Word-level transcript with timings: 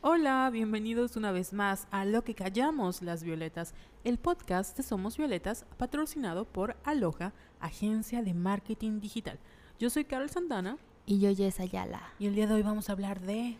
Hola, 0.00 0.48
bienvenidos 0.52 1.16
una 1.16 1.32
vez 1.32 1.52
más 1.52 1.88
a 1.90 2.04
Lo 2.04 2.22
que 2.22 2.36
callamos 2.36 3.02
las 3.02 3.24
violetas, 3.24 3.74
el 4.04 4.16
podcast 4.16 4.76
de 4.76 4.84
Somos 4.84 5.16
Violetas, 5.16 5.66
patrocinado 5.76 6.44
por 6.44 6.76
Aloha, 6.84 7.32
agencia 7.58 8.22
de 8.22 8.32
marketing 8.32 9.00
digital. 9.00 9.40
Yo 9.80 9.90
soy 9.90 10.04
Carol 10.04 10.30
Santana 10.30 10.78
Y 11.04 11.18
yo, 11.18 11.34
Jess 11.34 11.58
Ayala. 11.58 12.12
y 12.20 12.28
el 12.28 12.36
día 12.36 12.46
de 12.46 12.54
hoy 12.54 12.62
vamos 12.62 12.88
a 12.88 12.92
hablar 12.92 13.20
de... 13.20 13.58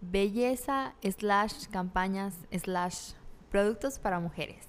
Belleza, 0.00 0.94
slash, 1.02 1.68
campañas, 1.68 2.34
slash, 2.52 3.12
productos 3.50 3.98
para 4.00 4.18
mujeres. 4.18 4.66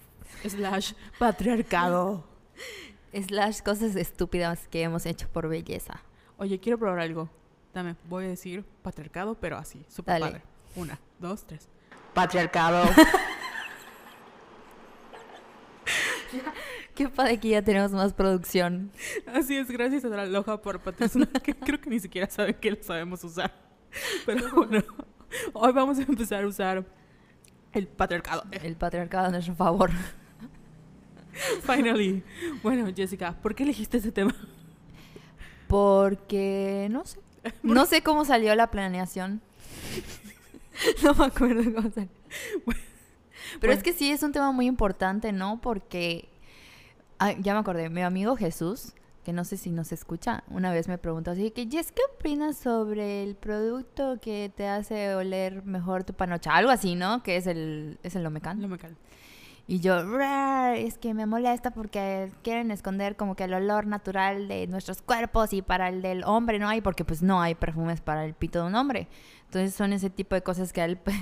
slash 0.48 0.94
patriarcado. 1.20 2.24
Slash, 3.14 3.62
cosas 3.62 3.96
estúpidas 3.96 4.68
que 4.68 4.84
hemos 4.84 5.06
hecho 5.06 5.28
por 5.30 5.48
belleza. 5.48 6.04
Oye, 6.38 6.60
quiero 6.60 6.78
probar 6.78 7.00
algo. 7.00 7.30
Dame, 7.74 7.96
voy 8.08 8.26
a 8.26 8.28
decir 8.28 8.64
patriarcado, 8.84 9.36
pero 9.36 9.58
así, 9.58 9.84
súper 9.90 10.20
padre. 10.22 10.42
Una, 10.78 10.98
dos, 11.20 11.46
tres. 11.46 11.68
Patriarcado. 12.14 12.88
Qué 16.94 17.10
padre 17.10 17.40
que 17.40 17.50
ya 17.50 17.62
tenemos 17.64 17.92
más 17.92 18.14
producción. 18.14 18.92
Así 19.26 19.58
es, 19.58 19.70
gracias 19.70 20.06
a 20.06 20.10
la 20.10 20.22
Aloha 20.22 20.62
por 20.62 20.80
patrocinar, 20.80 21.30
que 21.42 21.56
creo 21.56 21.82
que 21.82 21.90
ni 21.90 22.00
siquiera 22.00 22.30
saben 22.30 22.54
que 22.56 22.72
lo 22.72 22.84
sabemos 22.84 23.24
usar. 23.24 23.54
Pero 24.26 24.52
bueno, 24.54 24.84
hoy 25.54 25.74
vamos 25.74 25.98
a 25.98 26.04
empezar 26.04 26.44
a 26.44 26.48
usar 26.48 26.86
el 27.74 27.88
patriarcado. 27.88 28.44
El 28.52 28.76
patriarcado 28.76 29.28
a 29.28 29.32
nuestro 29.32 29.56
favor. 29.56 29.90
Finally. 31.64 32.24
Bueno, 32.62 32.88
Jessica, 32.96 33.36
¿por 33.42 33.56
qué 33.56 33.64
elegiste 33.64 33.98
ese 33.98 34.12
tema? 34.12 34.36
Porque, 35.68 36.88
no 36.92 37.04
sé. 37.06 37.20
No 37.64 37.86
sé 37.86 38.02
cómo 38.04 38.26
salió 38.26 38.54
la 38.56 38.70
planeación. 38.70 39.42
No 41.04 41.14
me 41.14 41.26
acuerdo 41.26 41.64
cómo 41.74 41.90
salió. 41.92 42.10
Pero 42.66 42.76
Bueno. 43.62 43.74
es 43.74 43.84
que 43.84 43.94
sí, 43.94 44.12
es 44.12 44.24
un 44.24 44.32
tema 44.32 44.52
muy 44.52 44.66
importante, 44.68 45.32
¿no? 45.32 45.60
Porque, 45.62 46.30
ah, 47.20 47.32
ya 47.34 47.54
me 47.54 47.60
acordé, 47.60 47.90
mi 47.90 48.02
amigo 48.02 48.36
Jesús, 48.36 48.94
que 49.24 49.34
no 49.34 49.44
sé 49.44 49.58
si 49.58 49.72
nos 49.72 49.92
escucha, 49.92 50.44
una 50.50 50.72
vez 50.72 50.88
me 50.88 50.98
preguntó 50.98 51.32
así, 51.32 51.52
que 51.52 51.68
Jess, 51.70 51.92
¿qué 51.92 52.02
opinas 52.16 52.58
sobre 52.58 53.24
el 53.24 53.36
producto 53.36 54.20
que 54.22 54.52
te 54.56 54.68
hace 54.68 55.16
oler 55.16 55.64
mejor 55.66 56.04
tu 56.04 56.14
panocha? 56.14 56.56
Algo 56.56 56.72
así, 56.72 56.96
¿no? 56.96 57.24
Que 57.24 57.38
es 57.38 57.48
el, 57.48 58.00
es 58.04 58.16
el 58.16 58.24
Lomecan. 58.24 58.62
Y 59.70 59.82
yo, 59.82 60.02
"Rar, 60.18 60.76
es 60.78 60.98
que 60.98 61.14
me 61.14 61.26
molesta 61.26 61.72
porque 61.72 62.32
quieren 62.42 62.72
esconder 62.72 63.18
como 63.18 63.36
que 63.36 63.44
el 63.44 63.54
olor 63.54 63.86
natural 63.86 64.48
de 64.48 64.66
nuestros 64.68 65.02
cuerpos 65.02 65.52
y 65.52 65.62
para 65.62 65.90
el 65.90 66.02
del 66.02 66.24
hombre 66.24 66.58
no 66.58 66.70
hay, 66.70 66.80
porque 66.80 67.04
pues 67.04 67.22
no 67.22 67.42
hay 67.42 67.54
perfumes 67.54 68.00
para 68.00 68.24
el 68.26 68.34
pito 68.34 68.62
de 68.62 68.68
un 68.68 68.76
hombre. 68.76 69.08
Entonces 69.46 69.74
son 69.76 69.92
ese 69.92 70.10
tipo 70.10 70.36
de 70.36 70.42
cosas 70.42 70.72
que 70.72 70.82
a 70.82 70.86
él 70.86 70.98
pues... 71.04 71.16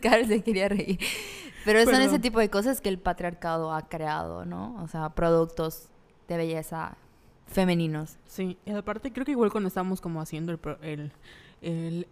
Carl 0.00 0.26
se 0.26 0.42
quería 0.42 0.68
reír. 0.68 0.98
Pero 1.64 1.80
son 1.84 1.92
Perdón. 1.92 2.08
ese 2.08 2.18
tipo 2.18 2.38
de 2.40 2.48
cosas 2.50 2.80
que 2.80 2.88
el 2.88 2.98
patriarcado 2.98 3.72
ha 3.72 3.88
creado, 3.88 4.44
¿no? 4.44 4.74
O 4.82 4.88
sea, 4.88 5.10
productos 5.10 5.88
de 6.28 6.36
belleza 6.36 6.96
femeninos. 7.46 8.16
Sí, 8.26 8.58
y 8.64 8.70
aparte 8.72 9.12
creo 9.12 9.24
que 9.24 9.32
igual 9.32 9.52
cuando 9.52 9.68
estábamos 9.68 10.00
como 10.00 10.20
haciendo 10.20 10.50
el... 10.52 10.58
pro- 10.58 10.78
el, 10.82 11.12
el 11.62 12.06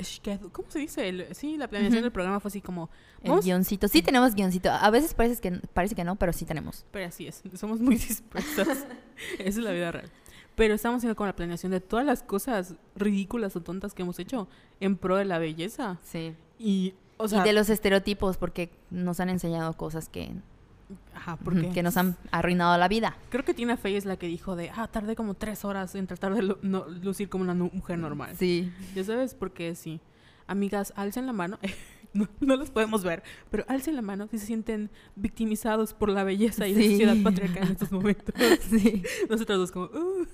¿Cómo 0.53 0.70
se 0.70 0.79
dice? 0.79 1.09
El- 1.09 1.34
sí, 1.34 1.56
la 1.56 1.69
planeación 1.69 2.03
del 2.03 2.12
programa 2.12 2.41
fue 2.41 2.48
así 2.48 2.61
como... 2.61 2.89
El 3.23 3.41
guioncito. 3.41 3.89
Sí 3.89 4.01
tenemos 4.03 4.34
guioncito. 4.34 4.70
A 4.70 4.91
veces 4.91 5.12
parece 5.15 5.41
que, 5.41 5.51
parece 5.75 5.95
que 5.95 6.05
no, 6.05 6.17
pero 6.17 6.33
sí 6.33 6.45
tenemos. 6.45 6.87
Pero 6.91 7.07
así 7.07 7.27
es, 7.27 7.42
somos 7.55 7.81
muy 7.81 7.95
dispersas. 7.97 8.87
Esa 9.39 9.42
es 9.45 9.57
la 9.59 9.73
vida 9.73 9.92
real. 9.92 10.11
Pero 10.55 10.75
estamos 10.75 10.98
haciendo 10.98 11.17
como 11.17 11.27
la 11.27 11.37
planeación 11.37 11.73
de 11.73 11.81
todas 11.81 12.07
las 12.07 12.23
cosas 12.23 12.75
ridículas 12.95 13.57
o 13.57 13.62
tontas 13.62 13.95
que 13.95 14.03
hemos 14.03 14.19
hecho 14.19 14.48
en 14.79 14.97
pro 14.97 15.17
de 15.17 15.25
la 15.25 15.39
belleza. 15.39 15.98
Sí. 16.03 16.35
Y, 16.59 16.95
o 17.17 17.29
sea, 17.29 17.41
y 17.41 17.45
de 17.45 17.53
los 17.53 17.70
estereotipos, 17.70 18.37
porque 18.37 18.70
nos 18.91 19.20
han 19.20 19.31
enseñado 19.31 19.77
cosas 19.77 20.09
que, 20.09 20.33
ajá, 21.14 21.36
porque 21.36 21.70
que 21.70 21.83
nos 21.83 21.96
han 21.96 22.16
arruinado 22.30 22.77
la 22.78 22.89
vida. 22.89 23.17
creo 23.30 23.45
que 23.45 23.55
Tina 23.55 23.77
Fey 23.77 23.96
es 23.96 24.05
la 24.05 24.17
que 24.17 24.27
dijo 24.27 24.56
de, 24.56 24.70
ah, 24.74 24.89
tardé 24.89 25.17
como 25.17 25.34
tres 25.34 25.64
horas 25.64 25.95
en 25.95 26.06
tratar 26.06 26.34
de 26.34 26.56
no- 26.62 26.86
lucir 26.89 27.28
como 27.28 27.45
una 27.45 27.55
mujer 27.55 27.98
normal. 27.98 28.34
Sí. 28.39 28.73
Ya 28.95 29.05
sabes, 29.05 29.34
porque 29.34 29.74
sí. 29.74 30.00
Amigas, 30.46 30.92
alcen 30.96 31.27
la 31.27 31.33
mano. 31.33 31.58
no, 32.12 32.29
no 32.40 32.56
los 32.56 32.70
podemos 32.70 33.05
ver, 33.05 33.23
pero 33.50 33.64
alcen 33.68 33.95
la 33.96 34.02
mano 34.02 34.27
si 34.29 34.39
se 34.39 34.46
sienten 34.46 34.90
victimizados 35.17 35.95
por 35.95 36.08
la 36.08 36.24
belleza 36.24 36.67
y 36.67 36.74
la 36.74 36.80
Sí. 36.80 36.90
sociedad 36.90 37.17
patriarcal 37.23 37.64
en 37.67 37.73
estos 37.73 37.92
momentos. 37.92 38.34
sí. 38.70 39.02
Nosotros 39.29 39.58
dos 39.58 39.73
como, 39.73 39.86
"Uh". 39.86 40.27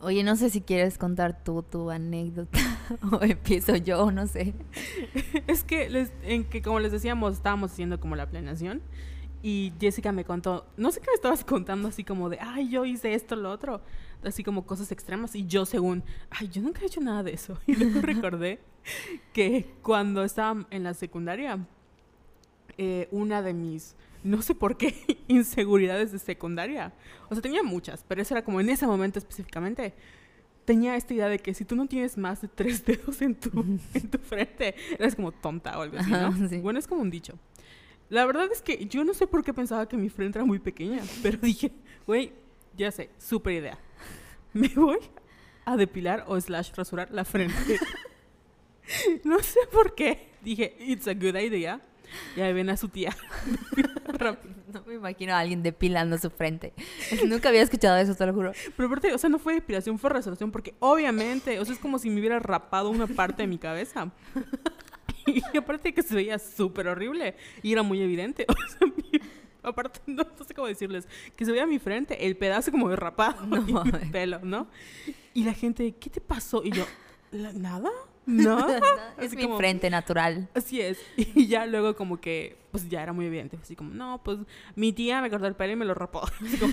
Oye, 0.00 0.22
no 0.22 0.36
sé 0.36 0.50
si 0.50 0.60
quieres 0.60 0.98
contar 0.98 1.42
tú 1.42 1.62
tu 1.62 1.90
anécdota 1.90 2.58
o 3.12 3.22
empiezo 3.22 3.76
yo, 3.76 4.10
no 4.12 4.26
sé. 4.26 4.52
Es 5.46 5.64
que, 5.64 5.88
les, 5.88 6.12
en 6.22 6.44
que 6.44 6.60
como 6.60 6.80
les 6.80 6.92
decíamos, 6.92 7.32
estábamos 7.34 7.72
haciendo 7.72 7.98
como 7.98 8.14
la 8.14 8.28
planeación 8.28 8.82
y 9.46 9.72
Jessica 9.78 10.10
me 10.10 10.24
contó, 10.24 10.66
no 10.76 10.90
sé 10.90 10.98
qué 10.98 11.06
me 11.06 11.14
estabas 11.14 11.44
contando, 11.44 11.86
así 11.86 12.02
como 12.02 12.28
de, 12.28 12.36
ay, 12.40 12.68
yo 12.68 12.84
hice 12.84 13.14
esto, 13.14 13.36
lo 13.36 13.52
otro, 13.52 13.80
así 14.24 14.42
como 14.42 14.66
cosas 14.66 14.90
extremas 14.90 15.36
y 15.36 15.46
yo 15.46 15.64
según, 15.66 16.02
ay, 16.30 16.48
yo 16.48 16.60
nunca 16.60 16.82
he 16.82 16.86
hecho 16.86 17.00
nada 17.00 17.22
de 17.22 17.34
eso. 17.34 17.56
Y 17.68 17.76
luego 17.76 18.00
recordé 18.00 18.58
que 19.32 19.72
cuando 19.82 20.24
estaba 20.24 20.66
en 20.70 20.82
la 20.82 20.94
secundaria, 20.94 21.64
eh, 22.76 23.06
una 23.12 23.40
de 23.40 23.54
mis, 23.54 23.94
no 24.24 24.42
sé 24.42 24.56
por 24.56 24.76
qué, 24.76 24.96
inseguridades 25.28 26.10
de 26.10 26.18
secundaria, 26.18 26.92
o 27.28 27.34
sea, 27.36 27.40
tenía 27.40 27.62
muchas, 27.62 28.04
pero 28.08 28.22
eso 28.22 28.34
era 28.34 28.44
como 28.44 28.60
en 28.60 28.68
ese 28.68 28.84
momento 28.84 29.20
específicamente, 29.20 29.94
tenía 30.64 30.96
esta 30.96 31.14
idea 31.14 31.28
de 31.28 31.38
que 31.38 31.54
si 31.54 31.64
tú 31.64 31.76
no 31.76 31.86
tienes 31.86 32.18
más 32.18 32.42
de 32.42 32.48
tres 32.48 32.84
dedos 32.84 33.22
en 33.22 33.36
tu, 33.36 33.60
en 33.94 34.10
tu 34.10 34.18
frente, 34.18 34.74
eres 34.98 35.14
como 35.14 35.30
tonta 35.30 35.78
o 35.78 35.82
algo 35.82 35.98
así, 35.98 36.10
¿no? 36.10 36.16
Ajá, 36.16 36.48
sí. 36.48 36.58
Bueno, 36.58 36.80
es 36.80 36.88
como 36.88 37.02
un 37.02 37.10
dicho. 37.10 37.38
La 38.08 38.24
verdad 38.24 38.48
es 38.52 38.62
que 38.62 38.86
yo 38.86 39.04
no 39.04 39.14
sé 39.14 39.26
por 39.26 39.42
qué 39.42 39.52
pensaba 39.52 39.88
que 39.88 39.96
mi 39.96 40.08
frente 40.08 40.38
era 40.38 40.46
muy 40.46 40.58
pequeña, 40.58 41.02
pero 41.22 41.38
dije, 41.38 41.72
güey, 42.06 42.32
ya 42.76 42.90
sé, 42.90 43.10
súper 43.18 43.54
idea. 43.54 43.78
Me 44.52 44.68
voy 44.68 44.98
a 45.64 45.76
depilar 45.76 46.24
o 46.28 46.40
slash 46.40 46.72
rasurar 46.74 47.10
la 47.10 47.24
frente. 47.24 47.78
no 49.24 49.40
sé 49.40 49.60
por 49.72 49.94
qué. 49.94 50.30
Dije, 50.42 50.76
it's 50.78 51.08
a 51.08 51.14
good 51.14 51.34
idea. 51.34 51.80
Y 52.36 52.40
ahí 52.40 52.52
ven 52.52 52.70
a 52.70 52.76
su 52.76 52.88
tía. 52.88 53.16
No 54.72 54.82
me 54.86 54.94
imagino 54.94 55.34
a 55.34 55.40
alguien 55.40 55.62
depilando 55.62 56.16
su 56.18 56.30
frente. 56.30 56.72
Nunca 57.26 57.48
había 57.48 57.62
escuchado 57.62 57.96
eso, 57.96 58.14
te 58.14 58.26
lo 58.26 58.32
juro. 58.32 58.52
Pero 58.76 58.86
aparte, 58.86 59.12
o 59.12 59.18
sea, 59.18 59.28
no 59.28 59.38
fue 59.38 59.54
depilación, 59.54 59.98
fue 59.98 60.10
restauración, 60.10 60.52
porque 60.52 60.74
obviamente, 60.78 61.58
o 61.58 61.64
sea, 61.64 61.74
es 61.74 61.80
como 61.80 61.98
si 61.98 62.10
me 62.10 62.20
hubiera 62.20 62.38
rapado 62.38 62.90
una 62.90 63.06
parte 63.06 63.42
de 63.42 63.48
mi 63.48 63.58
cabeza. 63.58 64.12
Y 65.52 65.56
aparte 65.56 65.92
que 65.92 66.02
se 66.02 66.14
veía 66.14 66.38
súper 66.38 66.88
horrible 66.88 67.34
y 67.62 67.72
era 67.72 67.82
muy 67.82 68.00
evidente. 68.00 68.46
O 68.56 68.68
sea, 68.68 68.86
mi- 68.86 69.20
aparte, 69.62 70.00
no, 70.06 70.22
no 70.38 70.44
sé 70.44 70.54
cómo 70.54 70.68
decirles, 70.68 71.08
que 71.34 71.44
se 71.44 71.50
veía 71.52 71.66
mi 71.66 71.78
frente, 71.80 72.26
el 72.26 72.36
pedazo 72.36 72.70
como 72.70 72.88
de 72.88 72.96
rapado 72.96 73.44
No 73.46 73.56
y 73.68 73.72
mi 73.72 74.10
pelo, 74.12 74.38
¿no? 74.44 74.68
Y 75.34 75.42
la 75.44 75.54
gente, 75.54 75.92
¿qué 75.98 76.08
te 76.10 76.20
pasó? 76.20 76.62
Y 76.64 76.70
yo, 76.70 76.84
"¿La- 77.32 77.52
¿nada? 77.52 77.90
¿No? 78.26 78.68
es 78.68 78.82
Así 79.18 79.36
mi 79.36 79.42
como- 79.44 79.56
frente 79.56 79.88
natural. 79.90 80.48
Así 80.54 80.80
es. 80.80 80.98
Y 81.16 81.46
ya 81.46 81.64
luego 81.66 81.94
como 81.96 82.20
que, 82.20 82.56
pues 82.72 82.88
ya 82.88 83.00
era 83.02 83.12
muy 83.12 83.26
evidente. 83.26 83.56
Así 83.62 83.76
como, 83.76 83.92
no, 83.94 84.20
pues 84.24 84.38
mi 84.74 84.92
tía 84.92 85.20
me 85.22 85.30
cortó 85.30 85.46
el 85.46 85.54
pelo 85.54 85.72
y 85.74 85.76
me 85.76 85.84
lo 85.84 85.94
rapó. 85.94 86.22
Como, 86.60 86.72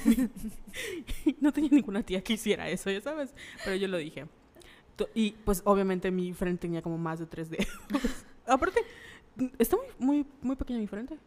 no 1.41 1.51
tenía 1.53 1.69
ninguna 1.71 2.01
tía 2.03 2.23
que 2.23 2.33
hiciera 2.33 2.69
eso, 2.69 2.89
ya 2.89 3.01
sabes. 3.01 3.33
Pero 3.63 3.75
yo 3.75 3.87
lo 3.87 3.97
dije. 3.97 4.25
Y 5.15 5.31
pues 5.45 5.61
obviamente 5.65 6.09
mi 6.11 6.33
frente 6.33 6.61
tenía 6.61 6.81
como 6.81 6.97
más 6.97 7.19
de 7.19 7.25
tres 7.27 7.49
dedos. 7.49 7.67
Aparte, 8.45 8.81
está 9.57 9.77
muy, 9.77 9.87
muy, 9.99 10.25
muy 10.41 10.55
pequeña 10.55 10.79
mi 10.79 10.87
frente. 10.87 11.17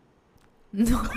No. 0.73 1.03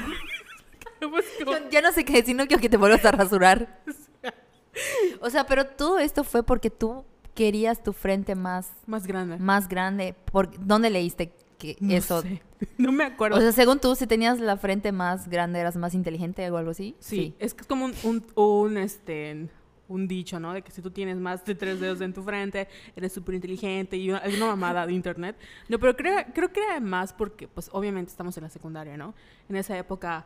Pues, 1.00 1.24
Yo 1.40 1.70
ya 1.72 1.82
no 1.82 1.94
sé 1.94 2.04
qué 2.04 2.12
decir, 2.12 2.36
no 2.36 2.46
quiero 2.46 2.62
que 2.62 2.68
te 2.68 2.76
vuelvas 2.76 3.06
a 3.06 3.12
rasurar. 3.12 3.82
O 5.22 5.30
sea, 5.30 5.46
pero 5.46 5.66
todo 5.66 5.98
esto 6.00 6.24
fue 6.24 6.44
porque 6.44 6.70
tú 6.70 7.04
querías 7.34 7.82
tu 7.84 7.92
frente 7.92 8.36
más, 8.36 8.70
más 8.86 9.08
grande. 9.08 9.38
más 9.38 9.68
grande. 9.68 10.14
¿Por 10.32 10.50
¿Dónde 10.66 10.90
leíste 10.90 11.34
que 11.58 11.76
No 11.80 11.94
eso? 11.94 12.22
sé. 12.22 12.42
No 12.78 12.92
me 12.92 13.04
acuerdo. 13.06 13.38
O 13.38 13.42
sea, 13.42 13.52
según 13.52 13.80
tú, 13.80 13.96
si 13.96 14.08
tenías 14.08 14.40
la 14.40 14.58
frente 14.58 14.92
más 14.92 15.28
grande, 15.30 15.60
eras 15.60 15.76
más 15.78 15.94
inteligente 15.96 16.50
o 16.52 16.58
algo 16.58 16.72
así. 16.72 16.96
Sí, 17.00 17.34
es 17.40 17.54
que 17.54 17.62
es 17.62 17.68
como 17.68 17.86
un, 17.86 17.94
un, 18.04 18.26
un, 18.36 18.78
este, 18.78 19.48
un 19.90 20.08
dicho, 20.08 20.40
¿no? 20.40 20.54
De 20.54 20.62
que 20.62 20.72
si 20.72 20.82
tú 20.82 20.92
tienes 20.92 21.18
más 21.18 21.44
de 21.44 21.56
tres 21.56 21.80
dedos 21.82 22.00
en 22.00 22.14
tu 22.14 22.24
frente, 22.24 22.68
eres 22.96 23.12
súper 23.12 23.36
inteligente 23.36 23.98
y 23.98 24.10
una, 24.10 24.20
es 24.20 24.38
una 24.38 24.46
mamada 24.46 24.88
de 24.88 24.94
internet. 24.94 25.36
No, 25.68 25.78
pero 25.80 25.98
creo, 25.98 26.24
creo 26.34 26.54
que 26.54 26.64
era 26.64 26.80
más 26.80 27.12
porque, 27.12 27.48
pues, 27.48 27.70
obviamente 27.74 28.12
estamos 28.12 28.38
en 28.38 28.44
la 28.44 28.50
secundaria, 28.50 28.96
¿no? 28.96 29.14
En 29.50 29.56
esa 29.58 29.78
época, 29.78 30.26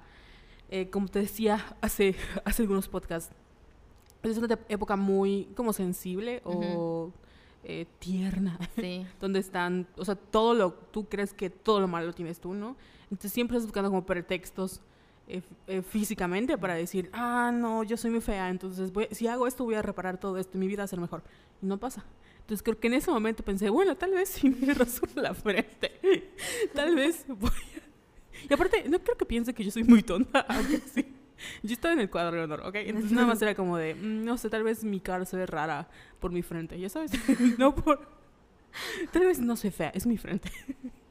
eh, 0.69 0.89
como 0.89 1.07
te 1.07 1.19
decía 1.19 1.75
hace, 1.81 2.15
hace 2.45 2.61
algunos 2.61 2.87
podcasts, 2.87 3.33
es 4.21 4.37
una 4.37 4.57
época 4.69 4.95
muy 4.95 5.49
como 5.55 5.73
sensible 5.73 6.41
o 6.45 7.11
eh, 7.63 7.85
tierna, 7.99 8.59
Sí. 8.75 9.05
donde 9.19 9.39
están, 9.39 9.87
o 9.97 10.05
sea, 10.05 10.15
todo 10.15 10.53
lo, 10.53 10.73
tú 10.73 11.05
crees 11.09 11.33
que 11.33 11.49
todo 11.49 11.79
lo 11.79 11.87
malo 11.87 12.07
lo 12.07 12.13
tienes 12.13 12.39
tú, 12.39 12.53
¿no? 12.53 12.75
Entonces 13.03 13.31
siempre 13.31 13.57
estás 13.57 13.67
buscando 13.67 13.89
como 13.89 14.05
pretextos 14.05 14.81
eh, 15.27 15.41
eh, 15.67 15.81
físicamente 15.81 16.57
para 16.57 16.75
decir, 16.75 17.09
ah, 17.13 17.51
no, 17.53 17.83
yo 17.83 17.97
soy 17.97 18.11
muy 18.11 18.21
fea, 18.21 18.49
entonces 18.49 18.91
voy- 18.91 19.07
si 19.11 19.27
hago 19.27 19.47
esto 19.47 19.63
voy 19.63 19.75
a 19.75 19.81
reparar 19.81 20.19
todo 20.19 20.37
esto, 20.37 20.57
mi 20.57 20.67
vida 20.67 20.79
va 20.79 20.85
a 20.85 20.87
ser 20.87 20.99
mejor. 20.99 21.23
Y 21.61 21.65
no 21.65 21.77
pasa. 21.77 22.03
Entonces 22.41 22.61
creo 22.61 22.77
que 22.79 22.87
en 22.87 22.95
ese 22.95 23.09
momento 23.09 23.43
pensé, 23.43 23.69
bueno, 23.69 23.95
tal 23.95 24.11
vez 24.11 24.29
si 24.29 24.49
me 24.49 24.73
rasuro 24.73 25.21
la 25.21 25.33
frente. 25.33 25.91
tal 26.73 26.95
vez 26.95 27.25
voy 27.27 27.49
a... 27.49 28.47
Y 28.49 28.53
aparte, 28.53 28.83
no 28.89 28.99
creo 28.99 29.15
que 29.17 29.25
piense 29.25 29.53
que 29.53 29.63
yo 29.63 29.71
soy 29.71 29.83
muy 29.83 30.03
tonta, 30.03 30.39
aunque 30.49 30.79
sí. 30.79 31.05
Yo 31.61 31.73
estaba 31.73 31.93
en 31.93 31.99
el 32.01 32.09
cuadro 32.09 32.37
de 32.37 32.43
honor, 32.43 32.61
¿ok? 32.65 32.75
Entonces 32.75 33.11
nada 33.11 33.27
más 33.27 33.41
era 33.41 33.53
como 33.55 33.77
de, 33.77 33.95
mm, 33.95 34.23
no 34.23 34.37
sé, 34.37 34.49
tal 34.49 34.63
vez 34.63 34.83
mi 34.83 34.99
cara 34.99 35.25
se 35.25 35.35
ve 35.37 35.45
rara 35.45 35.89
por 36.19 36.31
mi 36.31 36.41
frente, 36.41 36.79
ya 36.79 36.89
sabes. 36.89 37.11
no 37.57 37.73
por... 37.75 37.99
Tal 39.11 39.25
vez 39.25 39.39
no 39.39 39.55
soy 39.55 39.71
fea, 39.71 39.89
es 39.89 40.05
mi 40.05 40.17
frente. 40.17 40.51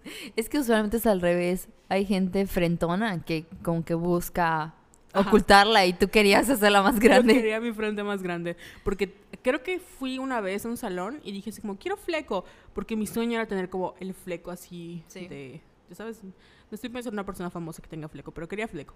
Es 0.36 0.48
que 0.48 0.58
usualmente 0.58 0.96
es 0.98 1.06
al 1.06 1.20
revés. 1.20 1.68
Hay 1.88 2.04
gente 2.06 2.46
frentona 2.46 3.22
que 3.24 3.46
como 3.62 3.84
que 3.84 3.94
busca 3.94 4.74
Ajá. 5.12 5.28
ocultarla 5.28 5.84
y 5.86 5.92
tú 5.92 6.08
querías 6.08 6.48
hacerla 6.48 6.82
más 6.82 6.94
Yo 6.94 7.00
grande. 7.00 7.34
quería 7.34 7.60
mi 7.60 7.72
frente 7.72 8.02
más 8.02 8.22
grande. 8.22 8.56
Porque 8.84 9.14
creo 9.42 9.62
que 9.62 9.78
fui 9.78 10.18
una 10.18 10.40
vez 10.40 10.64
a 10.64 10.68
un 10.68 10.76
salón 10.76 11.20
y 11.22 11.32
dije 11.32 11.50
así 11.50 11.60
como, 11.60 11.76
quiero 11.78 11.96
fleco. 11.96 12.44
Porque 12.74 12.96
mi 12.96 13.06
sueño 13.06 13.34
era 13.38 13.46
tener 13.46 13.68
como 13.68 13.94
el 14.00 14.14
fleco 14.14 14.50
así 14.50 15.02
Sí. 15.08 15.26
de... 15.28 15.60
Ya 15.88 15.96
sabes, 15.96 16.24
no 16.24 16.32
estoy 16.70 16.88
pensando 16.88 17.10
en 17.16 17.18
una 17.20 17.26
persona 17.26 17.50
famosa 17.50 17.82
que 17.82 17.88
tenga 17.88 18.08
fleco, 18.08 18.30
pero 18.32 18.48
quería 18.48 18.66
fleco. 18.66 18.94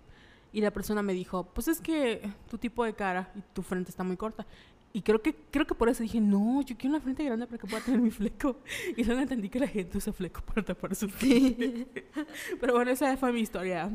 Y 0.50 0.62
la 0.62 0.70
persona 0.70 1.02
me 1.02 1.12
dijo, 1.12 1.44
pues 1.52 1.68
es 1.68 1.80
que 1.82 2.22
tu 2.48 2.56
tipo 2.56 2.82
de 2.84 2.94
cara 2.94 3.30
y 3.34 3.42
tu 3.52 3.62
frente 3.62 3.90
está 3.90 4.02
muy 4.02 4.16
corta. 4.16 4.46
Y 4.96 5.02
creo 5.02 5.20
que, 5.20 5.34
creo 5.50 5.66
que 5.66 5.74
por 5.74 5.90
eso 5.90 6.02
dije, 6.02 6.22
no, 6.22 6.62
yo 6.62 6.74
quiero 6.74 6.96
una 6.96 7.02
frente 7.02 7.22
grande 7.22 7.46
para 7.46 7.58
que 7.58 7.66
pueda 7.66 7.84
tener 7.84 8.00
mi 8.00 8.10
fleco. 8.10 8.56
Y 8.96 9.04
luego 9.04 9.20
entendí 9.20 9.50
que 9.50 9.60
la 9.60 9.68
gente 9.68 9.98
usa 9.98 10.10
fleco 10.10 10.40
para 10.40 10.64
tapar 10.64 10.94
su 10.94 11.10
frente. 11.10 11.86
Pero 12.58 12.72
bueno, 12.72 12.90
esa 12.90 13.14
fue 13.18 13.30
mi 13.30 13.40
historia 13.40 13.94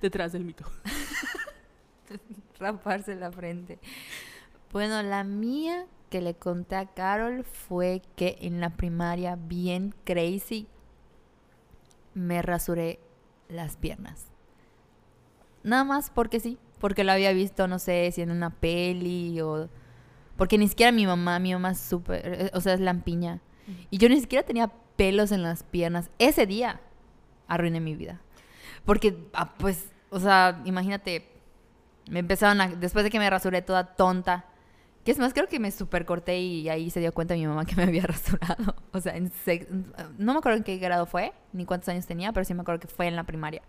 detrás 0.00 0.32
del 0.32 0.44
mito. 0.44 0.64
Raparse 2.58 3.14
la 3.14 3.30
frente. 3.30 3.78
Bueno, 4.72 5.00
la 5.04 5.22
mía 5.22 5.86
que 6.10 6.20
le 6.20 6.34
conté 6.34 6.74
a 6.74 6.86
Carol 6.86 7.44
fue 7.44 8.02
que 8.16 8.38
en 8.40 8.58
la 8.58 8.70
primaria, 8.70 9.36
bien 9.36 9.94
crazy, 10.02 10.66
me 12.14 12.42
rasuré 12.42 12.98
las 13.48 13.76
piernas. 13.76 14.26
Nada 15.62 15.84
más 15.84 16.10
porque 16.10 16.40
sí, 16.40 16.58
porque 16.80 17.04
lo 17.04 17.12
había 17.12 17.32
visto, 17.32 17.68
no 17.68 17.78
sé, 17.78 18.10
si 18.10 18.22
en 18.22 18.32
una 18.32 18.50
peli 18.50 19.40
o... 19.40 19.70
Porque 20.36 20.58
ni 20.58 20.68
siquiera 20.68 20.92
mi 20.92 21.06
mamá, 21.06 21.38
mi 21.38 21.52
mamá 21.52 21.70
es 21.72 21.80
súper, 21.80 22.22
eh, 22.24 22.50
o 22.54 22.60
sea, 22.60 22.74
es 22.74 22.80
lampiña. 22.80 23.40
Y 23.90 23.98
yo 23.98 24.08
ni 24.08 24.20
siquiera 24.20 24.44
tenía 24.44 24.68
pelos 24.96 25.30
en 25.32 25.42
las 25.42 25.62
piernas. 25.62 26.10
Ese 26.18 26.46
día 26.46 26.80
arruiné 27.48 27.80
mi 27.80 27.94
vida. 27.94 28.20
Porque, 28.84 29.16
ah, 29.34 29.54
pues, 29.56 29.90
o 30.10 30.18
sea, 30.18 30.60
imagínate, 30.64 31.28
me 32.10 32.18
empezaron 32.18 32.60
a, 32.60 32.68
después 32.68 33.04
de 33.04 33.10
que 33.10 33.18
me 33.18 33.30
rasuré 33.30 33.62
toda 33.62 33.94
tonta, 33.94 34.46
que 35.04 35.10
es 35.12 35.18
más, 35.18 35.32
creo 35.34 35.48
que 35.48 35.58
me 35.60 35.70
super 35.70 36.04
corté 36.06 36.38
y 36.40 36.68
ahí 36.68 36.90
se 36.90 37.00
dio 37.00 37.12
cuenta 37.12 37.34
mi 37.34 37.46
mamá 37.46 37.64
que 37.64 37.76
me 37.76 37.84
había 37.84 38.02
rasurado. 38.06 38.74
O 38.92 39.00
sea, 39.00 39.16
en 39.16 39.30
sex- 39.44 39.68
no 40.18 40.32
me 40.32 40.38
acuerdo 40.38 40.58
en 40.58 40.64
qué 40.64 40.78
grado 40.78 41.06
fue, 41.06 41.32
ni 41.52 41.64
cuántos 41.64 41.88
años 41.88 42.06
tenía, 42.06 42.32
pero 42.32 42.44
sí 42.44 42.54
me 42.54 42.62
acuerdo 42.62 42.80
que 42.80 42.88
fue 42.88 43.06
en 43.06 43.16
la 43.16 43.24
primaria. 43.24 43.62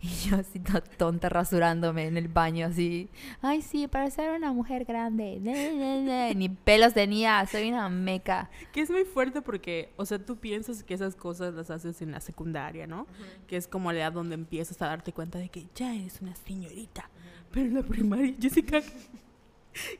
Y 0.00 0.08
yo 0.08 0.36
así 0.36 0.60
toda 0.60 0.82
tonta 0.82 1.28
rasurándome 1.28 2.06
en 2.06 2.16
el 2.16 2.28
baño, 2.28 2.66
así. 2.66 3.08
Ay, 3.40 3.62
sí, 3.62 3.88
para 3.88 4.10
ser 4.10 4.30
una 4.36 4.52
mujer 4.52 4.84
grande. 4.84 5.38
Ne, 5.40 5.72
ne, 5.74 6.02
ne. 6.02 6.34
Ni 6.34 6.48
pelos 6.50 6.92
tenía, 6.94 7.44
soy 7.46 7.70
una 7.70 7.88
meca. 7.88 8.50
Que 8.72 8.82
es 8.82 8.90
muy 8.90 9.04
fuerte 9.04 9.40
porque, 9.40 9.92
o 9.96 10.04
sea, 10.04 10.18
tú 10.18 10.36
piensas 10.36 10.82
que 10.84 10.94
esas 10.94 11.16
cosas 11.16 11.54
las 11.54 11.70
haces 11.70 12.02
en 12.02 12.12
la 12.12 12.20
secundaria, 12.20 12.86
¿no? 12.86 13.06
Que 13.46 13.56
es 13.56 13.66
como 13.66 13.90
la 13.90 14.00
edad 14.00 14.12
donde 14.12 14.34
empiezas 14.34 14.80
a 14.82 14.86
darte 14.86 15.12
cuenta 15.12 15.38
de 15.38 15.48
que 15.48 15.66
ya 15.74 15.94
eres 15.94 16.20
una 16.20 16.34
señorita. 16.36 17.08
Pero 17.50 17.66
en 17.66 17.74
la 17.74 17.82
primaria, 17.82 18.34
Jessica, 18.40 18.82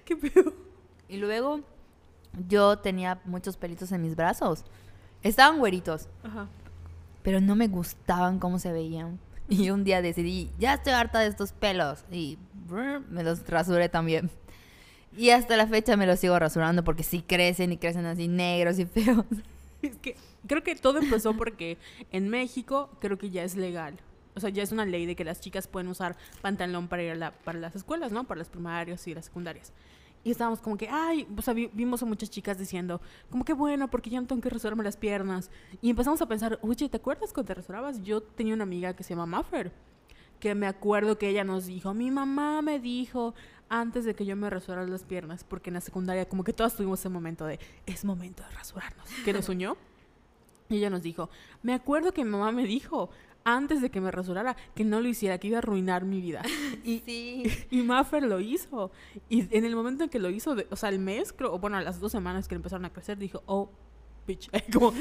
¿qué 0.05 0.17
pedo? 0.17 0.53
Y 1.09 1.17
luego 1.17 1.61
yo 2.49 2.79
tenía 2.79 3.21
muchos 3.25 3.57
pelitos 3.57 3.93
en 3.93 4.03
mis 4.03 4.15
brazos. 4.15 4.65
Estaban 5.23 5.59
güeritos, 5.59 6.09
Ajá. 6.23 6.49
pero 7.23 7.41
no 7.41 7.57
me 7.57 7.69
gustaban 7.69 8.39
cómo 8.39 8.59
se 8.59 8.73
veían. 8.73 9.19
Y 9.63 9.71
un 9.71 9.85
día 9.85 10.03
decidí, 10.03 10.51
ya 10.59 10.75
estoy 10.75 10.93
harta 10.93 11.21
de 11.21 11.29
estos 11.29 11.53
pelos. 11.53 12.05
Y 12.11 12.39
brr, 12.69 13.01
me 13.09 13.23
los 13.23 13.47
rasuré 13.49 13.89
también. 13.89 14.31
Y 15.17 15.31
hasta 15.31 15.57
la 15.57 15.67
fecha 15.67 15.97
me 15.97 16.07
los 16.07 16.21
sigo 16.21 16.39
rasurando 16.39 16.85
porque 16.85 17.03
sí 17.03 17.23
crecen 17.23 17.73
y 17.73 17.79
crecen 17.79 18.07
así 18.07 18.29
negros 18.29 18.79
y 18.79 18.87
feos. 18.87 19.25
Es 19.83 19.95
que 19.99 20.17
creo 20.49 20.63
que 20.65 20.75
todo 20.75 20.99
empezó 20.99 21.37
porque 21.37 21.77
en 22.11 22.29
México 22.29 22.91
creo 22.99 23.19
que 23.19 23.31
ya 23.31 23.45
es 23.45 23.57
legal. 23.57 23.95
O 24.35 24.41
sea, 24.41 24.49
ya 24.51 24.63
es 24.63 24.73
una 24.73 24.85
ley 24.87 25.07
de 25.07 25.15
que 25.15 25.23
las 25.25 25.41
chicas 25.41 25.69
pueden 25.69 25.89
usar 25.89 26.17
pantalón 26.43 26.89
para 26.89 27.03
ir 27.03 27.11
a 27.13 27.15
la- 27.15 27.31
para 27.31 27.59
las 27.59 27.77
escuelas, 27.77 28.11
¿no? 28.11 28.25
Para 28.25 28.39
las 28.39 28.49
primarias 28.49 29.07
y 29.07 29.15
las 29.15 29.27
secundarias. 29.27 29.73
Y 30.27 30.33
estábamos 30.33 30.61
como 30.61 30.77
que, 30.77 30.89
ay, 30.89 31.25
o 31.39 31.41
sea, 31.41 31.55
vi- 31.55 31.71
vimos 31.73 32.03
a 32.03 32.05
muchas 32.05 32.29
chicas 32.31 32.59
diciendo, 32.59 33.01
como 33.31 33.45
que 33.45 33.53
bueno, 33.53 33.89
porque 33.89 34.11
ya 34.11 34.21
no 34.21 34.27
tengo 34.27 34.43
que 34.43 34.51
rasurarme 34.51 34.83
las 34.83 34.97
piernas. 34.97 35.53
Y 35.81 35.89
empezamos 35.89 36.21
a 36.21 36.27
pensar, 36.27 36.59
oye, 36.63 36.89
¿te 36.89 36.97
acuerdas 36.97 37.33
cuando 37.33 37.47
te 37.47 37.55
rasurabas? 37.55 38.03
Yo 38.03 38.21
tenía 38.21 38.53
una 38.55 38.65
amiga 38.65 38.97
que 38.97 39.05
se 39.05 39.11
llama 39.11 39.27
Maffer, 39.27 39.71
que 40.41 40.57
me 40.57 40.67
acuerdo 40.67 41.17
que 41.17 41.29
ella 41.29 41.45
nos 41.45 41.67
dijo, 41.67 41.95
mi 41.95 42.11
mamá 42.11 42.61
me 42.61 42.81
dijo 42.81 43.35
antes 43.69 44.05
de 44.05 44.17
que 44.17 44.27
yo 44.27 44.35
me 44.35 44.51
rasurara 44.51 44.85
las 44.89 45.05
piernas, 45.05 45.45
porque 45.45 45.71
en 45.71 45.75
la 45.75 45.81
secundaria 45.81 46.29
como 46.29 46.43
que 46.43 46.53
todas 46.53 46.75
tuvimos 46.75 46.99
ese 46.99 47.09
momento 47.09 47.47
de, 47.47 47.61
es 47.87 48.05
momento 48.05 48.43
de 48.43 48.51
rasurarnos, 48.51 49.09
que 49.25 49.33
nos 49.33 49.49
unió. 49.49 49.77
Y 50.69 50.79
ella 50.79 50.91
nos 50.91 51.03
dijo, 51.03 51.31
me 51.63 51.73
acuerdo 51.73 52.13
que 52.13 52.25
mi 52.25 52.31
mamá 52.33 52.51
me 52.51 52.65
dijo 52.65 53.11
antes 53.47 53.81
de 53.81 53.91
que 53.91 54.01
me 54.03 54.11
rasurara 54.11 54.57
que 54.75 54.85
no 54.85 55.01
lo 55.01 55.09
hiciera, 55.09 55.39
que 55.39 55.47
iba 55.49 55.57
a 55.57 55.61
arruinar 55.61 56.05
mi 56.05 56.21
vida. 56.21 56.43
Y, 56.85 56.99
Sí. 57.07 57.45
y 57.71 57.83
Maffer 57.83 58.23
lo 58.25 58.41
hizo. 58.41 58.91
Y 59.29 59.47
en 59.57 59.65
el 59.65 59.75
momento 59.75 60.05
en 60.05 60.11
que 60.11 60.19
lo 60.19 60.29
hizo, 60.31 60.55
de- 60.55 60.67
o 60.71 60.77
sea, 60.77 60.89
el 60.91 60.99
mes, 60.99 61.33
creo, 61.33 61.55
o 61.55 61.59
bueno, 61.59 61.81
las 61.81 61.99
dos 62.01 62.13
semanas 62.13 62.47
que 62.49 62.55
empezaron 62.57 62.85
a 62.85 62.93
crecer, 62.93 63.17
dijo, 63.19 63.43
oh, 63.47 63.71
bitch, 64.27 64.51
como 64.73 64.93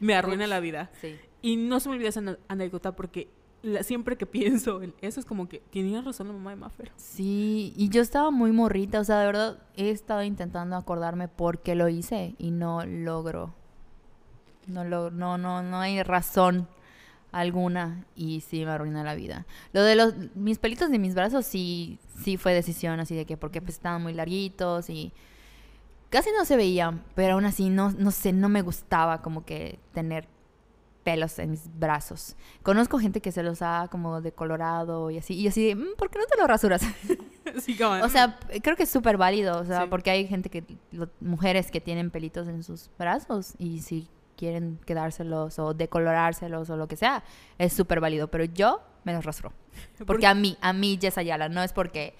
me 0.00 0.14
arruina 0.14 0.46
la 0.46 0.60
vida. 0.60 0.90
Sí. 1.00 1.16
Y 1.42 1.56
no 1.56 1.80
se 1.80 1.88
me 1.88 1.96
olvida 1.96 2.08
esa 2.10 2.22
anécdota 2.48 2.94
porque 2.96 3.28
la- 3.62 3.82
siempre 3.82 4.16
que 4.16 4.24
pienso 4.26 4.82
en 4.82 4.94
eso 5.00 5.20
es 5.20 5.26
como 5.26 5.48
que 5.48 5.60
tenía 5.72 6.00
razón 6.00 6.28
la 6.28 6.32
mamá 6.32 6.50
de 6.50 6.56
Maffer. 6.56 6.92
Sí, 6.96 7.72
y 7.76 7.88
yo 7.90 8.00
estaba 8.02 8.30
muy 8.30 8.52
morrita, 8.52 9.00
o 9.00 9.04
sea, 9.04 9.18
de 9.20 9.26
verdad 9.26 9.58
he 9.76 9.90
estado 9.90 10.22
intentando 10.22 10.76
acordarme 10.76 11.28
por 11.28 11.58
qué 11.58 11.74
lo 11.74 11.88
hice 11.88 12.34
y 12.38 12.50
no 12.52 12.84
logro. 12.86 13.52
No 14.66 14.84
logro, 14.84 15.10
no, 15.10 15.36
no, 15.38 15.62
no 15.62 15.78
hay 15.80 16.02
razón 16.02 16.68
alguna 17.32 18.04
y 18.16 18.40
sí 18.40 18.64
me 18.64 18.70
arruina 18.72 19.04
la 19.04 19.14
vida. 19.14 19.46
Lo 19.72 19.82
de 19.82 19.94
los 19.96 20.14
mis 20.34 20.58
pelitos 20.58 20.90
de 20.90 20.98
mis 20.98 21.14
brazos 21.14 21.46
sí 21.46 21.98
sí 22.22 22.36
fue 22.36 22.52
decisión 22.54 23.00
así 23.00 23.14
de 23.14 23.24
que 23.26 23.36
porque 23.36 23.60
pues 23.62 23.74
estaban 23.74 24.02
muy 24.02 24.12
larguitos 24.14 24.90
y 24.90 25.12
casi 26.10 26.30
no 26.36 26.44
se 26.44 26.56
veían, 26.56 27.02
pero 27.14 27.34
aún 27.34 27.44
así 27.44 27.70
no 27.70 27.92
no 27.92 28.10
sé, 28.10 28.32
no 28.32 28.48
me 28.48 28.62
gustaba 28.62 29.22
como 29.22 29.44
que 29.44 29.78
tener 29.94 30.26
pelos 31.04 31.38
en 31.38 31.52
mis 31.52 31.62
brazos. 31.78 32.36
Conozco 32.62 32.98
gente 32.98 33.22
que 33.22 33.32
se 33.32 33.42
los 33.42 33.62
ha 33.62 33.88
como 33.90 34.20
decolorado 34.20 35.10
y 35.10 35.16
así 35.18 35.32
y 35.34 35.48
así, 35.48 35.66
de, 35.68 35.74
"Mm, 35.74 35.96
¿por 35.96 36.10
qué 36.10 36.18
no 36.18 36.26
te 36.26 36.36
lo 36.36 36.46
rasuras? 36.46 36.82
Como, 37.78 38.04
O 38.04 38.08
sea, 38.10 38.38
creo 38.62 38.76
que 38.76 38.82
es 38.82 38.90
súper 38.90 39.16
válido, 39.16 39.58
o 39.60 39.64
sea, 39.64 39.82
Sí. 39.82 39.86
porque 39.88 40.10
hay 40.10 40.26
gente 40.26 40.50
que, 40.50 40.62
lo- 40.92 41.08
mujeres 41.20 41.70
que 41.70 41.80
tienen 41.80 42.10
pelitos 42.10 42.46
en 42.48 42.62
sus 42.62 42.90
brazos 42.98 43.54
y 43.58 43.80
si 43.80 44.08
quieren 44.40 44.80
quedárselos 44.86 45.58
o 45.58 45.74
decolorárselos 45.74 46.70
o 46.70 46.76
lo 46.78 46.88
que 46.88 46.96
sea, 46.96 47.22
es 47.58 47.74
súper 47.74 48.00
válido, 48.00 48.28
pero 48.28 48.44
yo 48.44 48.80
me 49.04 49.12
los 49.12 49.22
rasuro. 49.22 49.52
Porque 50.06 50.26
a 50.26 50.32
mí, 50.32 50.56
a 50.62 50.72
mí, 50.72 50.98
Jess 50.98 51.18
Ayala, 51.18 51.50
no 51.50 51.62
es 51.62 51.74
porque 51.74 52.14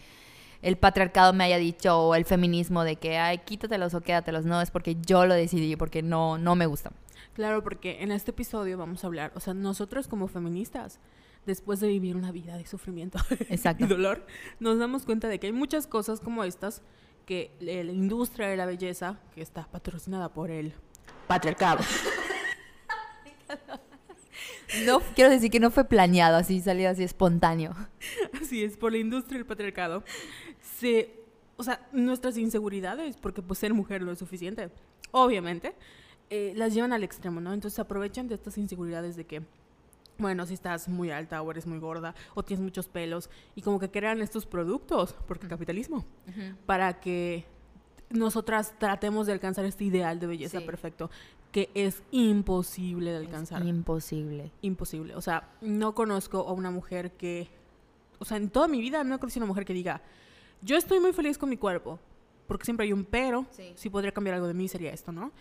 el 0.60 0.76
patriarcado 0.76 1.32
me 1.32 1.44
haya 1.44 1.56
dicho 1.56 1.98
o 1.98 2.14
el 2.14 2.26
feminismo 2.26 2.84
de 2.84 2.96
que, 2.96 3.16
ay, 3.16 3.38
quítatelos 3.38 3.94
o 3.94 4.02
quédatelos, 4.02 4.44
no, 4.44 4.60
es 4.60 4.70
porque 4.70 4.96
yo 5.00 5.24
lo 5.24 5.32
decidí, 5.32 5.76
porque 5.76 6.02
no, 6.02 6.36
no 6.36 6.54
me 6.56 6.66
gustan. 6.66 6.92
Claro, 7.32 7.62
porque 7.62 8.02
en 8.02 8.12
este 8.12 8.32
episodio 8.32 8.76
vamos 8.76 9.02
a 9.02 9.06
hablar, 9.06 9.32
o 9.34 9.40
sea, 9.40 9.54
nosotros 9.54 10.06
como 10.06 10.28
feministas, 10.28 11.00
después 11.46 11.80
de 11.80 11.88
vivir 11.88 12.16
una 12.16 12.32
vida 12.32 12.58
de 12.58 12.66
sufrimiento 12.66 13.18
Exacto. 13.48 13.84
y 13.84 13.88
dolor, 13.88 14.26
nos 14.58 14.78
damos 14.78 15.04
cuenta 15.04 15.28
de 15.28 15.40
que 15.40 15.46
hay 15.46 15.54
muchas 15.54 15.86
cosas 15.86 16.20
como 16.20 16.44
estas 16.44 16.82
que 17.24 17.50
la 17.60 17.92
industria 17.92 18.48
de 18.48 18.58
la 18.58 18.66
belleza, 18.66 19.18
que 19.34 19.40
está 19.40 19.66
patrocinada 19.70 20.28
por 20.34 20.50
el 20.50 20.74
patriarcado, 21.30 21.78
No, 24.84 25.00
quiero 25.14 25.30
decir 25.30 25.50
que 25.50 25.60
no 25.60 25.70
fue 25.70 25.84
planeado, 25.84 26.36
así 26.36 26.60
salió 26.60 26.90
así 26.90 27.04
espontáneo. 27.04 27.72
así 28.42 28.64
es, 28.64 28.76
por 28.76 28.90
la 28.90 28.98
industria 28.98 29.38
del 29.38 29.46
patriarcado, 29.46 30.02
se, 30.60 31.22
o 31.56 31.62
sea, 31.62 31.86
nuestras 31.92 32.36
inseguridades, 32.36 33.16
porque 33.16 33.42
pues 33.42 33.60
ser 33.60 33.74
mujer 33.74 34.02
no 34.02 34.10
es 34.10 34.18
suficiente, 34.18 34.70
obviamente, 35.12 35.74
eh, 36.30 36.52
las 36.56 36.74
llevan 36.74 36.92
al 36.92 37.04
extremo, 37.04 37.40
¿no? 37.40 37.52
Entonces 37.52 37.76
se 37.76 37.80
aprovechan 37.80 38.26
de 38.26 38.34
estas 38.34 38.58
inseguridades 38.58 39.14
de 39.14 39.24
que, 39.24 39.42
bueno, 40.18 40.46
si 40.46 40.54
estás 40.54 40.88
muy 40.88 41.10
alta 41.10 41.42
o 41.42 41.50
eres 41.50 41.66
muy 41.66 41.78
gorda 41.78 42.16
o 42.34 42.44
tienes 42.44 42.62
muchos 42.62 42.88
pelos 42.88 43.30
y 43.54 43.62
como 43.62 43.78
que 43.78 43.90
crean 43.90 44.20
estos 44.20 44.46
productos, 44.46 45.14
porque 45.28 45.46
capitalismo, 45.46 46.04
para 46.66 47.00
que 47.00 47.46
nosotras 48.10 48.74
tratemos 48.78 49.26
de 49.26 49.32
alcanzar 49.32 49.64
este 49.64 49.84
ideal 49.84 50.18
de 50.20 50.26
belleza 50.26 50.60
Sí. 50.60 50.66
perfecto, 50.66 51.10
que 51.52 51.70
es 51.74 52.02
imposible 52.10 53.10
de 53.12 53.18
Es 53.20 53.26
alcanzar. 53.26 53.64
imposible. 53.64 54.50
imposible. 54.62 55.14
O 55.16 55.20
sea, 55.20 55.48
no 55.60 55.94
conozco 55.94 56.38
a 56.48 56.52
una 56.52 56.70
mujer 56.70 57.12
que, 57.12 57.48
o 58.18 58.24
sea, 58.24 58.36
en 58.36 58.50
toda 58.50 58.68
mi 58.68 58.80
vida 58.80 59.02
no 59.04 59.14
he 59.14 59.18
conocido 59.18 59.42
a 59.42 59.44
una 59.44 59.50
mujer 59.52 59.64
que 59.64 59.72
diga, 59.72 60.02
yo 60.62 60.76
estoy 60.76 61.00
muy 61.00 61.12
feliz 61.12 61.38
con 61.38 61.48
mi 61.48 61.56
cuerpo, 61.56 61.98
porque 62.46 62.64
siempre 62.64 62.84
hay 62.86 62.92
un 62.92 63.04
pero, 63.04 63.46
Sí. 63.50 63.72
si 63.76 63.88
podría 63.90 64.12
cambiar 64.12 64.34
algo 64.34 64.46
de 64.48 64.54
mí 64.54 64.68
sería 64.68 64.92
esto, 64.92 65.12
¿no? 65.12 65.32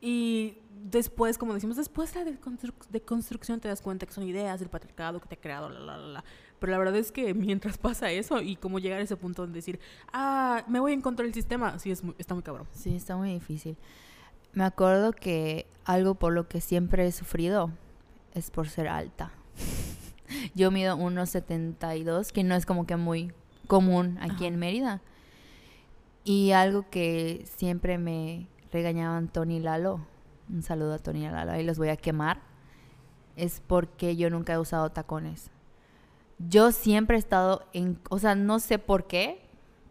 Y 0.00 0.58
después, 0.84 1.38
como 1.38 1.54
decimos, 1.54 1.76
después 1.76 2.12
de 2.12 2.24
la 2.24 2.30
deconstru- 2.30 2.72
deconstrucción 2.90 3.60
te 3.60 3.68
das 3.68 3.80
cuenta 3.80 4.04
que 4.06 4.12
son 4.12 4.24
ideas 4.24 4.60
del 4.60 4.68
patriarcado 4.68 5.20
que 5.20 5.26
te 5.28 5.34
ha 5.36 5.40
creado, 5.40 5.68
la, 5.70 5.80
la, 5.80 5.96
la, 5.96 6.06
la. 6.06 6.24
Pero 6.58 6.72
la 6.72 6.78
verdad 6.78 6.96
es 6.96 7.12
que 7.12 7.34
mientras 7.34 7.78
pasa 7.78 8.10
eso 8.10 8.40
y 8.40 8.56
como 8.56 8.78
llegar 8.78 9.00
a 9.00 9.02
ese 9.02 9.16
punto 9.16 9.46
de 9.46 9.52
decir, 9.52 9.78
ah, 10.12 10.64
me 10.68 10.80
voy 10.80 10.92
en 10.92 11.00
contra 11.02 11.24
del 11.24 11.34
sistema, 11.34 11.78
sí, 11.78 11.90
es 11.90 12.02
muy- 12.04 12.14
está 12.18 12.34
muy 12.34 12.42
cabrón. 12.42 12.66
Sí, 12.72 12.94
está 12.96 13.16
muy 13.16 13.32
difícil. 13.32 13.76
Me 14.52 14.64
acuerdo 14.64 15.12
que 15.12 15.66
algo 15.84 16.14
por 16.14 16.32
lo 16.32 16.48
que 16.48 16.60
siempre 16.60 17.06
he 17.06 17.12
sufrido 17.12 17.70
es 18.34 18.50
por 18.50 18.68
ser 18.68 18.88
alta. 18.88 19.32
Yo 20.54 20.70
mido 20.70 20.96
1,72, 20.96 22.32
que 22.32 22.42
no 22.42 22.54
es 22.54 22.66
como 22.66 22.86
que 22.86 22.96
muy 22.96 23.32
común 23.66 24.16
aquí 24.20 24.36
Ajá. 24.36 24.46
en 24.46 24.56
Mérida. 24.58 25.02
Y 26.24 26.52
algo 26.52 26.88
que 26.90 27.44
siempre 27.56 27.98
me 27.98 28.48
regañaban 28.72 29.28
Tony 29.28 29.58
y 29.58 29.60
Lalo, 29.60 30.00
un 30.48 30.62
saludo 30.62 30.94
a 30.94 30.98
Tony 30.98 31.22
y 31.22 31.26
a 31.26 31.30
Lalo, 31.32 31.52
ahí 31.52 31.62
los 31.64 31.78
voy 31.78 31.88
a 31.90 31.96
quemar, 31.96 32.40
es 33.36 33.62
porque 33.66 34.16
yo 34.16 34.28
nunca 34.30 34.54
he 34.54 34.58
usado 34.58 34.90
tacones. 34.90 35.50
Yo 36.38 36.72
siempre 36.72 37.16
he 37.16 37.18
estado 37.18 37.64
en, 37.72 37.98
o 38.10 38.18
sea, 38.18 38.34
no 38.34 38.58
sé 38.60 38.78
por 38.78 39.06
qué, 39.06 39.40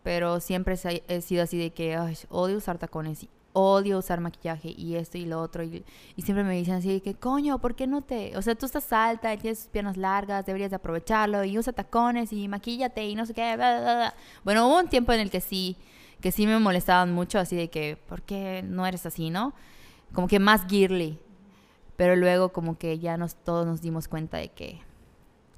pero 0.04 0.40
siempre 0.40 0.75
he 1.08 1.22
sido 1.22 1.44
así 1.44 1.58
de 1.58 1.72
que 1.72 1.96
ay, 1.96 2.18
odio 2.30 2.58
usar 2.58 2.78
tacones 2.78 3.24
y 3.24 3.30
odio 3.54 3.98
usar 4.00 4.20
maquillaje 4.20 4.74
y 4.78 4.96
esto 4.96 5.18
y 5.18 5.25
lo 5.25 5.42
otro. 5.42 5.64
Y, 5.64 5.84
siempre 6.22 6.44
me 6.44 6.56
dicen 6.56 6.75
así 6.75 6.90
de 6.90 7.02
que, 7.02 7.16
coño, 7.16 7.58
¿por 7.60 7.74
qué 7.74 7.88
no 7.88 8.02
te...? 8.02 8.38
O 8.38 8.42
sea, 8.42 8.54
tú 8.54 8.66
estás 8.66 8.92
alta 8.92 9.34
y 9.34 9.38
tienes 9.38 9.70
piernas 9.72 9.98
largas, 9.98 10.46
deberías 10.46 10.70
de 10.72 10.75
aprovecharlo 10.75 11.44
y 11.44 11.58
usa 11.58 11.74
tacones 11.74 12.34
y 12.34 12.48
maquíllate 12.48 13.06
y 13.08 13.16
no 13.16 13.25
sé 13.25 13.34
qué. 13.34 13.56
bla, 13.56 13.80
bla, 13.80 13.96
bla". 13.96 14.14
Bueno, 14.44 14.68
hubo 14.68 14.78
un 14.78 14.90
tiempo 14.90 15.14
en 15.14 15.22
el 15.22 15.32
que 15.32 15.40
sí, 15.42 15.78
que 16.20 16.32
sí 16.32 16.46
me 16.46 16.60
molestaban 16.60 17.14
mucho, 17.14 17.40
así 17.40 17.56
de 17.56 17.70
que, 17.70 17.98
¿por 18.08 18.22
qué 18.22 18.62
no 18.62 18.86
eres 18.86 19.06
así, 19.06 19.30
no? 19.30 19.54
Como 20.14 20.28
que 20.28 20.40
más 20.40 20.68
girly. 20.68 21.18
Pero 21.96 22.18
luego 22.18 22.50
como 22.50 22.78
que 22.78 23.00
ya 23.00 23.16
nos, 23.16 23.36
todos 23.36 23.66
nos 23.66 23.82
dimos 23.82 24.10
cuenta 24.10 24.38
de 24.38 24.50
que 24.50 24.82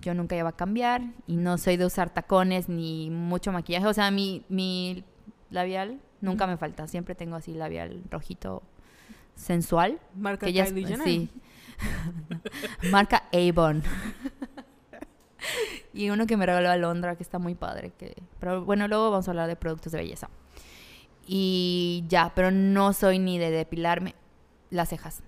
yo 0.02 0.14
nunca 0.14 0.36
iba 0.36 0.50
a 0.50 0.56
cambiar 0.56 1.02
y 1.26 1.38
no 1.38 1.58
soy 1.58 1.78
de 1.78 1.86
usar 1.86 2.10
tacones 2.14 2.70
ni 2.70 3.10
mucho 3.10 3.52
maquillaje. 3.52 3.88
O 3.88 3.94
sea, 3.94 4.12
mi, 4.12 4.44
mi 4.50 5.04
labial 5.50 6.00
nunca 6.22 6.48
me 6.48 6.58
falta. 6.58 6.88
Siempre 6.88 7.16
tengo 7.16 7.36
así 7.36 7.54
labial 7.54 8.04
rojito 8.10 8.64
sensual. 9.36 10.00
Marca 10.16 10.46
Que 10.46 10.54
ya 10.54 10.66
Kylie 10.66 10.84
es, 10.84 10.90
Jenner. 10.90 11.08
sí. 11.08 11.30
Marca 12.92 13.24
Avon. 13.34 13.84
y 15.94 16.10
uno 16.10 16.26
que 16.26 16.38
me 16.38 16.46
regaló 16.46 16.70
Alondra 16.70 17.16
que 17.16 17.24
está 17.24 17.40
muy 17.40 17.56
padre. 17.56 17.92
Que, 17.98 18.16
pero 18.40 18.64
bueno, 18.66 18.88
luego 18.88 19.12
vamos 19.12 19.28
a 19.28 19.32
hablar 19.32 19.48
de 19.48 19.56
productos 19.56 19.92
de 19.92 20.00
belleza. 20.00 20.30
Y 21.26 22.06
ya, 22.08 22.32
pero 22.36 22.52
no 22.52 22.94
soy 22.94 23.20
ni 23.20 23.38
de 23.38 23.52
depilarme 23.52 24.16
las 24.70 24.90
cejas. 24.90 25.24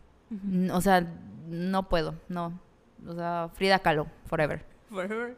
O 0.72 0.82
sea, 0.82 1.12
no 1.48 1.90
puedo, 1.90 2.16
no. 2.30 2.60
O 3.08 3.14
sea, 3.14 3.50
Frida 3.54 3.80
Kahlo, 3.80 4.08
forever. 4.26 4.66
Forever. 4.90 5.38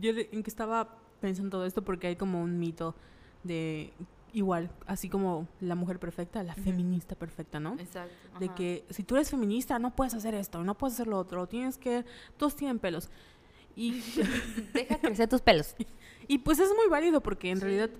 Yo 0.00 0.12
en 0.32 0.42
que 0.42 0.50
estaba 0.50 0.96
pensando 1.20 1.50
todo 1.58 1.66
esto 1.66 1.82
porque 1.82 2.06
hay 2.08 2.16
como 2.16 2.40
un 2.42 2.58
mito 2.58 2.94
de 3.42 3.92
igual, 4.32 4.70
así 4.86 5.08
como 5.08 5.48
la 5.60 5.74
mujer 5.74 5.98
perfecta, 5.98 6.42
la 6.42 6.54
feminista 6.54 7.14
perfecta, 7.14 7.58
¿no? 7.60 7.74
Exacto. 7.78 8.14
De 8.38 8.48
que 8.50 8.84
si 8.90 9.02
tú 9.02 9.16
eres 9.16 9.30
feminista 9.30 9.78
no 9.78 9.94
puedes 9.96 10.14
hacer 10.14 10.34
esto, 10.34 10.62
no 10.64 10.76
puedes 10.76 10.94
hacer 10.94 11.06
lo 11.06 11.18
otro, 11.18 11.46
tienes 11.46 11.78
que 11.78 12.04
todos 12.36 12.54
tienen 12.54 12.78
pelos. 12.78 13.10
Y 13.74 14.00
Deja 14.74 14.98
crecer 14.98 15.28
tus 15.28 15.40
pelos. 15.40 15.74
y 16.28 16.38
pues 16.38 16.58
es 16.58 16.68
muy 16.76 16.88
válido 16.88 17.20
porque 17.22 17.50
en 17.50 17.56
Sí. 17.58 17.62
realidad 17.64 17.90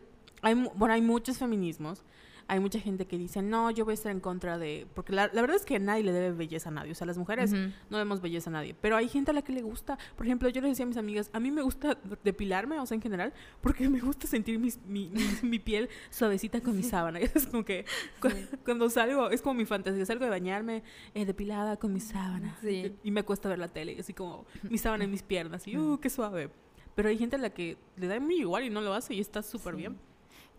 hay 0.43 0.55
bueno, 0.55 0.95
hay 0.95 1.03
muchos 1.03 1.39
feminismos. 1.39 2.05
Hay 2.51 2.61
mucha 2.61 2.81
gente 2.81 3.07
que 3.07 3.19
dice, 3.19 3.43
"No, 3.43 3.71
yo 3.71 3.85
voy 3.85 3.93
a 3.93 3.95
estar 3.95 4.11
en 4.11 4.21
contra 4.21 4.57
de 4.57 4.87
porque 4.95 5.13
la, 5.13 5.31
la 5.35 5.41
verdad 5.43 5.57
es 5.57 5.67
que 5.67 5.79
nadie 5.79 6.03
le 6.03 6.13
debe 6.13 6.33
belleza 6.33 6.71
a 6.71 6.73
nadie, 6.73 6.93
o 6.93 6.95
sea, 6.95 7.07
las 7.07 7.19
mujeres 7.19 7.53
Ujú. 7.53 7.73
no 7.91 7.99
vemos 7.99 8.23
belleza 8.23 8.49
a 8.49 8.55
nadie. 8.55 8.75
Pero 8.81 8.97
hay 8.97 9.07
gente 9.09 9.31
a 9.33 9.35
la 9.35 9.43
que 9.43 9.53
le 9.53 9.61
gusta. 9.61 9.99
Por 10.17 10.25
ejemplo, 10.27 10.49
yo 10.49 10.63
les 10.63 10.71
decía 10.71 10.85
a 10.85 10.89
mis 10.89 10.97
amigas, 10.97 11.29
a 11.35 11.41
mí 11.41 11.51
me 11.51 11.61
gusta 11.61 11.99
depilarme, 12.25 12.81
o 12.81 12.87
sea, 12.87 12.95
en 12.95 13.03
general, 13.03 13.35
porque 13.61 13.89
me 13.91 14.01
gusta 14.01 14.27
sentir 14.27 14.59
mis- 14.59 14.81
mi, 14.87 15.11
mi- 15.11 15.21
mi 15.43 15.59
piel 15.59 15.91
suavecita 16.11 16.61
con 16.63 16.75
mi 16.75 16.83
sábana. 16.83 17.19
Es 17.35 17.47
como 17.47 17.65
que 17.65 17.85
cu- 18.21 18.29
cuando 18.65 18.89
salgo, 18.89 19.29
es 19.31 19.43
como 19.43 19.55
mi 19.55 19.67
fantasía, 19.67 20.07
salgo 20.07 20.25
de 20.25 20.31
bañarme 20.31 20.83
eh, 21.15 21.27
depilada 21.27 21.77
con 21.77 21.93
mi 21.93 22.01
sábana. 22.01 22.57
Sí. 22.63 22.95
Y 23.05 23.11
me 23.11 23.21
acuesto 23.21 23.49
a 23.49 23.51
ver 23.51 23.59
la 23.59 23.69
tele, 23.69 23.93
y 23.93 24.01
así 24.01 24.15
como 24.15 24.47
mi 24.63 24.79
sábana 24.79 25.05
en 25.05 25.11
mis 25.17 25.23
piernas, 25.23 25.69
y 25.69 25.77
uh, 25.77 25.99
qué 26.01 26.09
suave. 26.09 26.51
Pero 26.95 27.11
hay 27.11 27.19
gente 27.19 27.37
a 27.37 27.39
la 27.39 27.51
que 27.51 27.77
le 27.97 28.07
da 28.09 28.19
muy 28.19 28.37
igual 28.41 28.65
y 28.65 28.71
no 28.71 28.81
lo 28.81 28.93
hace 28.95 29.15
y 29.15 29.21
está 29.21 29.43
súper 29.43 29.75
Sí. 29.75 29.81
bien. 29.83 29.99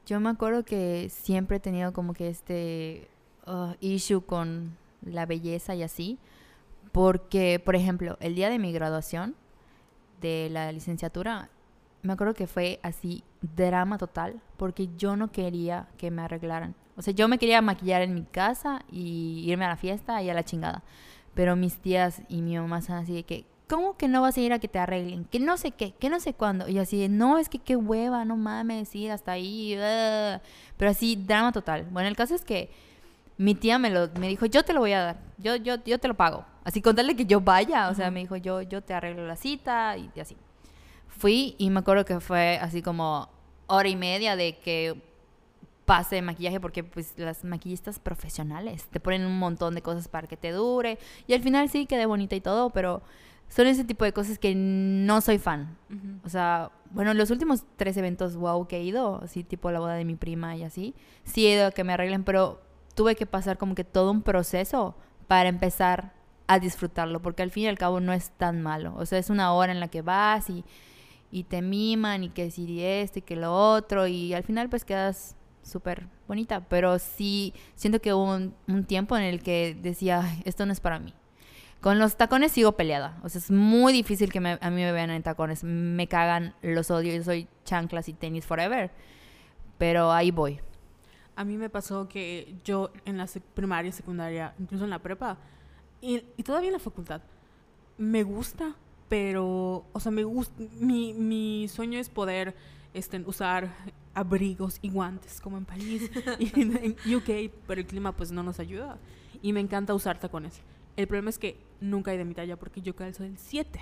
Yo 0.10 0.20
me 0.20 0.30
acuerdo 0.30 0.66
que 0.66 1.08
siempre 1.12 1.58
he 1.58 1.60
tenido 1.60 1.94
como 1.94 2.16
que 2.16 2.30
este 2.30 3.08
uh, 3.46 3.76
issue 3.80 4.26
con 4.26 4.76
la 5.04 5.28
belleza 5.28 5.76
y 5.76 5.84
así. 5.84 6.18
Porque, 6.92 7.62
por 7.64 7.76
ejemplo, 7.76 8.18
el 8.20 8.34
día 8.34 8.50
de 8.50 8.58
mi 8.58 8.72
graduación 8.72 9.36
de 10.20 10.50
la 10.50 10.72
licenciatura, 10.72 11.52
me 12.02 12.14
acuerdo 12.14 12.34
que 12.34 12.48
fue 12.48 12.80
así 12.82 13.24
drama 13.56 14.00
total 14.00 14.42
porque 14.58 14.90
yo 14.98 15.16
no 15.16 15.32
quería 15.32 15.88
que 16.00 16.10
me 16.10 16.24
arreglaran. 16.24 16.74
O 16.98 17.04
sea, 17.04 17.14
yo 17.14 17.28
me 17.28 17.38
quería 17.38 17.62
maquillar 17.62 18.02
en 18.02 18.16
mi 18.16 18.24
casa 18.24 18.82
y 18.92 19.44
irme 19.46 19.66
a 19.66 19.70
la 19.70 19.78
fiesta 19.78 20.24
y 20.24 20.32
a 20.32 20.34
la 20.34 20.44
chingada. 20.44 20.82
Pero 21.36 21.56
mis 21.56 21.78
tías 21.78 22.24
y 22.30 22.42
mi 22.42 22.58
mamá 22.58 22.82
son 22.82 22.96
así 22.96 23.14
de 23.14 23.26
que, 23.26 23.46
¿cómo 23.70 23.96
que 23.96 24.08
no 24.08 24.22
vas 24.22 24.36
a 24.36 24.42
ir 24.42 24.52
a 24.52 24.60
que 24.60 24.68
te 24.68 24.80
arreglen? 24.80 25.26
Que 25.26 25.40
no 25.40 25.56
sé 25.58 25.72
qué, 25.72 25.94
que 25.94 26.10
no 26.10 26.20
sé 26.20 26.34
cuándo. 26.34 26.68
Y 26.68 26.80
así 26.80 27.00
de, 27.00 27.08
no, 27.08 27.38
es 27.38 27.48
que 27.48 27.60
qué 27.60 27.76
hueva, 27.76 28.26
no 28.26 28.36
mames, 28.36 28.90
sí, 28.90 29.08
hasta 29.08 29.34
ahí. 29.34 29.76
ah". 29.80 30.42
Pero 30.76 30.92
así, 30.92 31.16
drama 31.16 31.52
total. 31.52 31.86
Bueno, 31.92 32.10
el 32.10 32.16
caso 32.16 32.36
es 32.36 32.44
que 32.44 32.70
mi 33.38 33.56
tía 33.56 33.78
me 33.78 33.90
lo 33.90 34.10
me 34.20 34.28
dijo, 34.28 34.46
yo 34.48 34.64
te 34.64 34.74
lo 34.74 34.82
voy 34.82 34.92
a 34.94 35.02
dar, 35.02 35.20
yo, 35.38 35.56
yo, 35.56 35.76
yo 35.86 36.00
te 36.00 36.08
lo 36.08 36.16
pago. 36.16 36.46
Así 36.64 36.82
contarle 36.82 37.16
que 37.16 37.26
yo 37.26 37.40
vaya, 37.42 37.90
o 37.90 37.96
sea, 37.96 38.12
me 38.12 38.20
dijo, 38.20 38.36
yo, 38.36 38.62
yo 38.64 38.82
te 38.82 38.94
arreglo 38.94 39.26
la 39.26 39.36
cita 39.38 39.96
y, 39.98 40.10
y 40.16 40.20
así. 40.20 40.36
Fui 41.08 41.56
y 41.58 41.70
me 41.70 41.80
acuerdo 41.80 42.06
que 42.06 42.20
fue 42.20 42.58
así 42.62 42.82
como 42.82 43.30
hora 43.68 43.88
y 43.88 43.96
media 43.96 44.36
de 44.36 44.58
que 44.58 45.02
pase 45.86 46.16
de 46.16 46.22
maquillaje 46.22 46.60
porque 46.60 46.84
pues 46.84 47.14
las 47.18 47.44
maquillistas 47.44 47.98
profesionales 48.00 48.86
te 48.92 49.00
ponen 49.00 49.26
un 49.26 49.40
montón 49.40 49.74
de 49.74 49.82
cosas 49.82 50.08
para 50.08 50.28
que 50.28 50.38
te 50.38 50.52
dure 50.52 51.00
y 51.26 51.34
al 51.34 51.42
final 51.42 51.68
sí 51.70 51.88
quedé 51.88 52.06
bonita 52.06 52.36
y 52.36 52.42
todo, 52.42 52.70
pero 52.70 53.02
son 53.50 53.68
ese 53.68 53.84
tipo 53.84 54.06
de 54.06 54.14
cosas 54.14 54.40
que 54.40 54.54
no 54.56 55.22
soy 55.22 55.38
fan. 55.40 55.76
O 56.24 56.30
sea, 56.30 56.72
bueno, 56.92 57.14
los 57.14 57.32
últimos 57.32 57.64
tres 57.76 57.98
eventos 57.98 58.36
wow 58.36 58.68
que 58.68 58.78
he 58.78 58.84
ido, 58.84 59.22
así 59.24 59.44
tipo 59.44 59.72
la 59.72 59.80
boda 59.80 59.96
de 59.96 60.06
mi 60.06 60.16
prima 60.16 60.56
y 60.56 60.64
así, 60.64 60.96
sí 61.24 61.46
he 61.48 61.56
ido 61.56 61.68
a 61.68 61.72
que 61.72 61.84
me 61.84 61.94
arreglen, 61.94 62.24
pero 62.24 62.62
tuve 62.96 63.16
que 63.16 63.26
pasar 63.26 63.58
como 63.58 63.76
que 63.76 63.84
todo 63.84 64.12
un 64.12 64.22
proceso 64.22 64.96
para 65.28 65.50
empezar 65.50 66.14
a 66.48 66.60
disfrutarlo, 66.60 67.22
porque 67.22 67.44
al 67.44 67.52
fin 67.52 67.64
y 67.66 67.68
al 67.68 67.78
cabo 67.78 68.00
no 68.00 68.14
es 68.14 68.32
tan 68.32 68.62
malo. 68.62 68.94
O 68.98 69.06
sea, 69.06 69.20
es 69.20 69.30
una 69.30 69.54
hora 69.54 69.72
en 69.72 69.80
la 69.80 69.88
que 69.88 70.02
vas 70.02 70.50
y, 70.50 70.64
y 71.32 71.44
te 71.44 71.62
miman 71.62 72.24
y 72.24 72.30
que 72.30 72.50
si 72.52 72.84
esto 72.84 73.20
y 73.20 73.22
que 73.22 73.36
lo 73.36 73.54
otro 73.54 74.08
y 74.08 74.34
al 74.34 74.44
final 74.44 74.70
pues 74.70 74.86
quedas 74.86 75.36
súper 75.64 76.08
bonita, 76.28 76.62
pero 76.68 76.98
sí 77.00 77.54
siento 77.76 78.02
que 78.02 78.14
hubo 78.14 78.34
un, 78.36 78.54
un 78.68 78.84
tiempo 78.86 79.16
en 79.18 79.24
el 79.24 79.44
que 79.44 79.78
decía, 79.80 80.22
"Ay, 80.24 80.42
esto 80.46 80.66
no 80.66 80.72
es 80.74 80.80
para 80.80 81.00
mí. 81.00 81.14
Con 81.82 81.98
los 81.98 82.18
tacones 82.18 82.52
sigo 82.52 82.74
peleada. 82.74 83.18
O 83.24 83.30
sea, 83.30 83.40
es 83.40 83.52
muy 83.52 83.94
difícil 83.94 84.32
que 84.32 84.40
me- 84.42 84.60
a 84.62 84.70
mí 84.70 84.82
me 84.82 84.92
vean 84.92 85.10
en 85.12 85.24
tacones. 85.24 85.64
Me 85.64 86.08
cagan, 86.08 86.54
los 86.62 86.92
odio. 86.92 87.16
Yo 87.16 87.24
soy 87.24 87.48
chanclas 87.64 88.10
y 88.10 88.14
tenis 88.14 88.46
forever. 88.46 88.92
Pero 89.78 90.12
ahí 90.12 90.32
voy. 90.32 90.60
A 91.38 91.46
mí 91.46 91.56
me 91.56 91.70
pasó 91.70 92.10
que 92.10 92.54
yo 92.66 92.92
en 93.06 93.18
la 93.18 93.26
sec- 93.26 93.44
primaria, 93.54 93.94
secundaria, 93.94 94.54
incluso 94.60 94.84
en 94.84 94.90
la 94.90 95.00
prepa 95.00 95.38
y, 96.02 96.20
todavía 96.44 96.68
en 96.68 96.74
la 96.74 96.80
facultad, 96.80 97.22
me 97.98 98.24
gusta, 98.24 98.76
pero, 99.08 99.86
o 99.94 100.00
sea, 100.02 100.12
me 100.12 100.26
mi, 100.82 101.14
mi 101.14 101.68
sueño 101.70 101.98
es 101.98 102.10
poder 102.10 102.56
este, 102.94 103.20
usar 103.26 103.74
abrigos 104.14 104.80
y 104.82 104.90
guantes 104.90 105.40
como 105.40 105.58
en 105.58 105.64
París 105.66 106.12
y 106.40 106.52
en, 106.60 106.96
en 107.06 107.16
UK, 107.16 107.54
pero 107.68 107.80
el 107.80 107.88
clima 107.88 108.12
pues 108.18 108.32
no 108.34 108.44
nos 108.44 108.60
ayuda. 108.60 108.98
Y 109.42 109.54
me 109.54 109.62
encanta 109.62 109.94
usar 109.94 110.20
tacones. 110.20 110.60
El 111.00 111.08
problema 111.08 111.30
es 111.30 111.40
que 111.40 111.56
nunca 111.80 112.12
hay 112.12 112.18
de 112.18 112.26
mi 112.26 112.34
talla 112.34 112.58
porque 112.58 112.82
yo 112.82 112.94
calzo 112.94 113.24
el 113.24 113.38
7. 113.38 113.80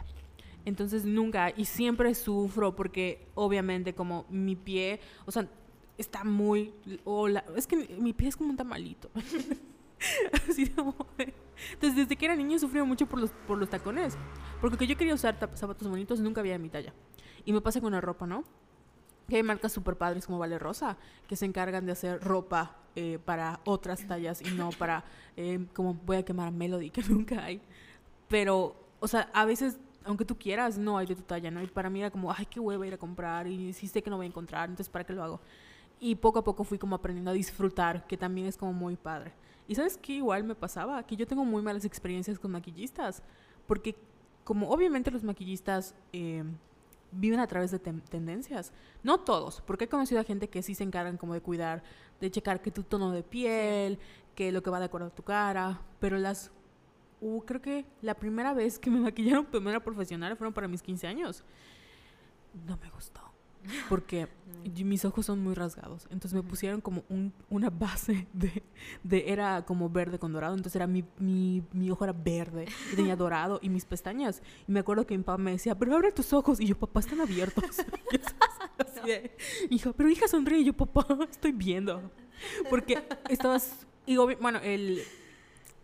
Entonces 0.66 1.04
nunca, 1.04 1.52
y 1.58 1.66
siempre 1.66 2.14
sufro 2.14 2.76
porque 2.76 3.26
obviamente 3.34 3.96
como 3.96 4.28
mi 4.30 4.56
pie, 4.56 5.00
o 5.26 5.32
sea, 5.32 5.50
está 5.98 6.24
muy, 6.24 6.76
o 7.06 7.28
la- 7.28 7.44
es 7.56 7.66
que 7.66 7.76
mi, 8.00 8.14
pie 8.14 8.28
es 8.28 8.38
como 8.38 8.52
un 8.52 8.56
tamalito. 8.56 9.10
Así 10.48 10.72
Entonces 11.74 11.96
desde 11.96 12.16
que 12.16 12.26
era 12.26 12.36
niño 12.36 12.60
sufría 12.60 12.84
mucho 12.84 13.08
por 13.08 13.20
los, 13.20 13.32
por 13.48 13.58
los 13.58 13.68
tacones, 13.68 14.16
porque 14.62 14.78
que 14.78 14.86
yo 14.86 14.96
quería 14.96 15.16
usar 15.16 15.40
zapatos 15.56 15.88
bonitos 15.88 16.20
nunca 16.20 16.42
había 16.42 16.54
de 16.54 16.60
mi 16.60 16.70
talla. 16.70 16.94
Y 17.46 17.52
me 17.52 17.62
pasa 17.62 17.82
con 17.82 17.94
la 17.94 18.02
ropa, 18.02 18.28
¿no? 18.28 18.44
Que 19.28 19.38
hay 19.38 19.44
marcas 19.44 19.72
súper 19.72 19.96
padres 19.96 20.26
como 20.26 20.40
Vale 20.40 20.58
Rosa, 20.58 20.98
que 21.28 21.36
se 21.36 21.46
encargan 21.46 21.86
de 21.86 21.92
hacer 21.92 22.22
ropa 22.22 22.78
eh, 22.96 23.20
para 23.24 23.60
otras 23.66 24.08
tallas 24.08 24.42
y 24.42 24.50
no 24.56 24.72
para, 24.72 25.04
eh, 25.36 25.66
como 25.74 25.94
voy 25.94 26.18
a 26.18 26.26
quemar 26.26 26.52
Melody, 26.52 26.90
que 26.90 27.04
nunca 27.10 27.44
hay. 27.44 27.62
Pero, 28.28 28.76
o 29.00 29.08
sea, 29.08 29.30
a 29.34 29.46
veces, 29.46 29.78
aunque 30.04 30.26
tú 30.26 30.38
quieras, 30.38 30.78
no 30.78 30.98
hay 30.98 31.06
de 31.06 31.16
tu 31.16 31.22
talla, 31.22 31.52
¿no? 31.52 31.62
Y 31.62 31.68
para 31.68 31.90
mí 31.90 32.00
era 32.00 32.10
como, 32.10 32.32
ay, 32.32 32.46
qué 32.48 32.60
hueva 32.60 32.88
ir 32.88 32.94
a 32.94 32.98
comprar 32.98 33.48
y 33.48 33.72
sí 33.74 33.88
sé 33.88 34.02
que 34.02 34.10
no 34.10 34.18
voy 34.18 34.26
a 34.26 34.30
encontrar, 34.30 34.70
entonces 34.70 34.90
¿para 34.90 35.06
qué 35.06 35.14
lo 35.14 35.24
hago? 35.24 35.40
Y 36.00 36.16
poco 36.16 36.40
a 36.40 36.44
poco 36.44 36.64
fui 36.64 36.80
como 36.80 36.96
aprendiendo 36.96 37.32
a 37.32 37.34
disfrutar, 37.34 38.08
que 38.08 38.18
también 38.18 38.48
es 38.48 38.58
como 38.58 38.74
muy 38.74 38.96
padre. 38.96 39.32
Y 39.68 39.76
sabes 39.76 39.98
qué 39.98 40.14
igual 40.14 40.44
me 40.44 40.56
pasaba, 40.56 41.04
que 41.04 41.16
yo 41.16 41.28
tengo 41.28 41.44
muy 41.44 41.62
malas 41.62 41.86
experiencias 41.86 42.40
con 42.40 42.52
maquillistas, 42.52 43.22
porque 43.68 43.96
como 44.44 44.70
obviamente 44.70 45.12
los 45.12 45.24
maquillistas 45.24 45.94
eh, 46.14 46.44
viven 47.12 47.40
a 47.40 47.48
través 47.48 47.72
de 47.72 47.80
ten- 47.80 48.02
tendencias, 48.02 48.74
no 49.04 49.20
todos, 49.20 49.62
porque 49.62 49.86
he 49.86 49.90
conocido 49.90 50.22
a 50.22 50.24
gente 50.24 50.50
que 50.50 50.62
sí 50.62 50.76
se 50.76 50.84
encargan 50.84 51.18
como 51.18 51.34
de 51.34 51.42
cuidar, 51.42 51.84
de 52.20 52.32
checar 52.32 52.62
que 52.62 52.72
tu 52.72 52.84
tono 52.84 53.12
de 53.12 53.24
piel, 53.24 54.00
que 54.36 54.52
lo 54.52 54.62
que 54.62 54.70
va 54.70 54.80
de 54.80 54.86
acuerdo 54.86 55.08
a 55.08 55.16
tu 55.16 55.24
cara, 55.24 55.82
pero 56.00 56.18
las... 56.18 56.52
Uh, 57.20 57.42
creo 57.42 57.62
que 57.62 57.86
la 58.02 58.14
primera 58.14 58.54
vez 58.54 58.78
que 58.78 58.92
me 58.92 59.00
maquillaron 59.00 59.48
de 59.52 59.80
profesional 59.82 60.38
fueron 60.38 60.54
para 60.54 60.68
mis 60.68 60.84
15 60.84 61.08
años. 61.08 61.44
No 62.66 62.78
me 62.78 62.90
gustó. 62.92 63.22
Porque 63.90 64.28
mis 64.84 65.06
ojos 65.06 65.26
son 65.26 65.40
muy 65.42 65.54
rasgados. 65.54 66.08
Entonces 66.12 66.34
me 66.34 66.44
pusieron 66.44 66.82
como 66.82 67.04
un- 67.10 67.34
una 67.50 67.70
base 67.70 68.28
de, 68.34 68.64
de... 69.04 69.32
Era 69.32 69.64
como 69.66 69.90
verde 69.90 70.20
con 70.20 70.34
dorado. 70.34 70.56
Entonces 70.56 70.76
era 70.76 70.88
mi, 70.88 71.06
mi, 71.20 71.64
mi 71.72 71.90
ojo 71.90 72.04
era 72.04 72.14
verde 72.14 72.66
y 72.92 72.96
tenía 72.96 73.16
dorado 73.18 73.60
y 73.62 73.70
mis 73.70 73.86
pestañas. 73.86 74.42
Y 74.68 74.72
me 74.72 74.80
acuerdo 74.82 75.06
que 75.08 75.18
mi 75.18 75.24
papá 75.24 75.38
me 75.38 75.52
decía, 75.52 75.76
pero 75.76 75.96
abre 75.96 76.12
tus 76.12 76.34
ojos. 76.34 76.60
Y 76.60 76.66
yo, 76.66 76.78
papá, 76.78 77.00
están 77.00 77.22
abiertos. 77.22 77.64
Y 78.12 78.20
así 79.00 79.08
de, 79.08 79.32
hija, 79.70 79.94
pero 79.94 80.10
hija 80.10 80.28
sonríe. 80.28 80.60
Y 80.60 80.66
yo, 80.66 80.74
papá, 80.74 81.06
estoy 81.30 81.52
viendo. 81.52 82.12
Porque 82.70 83.04
estabas... 83.30 83.86
Y 84.06 84.16
bueno, 84.18 84.60
el, 84.64 85.02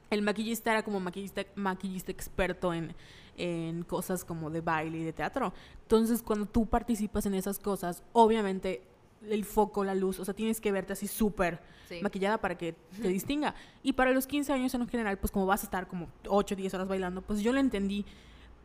el 0.09 0.21
maquillista 0.21 0.71
era 0.71 0.83
como 0.83 0.99
maquillista, 0.99 1.43
maquillista 1.55 2.11
experto 2.11 2.73
en, 2.73 2.95
en 3.37 3.83
cosas 3.83 4.23
como 4.25 4.49
de 4.49 4.61
baile 4.61 4.99
y 4.99 5.03
de 5.03 5.13
teatro. 5.13 5.53
Entonces, 5.83 6.21
cuando 6.21 6.45
tú 6.45 6.65
participas 6.65 7.25
en 7.25 7.33
esas 7.33 7.59
cosas, 7.59 8.03
obviamente 8.13 8.83
el 9.29 9.45
foco, 9.45 9.83
la 9.85 9.95
luz, 9.95 10.19
o 10.19 10.25
sea, 10.25 10.33
tienes 10.33 10.59
que 10.59 10.71
verte 10.71 10.93
así 10.93 11.07
súper 11.07 11.61
Sí. 11.87 11.99
maquillada 12.01 12.37
para 12.39 12.57
que 12.57 12.75
te 13.01 13.07
distinga. 13.07 13.55
Y 13.83 13.93
para 13.93 14.11
los 14.11 14.25
15 14.27 14.51
años 14.53 14.73
en 14.73 14.87
general, 14.87 15.17
pues 15.17 15.31
como 15.31 15.45
vas 15.45 15.61
a 15.61 15.65
estar 15.65 15.87
como 15.87 16.07
8 16.27 16.55
o 16.55 16.57
10 16.57 16.73
horas 16.73 16.87
bailando, 16.87 17.21
pues 17.21 17.41
yo 17.41 17.53
lo 17.53 17.59
entendí, 17.59 18.05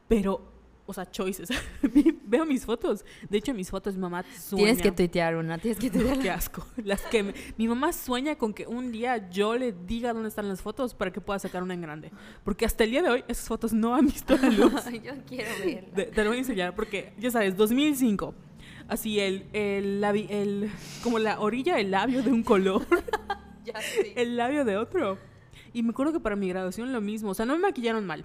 pero, 0.09 0.41
o 0.91 0.95
sea, 0.95 1.11
choices. 1.11 1.51
Veo 2.25 2.47
mis 2.47 2.65
fotos. 2.65 3.05
De 3.29 3.37
hecho, 3.39 3.53
mis 3.53 3.71
fotos, 3.71 3.95
mi 3.95 4.01
mamá 4.01 4.23
sueña. 4.25 4.65
Tienes 4.65 4.83
que 4.83 4.91
tuitear 4.91 5.37
una, 5.37 5.59
tienes 5.59 5.79
que 5.79 5.91
tuitear. 5.93 6.19
Qué 6.19 6.31
asco. 6.31 6.67
Las 6.83 7.03
que 7.03 7.23
me- 7.23 7.35
mi 7.59 7.69
mamá 7.69 7.93
sueña 7.93 8.37
con 8.37 8.55
que 8.55 8.67
un 8.67 8.91
día 8.91 9.29
yo 9.31 9.55
le 9.57 9.73
diga 9.73 10.13
dónde 10.15 10.31
están 10.31 10.49
las 10.49 10.63
fotos 10.63 10.95
para 10.95 11.13
que 11.13 11.21
pueda 11.21 11.39
sacar 11.39 11.63
una 11.63 11.75
en 11.75 11.83
grande. 11.83 12.11
Porque 12.43 12.65
hasta 12.65 12.85
el 12.85 12.91
día 12.91 13.03
de 13.03 13.11
hoy 13.11 13.25
esas 13.29 13.47
fotos 13.47 13.73
no 13.73 13.95
han 13.95 14.07
visto 14.07 14.37
la 14.37 14.49
luz. 14.51 14.73
Yo 15.03 15.13
quiero 15.27 15.51
verla. 15.65 15.91
De- 15.95 16.07
te 16.07 16.25
lo 16.25 16.31
voy 16.31 16.39
a 16.39 16.41
enseñar 16.41 16.75
porque, 16.75 17.13
ya 17.19 17.31
sabes, 17.31 17.57
2005. 17.57 18.35
Así 18.89 19.21
el, 19.21 19.45
el, 19.53 20.01
labi- 20.01 20.27
el, 20.31 20.71
como 21.03 21.19
la 21.19 21.41
orilla 21.41 21.77
del 21.77 21.91
labio 21.91 22.23
de 22.23 22.31
un 22.33 22.43
color, 22.43 22.87
Ya 23.63 23.79
sí. 23.83 24.13
el 24.17 24.39
labio 24.39 24.65
de 24.65 24.79
otro. 24.79 25.19
Y 25.75 25.83
me 25.83 25.91
acuerdo 25.91 26.15
que 26.15 26.21
para 26.21 26.37
mi 26.37 26.49
graduación 26.49 26.91
lo 26.95 27.03
mismo. 27.03 27.31
O 27.33 27.35
sea, 27.35 27.45
no 27.45 27.53
me 27.53 27.59
maquillaron 27.61 28.07
mal. 28.07 28.25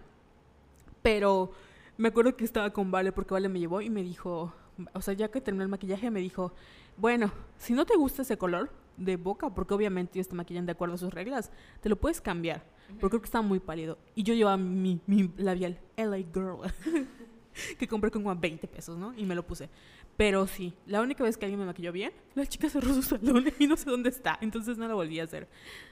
Pero 1.02 1.52
me 1.98 2.10
acuerdo 2.10 2.36
que 2.36 2.46
estaba 2.46 2.72
con 2.72 2.92
Vale 2.92 3.12
porque 3.12 3.34
Vale 3.34 3.50
me 3.50 3.60
llevó 3.60 3.82
y 3.82 3.90
me 3.90 4.04
dijo, 4.04 4.54
o 4.94 5.02
sea, 5.02 5.14
ya 5.14 5.30
que 5.30 5.42
terminé 5.42 5.64
el 5.64 5.70
maquillaje, 5.70 6.10
me 6.12 6.20
dijo, 6.20 6.54
bueno, 6.98 7.32
si 7.58 7.74
no 7.74 7.86
te 7.86 7.96
gusta 7.96 8.22
ese 8.22 8.38
color 8.38 8.72
de 8.98 9.18
boca, 9.18 9.50
porque 9.50 9.74
obviamente 9.74 10.20
ellos 10.20 10.28
te 10.28 10.36
maquillan 10.36 10.66
de 10.66 10.72
acuerdo 10.74 10.96
a 10.96 10.98
sus 10.98 11.14
reglas, 11.14 11.52
te 11.82 11.90
lo 11.90 11.96
puedes 12.00 12.22
cambiar. 12.22 12.64
Porque 12.88 13.10
creo 13.10 13.22
que 13.22 13.26
estaba 13.26 13.42
muy 13.42 13.60
pálido. 13.60 13.98
Y 14.14 14.24
yo 14.24 14.34
llevaba 14.34 14.58
mi, 14.58 15.02
mi 15.08 15.32
labial 15.38 15.80
LA 15.98 16.18
Girl, 16.18 16.60
que 17.80 17.88
compré 17.88 18.12
como 18.12 18.30
a 18.32 18.36
20 18.36 18.68
pesos, 18.68 18.98
¿no? 18.98 19.14
Y 19.18 19.26
me 19.26 19.36
lo 19.36 19.46
puse. 19.46 19.70
Pero 20.16 20.46
sí, 20.46 20.74
la 20.86 21.02
única 21.02 21.24
vez 21.24 21.38
que 21.38 21.46
alguien 21.46 21.60
me 21.60 21.66
maquilló 21.66 21.92
bien, 21.92 22.12
la 22.36 22.46
chica 22.46 22.70
cerró 22.70 22.94
su 22.94 23.02
salón 23.02 23.46
y 23.60 23.68
no 23.68 23.76
sé 23.78 23.90
dónde 23.90 24.10
está. 24.10 24.38
Entonces 24.42 24.78
no 24.78 24.88
lo 24.88 24.96
volví 24.96 25.20
a 25.20 25.24
hacer. 25.24 25.48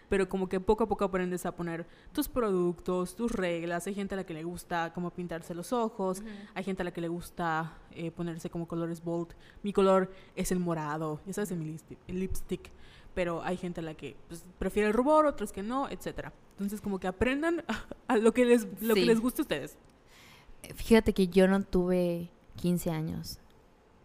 Pero 0.09 0.27
como 0.29 0.47
que 0.49 0.59
poco 0.59 0.83
a 0.83 0.87
poco 0.87 1.05
aprendes 1.05 1.45
a 1.45 1.55
poner 1.55 1.87
tus 2.11 2.27
productos, 2.27 3.15
tus 3.15 3.31
reglas. 3.31 3.87
Hay 3.87 3.95
gente 3.95 4.13
a 4.13 4.17
la 4.17 4.25
que 4.25 4.33
le 4.33 4.43
gusta 4.43 4.91
como 4.93 5.09
pintarse 5.11 5.55
los 5.55 5.71
ojos. 5.73 6.21
Hay 6.53 6.63
gente 6.63 6.81
a 6.81 6.85
la 6.85 6.91
que 6.91 7.01
le 7.01 7.07
gusta 7.07 7.77
eh, 7.91 8.11
ponerse 8.11 8.49
como 8.49 8.67
colores 8.67 9.03
bold. 9.03 9.29
Mi 9.63 9.73
color 9.73 10.11
es 10.35 10.51
el 10.51 10.59
morado, 10.59 11.21
ya 11.25 11.33
sabes, 11.33 11.51
el, 11.51 11.57
mi 11.59 11.65
lipstick, 11.65 11.97
el 12.07 12.19
lipstick. 12.19 12.69
Pero 13.15 13.41
hay 13.43 13.57
gente 13.57 13.79
a 13.81 13.83
la 13.83 13.93
que 13.93 14.15
pues, 14.27 14.45
prefiere 14.59 14.87
el 14.89 14.93
rubor, 14.93 15.25
otros 15.25 15.51
que 15.51 15.63
no, 15.63 15.89
etcétera. 15.89 16.31
Entonces 16.51 16.79
como 16.81 16.99
que 16.99 17.07
aprendan 17.07 17.63
a, 17.67 17.85
a 18.13 18.17
lo 18.17 18.33
que 18.33 18.45
les 18.45 18.67
lo 18.81 18.93
que 18.93 19.01
Sí. 19.01 19.05
les 19.07 19.19
guste 19.19 19.41
a 19.41 19.43
ustedes. 19.43 19.77
Fíjate 20.75 21.13
que 21.13 21.27
yo 21.27 21.47
no 21.47 21.61
tuve 21.63 22.29
15 22.57 22.91
años. 22.91 23.39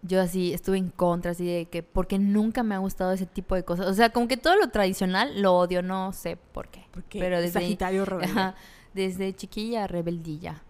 Yo 0.02 0.20
así 0.20 0.52
estuve 0.52 0.78
en 0.78 0.90
contra, 0.90 1.32
así 1.32 1.44
de 1.46 1.66
que, 1.66 1.82
porque 1.82 2.18
nunca 2.18 2.62
me 2.62 2.74
ha 2.74 2.78
gustado 2.78 3.12
ese 3.12 3.26
tipo 3.26 3.54
de 3.54 3.64
cosas. 3.64 3.86
O 3.86 3.94
sea, 3.94 4.10
como 4.10 4.28
que 4.28 4.36
todo 4.36 4.54
lo 4.56 4.68
tradicional 4.68 5.42
lo 5.42 5.56
odio, 5.56 5.82
no 5.82 6.12
sé 6.12 6.36
por 6.36 6.68
qué. 6.68 6.84
Porque 6.92 7.18
Pero 7.18 7.40
desde- 7.40 7.60
Sagitario 7.60 8.04
rebelde. 8.06 8.30
Ajá, 8.32 8.54
desde 8.94 9.34
chiquilla, 9.34 9.86
rebeldilla. 9.86 10.62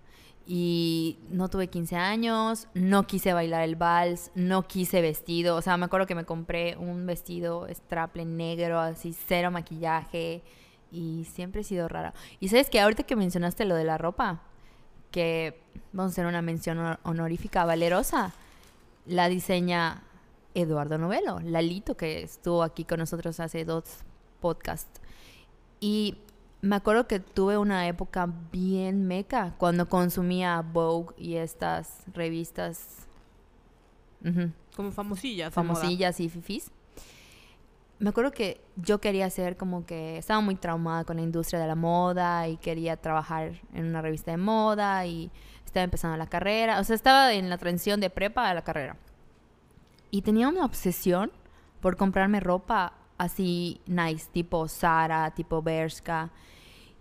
Y 0.49 1.19
no 1.29 1.49
tuve 1.49 1.67
15 1.67 1.97
años, 1.97 2.69
no 2.73 3.07
quise 3.07 3.33
bailar 3.33 3.63
el 3.65 3.75
vals, 3.75 4.31
no 4.37 4.63
quise 4.63 5.01
vestido. 5.03 5.57
O 5.57 5.63
sea, 5.63 5.77
me 5.77 5.87
acuerdo 5.87 6.07
que 6.07 6.15
me 6.15 6.25
compré 6.25 6.77
un 6.77 7.05
vestido 7.05 7.67
straple 7.69 8.25
negro, 8.25 8.79
así, 8.79 9.13
cero 9.27 9.51
maquillaje. 9.51 10.43
Y 10.93 11.25
siempre 11.25 11.63
he 11.63 11.65
sido 11.65 11.89
rara. 11.89 12.15
Y 12.39 12.49
sabes 12.49 12.71
que 12.71 12.81
ahorita 12.81 13.03
que 13.03 13.17
mencionaste 13.17 13.65
lo 13.65 13.75
de 13.75 13.85
la 13.85 13.99
ropa, 13.99 14.43
que 15.17 15.59
vamos 15.95 16.11
a 16.11 16.13
hacer 16.13 16.27
una 16.27 16.43
mención 16.43 16.77
honor- 16.77 16.99
honorífica 17.03 17.65
Valerosa, 17.65 18.35
la 19.07 19.31
diseña 19.31 20.03
Eduardo 20.55 20.99
Novelo, 20.99 21.41
Lalito, 21.41 21.97
que 21.97 22.23
estuvo 22.23 22.63
aquí 22.63 22.85
con 22.85 22.99
nosotros 22.99 23.41
hace 23.41 23.65
dos 23.65 23.85
podcasts. 24.43 25.01
Y 25.81 26.19
me 26.61 26.77
acuerdo 26.77 27.09
que 27.09 27.19
tuve 27.19 27.57
una 27.57 27.89
época 27.89 28.29
bien 28.53 29.07
meca 29.07 29.55
cuando 29.57 29.89
consumía 29.89 30.61
Vogue 30.61 31.15
y 31.17 31.37
estas 31.37 32.01
revistas 32.13 33.07
ujú, 34.23 34.51
Como 34.77 34.91
famosillas. 34.93 35.55
famosillas 35.55 36.21
y 36.21 36.29
fifis. 36.29 36.71
Me 37.99 38.11
acuerdo 38.11 38.31
que 38.31 38.61
yo 38.77 39.01
quería 39.01 39.29
ser 39.31 39.57
como 39.57 39.87
que 39.87 40.19
estaba 40.19 40.41
muy 40.41 40.55
traumada 40.57 41.05
con 41.05 41.17
la 41.17 41.23
industria 41.23 41.59
de 41.59 41.67
la 41.67 41.75
moda 41.75 42.47
y 42.47 42.59
quería 42.59 42.97
trabajar 42.99 43.63
en 43.73 43.87
una 43.87 44.03
revista 44.03 44.31
de 44.31 44.37
moda 44.37 45.07
y 45.07 45.31
estaba 45.65 45.85
empezando 45.85 46.17
la 46.17 46.27
carrera, 46.27 46.79
o 46.79 46.85
sea, 46.85 46.95
estaba 46.95 47.33
en 47.33 47.49
la 47.49 47.57
transición 47.59 48.01
de 48.01 48.11
prepa 48.11 48.51
a 48.51 48.55
la 48.55 48.63
carrera. 48.63 48.97
Y 50.11 50.23
tenía 50.23 50.49
una 50.49 50.65
obsesión 50.65 51.33
por 51.81 51.97
comprarme 51.97 52.41
ropa 52.41 52.93
así 53.17 53.81
nice, 53.87 54.29
tipo 54.31 54.69
Zara, 54.69 55.31
tipo 55.31 55.63
Bershka. 55.63 56.31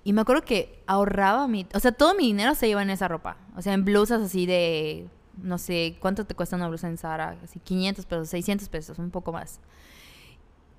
Y 0.05 0.13
me 0.13 0.21
acuerdo 0.21 0.43
que 0.43 0.81
ahorraba 0.87 1.47
mi, 1.47 1.67
o 1.73 1.79
sea, 1.79 1.91
todo 1.91 2.15
mi 2.15 2.27
dinero 2.27 2.55
se 2.55 2.69
iba 2.69 2.81
en 2.81 2.89
esa 2.89 3.07
ropa, 3.07 3.37
o 3.57 3.61
sea, 3.61 3.73
en 3.73 3.83
blusas 3.83 4.21
así 4.21 4.45
de 4.45 5.09
no 5.41 5.57
sé, 5.57 5.97
¿cuánto 5.99 6.25
te 6.25 6.35
cuesta 6.35 6.55
una 6.55 6.67
blusa 6.67 6.87
en 6.87 6.97
Zara? 6.97 7.37
Así 7.43 7.59
500 7.59 8.05
pesos, 8.05 8.29
600 8.29 8.69
pesos, 8.69 8.99
un 8.99 9.11
poco 9.11 9.31
más. 9.31 9.59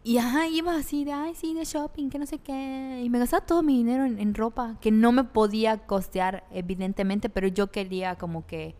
Y 0.06 0.18
ajá, 0.18 0.46
iba 0.46 0.76
así 0.76 1.04
de, 1.04 1.12
ay, 1.12 1.34
sí, 1.34 1.52
de 1.52 1.64
shopping, 1.64 2.10
que 2.10 2.20
no 2.20 2.26
sé 2.26 2.38
qué. 2.38 3.02
Y 3.04 3.10
me 3.10 3.18
gastaba 3.18 3.44
todo 3.44 3.64
mi 3.64 3.76
dinero 3.76 4.04
en, 4.04 4.34
ropa, 4.34 4.76
que 4.80 4.92
no 4.92 5.10
me 5.10 5.24
podía 5.24 5.78
costear, 5.78 6.44
evidentemente, 6.52 7.28
pero 7.28 7.48
yo 7.48 7.72
quería 7.72 8.14
como 8.14 8.46
que... 8.46 8.76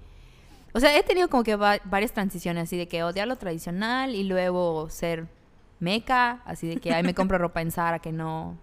O 0.73 0.79
sea, 0.79 0.97
he 0.97 1.03
tenido 1.03 1.29
como 1.29 1.43
que 1.43 1.57
va- 1.57 1.81
varias 1.85 2.12
transiciones, 2.12 2.62
así 2.62 2.77
de 2.77 2.87
que 2.87 3.03
odiar 3.03 3.27
lo 3.27 3.35
tradicional 3.39 4.15
y 4.15 4.23
luego 4.23 4.89
ser 4.89 5.27
meca, 5.81 6.43
así 6.45 6.69
de 6.69 6.77
que, 6.77 6.93
ay, 6.95 7.03
me 7.03 7.12
compro 7.12 7.39
ropa 7.39 7.61
en 7.61 7.73
Zara 7.73 7.99
que 7.99 8.12
no, 8.12 8.57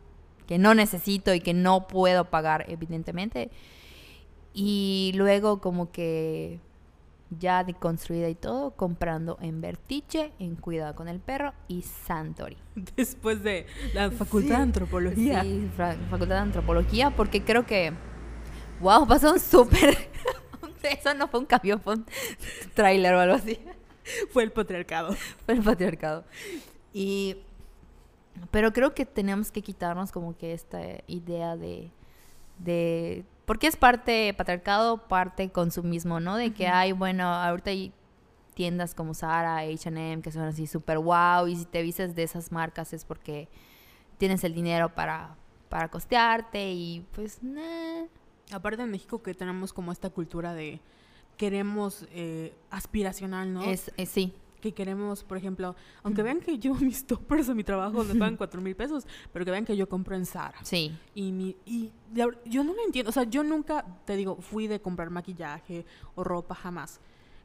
que 0.47 0.57
no 0.57 0.73
necesito 0.73 1.33
y 1.33 1.41
que 1.41 1.53
no 1.53 1.89
puedo 1.89 2.29
pagar, 2.29 2.63
evidentemente. 2.69 3.51
Y 4.53 5.11
luego 5.15 5.59
como 5.59 5.91
que 5.91 6.61
ya 7.39 7.63
deconstruida 7.63 8.29
y 8.29 8.35
todo, 8.35 8.71
comprando 8.71 9.37
en 9.41 9.61
Vertiche, 9.61 10.33
en 10.39 10.55
Cuidado 10.55 10.95
con 10.95 11.07
el 11.07 11.19
Perro 11.19 11.53
y 11.67 11.81
Santori. 11.81 12.57
Después 12.95 13.43
de 13.43 13.65
la 13.93 14.11
facultad 14.11 14.57
de 14.57 14.63
antropología. 14.63 15.41
Sí, 15.41 15.69
Facultad 15.75 16.35
de 16.35 16.41
Antropología, 16.41 17.11
porque 17.11 17.43
creo 17.43 17.65
que, 17.65 17.93
wow, 18.81 19.07
pasó 19.07 19.33
un 19.33 19.39
súper... 19.39 19.97
Eso 20.83 21.13
no 21.13 21.29
fue 21.29 21.39
un 21.39 21.45
camión, 21.45 21.79
fue 21.79 21.95
un 21.95 22.05
tráiler 22.73 23.13
o 23.13 23.19
algo 23.21 23.35
así. 23.35 23.57
Fue 24.31 24.43
el 24.43 24.51
patriarcado. 24.51 25.15
Fue 25.45 25.55
el 25.55 25.63
patriarcado. 25.63 26.25
Y... 26.93 27.37
Pero 28.51 28.73
creo 28.73 28.93
que 28.93 29.05
tenemos 29.05 29.51
que 29.51 29.61
quitarnos 29.61 30.11
como 30.11 30.35
que 30.37 30.53
esta 30.53 30.81
idea 31.07 31.55
de... 31.55 31.91
de 32.57 33.23
porque 33.45 33.67
es 33.67 33.75
parte 33.75 34.33
patriarcado, 34.37 35.07
parte 35.07 35.49
consumismo, 35.51 36.19
¿no? 36.19 36.37
De 36.37 36.53
que, 36.53 36.67
ay, 36.67 36.91
bueno, 36.93 37.25
ahorita 37.27 37.69
hay 37.71 37.93
tiendas 38.53 38.93
como 38.95 39.13
Zara, 39.13 39.57
H&M, 39.59 40.21
que 40.21 40.31
son 40.31 40.43
así 40.43 40.67
súper 40.67 40.99
wow, 40.99 41.47
y 41.47 41.55
si 41.55 41.65
te 41.65 41.81
vistes 41.81 42.15
de 42.15 42.23
esas 42.23 42.51
marcas 42.51 42.93
es 42.93 43.03
porque 43.05 43.47
tienes 44.17 44.43
el 44.43 44.53
dinero 44.53 44.93
para, 44.93 45.35
para 45.69 45.89
costearte 45.89 46.71
y 46.71 47.05
pues, 47.13 47.41
nah. 47.43 48.05
Aparte 48.51 48.83
en 48.83 48.91
México 48.91 49.23
que 49.23 49.33
tenemos 49.33 49.73
como 49.73 49.91
esta 49.91 50.09
cultura 50.09 50.53
de 50.53 50.79
queremos 51.37 52.05
eh, 52.11 52.53
aspiracional, 52.69 53.51
¿no? 53.53 53.63
Es, 53.63 53.91
es- 53.97 54.09
sí. 54.09 54.35
Que 54.63 54.71
queremos, 54.71 55.25
por 55.25 55.37
ejemplo, 55.37 55.75
aunque 56.03 56.23
vean 56.23 56.39
que 56.39 56.57
llevo 56.57 56.75
mis 56.79 57.05
toppers 57.05 57.49
a 57.49 57.53
mi 57.53 57.65
trabajo, 57.65 58.01
me 58.05 58.15
pagan 58.15 58.37
cuatro 58.37 58.61
mil 58.61 58.75
pesos, 58.75 59.05
pero 59.33 59.43
que 59.43 59.51
vean 59.51 59.65
que 59.65 59.75
yo 59.75 59.89
compro 59.89 60.15
en 60.15 60.25
Zara. 60.25 60.57
Sí. 60.63 60.97
Y, 61.13 61.33
mi, 61.33 61.57
y 61.65 61.91
yo 62.45 62.63
no 62.63 62.73
lo 62.73 62.81
entiendo, 62.85 63.09
o 63.09 63.11
sea, 63.11 63.23
yo 63.23 63.43
nunca, 63.43 63.85
te 64.05 64.15
digo, 64.15 64.37
fui 64.37 64.67
de 64.67 64.79
comprar 64.79 65.09
maquillaje 65.09 65.85
o 66.15 66.23
ropa, 66.23 66.55
jamás. 66.55 67.01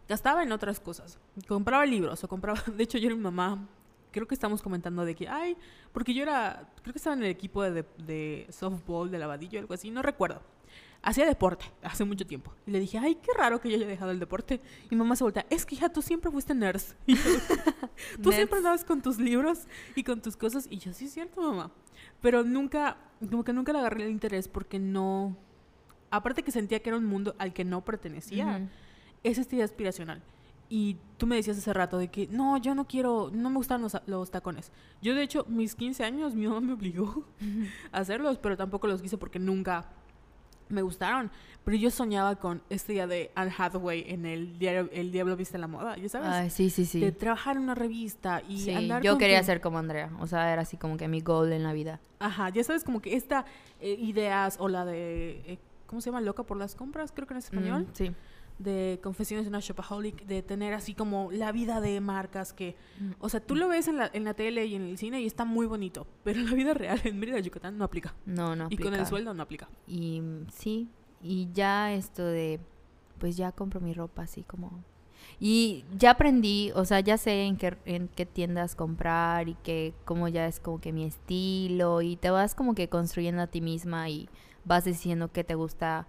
Gastaba 0.08 0.44
en 0.44 0.52
otras 0.52 0.78
cosas. 0.78 1.18
Compraba 1.48 1.84
libros 1.84 2.22
o 2.22 2.28
compraba, 2.28 2.62
de 2.76 2.84
hecho 2.84 2.98
yo 2.98 3.10
y 3.10 3.14
mi 3.14 3.20
mamá, 3.20 3.66
creo 4.12 4.28
que 4.28 4.34
estamos 4.34 4.62
comentando 4.62 5.04
de 5.04 5.16
que, 5.16 5.26
ay, 5.28 5.56
porque 5.92 6.14
yo 6.14 6.22
era, 6.22 6.70
creo 6.82 6.92
que 6.92 6.98
estaba 6.98 7.16
en 7.16 7.24
el 7.24 7.30
equipo 7.30 7.64
de, 7.64 7.84
de 7.98 8.46
softball, 8.50 9.10
de 9.10 9.18
lavadillo, 9.18 9.58
algo 9.58 9.74
así, 9.74 9.90
no 9.90 10.02
recuerdo. 10.02 10.40
Hacía 11.00 11.26
deporte 11.26 11.64
hace 11.82 12.04
mucho 12.04 12.26
tiempo. 12.26 12.52
Y 12.66 12.72
le 12.72 12.80
dije, 12.80 12.98
ay, 12.98 13.14
qué 13.14 13.32
raro 13.36 13.60
que 13.60 13.70
yo 13.70 13.76
haya 13.76 13.86
dejado 13.86 14.10
el 14.10 14.18
deporte. 14.18 14.60
Y 14.90 14.96
mamá 14.96 15.14
se 15.16 15.24
voltea, 15.24 15.46
es 15.48 15.64
que 15.64 15.76
hija, 15.76 15.88
tú 15.88 16.02
siempre 16.02 16.30
fuiste 16.30 16.54
nurse. 16.54 16.94
Y 17.06 17.14
yo, 17.14 17.22
Tú 18.22 18.32
siempre 18.32 18.58
andabas 18.58 18.84
con 18.84 19.00
tus 19.00 19.18
libros 19.18 19.66
y 19.94 20.02
con 20.04 20.20
tus 20.20 20.36
cosas. 20.36 20.66
Y 20.70 20.78
yo, 20.78 20.92
sí, 20.92 21.06
es 21.06 21.12
cierto, 21.12 21.40
mamá. 21.40 21.70
Pero 22.20 22.42
nunca, 22.42 22.96
como 23.30 23.44
que 23.44 23.52
nunca 23.52 23.72
le 23.72 23.78
agarré 23.78 24.04
el 24.04 24.10
interés 24.10 24.48
porque 24.48 24.78
no. 24.78 25.36
Aparte 26.10 26.42
que 26.42 26.50
sentía 26.50 26.80
que 26.80 26.90
era 26.90 26.96
un 26.98 27.04
mundo 27.04 27.34
al 27.38 27.52
que 27.52 27.64
no 27.64 27.84
pertenecía, 27.84 28.46
Ujú. 28.46 28.68
es 29.22 29.38
este 29.38 29.62
aspiracional. 29.62 30.22
Y 30.70 30.96
tú 31.16 31.26
me 31.26 31.36
decías 31.36 31.58
hace 31.58 31.72
rato 31.72 31.96
de 31.96 32.08
que 32.08 32.26
no, 32.28 32.56
yo 32.58 32.74
no 32.74 32.86
quiero, 32.86 33.30
no 33.32 33.50
me 33.50 33.56
gustan 33.56 33.80
los, 33.82 33.96
los 34.06 34.30
tacones. 34.30 34.70
Yo, 35.00 35.14
de 35.14 35.22
hecho, 35.22 35.44
mis 35.48 35.74
15 35.74 36.04
años, 36.04 36.34
mi 36.34 36.46
mamá 36.46 36.60
me 36.60 36.72
obligó 36.72 37.24
a 37.92 37.98
hacerlos, 37.98 38.38
pero 38.38 38.56
tampoco 38.56 38.86
los 38.86 39.00
quise 39.00 39.16
porque 39.16 39.38
nunca 39.38 39.88
me 40.68 40.82
gustaron. 40.82 41.30
Pero 41.64 41.76
yo 41.76 41.90
soñaba 41.90 42.36
con 42.36 42.62
este 42.70 42.94
día 42.94 43.06
de 43.06 43.30
Anne 43.34 43.52
Hathaway 43.56 44.04
en 44.08 44.24
el 44.26 44.58
diario 44.58 44.88
El 44.92 45.12
Diablo 45.12 45.36
Viste 45.36 45.58
la 45.58 45.66
Moda, 45.66 45.96
¿ya 45.96 46.08
sabes? 46.08 46.28
Ay, 46.30 46.50
sí, 46.50 46.70
sí, 46.70 46.86
sí. 46.86 47.00
de 47.00 47.12
trabajar 47.12 47.56
en 47.56 47.62
una 47.64 47.74
revista 47.74 48.42
y 48.48 48.58
Sí, 48.60 48.72
andar 48.72 49.02
yo 49.02 49.12
con 49.12 49.18
quería 49.18 49.40
tu- 49.40 49.46
ser 49.46 49.60
como 49.60 49.78
Andrea. 49.78 50.10
O 50.20 50.26
sea, 50.26 50.50
era 50.52 50.62
así 50.62 50.76
como 50.78 50.96
que 50.96 51.08
mi 51.08 51.20
goal 51.20 51.52
en 51.52 51.62
la 51.62 51.72
vida. 51.72 52.00
Ajá, 52.20 52.48
ya 52.50 52.64
sabes, 52.64 52.84
como 52.84 53.00
que 53.02 53.16
esta 53.16 53.44
eh, 53.80 53.96
ideas 54.00 54.56
o 54.60 54.68
la 54.68 54.84
de... 54.84 55.42
eh, 55.46 55.58
¿Cómo 55.86 56.00
se 56.02 56.10
llama? 56.10 56.20
Loca 56.20 56.42
por 56.42 56.56
las 56.58 56.74
compras, 56.74 57.12
creo 57.12 57.26
que 57.26 57.34
en 57.34 57.38
español. 57.38 57.82
Mm, 57.88 57.94
sí. 57.94 58.12
De 58.58 58.98
Confesiones 59.02 59.44
de 59.44 59.50
una 59.50 59.60
Shopaholic, 59.60 60.24
de 60.26 60.42
tener 60.42 60.74
así 60.74 60.94
como 60.94 61.30
la 61.30 61.52
vida 61.52 61.80
de 61.80 62.00
marcas 62.00 62.52
que... 62.52 62.76
O 63.20 63.28
sea, 63.28 63.40
tú 63.40 63.54
lo 63.54 63.68
ves 63.68 63.86
en 63.88 63.96
la, 63.96 64.10
en 64.12 64.24
la 64.24 64.34
tele 64.34 64.66
y 64.66 64.74
en 64.74 64.82
el 64.82 64.98
cine 64.98 65.20
y 65.20 65.26
está 65.26 65.44
muy 65.44 65.66
bonito, 65.66 66.06
pero 66.24 66.40
la 66.40 66.52
vida 66.52 66.74
real, 66.74 67.00
en 67.04 67.18
Mérida, 67.18 67.38
Yucatán, 67.38 67.78
no 67.78 67.84
aplica. 67.84 68.14
No, 68.26 68.56
no 68.56 68.66
y 68.70 68.76
con 68.76 68.88
el 68.88 68.94
aplica. 68.94 69.06
sueldo 69.06 69.34
no 69.34 69.42
aplica. 69.42 69.68
Y 69.86 70.22
sí, 70.52 70.88
y 71.22 71.48
ya 71.52 71.92
esto 71.94 72.24
de, 72.24 72.58
pues 73.18 73.36
ya 73.36 73.52
compro 73.52 73.80
mi 73.80 73.94
ropa 73.94 74.22
así 74.22 74.42
como... 74.42 74.82
Y 75.40 75.84
ya 75.96 76.12
aprendí, 76.12 76.72
o 76.74 76.84
sea, 76.84 76.98
ya 77.00 77.16
sé 77.16 77.44
en 77.44 77.56
qué, 77.56 77.76
en 77.84 78.08
qué 78.08 78.26
tiendas 78.26 78.74
comprar 78.74 79.48
y 79.48 79.54
que 79.54 79.94
como 80.04 80.26
ya 80.26 80.46
es 80.46 80.58
como 80.58 80.80
que 80.80 80.92
mi 80.92 81.04
estilo 81.04 82.02
y 82.02 82.16
te 82.16 82.30
vas 82.30 82.54
como 82.56 82.74
que 82.74 82.88
construyendo 82.88 83.42
a 83.42 83.46
ti 83.46 83.60
misma 83.60 84.08
y 84.08 84.28
vas 84.64 84.84
diciendo 84.84 85.30
qué 85.32 85.44
te 85.44 85.54
gusta, 85.54 86.08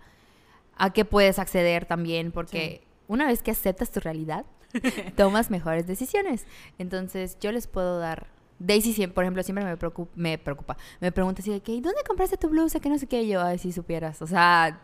a 0.79 0.91
qué 0.91 1.05
puedes 1.05 1.37
acceder 1.37 1.85
también, 1.85 2.31
porque 2.31 2.87
una 3.07 3.27
vez 3.27 3.43
que 3.43 3.51
aceptas 3.51 3.91
tu 3.91 3.99
realidad, 3.99 4.45
tomas 5.15 5.51
mejores 5.51 5.85
decisiones. 5.85 6.45
Entonces, 6.79 7.37
yo 7.39 7.51
les 7.51 7.67
puedo 7.67 7.99
dar. 7.99 8.27
Daisy, 8.59 8.93
siempre, 8.93 9.15
por 9.15 9.23
ejemplo, 9.23 9.43
siempre 9.43 9.63
me 9.63 9.77
preocupa, 9.77 10.11
me 10.15 10.37
preocupa. 10.37 10.77
Me 10.99 11.11
pregunta 11.11 11.41
así 11.41 11.51
de 11.51 11.61
que, 11.61 11.71
"¿Y 11.73 11.81
¿dónde 11.81 12.01
compraste 12.07 12.37
tu 12.37 12.49
blusa? 12.49 12.79
Que 12.79 12.89
no 12.89 12.97
sé 12.97 13.07
qué. 13.07 13.21
Y 13.23 13.29
yo, 13.29 13.41
ay, 13.41 13.57
si 13.57 13.71
supieras. 13.71 14.21
O 14.21 14.27
sea, 14.27 14.81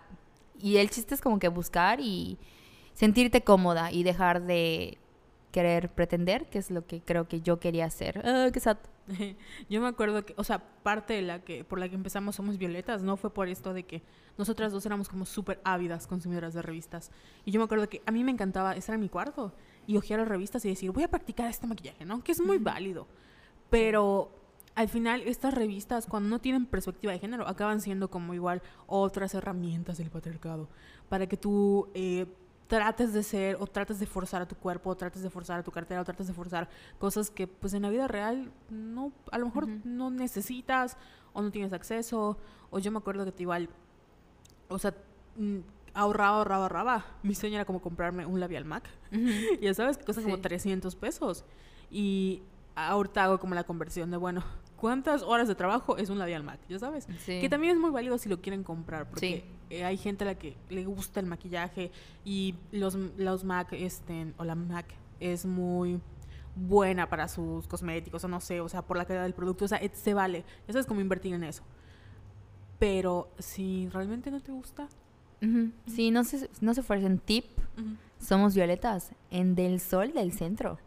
y 0.59 0.77
el 0.77 0.89
chiste 0.89 1.15
es 1.15 1.21
como 1.21 1.39
que 1.39 1.47
buscar 1.49 1.99
y 1.99 2.37
sentirte 2.93 3.41
cómoda 3.41 3.91
y 3.91 4.03
dejar 4.03 4.41
de 4.43 4.97
querer 5.51 5.89
pretender, 5.89 6.45
que 6.49 6.57
es 6.59 6.71
lo 6.71 6.85
que 6.85 7.01
creo 7.01 7.27
que 7.27 7.41
yo 7.41 7.59
quería 7.59 7.85
hacer. 7.85 8.21
Ah, 8.25 8.49
qué 8.53 8.59
sad. 8.59 8.77
Yo 9.69 9.81
me 9.81 9.87
acuerdo 9.87 10.25
que, 10.25 10.33
o 10.37 10.43
sea, 10.43 10.59
parte 10.59 11.13
de 11.13 11.21
la 11.21 11.39
que 11.39 11.63
por 11.63 11.79
la 11.79 11.89
que 11.89 11.95
empezamos 11.95 12.35
Somos 12.35 12.57
Violetas 12.57 13.03
no 13.03 13.17
fue 13.17 13.33
por 13.33 13.47
esto 13.47 13.73
de 13.73 13.83
que 13.83 14.01
nosotras 14.37 14.71
dos 14.71 14.85
éramos 14.85 15.09
como 15.09 15.25
súper 15.25 15.59
ávidas 15.63 16.07
consumidoras 16.07 16.53
de 16.53 16.61
revistas. 16.61 17.11
Y 17.45 17.51
yo 17.51 17.59
me 17.59 17.65
acuerdo 17.65 17.87
que 17.87 18.01
a 18.05 18.11
mí 18.11 18.23
me 18.23 18.31
encantaba 18.31 18.75
estar 18.75 18.95
en 18.95 19.01
mi 19.01 19.09
cuarto 19.09 19.53
y 19.87 19.97
hojear 19.97 20.19
las 20.19 20.29
revistas 20.29 20.65
y 20.65 20.69
decir, 20.69 20.91
voy 20.91 21.03
a 21.03 21.07
practicar 21.07 21.49
este 21.49 21.67
maquillaje, 21.67 22.05
¿no? 22.05 22.23
Que 22.23 22.31
es 22.31 22.41
muy 22.41 22.57
válido. 22.57 23.07
Pero 23.69 24.31
al 24.75 24.89
final 24.89 25.21
estas 25.21 25.53
revistas, 25.53 26.05
cuando 26.05 26.29
no 26.29 26.39
tienen 26.39 26.65
perspectiva 26.65 27.13
de 27.13 27.19
género, 27.19 27.47
acaban 27.47 27.81
siendo 27.81 28.09
como 28.09 28.33
igual 28.33 28.61
otras 28.87 29.33
herramientas 29.33 29.97
del 29.97 30.09
patriarcado 30.09 30.67
para 31.09 31.27
que 31.27 31.37
tú 31.37 31.89
eh, 31.93 32.25
trates 32.67 33.13
de 33.13 33.21
ser 33.23 33.57
o 33.59 33.67
trates 33.67 33.99
de 33.99 34.05
forzar 34.07 34.41
a 34.41 34.47
tu 34.47 34.55
cuerpo, 34.55 34.89
o 34.89 34.95
trates 34.95 35.21
de 35.21 35.29
forzar 35.29 35.59
a 35.59 35.63
tu 35.63 35.71
cartera, 35.71 36.01
o 36.01 36.03
trates 36.03 36.27
de 36.27 36.33
forzar 36.33 36.67
cosas 36.97 37.29
que 37.29 37.47
pues 37.47 37.73
en 37.73 37.83
la 37.83 37.89
vida 37.89 38.07
real 38.07 38.51
no, 38.69 39.11
a 39.31 39.37
lo 39.37 39.45
mejor 39.45 39.67
no 39.85 40.09
necesitas 40.09 40.97
o 41.33 41.41
no 41.41 41.51
tienes 41.51 41.73
acceso. 41.73 42.37
O 42.71 42.79
yo 42.79 42.91
me 42.91 42.97
acuerdo 42.97 43.23
que 43.25 43.31
te 43.31 43.43
igual, 43.43 43.69
o 44.67 44.79
sea, 44.79 44.93
mm, 45.37 45.59
ahorraba, 45.93 46.37
ahorraba, 46.37 46.63
ahorraba. 46.63 47.05
Mi 47.23 47.35
sueño 47.35 47.55
era 47.55 47.65
como 47.65 47.81
comprarme 47.81 48.25
un 48.25 48.39
labial 48.39 48.65
MAC. 48.65 48.89
ya 49.61 49.73
sabes, 49.73 49.97
que 49.97 50.03
cuesta 50.05 50.23
como 50.23 50.35
Sí. 50.37 50.41
300 50.41 50.95
pesos. 50.95 51.45
Y 51.91 52.41
ahorita 52.75 53.23
hago 53.23 53.39
como 53.39 53.53
la 53.55 53.63
conversión 53.63 54.09
de, 54.11 54.17
bueno, 54.17 54.43
¿cuántas 54.77 55.21
horas 55.23 55.47
de 55.47 55.55
trabajo 55.55 55.97
es 55.97 56.09
un 56.09 56.19
labial 56.19 56.43
MAC? 56.43 56.59
Ya 56.69 56.79
sabes. 56.79 57.07
Sí. 57.25 57.39
Que 57.41 57.49
también 57.49 57.73
es 57.75 57.79
muy 57.81 57.91
válido 57.91 58.17
si 58.17 58.29
lo 58.29 58.41
quieren 58.41 58.63
comprar, 58.63 59.09
porque 59.09 59.43
Sí. 59.69 59.75
eh, 59.75 59.83
hay 59.85 59.97
gente 59.97 60.23
a 60.23 60.27
la 60.27 60.35
que 60.35 60.55
le 60.69 60.85
gusta 60.85 61.19
el 61.19 61.25
maquillaje 61.25 61.91
y 62.23 62.55
los, 62.71 62.95
los 63.17 63.43
MAC, 63.43 63.73
este, 63.73 64.33
o 64.37 64.43
la 64.43 64.55
MAC, 64.55 64.85
es 65.19 65.45
muy 65.45 65.99
buena 66.55 67.09
para 67.09 67.27
sus 67.27 67.67
cosméticos, 67.67 68.23
o 68.23 68.27
no 68.27 68.39
sé, 68.39 68.61
o 68.61 68.69
sea, 68.69 68.81
por 68.81 68.95
la 68.97 69.05
calidad 69.05 69.23
del 69.23 69.33
producto, 69.33 69.65
o 69.65 69.67
sea, 69.67 69.77
et- 69.79 69.93
se 69.95 70.13
vale. 70.13 70.45
Ya 70.67 70.73
sabes 70.73 70.85
cómo 70.85 71.01
invertir 71.01 71.33
en 71.33 71.43
eso. 71.43 71.63
Pero 72.79 73.29
si 73.39 73.89
realmente 73.89 74.31
no 74.31 74.39
te 74.41 74.51
gusta. 74.51 74.87
Sí, 75.85 76.09
no 76.11 76.23
se, 76.23 76.49
no 76.61 76.73
se 76.73 76.81
fuercen. 76.81 77.19
Tip, 77.19 77.45
somos 78.19 78.55
violetas. 78.55 79.11
En 79.29 79.53
Del 79.55 79.79
Sol 79.79 80.11
del 80.13 80.31
Centro. 80.33 80.79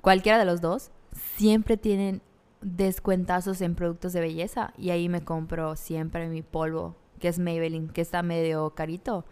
Cualquiera 0.00 0.38
de 0.38 0.44
los 0.44 0.60
dos 0.60 0.90
siempre 1.36 1.76
tienen 1.76 2.20
descuentazos 2.62 3.60
en 3.60 3.74
productos 3.74 4.12
de 4.12 4.20
belleza. 4.20 4.72
Y 4.78 4.90
ahí 4.90 5.08
me 5.08 5.22
compro 5.24 5.76
siempre 5.76 6.28
mi 6.28 6.42
polvo, 6.42 6.96
que 7.20 7.28
es 7.28 7.38
Maybelline, 7.38 7.88
que 7.88 8.00
está 8.00 8.22
medio 8.22 8.70
carito. 8.70 9.24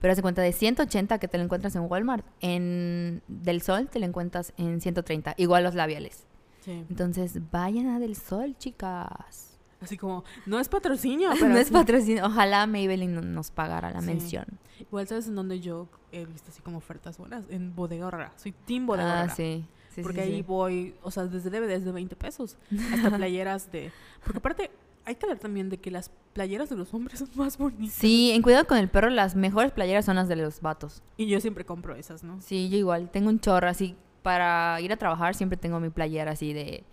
Pero 0.00 0.12
hace 0.12 0.22
cuenta 0.22 0.42
de 0.42 0.52
180 0.52 1.18
que 1.18 1.28
te 1.28 1.38
lo 1.38 1.44
encuentras 1.44 1.76
en 1.76 1.82
Walmart. 1.88 2.26
En 2.40 3.22
Del 3.28 3.62
Sol 3.62 3.88
te 3.88 3.98
lo 4.00 4.06
encuentras 4.06 4.52
en 4.56 4.80
130. 4.80 5.34
Igual 5.36 5.62
los 5.64 5.74
labiales. 5.74 6.26
sí. 6.60 6.84
Entonces, 6.90 7.38
vayan 7.50 7.88
a 7.88 7.98
Del 8.00 8.16
Sol, 8.16 8.56
chicas. 8.58 9.48
Así 9.80 9.96
como, 9.96 10.22
no 10.46 10.60
es 10.60 10.68
patrocinio, 10.68 11.30
pero 11.38 11.48
no 11.48 11.56
es 11.58 11.70
patrocinio. 11.70 12.26
Ojalá 12.26 12.66
Maybelline 12.66 13.14
no- 13.14 13.22
nos 13.22 13.50
pagara 13.50 13.90
la 13.90 14.00
Sí. 14.00 14.06
mención. 14.06 14.46
Igual 14.80 15.06
sabes 15.08 15.26
en 15.28 15.34
donde 15.36 15.60
yo 15.60 15.88
he 16.12 16.24
visto 16.26 16.50
así 16.50 16.62
como 16.62 16.78
ofertas 16.78 17.18
buenas, 17.18 17.44
en 17.48 17.74
Bodega 17.74 18.06
Horrera. 18.06 18.32
Soy 18.36 18.52
team 18.52 18.86
Bodega 18.86 19.12
Ah, 19.12 19.18
Horrera. 19.20 19.34
sí. 19.34 19.64
Sí, 19.94 20.02
porque 20.02 20.22
sí, 20.24 20.28
ahí 20.28 20.36
sí. 20.36 20.42
voy, 20.42 20.94
o 21.02 21.10
sea, 21.10 21.24
desde 21.26 21.50
DVDs 21.50 21.84
de 21.84 21.92
20 21.92 22.16
pesos 22.16 22.56
hasta 22.92 23.10
playeras 23.16 23.70
de... 23.70 23.92
Porque 24.24 24.38
aparte, 24.38 24.70
hay 25.04 25.16
que 25.16 25.26
hablar 25.26 25.38
también 25.38 25.68
de 25.68 25.78
que 25.78 25.90
las 25.90 26.10
playeras 26.32 26.70
de 26.70 26.76
los 26.76 26.92
hombres 26.94 27.18
son 27.18 27.28
más 27.34 27.58
bonitas. 27.58 27.94
Sí, 27.94 28.30
en 28.32 28.42
Cuidado 28.42 28.66
con 28.66 28.78
el 28.78 28.88
Perro, 28.88 29.10
las 29.10 29.34
mejores 29.36 29.72
playeras 29.72 30.04
son 30.04 30.16
las 30.16 30.28
de 30.28 30.36
los 30.36 30.60
vatos. 30.60 31.02
Y 31.16 31.26
yo 31.26 31.40
siempre 31.40 31.64
compro 31.64 31.94
esas, 31.94 32.22
¿no? 32.22 32.40
Sí, 32.40 32.70
yo 32.70 32.78
igual. 32.78 33.10
Tengo 33.10 33.28
un 33.28 33.40
chorro 33.40 33.68
así. 33.68 33.96
Para 34.22 34.80
ir 34.80 34.92
a 34.92 34.96
trabajar 34.96 35.34
siempre 35.34 35.58
tengo 35.58 35.80
mi 35.80 35.90
playera 35.90 36.30
así 36.30 36.52
de, 36.52 36.84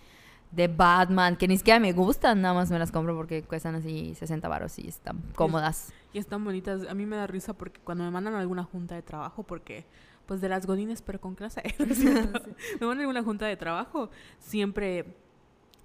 de 0.52 0.68
Batman, 0.68 1.36
que 1.36 1.48
ni 1.48 1.58
siquiera 1.58 1.80
me 1.80 1.92
gustan, 1.94 2.42
nada 2.42 2.56
más 2.56 2.72
me 2.72 2.80
las 2.80 2.92
compro 2.92 3.16
porque 3.16 3.44
cuestan 3.44 3.76
así 3.76 4.16
60 4.16 4.48
baros 4.48 4.80
y 4.80 4.88
están 4.88 5.22
cómodas. 5.36 5.94
Y 6.12 6.18
están 6.18 6.44
bonitas. 6.44 6.88
A 6.90 6.96
mí 6.96 7.06
me 7.06 7.16
da 7.16 7.28
risa 7.28 7.54
porque 7.54 7.80
cuando 7.82 8.04
me 8.04 8.10
mandan 8.10 8.34
a 8.34 8.40
alguna 8.40 8.64
junta 8.64 8.96
de 8.96 9.04
trabajo, 9.04 9.44
porque 9.44 9.86
pues 10.30 10.42
de 10.42 10.48
las 10.48 10.68
godines, 10.68 11.02
pero 11.02 11.20
con 11.20 11.34
clase, 11.34 11.64
me 11.80 12.86
mandan 12.86 13.00
a 13.00 13.02
alguna 13.02 13.24
junta 13.24 13.48
de 13.48 13.58
trabajo, 13.58 14.12
siempre 14.38 15.18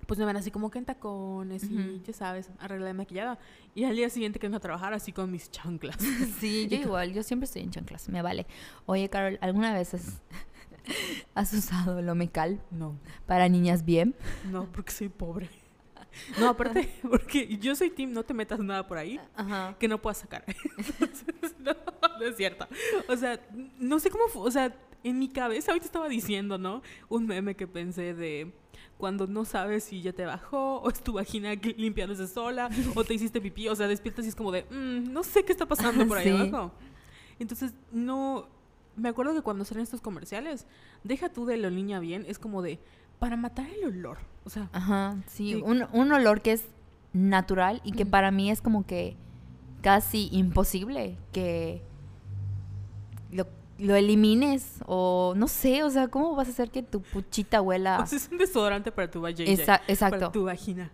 pues 0.06 0.18
me 0.18 0.26
van 0.26 0.36
así 0.36 0.50
como 0.50 0.70
que 0.70 0.78
en 0.78 0.84
tacones 0.84 1.64
y 1.64 2.02
ya 2.06 2.12
sabes, 2.12 2.50
arreglada 2.58 2.90
y 2.90 2.94
maquillada. 2.94 3.38
Y 3.74 3.84
al 3.84 3.96
día 3.96 4.10
siguiente 4.10 4.38
que 4.38 4.46
vengo 4.46 4.58
a 4.58 4.60
trabajar 4.60 4.92
así 4.92 5.12
con 5.12 5.30
mis 5.30 5.50
chanclas. 5.50 5.96
Sí, 6.40 6.68
yo 6.68 6.76
igual, 6.76 7.14
yo 7.14 7.22
siempre 7.22 7.46
estoy 7.46 7.62
en 7.62 7.70
chanclas, 7.70 8.10
me 8.10 8.20
vale. 8.20 8.46
Oye, 8.84 9.08
Carol, 9.08 9.38
¿alguna 9.40 9.72
vez 9.72 9.94
has, 9.94 10.20
has 11.34 11.54
usado 11.54 12.02
lo 12.02 12.14
mecal 12.14 12.60
No, 12.70 12.98
para 13.24 13.48
niñas 13.48 13.86
bien? 13.86 14.14
no, 14.52 14.70
porque 14.70 14.92
soy 14.92 15.08
pobre. 15.08 15.48
No, 16.38 16.48
aparte, 16.48 16.88
porque 17.02 17.56
yo 17.58 17.74
soy 17.74 17.90
team, 17.90 18.12
no 18.12 18.22
te 18.24 18.34
metas 18.34 18.58
nada 18.60 18.86
por 18.86 18.98
ahí 18.98 19.20
Ajá. 19.34 19.76
que 19.78 19.88
no 19.88 20.00
puedas 20.00 20.18
sacar. 20.18 20.44
Entonces, 20.76 21.54
no, 21.58 21.72
no 22.18 22.26
es 22.26 22.36
cierto. 22.36 22.66
O 23.08 23.16
sea, 23.16 23.40
no 23.78 23.98
sé 23.98 24.10
cómo, 24.10 24.28
fu- 24.28 24.40
o 24.42 24.50
sea, 24.50 24.74
en 25.02 25.18
mi 25.18 25.28
cabeza 25.28 25.72
ahorita 25.72 25.86
estaba 25.86 26.08
diciendo, 26.08 26.56
¿no? 26.58 26.82
Un 27.08 27.26
meme 27.26 27.54
que 27.56 27.66
pensé 27.66 28.14
de 28.14 28.52
cuando 28.96 29.26
no 29.26 29.44
sabes 29.44 29.84
si 29.84 30.00
ya 30.02 30.12
te 30.12 30.24
bajó 30.24 30.76
o 30.80 30.88
es 30.90 31.02
tu 31.02 31.12
vagina 31.14 31.52
limpiándose 31.54 32.26
sola 32.26 32.70
o 32.94 33.04
te 33.04 33.12
hiciste 33.14 33.40
pipí, 33.40 33.68
o 33.68 33.74
sea, 33.76 33.86
despiertas 33.88 34.24
y 34.24 34.28
es 34.28 34.34
como 34.34 34.52
de, 34.52 34.62
"Mm, 34.70 35.12
no 35.12 35.22
sé 35.24 35.44
qué 35.44 35.52
está 35.52 35.66
pasando 35.66 36.06
por 36.06 36.16
ahí 36.18 36.24
Sí. 36.24 36.30
abajo. 36.30 36.72
Entonces, 37.38 37.74
no, 37.92 38.48
me 38.96 39.08
acuerdo 39.08 39.34
que 39.34 39.42
cuando 39.42 39.64
salen 39.64 39.82
estos 39.82 40.00
comerciales, 40.00 40.66
deja 41.02 41.28
tú 41.28 41.44
de 41.44 41.56
lo 41.56 41.70
niña 41.70 41.98
bien, 41.98 42.24
es 42.28 42.38
como 42.38 42.62
de, 42.62 42.78
para 43.18 43.36
matar 43.36 43.68
el 43.68 43.84
olor. 43.84 44.18
O 44.44 44.50
sea, 44.50 44.68
Ajá, 44.72 45.16
sí. 45.26 45.54
Un, 45.64 45.86
un 45.92 46.12
olor 46.12 46.40
que 46.42 46.52
es 46.52 46.64
natural 47.12 47.80
y 47.84 47.92
que 47.92 48.04
para 48.06 48.30
mí 48.30 48.50
es 48.50 48.60
como 48.60 48.84
que 48.86 49.16
casi 49.82 50.28
imposible 50.32 51.16
que 51.32 51.82
lo, 53.30 53.46
lo 53.78 53.94
elimines 53.96 54.80
o 54.86 55.34
no 55.36 55.48
sé, 55.48 55.82
o 55.82 55.90
sea, 55.90 56.08
¿cómo 56.08 56.34
vas 56.34 56.48
a 56.48 56.50
hacer 56.50 56.70
que 56.70 56.82
tu 56.82 57.00
puchita 57.02 57.60
huela? 57.62 58.00
o 58.00 58.06
sea, 58.06 58.18
es 58.18 58.28
un 58.30 58.38
desodorante 58.38 58.92
para 58.92 59.10
tu 59.10 59.20
vagina. 59.20 59.50
Esa- 59.50 59.78
Para 59.78 59.84
exacto. 59.92 60.30
tu 60.30 60.44
vagina. 60.44 60.90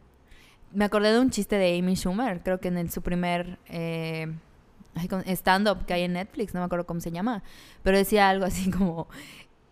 Me 0.72 0.84
acordé 0.84 1.12
de 1.12 1.18
un 1.20 1.30
chiste 1.30 1.56
de 1.56 1.76
Amy 1.78 1.96
Schumer, 1.96 2.42
creo 2.42 2.60
que 2.60 2.68
en 2.68 2.78
el, 2.78 2.90
su 2.90 3.02
primer 3.02 3.58
eh, 3.66 4.32
stand-up 5.26 5.84
que 5.84 5.94
hay 5.94 6.02
en 6.02 6.12
Netflix, 6.12 6.54
no 6.54 6.60
me 6.60 6.66
acuerdo 6.66 6.86
cómo 6.86 7.00
se 7.00 7.10
llama, 7.10 7.42
pero 7.82 7.96
decía 7.98 8.28
algo 8.28 8.44
así 8.44 8.70
como, 8.70 9.08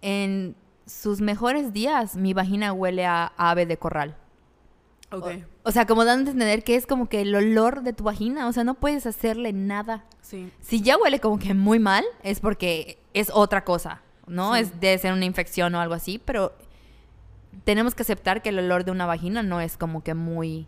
en 0.02 0.56
sus 0.88 1.20
mejores 1.20 1.72
días 1.72 2.16
mi 2.16 2.32
vagina 2.32 2.72
huele 2.72 3.06
a 3.06 3.32
ave 3.36 3.66
de 3.66 3.76
corral. 3.76 4.16
Ok. 5.10 5.26
O 5.62 5.70
sea, 5.70 5.86
como 5.86 6.04
dando 6.04 6.30
a 6.30 6.32
entender 6.32 6.64
que 6.64 6.74
es 6.74 6.86
como 6.86 7.08
que 7.08 7.22
el 7.22 7.34
olor 7.34 7.82
de 7.82 7.92
tu 7.92 8.04
vagina, 8.04 8.46
o 8.48 8.52
sea, 8.52 8.64
no 8.64 8.74
puedes 8.74 9.06
hacerle 9.06 9.52
nada. 9.52 10.04
Sí. 10.20 10.50
Si 10.60 10.82
ya 10.82 10.96
huele 10.96 11.20
como 11.20 11.38
que 11.38 11.54
muy 11.54 11.78
mal, 11.78 12.04
es 12.22 12.40
porque 12.40 12.98
es 13.14 13.30
otra 13.32 13.64
cosa, 13.64 14.02
¿no? 14.26 14.54
Sí. 14.54 14.60
Es 14.60 14.80
debe 14.80 14.98
ser 14.98 15.12
una 15.12 15.24
infección 15.24 15.74
o 15.74 15.80
algo 15.80 15.94
así, 15.94 16.20
pero 16.22 16.52
tenemos 17.64 17.94
que 17.94 18.02
aceptar 18.02 18.42
que 18.42 18.50
el 18.50 18.58
olor 18.58 18.84
de 18.84 18.90
una 18.90 19.06
vagina 19.06 19.42
no 19.42 19.60
es 19.60 19.76
como 19.76 20.02
que 20.02 20.14
muy... 20.14 20.66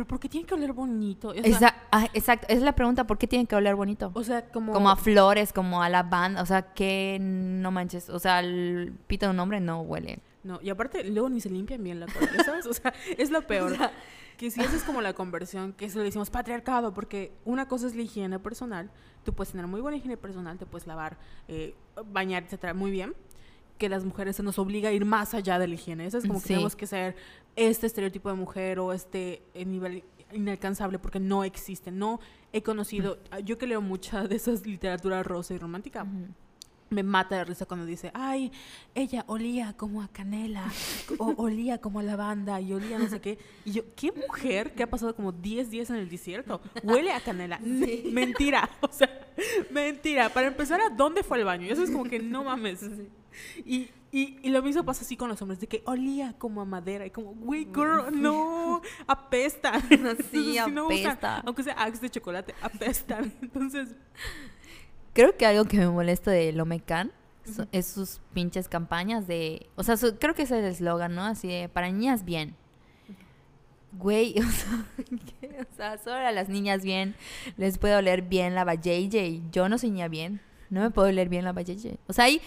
Pero 0.00 0.08
¿por 0.08 0.18
qué 0.18 0.30
tiene 0.30 0.46
que 0.46 0.54
oler 0.54 0.72
bonito? 0.72 1.28
O 1.28 1.34
sea, 1.34 1.42
Esa- 1.42 1.74
ah, 1.92 2.06
exacto, 2.14 2.46
esa 2.48 2.56
es 2.56 2.62
la 2.62 2.74
pregunta, 2.74 3.06
¿por 3.06 3.18
qué 3.18 3.26
tiene 3.26 3.44
que 3.44 3.54
oler 3.54 3.74
bonito? 3.74 4.10
o 4.14 4.24
sea, 4.24 4.48
como... 4.48 4.72
Como 4.72 4.88
a 4.88 4.96
flores, 4.96 5.52
como 5.52 5.82
a 5.82 5.90
lavanda, 5.90 6.40
o 6.40 6.46
sea, 6.46 6.72
que 6.72 7.18
no 7.20 7.70
manches, 7.70 8.08
o 8.08 8.18
sea, 8.18 8.40
el 8.40 8.94
pito 9.06 9.26
de 9.26 9.32
un 9.32 9.40
hombre 9.40 9.60
no 9.60 9.82
huele. 9.82 10.20
No, 10.42 10.58
y 10.62 10.70
aparte 10.70 11.04
luego 11.04 11.28
ni 11.28 11.42
se 11.42 11.50
limpian 11.50 11.84
bien 11.84 12.00
la 12.00 12.06
cola, 12.06 12.42
¿sabes? 12.46 12.64
O 12.64 12.72
sea, 12.72 12.94
es 13.18 13.30
lo 13.30 13.42
peor. 13.46 13.76
que 14.38 14.50
si 14.50 14.62
haces 14.62 14.84
como 14.84 15.02
la 15.02 15.12
conversión, 15.12 15.74
que 15.74 15.84
eso 15.84 15.98
le 15.98 16.06
decimos 16.06 16.30
patriarcado, 16.30 16.94
porque 16.94 17.34
una 17.44 17.68
cosa 17.68 17.86
es 17.86 17.94
la 17.94 18.00
higiene 18.00 18.38
personal, 18.38 18.90
tú 19.22 19.34
puedes 19.34 19.50
tener 19.52 19.66
muy 19.66 19.82
buena 19.82 19.98
higiene 19.98 20.16
personal, 20.16 20.56
te 20.56 20.64
puedes 20.64 20.86
lavar, 20.86 21.18
eh, 21.46 21.74
bañar, 22.06 22.44
etcétera, 22.44 22.72
muy 22.72 22.90
bien, 22.90 23.14
que 23.76 23.88
las 23.90 24.04
mujeres 24.04 24.36
se 24.36 24.42
nos 24.42 24.58
obliga 24.58 24.88
a 24.90 24.92
ir 24.92 25.04
más 25.06 25.32
allá 25.34 25.58
de 25.58 25.66
la 25.66 25.74
higiene. 25.74 26.04
Eso 26.06 26.16
es 26.18 26.26
como 26.26 26.38
que 26.40 26.48
Sí. 26.48 26.48
tenemos 26.54 26.76
que 26.76 26.86
ser 26.86 27.16
este 27.56 27.86
estereotipo 27.86 28.28
de 28.28 28.36
mujer 28.36 28.78
o 28.78 28.92
este 28.92 29.42
eh, 29.54 29.64
nivel 29.64 30.04
inalcanzable 30.32 30.98
porque 30.98 31.20
no 31.20 31.44
existe. 31.44 31.90
No 31.90 32.20
he 32.52 32.62
conocido, 32.62 33.18
yo 33.44 33.58
que 33.58 33.66
leo 33.66 33.80
mucha 33.80 34.26
de 34.26 34.36
esas 34.36 34.66
literatura 34.66 35.22
rosa 35.22 35.54
y 35.54 35.58
romántica, 35.58 36.06
me 36.90 37.04
mata 37.04 37.36
de 37.36 37.44
risa 37.44 37.66
cuando 37.66 37.86
dice, 37.86 38.10
ay, 38.14 38.50
ella 38.94 39.24
olía 39.28 39.74
como 39.76 40.02
a 40.02 40.08
canela, 40.08 40.70
o 41.18 41.26
olía 41.36 41.80
como 41.80 42.00
a 42.00 42.02
lavanda, 42.02 42.60
y 42.60 42.72
olía 42.72 42.98
no 42.98 43.08
sé 43.08 43.20
qué. 43.20 43.38
Y 43.64 43.72
yo, 43.72 43.82
¿qué 43.94 44.10
mujer 44.12 44.74
que 44.74 44.82
ha 44.82 44.90
pasado 44.90 45.14
como 45.14 45.30
10 45.30 45.70
días 45.70 45.90
en 45.90 45.96
el 45.96 46.08
desierto 46.08 46.60
huele 46.82 47.12
a 47.12 47.20
canela? 47.20 47.60
Mentira, 48.12 48.68
o 48.80 48.88
sea, 48.92 49.08
mentira. 49.70 50.28
Para 50.30 50.48
empezar, 50.48 50.80
¿a 50.80 50.90
dónde 50.90 51.22
fue 51.22 51.38
el 51.38 51.44
baño? 51.44 51.66
Y 51.66 51.70
eso 51.70 51.84
es 51.84 51.90
como 51.90 52.04
que 52.04 52.18
no 52.18 52.44
mames. 52.44 52.84
Y, 53.64 53.88
y, 54.12 54.38
y 54.42 54.48
lo 54.50 54.62
mismo 54.62 54.84
pasa 54.84 55.02
así 55.02 55.16
con 55.16 55.28
los 55.28 55.40
hombres, 55.42 55.60
de 55.60 55.66
que 55.66 55.82
olía 55.86 56.34
como 56.38 56.60
a 56.60 56.64
madera, 56.64 57.06
y 57.06 57.10
como, 57.10 57.32
güey, 57.34 57.64
girl, 57.66 58.06
no, 58.20 58.82
apesta. 59.06 59.80
Sí, 60.30 60.56
no 60.72 60.88
usan- 60.88 61.06
apesta. 61.12 61.42
aunque 61.46 61.62
sea 61.62 61.74
Axe 61.74 62.00
de 62.00 62.10
chocolate, 62.10 62.54
apestan. 62.62 63.32
Entonces, 63.42 63.88
Creo 65.12 65.36
que 65.36 65.44
algo 65.44 65.64
que 65.64 65.76
me 65.78 65.88
molesta 65.88 66.30
de 66.30 66.52
Lomecan 66.52 67.10
es 67.72 67.86
sus 67.88 68.20
pinches 68.32 68.68
campañas 68.68 69.26
de... 69.26 69.66
O 69.74 69.82
sea, 69.82 69.96
su- 69.96 70.16
creo 70.18 70.34
que 70.34 70.42
ese 70.42 70.58
es 70.60 70.64
el 70.64 70.70
eslogan, 70.70 71.16
¿no? 71.16 71.24
Así 71.24 71.48
de, 71.48 71.68
para 71.68 71.90
niñas 71.90 72.24
bien. 72.24 72.54
Güey, 73.92 74.34
o 74.38 74.42
sea, 74.48 74.86
¿qué? 75.40 75.66
o 75.68 75.76
sea, 75.76 75.98
solo 75.98 76.14
a 76.16 76.30
las 76.30 76.48
niñas 76.48 76.82
bien 76.84 77.16
les 77.56 77.76
puede 77.78 77.96
oler 77.96 78.22
bien 78.22 78.54
la 78.54 78.64
JJ. 78.72 79.50
Yo 79.50 79.68
no 79.68 79.78
soy 79.78 79.90
niña 79.90 80.06
bien. 80.06 80.40
No 80.70 80.80
me 80.80 80.90
puedo 80.90 81.08
oler 81.08 81.28
bien 81.28 81.44
la 81.44 81.52
JJ. 81.52 81.96
O 82.06 82.12
sea, 82.12 82.26
hay 82.26 82.40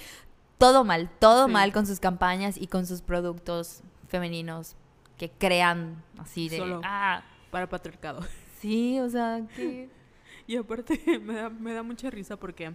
todo 0.64 0.84
mal, 0.86 1.10
todo 1.20 1.48
Sí. 1.48 1.52
mal 1.52 1.74
con 1.74 1.86
sus 1.86 2.00
campañas 2.00 2.58
y 2.58 2.68
con 2.68 2.86
sus 2.86 3.02
productos 3.02 3.82
femeninos 4.08 4.76
que 5.18 5.30
crean 5.30 6.02
así 6.18 6.48
de... 6.48 6.58
Solo. 6.58 6.80
Ah, 6.84 7.22
para 7.52 7.68
patriarcado. 7.68 8.22
sí, 8.60 9.00
o 9.00 9.10
sea, 9.10 9.46
que... 9.56 9.90
Y 10.48 10.56
aparte 10.58 11.00
me 11.22 11.34
da, 11.36 11.50
me 11.50 11.74
da 11.74 11.84
mucha 11.84 12.10
risa 12.10 12.38
porque 12.38 12.74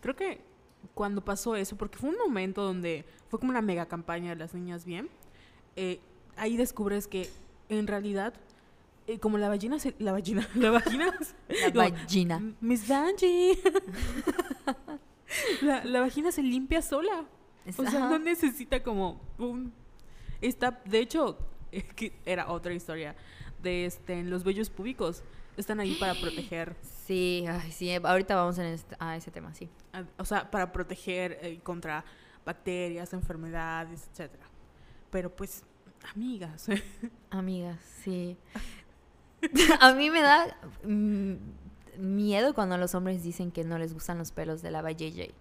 creo 0.00 0.14
que 0.16 0.40
cuando 0.94 1.24
pasó 1.24 1.56
eso, 1.56 1.76
porque 1.76 1.98
fue 1.98 2.10
un 2.10 2.16
momento 2.18 2.62
donde 2.62 3.04
fue 3.28 3.38
como 3.38 3.50
una 3.50 3.62
mega 3.62 3.86
campaña 3.86 4.30
de 4.30 4.36
las 4.36 4.52
niñas 4.54 4.84
bien, 4.84 5.08
eh, 5.76 6.00
ahí 6.36 6.56
descubres 6.56 7.06
que 7.08 7.28
en 7.68 7.86
realidad, 7.86 8.34
eh, 9.06 9.18
como 9.18 9.36
la 9.38 9.48
vagina, 9.48 9.78
se- 9.78 9.94
la 9.98 10.12
vagina, 10.12 10.46
la 10.54 10.70
vagina, 10.70 11.12
La 11.74 11.90
vagina. 11.90 12.42
Miss 12.60 12.86
Vanjie, 12.88 13.58
la, 15.62 15.84
la 15.84 16.00
vagina 16.00 16.30
se 16.32 16.42
limpia 16.42 16.82
sola. 16.82 17.24
O 17.68 17.72
sea, 17.72 17.88
Ajá. 17.88 18.10
no 18.10 18.18
necesita 18.18 18.82
como 18.82 19.20
un... 19.38 19.72
Está, 20.40 20.80
de 20.84 21.00
hecho, 21.00 21.38
eh, 21.72 21.82
que 21.82 22.12
era 22.24 22.50
otra 22.50 22.72
historia 22.74 23.16
de 23.62 23.86
este, 23.86 24.22
los 24.22 24.44
vellos 24.44 24.70
públicos. 24.70 25.22
Están 25.56 25.80
ahí 25.80 25.94
para 25.98 26.14
proteger 26.14 26.76
Sí, 27.06 27.44
ay, 27.48 27.72
sí, 27.72 27.92
ahorita 27.94 28.34
vamos 28.36 28.58
en 28.58 28.66
este- 28.66 28.96
a 28.98 29.16
ese 29.16 29.30
tema, 29.30 29.54
sí. 29.54 29.68
o 30.18 30.24
sea, 30.24 30.50
para 30.50 30.70
proteger 30.72 31.38
eh, 31.40 31.60
contra 31.62 32.04
bacterias, 32.44 33.12
enfermedades, 33.12 34.08
etcétera. 34.12 34.44
Pero 35.10 35.34
pues, 35.34 35.64
amigas, 36.14 36.66
Amigas, 37.30 37.78
sí. 38.02 38.36
a 39.80 39.92
mí 39.92 40.10
me 40.10 40.20
da 40.20 40.56
mm, 40.84 41.34
miedo 41.98 42.54
cuando 42.54 42.76
los 42.78 42.94
hombres 42.94 43.22
dicen 43.22 43.50
que 43.50 43.64
no 43.64 43.78
les 43.78 43.92
gustan 43.94 44.18
los 44.18 44.32
pelos 44.32 44.62
de 44.62 44.70
la 44.70 44.82
JJ. 44.90 45.32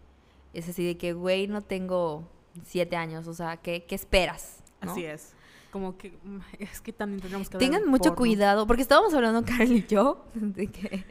Es 0.54 0.70
así 0.70 0.86
de 0.86 0.98
que, 0.98 1.14
güey, 1.14 1.48
no 1.48 1.62
tengo 1.62 2.24
siete 2.66 2.96
años, 2.96 3.28
o 3.28 3.34
sea, 3.34 3.58
¿qué, 3.58 3.84
qué 3.86 3.96
esperas? 3.96 4.58
no? 4.82 4.92
así 4.92 5.04
es. 5.06 5.34
Como 5.72 5.98
que 5.98 6.18
mm, 6.24 6.40
es 6.60 6.80
que 6.82 6.94
también 6.94 7.22
tenemos 7.22 7.50
que 7.50 7.58
Tengan 7.58 7.86
mucho 7.88 8.04
porno. 8.12 8.16
cuidado, 8.18 8.66
porque 8.68 8.82
estábamos 8.82 9.14
hablando, 9.14 9.44
Carl 9.46 9.72
y 9.72 9.86
yo, 9.86 10.26
de 10.34 10.68
que, 10.68 11.04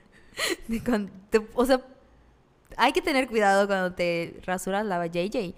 de 0.69 0.83
cuando 0.83 1.13
o 1.55 1.67
sea, 1.67 1.83
hay 2.77 2.93
que 2.93 3.03
tener 3.03 3.29
cuidado 3.29 3.67
cuando 3.67 3.93
te 3.93 4.41
rasuras 4.47 4.87
la 4.87 5.05
JJ, 5.07 5.55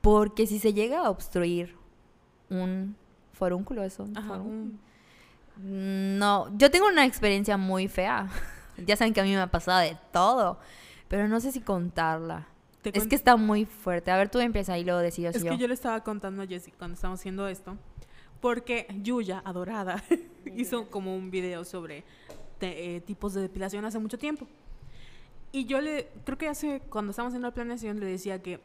porque 0.00 0.46
si 0.48 0.58
se 0.58 0.72
llega 0.74 1.00
a 1.06 1.10
obstruir 1.10 1.76
un 2.50 2.96
forúnculo, 3.34 3.84
eso, 3.84 4.02
un 4.04 4.16
Ajá, 4.18 4.28
forúnculo. 4.28 4.54
un- 5.60 6.18
No, 6.18 6.56
yo 6.56 6.70
tengo 6.70 6.86
una 6.88 7.04
experiencia 7.06 7.56
muy 7.56 7.86
fea. 7.88 8.28
Ya 8.86 8.96
saben 8.96 9.12
que 9.14 9.20
a 9.20 9.24
mí 9.24 9.30
me 9.30 9.38
ha 9.40 9.50
pasado 9.50 9.80
de 9.80 9.96
todo, 10.12 10.58
pero 11.08 11.28
no 11.28 11.40
sé 11.40 11.52
si 11.52 11.60
contarla. 11.60 12.46
Es 12.84 13.06
que 13.06 13.16
está 13.16 13.36
muy 13.36 13.64
fuerte. 13.66 14.10
A 14.10 14.16
ver, 14.16 14.30
tú 14.30 14.38
empieza 14.40 14.78
y 14.78 14.84
luego 14.84 15.00
decido 15.00 15.30
es 15.30 15.42
que 15.42 15.58
yo 15.58 15.68
le 15.68 15.74
estaba 15.74 16.02
contando 16.04 16.42
a 16.42 16.46
Jessy 16.46 16.70
cuando 16.72 16.94
estábamos 16.94 17.20
haciendo 17.20 17.46
esto, 17.48 17.76
porque 18.40 18.86
Yuya, 19.02 19.42
adorada, 19.44 20.02
hizo 20.56 20.88
como 20.90 21.14
un 21.14 21.30
video 21.30 21.64
sobre 21.64 22.04
te- 22.58 22.96
eh, 22.96 23.00
tipos 23.00 23.34
de 23.34 23.42
depilación 23.42 23.84
hace 23.84 23.98
mucho 23.98 24.16
tiempo. 24.18 24.46
Y 25.52 25.64
yo 25.66 25.80
le, 25.80 26.08
creo 26.24 26.38
que 26.38 26.48
hace, 26.48 26.80
cuando 26.88 27.10
estábamos 27.10 27.32
haciendo 27.32 27.48
la 27.48 27.54
planeación, 27.54 28.00
le 28.00 28.06
decía 28.06 28.40
que 28.42 28.60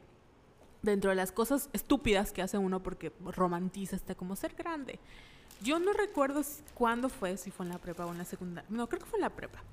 dentro 0.82 1.10
de 1.10 1.16
las 1.16 1.32
cosas 1.32 1.70
estúpidas 1.74 2.32
que 2.34 2.42
hace 2.42 2.58
uno 2.58 2.84
porque 2.84 3.12
romantiza 3.26 3.96
hasta 3.96 4.16
como 4.16 4.36
ser 4.36 4.54
grande. 4.54 5.00
Yo 5.62 5.80
no 5.80 5.94
recuerdo 5.94 6.42
cuándo 6.74 7.08
fue, 7.10 7.38
si 7.38 7.52
fue 7.52 7.66
en 7.66 7.72
la 7.72 7.78
prepa 7.78 8.06
o 8.06 8.12
en 8.12 8.18
la 8.18 8.26
secundaria. 8.26 8.70
No, 8.70 8.88
creo 8.88 9.00
que 9.00 9.06
fue 9.06 9.18
en 9.18 9.22
la 9.22 9.30
prepa. 9.30 9.64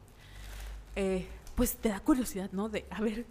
Eh, 0.96 1.26
pues 1.54 1.76
te 1.76 1.88
da 1.90 2.00
curiosidad, 2.00 2.50
¿no? 2.52 2.68
De, 2.68 2.86
a 2.90 3.00
ver, 3.00 3.26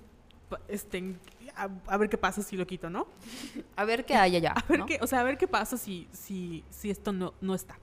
este, 0.67 1.15
a, 1.55 1.69
a 1.87 1.97
ver 1.97 2.09
qué 2.09 2.17
pasa 2.17 2.41
si 2.41 2.57
lo 2.57 2.65
quito, 2.65 2.89
¿no? 2.89 3.07
A 3.75 3.85
ver 3.85 4.05
qué 4.05 4.15
hay 4.15 4.35
allá. 4.35 4.51
A 4.57 4.65
ver 4.67 4.79
¿no? 4.79 4.85
qué, 4.85 4.99
o 5.01 5.07
sea, 5.07 5.19
a 5.19 5.23
ver 5.23 5.37
qué 5.37 5.47
pasa 5.47 5.77
si, 5.77 6.07
si, 6.11 6.63
si 6.69 6.89
esto 6.89 7.11
no, 7.11 7.33
no 7.41 7.55
está. 7.55 7.77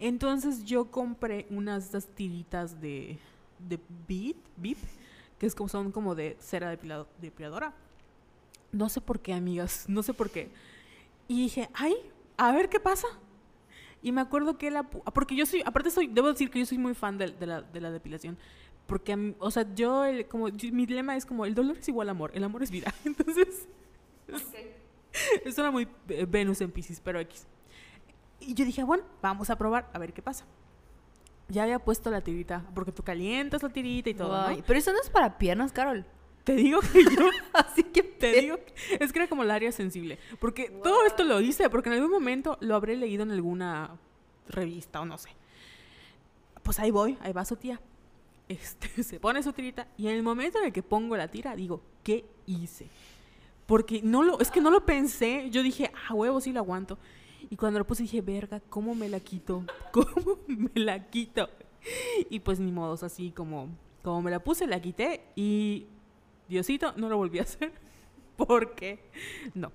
Entonces 0.00 0.64
yo 0.64 0.90
compré 0.90 1.46
unas 1.50 1.90
de 1.92 1.98
estas 1.98 2.14
tiritas 2.14 2.80
de, 2.80 3.18
de 3.58 3.78
Beat, 4.08 4.36
Beep, 4.56 4.78
que 5.38 5.46
es 5.46 5.54
como, 5.54 5.68
son 5.68 5.92
como 5.92 6.14
de 6.14 6.36
cera 6.40 6.70
depilado- 6.76 7.06
depiladora. 7.20 7.72
No 8.72 8.88
sé 8.88 9.00
por 9.00 9.20
qué, 9.20 9.32
amigas, 9.34 9.84
no 9.88 10.02
sé 10.02 10.12
por 10.14 10.30
qué. 10.30 10.50
Y 11.28 11.42
dije, 11.44 11.70
ay, 11.74 11.94
a 12.36 12.52
ver 12.52 12.68
qué 12.68 12.80
pasa. 12.80 13.06
Y 14.02 14.12
me 14.12 14.20
acuerdo 14.20 14.58
que 14.58 14.70
la... 14.70 14.82
Porque 14.82 15.34
yo 15.36 15.46
soy, 15.46 15.62
aparte 15.64 15.90
soy, 15.90 16.08
debo 16.08 16.28
decir 16.28 16.50
que 16.50 16.58
yo 16.58 16.66
soy 16.66 16.76
muy 16.76 16.92
fan 16.94 17.16
de, 17.16 17.28
de 17.30 17.46
la, 17.46 17.62
de 17.62 17.80
la 17.80 17.90
depilación. 17.90 18.36
Porque, 18.86 19.16
mí- 19.16 19.34
o 19.38 19.50
sea, 19.50 19.66
yo, 19.74 20.04
el- 20.04 20.26
como, 20.26 20.46
mi 20.72 20.86
lema 20.86 21.16
es 21.16 21.24
como, 21.26 21.46
el 21.46 21.54
dolor 21.54 21.78
es 21.78 21.88
igual 21.88 22.08
amor, 22.08 22.30
el 22.34 22.44
amor 22.44 22.62
es 22.62 22.70
vida. 22.70 22.92
Entonces, 23.04 23.66
es 25.44 25.58
una 25.58 25.70
muy 25.70 25.88
eh, 26.08 26.26
Venus 26.28 26.60
en 26.60 26.70
Pisces, 26.70 27.00
pero 27.00 27.20
X. 27.20 27.46
Y 28.40 28.54
yo 28.54 28.64
dije, 28.64 28.82
bueno, 28.82 29.04
vamos 29.22 29.48
a 29.50 29.56
probar, 29.56 29.88
a 29.92 29.98
ver 29.98 30.12
qué 30.12 30.22
pasa. 30.22 30.44
Ya 31.48 31.62
había 31.62 31.78
puesto 31.78 32.10
la 32.10 32.20
tirita, 32.20 32.64
porque 32.74 32.92
tú 32.92 33.02
calientas 33.02 33.62
la 33.62 33.68
tirita 33.68 34.10
y 34.10 34.14
todo, 34.14 34.34
Ay, 34.34 34.58
¿no? 34.58 34.64
Pero 34.66 34.78
eso 34.78 34.92
no 34.92 35.00
es 35.00 35.10
para 35.10 35.38
piernas, 35.38 35.72
Carol. 35.72 36.04
Te 36.42 36.54
digo 36.54 36.80
que 36.80 37.04
yo, 37.04 37.28
Así 37.54 37.84
que 37.84 38.02
te 38.02 38.40
digo, 38.40 38.58
es 39.00 39.12
que 39.12 39.18
era 39.18 39.28
como 39.28 39.42
el 39.44 39.50
área 39.50 39.72
sensible. 39.72 40.18
Porque 40.40 40.68
todo 40.82 41.06
esto 41.06 41.24
lo 41.24 41.40
hice, 41.40 41.70
porque 41.70 41.88
en 41.88 41.94
algún 41.96 42.10
momento 42.10 42.58
lo 42.60 42.74
habré 42.74 42.96
leído 42.96 43.22
en 43.22 43.30
alguna 43.30 43.96
revista 44.48 45.00
o 45.00 45.06
no 45.06 45.16
sé. 45.16 45.30
Pues 46.62 46.78
ahí 46.78 46.90
voy, 46.90 47.16
ahí 47.20 47.32
va 47.32 47.44
su 47.44 47.56
tía. 47.56 47.80
Este, 48.48 49.02
se 49.02 49.20
pone 49.20 49.42
su 49.42 49.52
tirita 49.52 49.88
y 49.96 50.08
en 50.08 50.16
el 50.16 50.22
momento 50.22 50.58
en 50.58 50.66
el 50.66 50.72
que 50.72 50.82
pongo 50.82 51.16
la 51.16 51.28
tira, 51.28 51.56
digo, 51.56 51.82
¿qué 52.02 52.24
hice? 52.46 52.88
Porque 53.66 54.00
no 54.02 54.22
lo, 54.22 54.40
es 54.40 54.50
que 54.50 54.60
no 54.60 54.70
lo 54.70 54.84
pensé. 54.84 55.48
Yo 55.50 55.62
dije, 55.62 55.90
ah, 56.08 56.14
huevo, 56.14 56.40
sí 56.40 56.52
lo 56.52 56.60
aguanto. 56.60 56.98
Y 57.50 57.56
cuando 57.56 57.78
lo 57.78 57.86
puse 57.86 58.02
dije, 58.02 58.20
verga, 58.20 58.60
¿cómo 58.68 58.94
me 58.94 59.08
la 59.08 59.20
quito? 59.20 59.64
¿Cómo 59.92 60.38
me 60.46 60.70
la 60.74 61.08
quito? 61.08 61.48
Y 62.30 62.40
pues 62.40 62.60
ni 62.60 62.72
modos, 62.72 63.02
así 63.02 63.30
como, 63.30 63.68
como 64.02 64.22
me 64.22 64.30
la 64.30 64.38
puse, 64.38 64.66
la 64.66 64.80
quité 64.80 65.22
y 65.36 65.86
Diosito, 66.48 66.92
no 66.96 67.08
lo 67.08 67.16
volví 67.16 67.38
a 67.38 67.42
hacer. 67.42 67.72
Porque 68.36 69.00
no. 69.54 69.72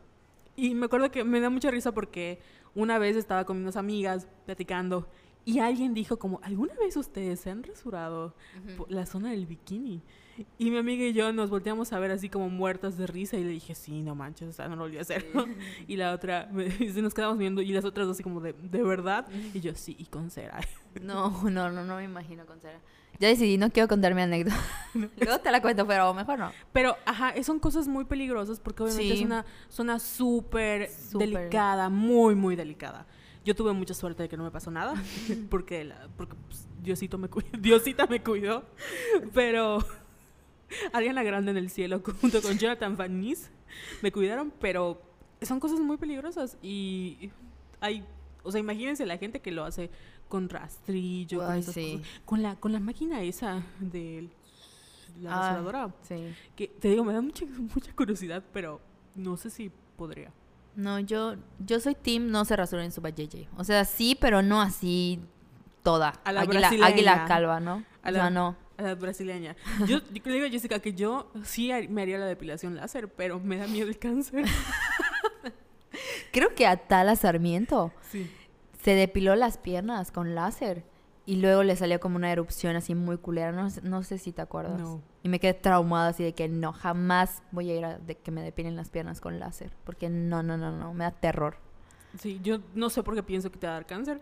Y 0.55 0.75
me 0.75 0.86
acuerdo 0.88 1.10
que 1.12 1.23
me 1.23 1.39
da 1.39 1.49
mucha 1.49 1.71
risa 1.71 1.93
porque 1.93 2.39
una 2.75 2.99
vez 2.99 3.15
estaba 3.15 3.45
con 3.45 3.55
unas 3.55 3.77
amigas 3.77 4.27
platicando 4.45 5.08
y 5.45 5.60
alguien 5.60 5.93
dijo 5.93 6.17
como, 6.19 6.39
¿alguna 6.43 6.73
vez 6.75 6.95
ustedes 6.97 7.39
se 7.39 7.49
han 7.49 7.63
rasurado 7.63 8.36
por 8.78 8.91
la 8.91 9.06
zona 9.06 9.32
del 9.32 9.45
bikini? 9.47 10.02
Y 10.58 10.71
mi 10.71 10.78
amiga 10.78 11.04
y 11.06 11.12
yo 11.12 11.34
nos 11.34 11.49
volteamos 11.49 11.91
a 11.91 11.99
ver 11.99 12.12
así 12.12 12.30
como 12.30 12.49
muertas 12.49 12.97
de 12.97 13.08
risa 13.08 13.36
y 13.36 13.43
le 13.43 13.49
dije, 13.49 13.75
sí, 13.75 14.02
no 14.04 14.15
manches, 14.15 14.47
o 14.49 14.54
sea, 14.54 14.67
no 14.69 14.75
lo 14.78 14.84
volví 14.84 14.97
a 14.97 15.02
hacer. 15.02 15.25
y 15.88 15.97
la 15.97 16.13
otra, 16.13 16.47
me- 16.54 16.67
y 16.67 17.02
nos 17.02 17.13
quedamos 17.13 17.38
viendo 17.38 17.62
y 17.62 17.71
las 17.73 17.84
otras 17.84 18.08
dos 18.08 18.15
así 18.15 18.23
como 18.23 18.39
de, 18.39 18.54
¿de 18.54 18.84
verdad? 18.84 19.28
Y 19.54 19.60
yo, 19.60 19.73
sí, 19.75 19.95
y 19.99 20.06
con 20.06 20.30
cera. 20.30 20.60
No, 21.04 21.30
no, 21.49 21.69
no, 21.71 21.84
no 21.86 21.95
me 21.97 22.04
imagino 22.04 22.45
con 22.47 22.60
cera. 22.60 22.80
Ya 23.19 23.28
decidí, 23.28 23.58
no 23.58 23.69
quiero 23.69 23.88
contar 23.88 24.15
mi 24.15 24.21
anécdota. 24.21 24.58
Luego 24.93 25.39
te 25.39 25.52
la 25.52 25.62
cuento, 25.62 25.86
pero 25.86 26.13
mejor 26.15 26.39
no. 26.39 26.52
Pero, 26.73 26.95
ajá, 27.06 27.30
eh, 27.32 27.43
son 27.43 27.60
cosas 27.60 27.88
muy 27.88 28.06
peligrosas 28.06 28.60
porque 28.60 28.84
obviamente 28.84 29.13
Sí. 29.13 29.19
es 29.19 29.25
una 29.25 29.45
zona 29.67 29.99
Súper. 29.99 30.89
delicada, 31.13 31.89
muy, 31.89 32.34
muy 32.36 32.56
delicada. 32.56 33.06
Yo 33.45 33.56
tuve 33.56 33.71
mucha 33.73 33.93
suerte 33.93 34.23
de 34.23 34.30
que 34.30 34.38
no 34.38 34.43
me 34.43 34.52
pasó 34.52 34.69
nada 34.71 34.93
porque, 35.49 35.84
la- 35.86 36.08
porque 36.17 36.36
pues, 36.47 36.67
Diosito 36.82 37.17
me 37.17 37.30
cuidó, 37.30 37.49
Diosita 37.60 38.06
me 38.08 38.21
cuidó. 38.21 38.63
Pero 39.34 39.80
Ariana 40.93 41.23
Grande 41.23 41.52
en 41.52 41.58
el 41.58 41.69
cielo 41.69 42.02
junto 42.21 42.41
con 42.41 42.58
Jonathan 42.58 42.95
Van 42.97 43.19
Ness 43.21 43.49
me 44.02 44.12
cuidaron, 44.12 44.52
pero 44.60 45.02
son 45.41 45.60
cosas 45.60 45.80
muy 45.80 45.97
peligrosas 45.97 46.58
y 46.62 47.32
hay, 47.80 48.04
o 48.43 48.52
sea, 48.52 48.60
imagínense 48.60 49.06
la 49.06 49.17
gente 49.17 49.39
que 49.41 49.52
lo 49.52 49.63
hace 49.63 49.89
con 50.28 50.49
rastrillo, 50.49 51.39
con, 51.39 51.52
Ay, 51.52 51.63
sí. 51.63 51.93
cosas, 51.97 52.21
con 52.25 52.41
la 52.43 52.56
con 52.58 52.71
la 52.73 52.80
máquina 52.80 53.21
esa 53.23 53.63
de 53.80 54.30
la 55.21 55.49
Ah. 55.52 55.91
Sí. 56.04 56.34
Que 56.56 56.67
te 56.67 56.89
digo, 56.89 57.04
me 57.04 57.13
da 57.13 57.21
mucha, 57.21 57.45
mucha 57.45 57.93
curiosidad, 57.95 58.43
pero 58.54 58.80
no 59.15 59.38
sé 59.38 59.49
si 59.49 59.71
podría. 59.97 60.32
No, 60.75 60.99
yo, 60.99 61.36
yo 61.65 61.79
soy 61.79 61.95
team 61.95 62.32
no 62.32 62.45
se 62.45 62.55
rasuren 62.55 62.91
su 62.91 63.01
JJ. 63.01 63.47
O 63.58 63.63
sea, 63.63 63.84
sí, 63.86 64.17
pero 64.19 64.41
no 64.41 64.62
así 64.62 65.19
toda. 65.84 66.19
A 66.23 66.32
la 66.32 66.41
águila, 66.41 66.60
brasileña. 66.62 66.88
águila 66.88 67.25
calva, 67.27 67.60
¿no? 67.60 67.84
A 68.03 68.10
o 68.10 68.12
la- 68.12 68.19
sea, 68.19 68.29
no. 68.29 68.55
A 68.77 68.82
la 68.84 68.95
brasileña. 68.95 69.58
Yo, 69.88 69.99
yo 69.99 70.21
le 70.25 70.34
digo 70.34 70.45
a 70.45 70.49
Jessica 70.49 70.79
que 70.79 70.93
yo 70.93 71.29
sí 71.43 71.69
me 71.89 72.01
haría 72.03 72.17
la 72.17 72.25
depilación 72.27 72.75
láser, 72.75 73.10
pero 73.10 73.39
me 73.39 73.58
da 73.58 73.67
miedo 73.67 73.89
el 73.89 73.99
cáncer. 73.99 74.45
Creo 76.32 76.53
que 76.55 76.65
a 76.67 76.77
Tala 76.77 77.15
Sarmiento 77.15 77.91
Sí. 78.10 78.29
se 78.84 78.91
depiló 78.91 79.36
las 79.36 79.58
piernas 79.58 80.12
con 80.12 80.36
láser 80.36 80.84
y 81.31 81.35
luego 81.37 81.63
le 81.63 81.75
salió 81.75 81.99
como 81.99 82.15
una 82.15 82.31
erupción 82.31 82.75
así 82.75 82.95
muy 82.95 83.17
culera. 83.17 83.51
No, 83.51 83.69
sé- 83.69 83.81
no 83.83 84.03
sé 84.03 84.17
si 84.17 84.31
te 84.31 84.41
acuerdas. 84.41 84.79
No. 84.79 85.01
Y 85.23 85.29
me 85.29 85.39
quedé 85.39 85.53
traumada 85.53 86.09
así 86.09 86.23
de 86.23 86.33
que 86.33 86.47
no, 86.47 86.73
jamás 86.73 87.43
voy 87.51 87.69
a 87.69 87.75
ir 87.75 87.85
a 87.85 87.97
de 87.99 88.15
que 88.17 88.31
me 88.31 88.41
depilen 88.41 88.75
las 88.75 88.89
piernas 88.89 89.21
con 89.21 89.39
láser. 89.39 89.71
Porque 89.83 90.09
no, 90.09 90.41
no, 90.43 90.57
no, 90.57 90.71
no, 90.71 90.93
me 90.93 91.03
da 91.03 91.11
terror. 91.11 91.57
Sí, 92.17 92.39
yo 92.41 92.59
no 92.73 92.89
sé 92.89 93.03
por 93.03 93.13
qué 93.15 93.21
pienso 93.23 93.51
que 93.51 93.59
te 93.59 93.67
va 93.67 93.73
a 93.73 93.75
dar 93.75 93.85
cáncer. 93.85 94.21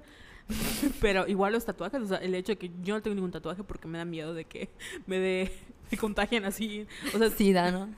Pero 1.02 1.28
igual 1.28 1.54
los 1.54 1.66
tatuajes, 1.66 2.02
o 2.02 2.08
sea, 2.08 2.18
el 2.18 2.34
hecho 2.36 2.54
de 2.54 2.58
que 2.58 2.72
yo 2.82 2.96
no 2.96 3.02
tengo 3.02 3.16
ningún 3.16 3.32
tatuaje 3.32 3.64
porque 3.64 3.88
me 3.88 3.98
da 3.98 4.06
miedo 4.06 4.34
de 4.34 4.46
que 4.46 4.70
me 5.06 5.20
de 5.20 5.52
me 5.92 5.98
contagien 5.98 6.46
así. 6.46 6.86
O 7.14 7.18
sea, 7.18 7.30
Sí, 7.30 7.54
da, 7.54 7.72
¿no? 7.72 7.90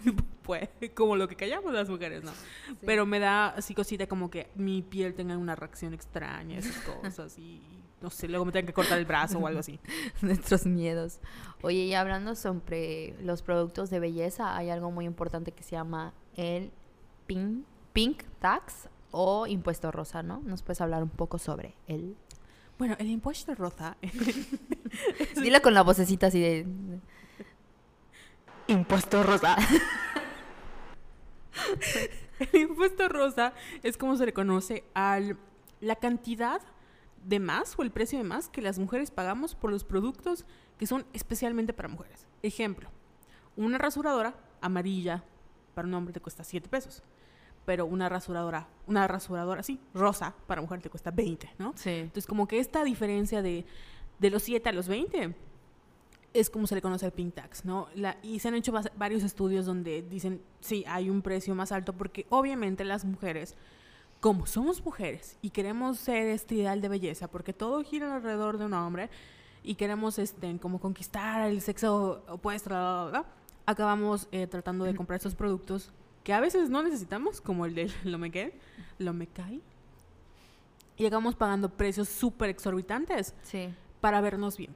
pues, 0.43 0.69
como 0.95 1.15
lo 1.15 1.27
que 1.27 1.35
callamos 1.35 1.73
las 1.73 1.89
mujeres, 1.89 2.23
¿no? 2.23 2.31
Pero 2.85 3.05
me 3.05 3.19
da 3.19 3.49
así 3.49 3.73
cosita 3.73 4.07
como 4.07 4.29
que 4.29 4.49
mi 4.55 4.81
piel 4.81 5.13
tenga 5.13 5.37
una 5.37 5.55
reacción 5.55 5.93
extraña, 5.93 6.57
esas 6.57 6.77
cosas 6.83 7.37
y 7.37 7.61
no 8.01 8.09
sé, 8.09 8.27
luego 8.29 8.45
me 8.45 8.51
tengan 8.51 8.67
que 8.67 8.73
cortar 8.73 8.97
el 8.97 9.05
brazo 9.05 9.39
o 9.39 9.47
algo 9.47 9.59
así. 9.59 9.79
Nuestros 10.21 10.65
miedos. 10.65 11.19
Oye, 11.61 11.79
y 11.85 11.93
hablando 11.93 12.35
sobre 12.35 13.13
los 13.21 13.41
productos 13.41 13.89
de 13.89 13.99
belleza, 13.99 14.55
hay 14.55 14.69
algo 14.69 14.89
muy 14.91 15.05
importante 15.05 15.51
que 15.51 15.63
se 15.63 15.71
llama 15.71 16.13
el 16.35 16.71
pink, 17.27 17.65
pink 17.93 18.23
tax 18.39 18.87
o 19.11 19.47
impuesto 19.47 19.91
rosa, 19.91 20.23
¿no? 20.23 20.41
¿Nos 20.45 20.61
puedes 20.63 20.79
hablar 20.81 21.03
un 21.03 21.09
poco 21.09 21.39
sobre 21.39 21.75
él? 21.87 22.15
Bueno, 22.79 22.95
el 22.97 23.07
impuesto 23.07 23.53
rosa. 23.55 23.97
Dilo 25.35 25.61
con 25.61 25.73
la 25.73 25.81
vocecita 25.81 26.27
así 26.27 26.39
de... 26.39 26.65
impuesto 28.67 29.21
rosa. 29.21 29.57
el 32.39 32.61
impuesto 32.61 33.09
rosa 33.09 33.51
es 33.83 33.97
como 33.97 34.15
se 34.15 34.25
le 34.25 34.31
conoce 34.31 34.85
a 34.95 35.19
la 35.81 35.95
cantidad 35.97 36.61
de 37.25 37.41
más 37.41 37.77
o 37.77 37.81
el 37.81 37.91
precio 37.91 38.17
de 38.17 38.23
más 38.23 38.47
que 38.47 38.61
las 38.61 38.79
mujeres 38.79 39.11
pagamos 39.11 39.55
por 39.55 39.71
los 39.71 39.83
productos 39.83 40.45
que 40.77 40.87
son 40.87 41.05
especialmente 41.11 41.73
para 41.73 41.89
mujeres. 41.89 42.27
Ejemplo, 42.43 42.89
una 43.57 43.77
rasuradora 43.77 44.35
amarilla 44.61 45.25
para 45.75 45.85
un 45.85 45.95
hombre 45.95 46.13
te 46.13 46.21
cuesta 46.21 46.45
7 46.45 46.69
pesos. 46.69 47.03
Pero 47.69 47.85
una 47.85 48.09
rasuradora, 48.09 48.67
una 48.87 49.07
rasuradora 49.07 49.59
así, 49.59 49.79
rosa, 49.93 50.33
para 50.47 50.59
mujer 50.59 50.81
te 50.81 50.89
cuesta 50.89 51.11
20, 51.11 51.51
¿no? 51.59 51.73
Sí. 51.75 51.91
Entonces, 51.91 52.25
como 52.25 52.47
que 52.47 52.57
esta 52.57 52.83
diferencia 52.83 53.43
de, 53.43 53.63
de 54.17 54.29
los 54.31 54.41
7 54.41 54.67
a 54.69 54.71
los 54.71 54.87
20 54.87 55.35
es 56.33 56.49
como 56.49 56.65
se 56.65 56.73
le 56.73 56.81
conoce 56.81 57.05
al 57.05 57.11
pink 57.11 57.35
tax, 57.35 57.65
¿no? 57.65 57.87
La, 57.93 58.17
y 58.23 58.39
se 58.39 58.47
han 58.47 58.55
hecho 58.55 58.73
varios 58.95 59.21
estudios 59.21 59.67
donde 59.67 60.01
dicen, 60.01 60.41
sí, 60.61 60.83
hay 60.87 61.11
un 61.11 61.21
precio 61.21 61.53
más 61.53 61.71
alto 61.71 61.93
porque 61.93 62.25
obviamente 62.29 62.83
las 62.85 63.05
mujeres, 63.05 63.55
como 64.19 64.47
somos 64.47 64.83
mujeres 64.83 65.37
y 65.43 65.51
queremos 65.51 65.99
ser 65.99 66.25
este 66.25 66.55
ideal 66.55 66.81
de 66.81 66.89
belleza, 66.89 67.27
porque 67.27 67.53
todo 67.53 67.83
gira 67.83 68.15
alrededor 68.15 68.57
de 68.57 68.65
un 68.65 68.73
hombre 68.73 69.11
y 69.61 69.75
queremos 69.75 70.17
este, 70.17 70.57
como 70.57 70.79
conquistar 70.79 71.47
el 71.47 71.61
sexo 71.61 72.23
opuesto, 72.29 72.71
bla, 72.71 72.79
bla, 72.79 73.09
bla, 73.11 73.25
acabamos 73.67 74.27
eh, 74.31 74.47
tratando 74.47 74.85
de 74.85 74.95
comprar 74.95 75.17
estos 75.17 75.35
productos 75.35 75.93
que 76.23 76.33
a 76.33 76.39
veces 76.39 76.69
no 76.69 76.83
necesitamos, 76.83 77.41
como 77.41 77.65
el 77.65 77.75
del 77.75 77.91
Lomeque, 78.03 78.57
Lomecai, 78.97 79.61
y 80.97 81.05
acabamos 81.05 81.35
pagando 81.35 81.69
precios 81.69 82.09
súper 82.09 82.49
exorbitantes 82.49 83.33
Sí. 83.43 83.69
para 84.01 84.19
vernos 84.21 84.57
bien. 84.57 84.75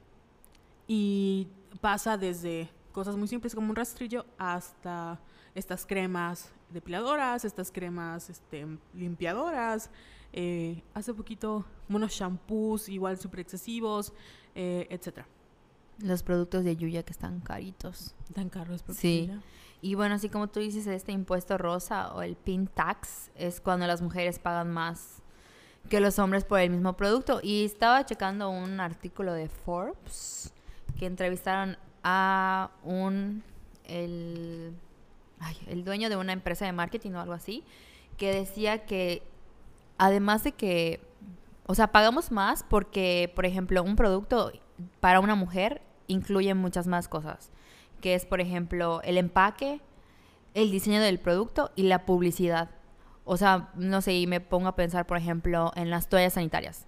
Y 0.88 1.48
pasa 1.82 2.18
desde 2.18 2.70
cosas 2.92 3.16
muy 3.16 3.28
simples 3.28 3.56
como 3.56 3.70
un 3.70 3.76
rastrillo 3.76 4.26
hasta 4.38 5.20
estas 5.56 5.86
cremas 5.86 6.52
depiladoras, 6.70 7.46
estas 7.46 7.72
cremas 7.72 8.30
este, 8.30 8.66
limpiadoras. 8.94 9.90
eh, 10.36 10.82
hace 10.96 11.14
poquito 11.14 11.64
unos 11.90 12.12
shampoos 12.14 12.90
igual 12.90 13.20
súper 13.20 13.42
excesivos, 13.42 14.12
eh, 14.56 14.88
etcétera. 14.90 15.28
Los 16.00 16.24
productos 16.24 16.64
de 16.64 16.76
Yuya 16.76 17.04
que 17.04 17.12
están 17.12 17.40
caritos. 17.40 18.16
Tan 18.34 18.50
caros. 18.50 18.84
porque 18.84 19.02
Sí. 19.02 19.28
mira, 19.30 19.42
Y 19.82 19.96
bueno, 19.96 20.16
así 20.16 20.30
como 20.30 20.48
tú 20.48 20.60
dices, 20.60 20.88
este 20.88 21.12
impuesto 21.12 21.58
rosa 21.58 22.14
o 22.14 22.22
el 22.22 22.36
pin 22.36 22.68
tax 22.68 23.32
es 23.36 23.62
cuando 23.62 23.86
las 23.86 24.02
mujeres 24.02 24.40
pagan 24.40 24.72
más 24.72 25.22
que 25.90 26.00
los 26.00 26.18
hombres 26.20 26.46
por 26.46 26.60
el 26.60 26.70
mismo 26.70 26.94
producto. 26.94 27.40
Y 27.44 27.66
estaba 27.66 28.06
checando 28.06 28.50
un 28.50 28.80
artículo 28.80 29.34
de 29.34 29.50
Forbes 29.50 30.54
que 30.98 31.06
entrevistaron 31.06 31.78
a 32.04 32.72
un 32.84 33.44
el, 33.86 34.74
ay, 35.40 35.58
el 35.68 35.84
dueño 35.84 36.10
de 36.10 36.16
una 36.16 36.34
empresa 36.34 36.66
de 36.66 36.72
marketing 36.72 37.12
o 37.12 37.20
algo 37.20 37.34
así, 37.34 37.64
que 38.18 38.34
decía 38.34 38.86
que 38.86 39.24
además 39.98 40.44
de 40.44 40.54
que, 40.54 41.02
o 41.66 41.76
sea, 41.76 41.92
pagamos 41.92 42.32
más 42.32 42.64
porque, 42.64 43.32
por 43.36 43.46
ejemplo, 43.46 43.84
un 43.84 43.96
producto 43.96 44.52
para 45.00 45.20
una 45.20 45.36
mujer 45.36 45.82
incluye 46.08 46.54
muchas 46.54 46.88
más 46.88 47.08
cosas, 47.08 47.52
que 48.02 48.16
es, 48.16 48.26
por 48.26 48.42
ejemplo, 48.42 49.02
el 49.04 49.18
empaque, 49.18 49.82
el 50.54 50.72
diseño 50.72 51.02
del 51.02 51.20
producto 51.20 51.72
y 51.76 51.84
la 51.84 52.06
publicidad. 52.06 52.70
O 53.26 53.38
sea, 53.38 53.72
no 53.76 54.02
sé, 54.02 54.14
y 54.14 54.28
me 54.28 54.42
pongo 54.42 54.68
a 54.68 54.76
pensar, 54.76 55.06
por 55.06 55.18
ejemplo, 55.18 55.72
en 55.76 55.90
las 55.90 56.10
toallas 56.10 56.34
sanitarias, 56.34 56.86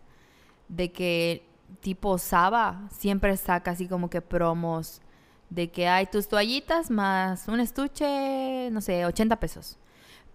de 0.67 0.91
que 0.91 1.47
tipo 1.79 2.17
Saba 2.17 2.87
siempre 2.91 3.35
saca 3.37 3.71
así 3.71 3.87
como 3.87 4.09
que 4.09 4.21
promos 4.21 5.01
de 5.49 5.69
que 5.69 5.87
hay 5.87 6.05
tus 6.07 6.27
toallitas 6.27 6.89
más 6.91 7.47
un 7.47 7.59
estuche, 7.59 8.69
no 8.71 8.81
sé, 8.81 9.05
80 9.05 9.39
pesos. 9.39 9.77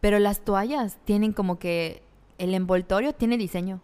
Pero 0.01 0.19
las 0.19 0.41
toallas 0.41 0.99
tienen 1.05 1.33
como 1.33 1.59
que 1.59 2.03
el 2.39 2.55
envoltorio 2.55 3.13
tiene 3.15 3.37
diseño. 3.37 3.81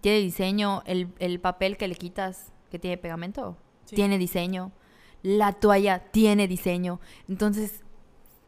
Tiene 0.00 0.18
diseño, 0.18 0.82
el, 0.86 1.08
el 1.18 1.40
papel 1.40 1.76
que 1.76 1.88
le 1.88 1.94
quitas, 1.94 2.52
que 2.70 2.78
tiene 2.78 2.98
pegamento, 2.98 3.56
Tiene 3.86 4.18
diseño. 4.18 4.72
La 5.22 5.52
toalla 5.52 6.00
tiene 6.10 6.48
diseño. 6.48 7.00
Entonces, 7.28 7.82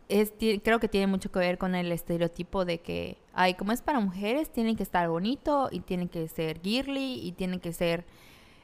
es, 0.09 0.33
creo 0.63 0.79
que 0.81 0.89
tiene 0.89 1.07
mucho 1.07 1.33
que 1.33 1.39
ver 1.41 1.59
con 1.59 1.75
el 1.75 1.91
estereotipo 1.93 2.65
de 2.65 2.81
que, 2.81 3.19
ay, 3.33 3.55
como 3.55 3.73
es 3.73 3.83
para 3.83 4.01
mujeres, 4.01 4.51
tienen 4.53 4.77
que 4.77 4.83
estar 4.83 5.09
bonito 5.09 5.69
y 5.73 5.81
tienen 5.81 6.09
que 6.09 6.29
ser 6.29 6.61
girly 6.63 7.21
y 7.23 7.33
tienen 7.33 7.61
que 7.61 7.73
ser... 7.73 8.05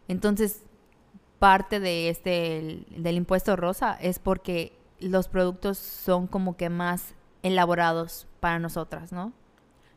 Entonces, 0.08 0.62
parte 1.38 1.80
de 1.80 2.08
este, 2.08 2.58
el- 2.58 2.86
del 3.02 3.16
impuesto 3.16 3.56
rosa 3.56 3.94
es 4.00 4.18
porque 4.18 4.78
los 5.00 5.28
productos 5.28 5.78
son 5.78 6.26
como 6.28 6.56
que 6.56 6.70
más 6.70 7.14
elaborados 7.42 8.28
para 8.40 8.58
nosotras, 8.60 9.10
¿no? 9.12 9.32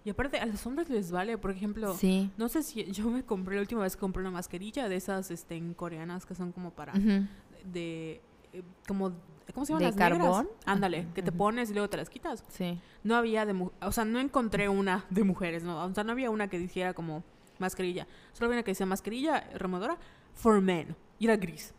Y 0.05 0.11
aparte, 0.11 0.37
a 0.37 0.45
los 0.45 0.63
hombres 0.67 0.87
les 0.89 1.11
vale, 1.11 1.37
por 1.37 1.49
ejemplo, 1.51 1.93
Sí. 1.95 2.29
no 2.37 2.47
sé 2.47 2.61
si 2.63 2.85
yo 2.91 3.09
me 3.09 3.23
compré 3.23 3.55
la 3.55 3.61
última 3.61 3.81
vez 3.81 3.95
que 3.95 3.99
compré 3.99 4.21
una 4.21 4.31
mascarilla 4.31 4.87
de 4.87 4.95
esas 4.95 5.31
este, 5.31 5.55
en 5.57 5.73
coreanas 5.73 6.25
que 6.25 6.35
son 6.35 6.51
como 6.51 6.69
para 6.71 6.93
de 6.93 8.21
eh, 8.53 8.61
como 8.87 9.11
¿cómo 9.53 9.65
se 9.65 9.73
llaman 9.73 9.79
¿De 9.79 9.85
las 9.87 9.95
negras? 9.95 10.19
carbón? 10.19 10.47
Ándale, 10.65 11.07
que 11.15 11.23
te 11.23 11.31
pones 11.31 11.69
y 11.71 11.73
luego 11.73 11.89
te 11.89 11.97
las 11.97 12.09
quitas. 12.09 12.43
Sí. 12.49 12.79
No 13.03 13.15
había 13.15 13.45
de 13.45 13.69
o 13.81 13.91
sea, 13.91 14.05
no 14.05 14.19
encontré 14.19 14.69
una 14.69 15.05
de 15.09 15.23
mujeres, 15.23 15.63
no, 15.63 15.83
o 15.83 15.93
sea, 15.93 16.03
no 16.03 16.11
había 16.11 16.29
una 16.29 16.47
que 16.47 16.59
dijera 16.59 16.93
como 16.93 17.23
mascarilla. 17.57 18.07
Solo 18.33 18.45
había 18.47 18.57
una 18.59 18.63
que 18.63 18.71
decía 18.71 18.85
mascarilla 18.85 19.41
removedora 19.55 19.97
for 20.35 20.61
men 20.61 20.95
y 21.17 21.25
era 21.25 21.35
gris. 21.37 21.73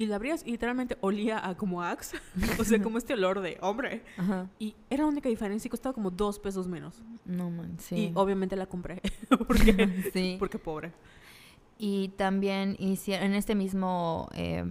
Y 0.00 0.06
la 0.06 0.16
abrías 0.16 0.42
y 0.46 0.52
literalmente 0.52 0.96
olía 1.02 1.46
a 1.46 1.54
como 1.58 1.82
Axe, 1.82 2.16
o 2.58 2.64
sea, 2.64 2.82
como 2.82 2.96
este 2.96 3.12
olor 3.12 3.42
de 3.42 3.58
hombre. 3.60 4.02
Ajá. 4.16 4.48
Y 4.58 4.74
era 4.88 5.02
la 5.02 5.10
única 5.10 5.28
diferencia 5.28 5.68
y 5.68 5.70
costaba 5.70 5.92
como 5.92 6.10
dos 6.10 6.38
pesos 6.38 6.66
menos. 6.66 7.02
No, 7.26 7.50
man, 7.50 7.76
sí. 7.78 7.96
Y 7.96 8.12
obviamente 8.14 8.56
la 8.56 8.64
compré, 8.64 9.02
porque, 9.46 10.10
sí. 10.14 10.36
porque 10.38 10.58
pobre. 10.58 10.92
Y 11.76 12.08
también 12.16 12.76
hicieron, 12.78 13.26
en 13.26 13.34
este 13.34 13.54
mismo 13.54 14.30
eh, 14.32 14.64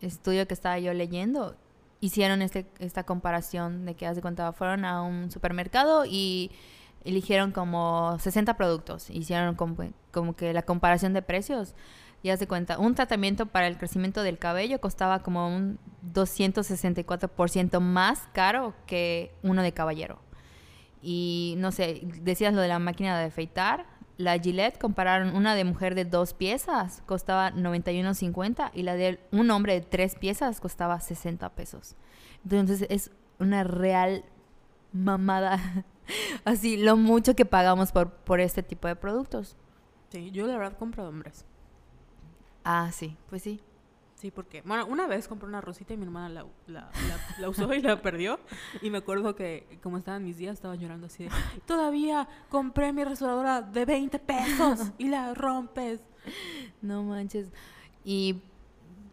estudio 0.00 0.48
que 0.48 0.54
estaba 0.54 0.78
yo 0.78 0.94
leyendo, 0.94 1.54
hicieron 2.00 2.40
este, 2.40 2.66
esta 2.78 3.04
comparación 3.04 3.84
de 3.84 3.94
que, 3.94 4.06
hace 4.06 4.22
cuenta, 4.22 4.54
fueron 4.54 4.86
a 4.86 5.02
un 5.02 5.30
supermercado 5.30 6.06
y 6.06 6.50
eligieron 7.04 7.52
como 7.52 8.18
60 8.18 8.56
productos. 8.56 9.10
Hicieron 9.10 9.54
como, 9.54 9.76
como 10.12 10.34
que 10.34 10.54
la 10.54 10.62
comparación 10.62 11.12
de 11.12 11.20
precios. 11.20 11.74
Y 12.24 12.30
haz 12.30 12.40
de 12.40 12.48
cuenta, 12.48 12.78
un 12.78 12.94
tratamiento 12.94 13.44
para 13.44 13.66
el 13.66 13.76
crecimiento 13.76 14.22
del 14.22 14.38
cabello 14.38 14.80
costaba 14.80 15.22
como 15.22 15.46
un 15.46 15.78
264% 16.14 17.80
más 17.80 18.30
caro 18.32 18.72
que 18.86 19.34
uno 19.42 19.62
de 19.62 19.72
caballero. 19.72 20.20
Y 21.02 21.56
no 21.58 21.70
sé, 21.70 22.00
decías 22.22 22.54
lo 22.54 22.62
de 22.62 22.68
la 22.68 22.78
máquina 22.78 23.18
de 23.18 23.26
afeitar. 23.26 23.84
La 24.16 24.38
Gillette 24.38 24.78
compararon 24.78 25.36
una 25.36 25.54
de 25.54 25.64
mujer 25.64 25.94
de 25.94 26.06
dos 26.06 26.32
piezas, 26.32 27.02
costaba 27.04 27.52
91.50 27.52 28.70
y 28.72 28.84
la 28.84 28.94
de 28.94 29.20
un 29.30 29.50
hombre 29.50 29.74
de 29.74 29.82
tres 29.82 30.14
piezas 30.14 30.62
costaba 30.62 31.00
60 31.00 31.50
pesos. 31.50 31.94
Entonces 32.42 32.86
es 32.88 33.10
una 33.38 33.64
real 33.64 34.24
mamada. 34.94 35.84
Así, 36.46 36.78
lo 36.78 36.96
mucho 36.96 37.36
que 37.36 37.44
pagamos 37.44 37.92
por, 37.92 38.12
por 38.12 38.40
este 38.40 38.62
tipo 38.62 38.88
de 38.88 38.96
productos. 38.96 39.58
Sí, 40.08 40.30
yo 40.30 40.46
la 40.46 40.56
verdad 40.56 40.78
compro 40.78 41.06
hombres. 41.06 41.44
Ah, 42.64 42.90
sí, 42.92 43.16
pues 43.28 43.42
sí. 43.42 43.60
Sí, 44.14 44.30
porque, 44.30 44.62
bueno, 44.62 44.86
una 44.86 45.06
vez 45.06 45.28
compré 45.28 45.48
una 45.48 45.60
rosita 45.60 45.92
y 45.92 45.96
mi 45.98 46.04
hermana 46.04 46.28
la, 46.30 46.46
la, 46.66 46.80
la- 47.08 47.36
la 47.40 47.48
usó 47.48 47.72
y 47.74 47.82
la 47.82 48.00
perdió. 48.02 48.38
Y 48.80 48.88
me 48.90 48.98
acuerdo 48.98 49.34
que, 49.34 49.78
como 49.82 49.98
estaban 49.98 50.24
mis 50.24 50.38
días, 50.38 50.54
estaba 50.54 50.74
llorando 50.76 51.06
así 51.08 51.24
de, 51.24 51.30
todavía 51.66 52.26
compré 52.48 52.92
mi 52.92 53.04
rasuradora 53.04 53.60
de 53.60 53.84
20 53.84 54.18
pesos 54.20 54.92
y 54.98 55.08
la 55.08 55.34
rompes. 55.34 56.00
No 56.80 57.02
manches. 57.02 57.48
Y, 58.04 58.40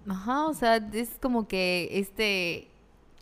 ajá, 0.08 0.45
o 0.47 0.54
sea, 0.54 0.76
es 0.78 1.18
como 1.22 1.47
que 1.47 1.89
este... 1.91 2.68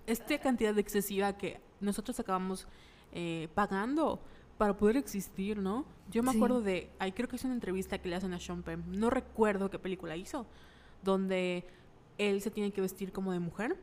Esta 0.05 0.37
cantidad 0.39 0.73
de 0.73 0.81
excesiva 0.81 1.33
que 1.37 1.59
nosotros 1.79 2.19
acabamos 2.19 2.67
eh, 3.13 3.47
pagando 3.55 4.19
para 4.59 4.77
poder 4.77 4.97
existir, 4.97 5.57
¿no? 5.57 5.85
Yo 6.11 6.21
me 6.21 6.31
Sí. 6.31 6.37
acuerdo 6.37 6.61
de, 6.61 6.91
ay, 6.99 7.13
creo 7.13 7.27
que 7.27 7.37
es 7.37 7.43
una 7.45 7.53
entrevista 7.55 7.97
que 7.97 8.09
le 8.09 8.15
hacen 8.15 8.33
a 8.33 8.39
Sean 8.39 8.61
Penn, 8.61 8.83
no 8.87 9.09
recuerdo 9.09 9.71
qué 9.71 9.79
película 9.79 10.15
hizo, 10.15 10.45
donde 11.01 11.65
él 12.17 12.41
se 12.41 12.51
tiene 12.51 12.71
que 12.73 12.81
vestir 12.81 13.13
como 13.13 13.31
de 13.31 13.39
mujer 13.39 13.77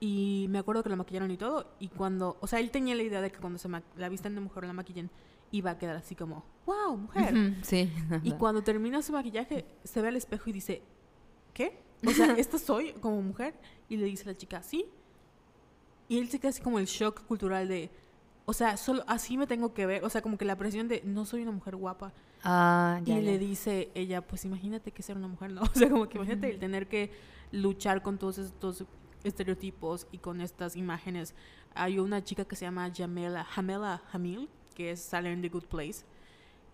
Y 0.00 0.46
me 0.50 0.58
acuerdo 0.58 0.82
que 0.82 0.90
lo 0.90 0.96
maquillaron 0.98 1.30
y 1.30 1.38
todo. 1.38 1.74
Y 1.80 1.88
cuando, 1.88 2.36
o 2.40 2.46
sea, 2.46 2.60
él 2.60 2.70
tenía 2.70 2.94
la 2.94 3.02
idea 3.02 3.20
de 3.22 3.32
que 3.32 3.38
cuando 3.38 3.58
se 3.58 3.68
la 3.96 4.08
visten 4.10 4.34
de 4.34 4.40
mujer 4.42 4.64
o 4.64 4.66
la 4.66 4.74
maquillen, 4.74 5.10
iba 5.50 5.70
a 5.70 5.78
quedar 5.78 5.96
así 5.96 6.14
como, 6.14 6.44
wow, 6.66 6.96
mujer. 6.96 7.56
sí. 7.62 7.90
Y 8.22 8.32
cuando 8.32 8.62
termina 8.62 9.00
su 9.02 9.12
maquillaje, 9.12 9.64
se 9.84 10.02
ve 10.02 10.08
al 10.08 10.16
espejo 10.16 10.50
y 10.50 10.52
dice, 10.52 10.82
¿qué? 11.54 11.80
O 12.06 12.10
sea, 12.10 12.34
¿esta 12.38 12.58
soy 12.58 12.92
como 13.00 13.20
mujer? 13.22 13.54
Y 13.88 13.96
le 13.96 14.04
dice 14.04 14.24
a 14.24 14.32
la 14.32 14.36
chica, 14.36 14.62
sí. 14.62 14.84
Y 16.08 16.18
él 16.18 16.28
se 16.28 16.38
queda 16.38 16.50
así 16.50 16.60
como 16.60 16.78
el 16.78 16.84
shock 16.86 17.24
cultural 17.26 17.68
de, 17.68 17.90
o 18.44 18.52
sea, 18.52 18.76
solo 18.76 19.04
así 19.06 19.36
me 19.36 19.46
tengo 19.46 19.72
que 19.74 19.86
ver. 19.86 20.04
O 20.04 20.10
sea, 20.10 20.22
como 20.22 20.36
que 20.36 20.44
la 20.44 20.56
presión 20.56 20.88
de, 20.88 21.02
no 21.04 21.24
soy 21.24 21.42
una 21.42 21.52
mujer 21.52 21.76
guapa. 21.76 22.12
Ah, 22.42 23.00
ya, 23.04 23.18
y 23.18 23.22
le 23.22 23.38
dice 23.38 23.90
ella, 23.94 24.20
pues 24.26 24.44
imagínate 24.44 24.90
que 24.90 25.02
ser 25.02 25.16
una 25.16 25.28
mujer, 25.28 25.52
¿no? 25.52 25.62
O 25.74 25.74
sea, 25.74 25.88
como 25.88 26.08
que 26.08 26.18
imagínate 26.18 26.50
el 26.50 26.58
tener 26.58 26.88
que 26.88 27.12
luchar 27.52 28.02
con 28.02 28.18
todos 28.18 28.38
estos 28.38 28.84
estereotipos 29.24 30.06
y 30.10 30.18
con 30.18 30.40
estas 30.40 30.76
imágenes. 30.76 31.34
Hay 31.74 31.98
una 31.98 32.24
chica 32.24 32.44
que 32.44 32.56
se 32.56 32.64
llama 32.64 32.90
Jamela, 32.94 33.44
Jamela 33.44 34.02
Hamil, 34.12 34.48
que 34.74 34.90
es, 34.90 35.00
sale 35.00 35.32
en 35.32 35.40
The 35.42 35.48
Good 35.48 35.66
Place, 35.66 36.04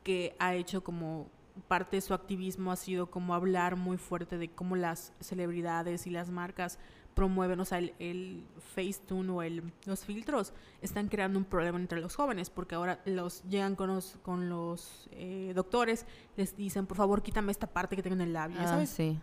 que 0.03 0.35
ha 0.39 0.55
hecho 0.55 0.83
como 0.83 1.31
parte 1.66 1.97
de 1.97 2.01
su 2.01 2.14
activismo 2.14 2.71
ha 2.71 2.77
sido 2.77 3.11
como 3.11 3.35
hablar 3.35 3.77
muy 3.77 3.97
fuerte 3.97 4.39
de 4.39 4.49
cómo 4.49 4.77
las 4.77 5.12
celebridades 5.21 6.07
y 6.07 6.11
las 6.11 6.31
marcas 6.31 6.79
promueven, 7.19 7.59
o 7.59 7.64
sea, 7.64 7.79
el, 7.79 7.93
el 7.99 8.45
Facetune 8.77 9.29
o 9.33 9.43
el, 9.43 9.62
los 9.87 10.05
filtros 10.05 10.53
están 10.83 11.09
creando 11.09 11.37
un 11.37 11.45
problema 11.45 11.77
entre 11.79 12.01
los 12.01 12.14
jóvenes, 12.14 12.49
porque 12.49 12.77
ahora 12.77 13.01
los 13.07 13.43
llegan 13.51 13.75
con 13.75 13.89
los, 13.89 14.16
con 14.23 14.49
los 14.49 15.09
eh, 15.11 15.51
doctores, 15.53 16.07
les 16.37 16.57
dicen, 16.57 16.87
por 16.87 16.97
favor, 16.97 17.21
quítame 17.23 17.51
esta 17.51 17.66
parte 17.66 17.97
que 17.97 18.03
tengo 18.05 18.14
en 18.14 18.21
el 18.23 18.33
labio, 18.33 18.59
Ah, 18.61 18.69
¿sabes? 18.69 18.91
sí. 18.91 19.19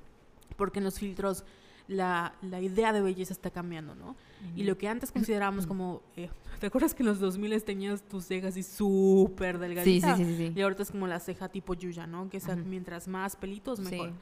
Porque 0.57 0.79
en 0.79 0.83
los 0.85 0.99
filtros 0.99 1.45
la, 1.87 2.33
la 2.41 2.59
idea 2.59 2.91
de 2.91 2.99
belleza 2.99 3.31
está 3.31 3.49
cambiando, 3.49 3.95
¿no? 3.95 4.17
Y 4.57 4.63
lo 4.63 4.77
que 4.77 4.89
antes 4.89 5.11
considerábamos 5.13 5.65
como, 5.65 6.01
eh, 6.17 6.29
¿te 6.59 6.67
acuerdas 6.67 6.93
que 6.93 7.03
en 7.03 7.07
los 7.07 7.19
2000 7.21 7.63
tenías 7.63 8.01
tus 8.01 8.25
cejas 8.25 8.49
así 8.51 8.63
súper 8.63 9.55
Sí, 9.55 9.61
sí, 9.61 9.67
delgaditas? 9.67 10.17
sí, 10.17 10.25
sí. 10.25 10.37
sí. 10.37 10.53
Y 10.53 10.61
ahorita 10.61 10.83
es 10.83 10.91
como 10.91 11.07
la 11.07 11.21
ceja 11.21 11.47
tipo 11.47 11.73
Yuya, 11.75 12.07
¿no? 12.07 12.29
Que 12.29 12.41
sea, 12.41 12.57
mientras 12.57 13.07
más 13.07 13.37
pelitos, 13.37 13.79
mejor. 13.79 14.09
Sí. 14.09 14.15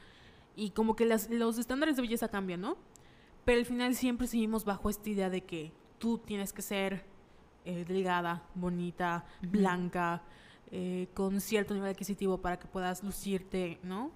Y 0.56 0.70
como 0.70 0.94
que 0.94 1.04
las- 1.06 1.28
los 1.30 1.58
estándares 1.58 1.96
de 1.96 2.02
belleza 2.02 2.28
cambian, 2.28 2.60
¿no? 2.60 2.76
Pero 3.44 3.58
al 3.58 3.66
final 3.66 3.94
siempre 3.94 4.26
seguimos 4.26 4.64
bajo 4.64 4.88
esta 4.88 5.08
idea 5.08 5.30
de 5.30 5.42
que 5.42 5.72
tú 5.98 6.18
tienes 6.18 6.52
que 6.52 6.62
ser 6.62 7.04
eh, 7.64 7.84
delgada, 7.86 8.42
bonita, 8.54 9.24
blanca, 9.42 10.22
eh, 10.70 11.08
con 11.14 11.40
cierto 11.40 11.74
nivel 11.74 11.90
adquisitivo 11.90 12.38
para 12.38 12.58
que 12.58 12.66
puedas 12.66 13.02
lucirte, 13.02 13.78
¿no? 13.82 14.10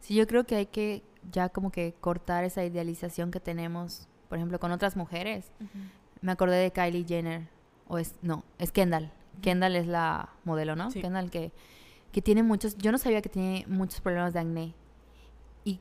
Sí, 0.00 0.14
yo 0.14 0.26
creo 0.26 0.44
que 0.44 0.56
hay 0.56 0.66
que 0.66 1.02
ya 1.30 1.50
como 1.50 1.70
que 1.70 1.94
cortar 2.00 2.44
esa 2.44 2.64
idealización 2.64 3.30
que 3.30 3.40
tenemos, 3.40 4.08
por 4.28 4.38
ejemplo, 4.38 4.58
con 4.58 4.72
otras 4.72 4.96
mujeres. 4.96 5.52
Me 6.20 6.32
acordé 6.32 6.56
de 6.56 6.72
Kylie 6.72 7.04
Jenner, 7.06 7.48
o 7.86 7.98
es, 7.98 8.14
no, 8.22 8.44
es 8.58 8.72
Kendall. 8.72 9.12
Kendall 9.42 9.76
es 9.76 9.86
la 9.86 10.30
modelo, 10.44 10.74
¿no? 10.74 10.90
Sí. 10.90 11.00
Kendall 11.00 11.30
que, 11.30 11.52
que 12.12 12.22
tiene 12.22 12.42
muchos, 12.42 12.76
yo 12.78 12.92
no 12.92 12.98
sabía 12.98 13.20
que 13.20 13.28
tiene 13.28 13.64
muchos 13.68 14.00
problemas 14.00 14.32
de 14.32 14.40
acné. 14.40 14.74
Y 15.64 15.80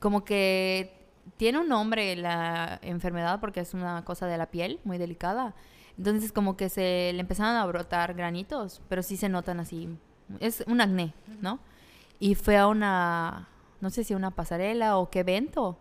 como 0.00 0.24
que 0.24 1.03
tiene 1.36 1.58
un 1.58 1.68
nombre 1.68 2.16
la 2.16 2.78
enfermedad 2.82 3.40
porque 3.40 3.60
es 3.60 3.74
una 3.74 4.04
cosa 4.04 4.26
de 4.26 4.38
la 4.38 4.50
piel 4.50 4.80
muy 4.84 4.98
delicada. 4.98 5.54
Entonces 5.96 6.32
como 6.32 6.56
que 6.56 6.68
se 6.68 7.12
le 7.12 7.20
empezaron 7.20 7.56
a 7.56 7.66
brotar 7.66 8.14
granitos, 8.14 8.82
pero 8.88 9.02
sí 9.02 9.16
se 9.16 9.28
notan 9.28 9.60
así. 9.60 9.88
Es 10.40 10.64
un 10.66 10.80
acné, 10.80 11.14
¿no? 11.40 11.60
Y 12.18 12.34
fue 12.34 12.56
a 12.56 12.66
una, 12.66 13.48
no 13.80 13.90
sé 13.90 14.04
si 14.04 14.14
una 14.14 14.30
pasarela 14.30 14.98
o 14.98 15.10
qué 15.10 15.20
evento, 15.20 15.78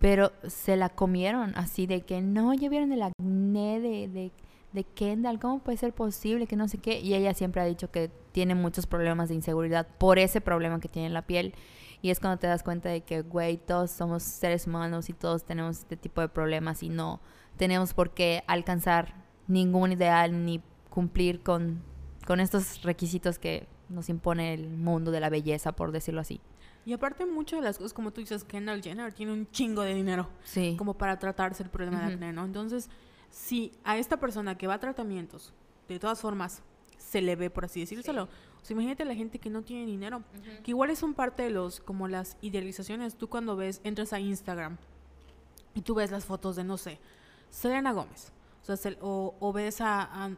pero 0.00 0.32
se 0.46 0.76
la 0.76 0.88
comieron 0.88 1.52
así 1.56 1.86
de 1.86 2.02
que 2.02 2.20
no, 2.20 2.52
ya 2.52 2.68
vieron 2.68 2.92
el 2.92 3.02
acné 3.02 3.80
de, 3.80 4.08
de, 4.08 4.32
de 4.72 4.84
Kendall, 4.84 5.38
¿cómo 5.38 5.60
puede 5.60 5.78
ser 5.78 5.92
posible 5.92 6.46
que 6.46 6.56
no 6.56 6.68
sé 6.68 6.78
qué? 6.78 7.00
Y 7.00 7.14
ella 7.14 7.32
siempre 7.32 7.62
ha 7.62 7.64
dicho 7.64 7.90
que 7.90 8.10
tiene 8.32 8.54
muchos 8.54 8.86
problemas 8.86 9.28
de 9.28 9.36
inseguridad 9.36 9.86
por 9.98 10.18
ese 10.18 10.40
problema 10.40 10.80
que 10.80 10.88
tiene 10.88 11.06
en 11.06 11.14
la 11.14 11.22
piel. 11.22 11.54
Y 12.04 12.10
es 12.10 12.20
cuando 12.20 12.38
te 12.38 12.46
das 12.46 12.62
cuenta 12.62 12.90
de 12.90 13.00
que, 13.00 13.22
güey, 13.22 13.56
todos 13.56 13.90
somos 13.90 14.22
seres 14.22 14.66
humanos 14.66 15.08
y 15.08 15.14
todos 15.14 15.42
tenemos 15.46 15.78
este 15.78 15.96
tipo 15.96 16.20
de 16.20 16.28
problemas 16.28 16.82
y 16.82 16.90
no 16.90 17.18
tenemos 17.56 17.94
por 17.94 18.10
qué 18.12 18.44
alcanzar 18.46 19.14
ningún 19.46 19.92
ideal 19.92 20.44
ni 20.44 20.60
cumplir 20.90 21.40
con, 21.42 21.82
con 22.26 22.40
estos 22.40 22.82
requisitos 22.82 23.38
que 23.38 23.66
nos 23.88 24.10
impone 24.10 24.52
el 24.52 24.68
mundo 24.68 25.12
de 25.12 25.20
la 25.20 25.30
belleza, 25.30 25.72
por 25.72 25.92
decirlo 25.92 26.20
así. 26.20 26.42
Y 26.84 26.92
aparte 26.92 27.24
muchas 27.24 27.60
de 27.60 27.64
las 27.64 27.78
cosas, 27.78 27.94
como 27.94 28.10
tú 28.12 28.20
dices, 28.20 28.44
Kendall 28.44 28.82
Jenner 28.82 29.14
tiene 29.14 29.32
un 29.32 29.50
chingo 29.50 29.80
de 29.80 29.94
dinero 29.94 30.28
Sí. 30.42 30.74
como 30.76 30.92
para 30.98 31.18
tratarse 31.18 31.62
el 31.62 31.70
problema 31.70 32.00
de 32.00 32.04
Ujú. 32.08 32.14
acné, 32.16 32.32
¿no? 32.34 32.44
Entonces, 32.44 32.90
si 33.30 33.72
a 33.82 33.96
esta 33.96 34.18
persona 34.18 34.58
que 34.58 34.66
va 34.66 34.74
a 34.74 34.78
tratamientos, 34.78 35.54
de 35.88 35.98
todas 35.98 36.20
formas, 36.20 36.62
se 36.98 37.22
le 37.22 37.34
ve, 37.34 37.48
por 37.48 37.64
así 37.64 37.80
decírselo, 37.80 38.28
o 38.64 38.66
sea, 38.66 38.72
imagínate 38.72 39.04
la 39.04 39.14
gente 39.14 39.38
que 39.38 39.50
no 39.50 39.60
tiene 39.60 39.84
dinero, 39.84 40.22
que 40.62 40.70
igual 40.70 40.96
son 40.96 41.12
parte 41.12 41.42
de 41.42 41.50
los, 41.50 41.80
como 41.80 42.08
las 42.08 42.38
idealizaciones, 42.40 43.14
tú 43.14 43.28
cuando 43.28 43.56
ves, 43.56 43.82
entras 43.84 44.14
a 44.14 44.20
Instagram 44.20 44.78
y 45.74 45.82
tú 45.82 45.94
ves 45.96 46.10
las 46.10 46.24
fotos 46.24 46.56
de, 46.56 46.64
no 46.64 46.78
sé, 46.78 46.98
Selena 47.50 47.92
Gómez 47.92 48.32
O 48.62 48.64
sea, 48.64 48.76
se- 48.78 48.96
o, 49.02 49.34
o 49.38 49.52
ves 49.52 49.82
a, 49.82 50.24
a, 50.24 50.30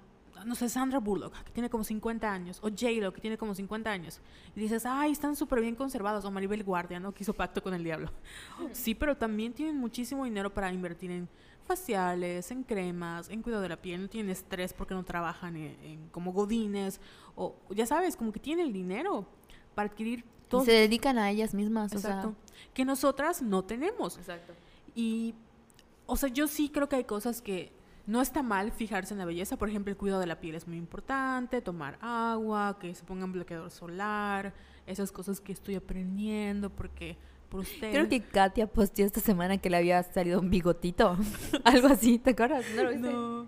no 0.44 0.54
sé, 0.56 0.68
Sandra 0.68 0.98
Bullock, 0.98 1.34
que 1.44 1.52
tiene 1.52 1.70
como 1.70 1.84
50 1.84 2.30
años, 2.32 2.58
o 2.62 2.68
J-Lo, 2.68 3.12
que 3.12 3.20
tiene 3.20 3.38
como 3.38 3.54
50 3.54 3.90
años, 3.92 4.20
y 4.56 4.60
dices, 4.60 4.84
ay, 4.86 5.12
están 5.12 5.36
súper 5.36 5.60
bien 5.60 5.76
conservados, 5.76 6.24
o 6.24 6.30
Maribel 6.32 6.64
Guardia, 6.64 6.98
¿no? 6.98 7.12
Que 7.12 7.22
hizo 7.22 7.32
pacto 7.32 7.62
con 7.62 7.74
el 7.74 7.84
diablo. 7.84 8.10
Sí, 8.72 8.94
pero 8.96 9.16
también 9.16 9.52
tienen 9.52 9.76
muchísimo 9.78 10.24
dinero 10.24 10.52
para 10.52 10.72
invertir 10.72 11.10
en 11.12 11.28
faciales, 11.66 12.50
en 12.50 12.62
cremas, 12.62 13.28
en 13.28 13.42
cuidado 13.42 13.62
de 13.62 13.68
la 13.68 13.76
piel, 13.76 14.02
no 14.02 14.08
tienen 14.08 14.30
estrés 14.30 14.72
porque 14.72 14.94
no 14.94 15.04
trabajan 15.04 15.56
en, 15.56 15.76
en- 15.82 16.08
como 16.08 16.32
godines, 16.32 17.00
o 17.34 17.54
ya 17.70 17.84
sabes, 17.86 18.16
como 18.16 18.32
que 18.32 18.40
tienen 18.40 18.66
el 18.68 18.72
dinero 18.72 19.26
para 19.74 19.88
adquirir 19.90 20.20
Y 20.20 20.48
todo. 20.48 20.64
se 20.64 20.72
dedican 20.72 21.18
a 21.18 21.30
ellas 21.30 21.52
mismas, 21.54 21.92
Exacto. 21.92 22.28
o 22.28 22.34
Que 22.74 22.84
nosotras 22.84 23.42
no 23.42 23.62
tenemos. 23.64 24.14
sea. 24.14 24.22
Exacto. 24.22 24.54
Y, 24.94 25.34
o 26.06 26.16
sea, 26.16 26.28
yo 26.30 26.46
sí 26.48 26.68
creo 26.70 26.88
que 26.88 26.96
hay 26.96 27.04
cosas 27.04 27.42
que 27.42 27.72
no 28.06 28.22
está 28.22 28.42
mal 28.42 28.70
fijarse 28.70 29.12
en 29.12 29.18
la 29.18 29.24
belleza. 29.24 29.56
Por 29.58 29.68
ejemplo, 29.68 29.90
el 29.90 29.96
cuidado 29.98 30.20
de 30.20 30.26
la 30.28 30.38
piel 30.40 30.54
es 30.54 30.66
muy 30.68 30.76
importante, 30.76 31.60
tomar 31.60 31.98
agua, 32.00 32.78
que 32.80 32.94
se 32.94 33.02
pongan 33.04 33.32
bloqueador 33.32 33.70
solar, 33.70 34.54
esas 34.86 35.10
cosas 35.10 35.40
que 35.40 35.52
estoy 35.52 35.74
aprendiendo 35.74 36.70
porque 36.70 37.16
por 37.48 37.60
ustedes. 37.60 37.92
Creo 37.94 38.08
que 38.08 38.20
Katia 38.20 38.66
posteó 38.66 39.06
esta 39.06 39.20
semana 39.20 39.58
que 39.58 39.70
le 39.70 39.76
había 39.76 40.02
salido 40.02 40.40
un 40.40 40.50
bigotito. 40.50 41.16
Algo 41.64 41.88
así, 41.88 42.18
¿te 42.18 42.30
acuerdas? 42.30 42.64
¿No 42.74 42.84
lo 42.84 42.90
viste? 42.90 43.08
No. 43.12 43.46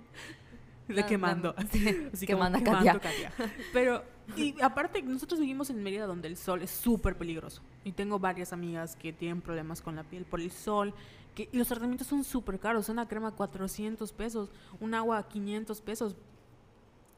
Le 0.89 1.03
No, 1.03 1.07
quemando. 1.07 1.55
sí, 1.71 2.09
Así 2.13 2.27
quemando 2.27 2.59
como. 2.65 2.79
Katia. 2.79 3.33
Pero, 3.73 4.03
y 4.37 4.55
aparte, 4.63 5.03
nosotros 5.03 5.39
vivimos 5.39 5.69
en 5.71 5.83
Mérida 5.83 6.07
donde 6.07 6.29
el 6.29 6.37
sol 6.37 6.63
es 6.63 6.71
súper 6.71 7.17
peligroso. 7.17 7.61
Y 7.85 7.93
tengo 7.93 8.19
varias 8.19 8.53
amigas 8.53 8.97
que 8.97 9.13
tienen 9.13 9.41
problemas 9.43 9.83
con 9.83 9.97
la 9.97 10.03
piel 10.03 10.25
por 10.25 10.41
el 10.41 10.51
sol. 10.51 10.95
Que, 11.35 11.49
y 11.53 11.59
los 11.59 11.69
tratamientos 11.69 12.07
son 12.07 12.25
súper 12.25 12.59
caros. 12.59 12.89
Una 12.89 13.07
crema 13.07 13.33
400 13.33 14.13
pesos, 14.13 14.51
un 14.81 14.95
agua 14.95 15.29
500 15.29 15.81
pesos. 15.83 16.17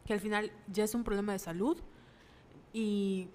Que 0.05 0.15
al 0.15 0.21
final 0.21 0.51
ya 0.67 0.83
es 0.83 0.95
un 0.95 1.05
problema 1.05 1.33
de 1.33 1.39
salud. 1.39 1.79
Y 2.73 3.29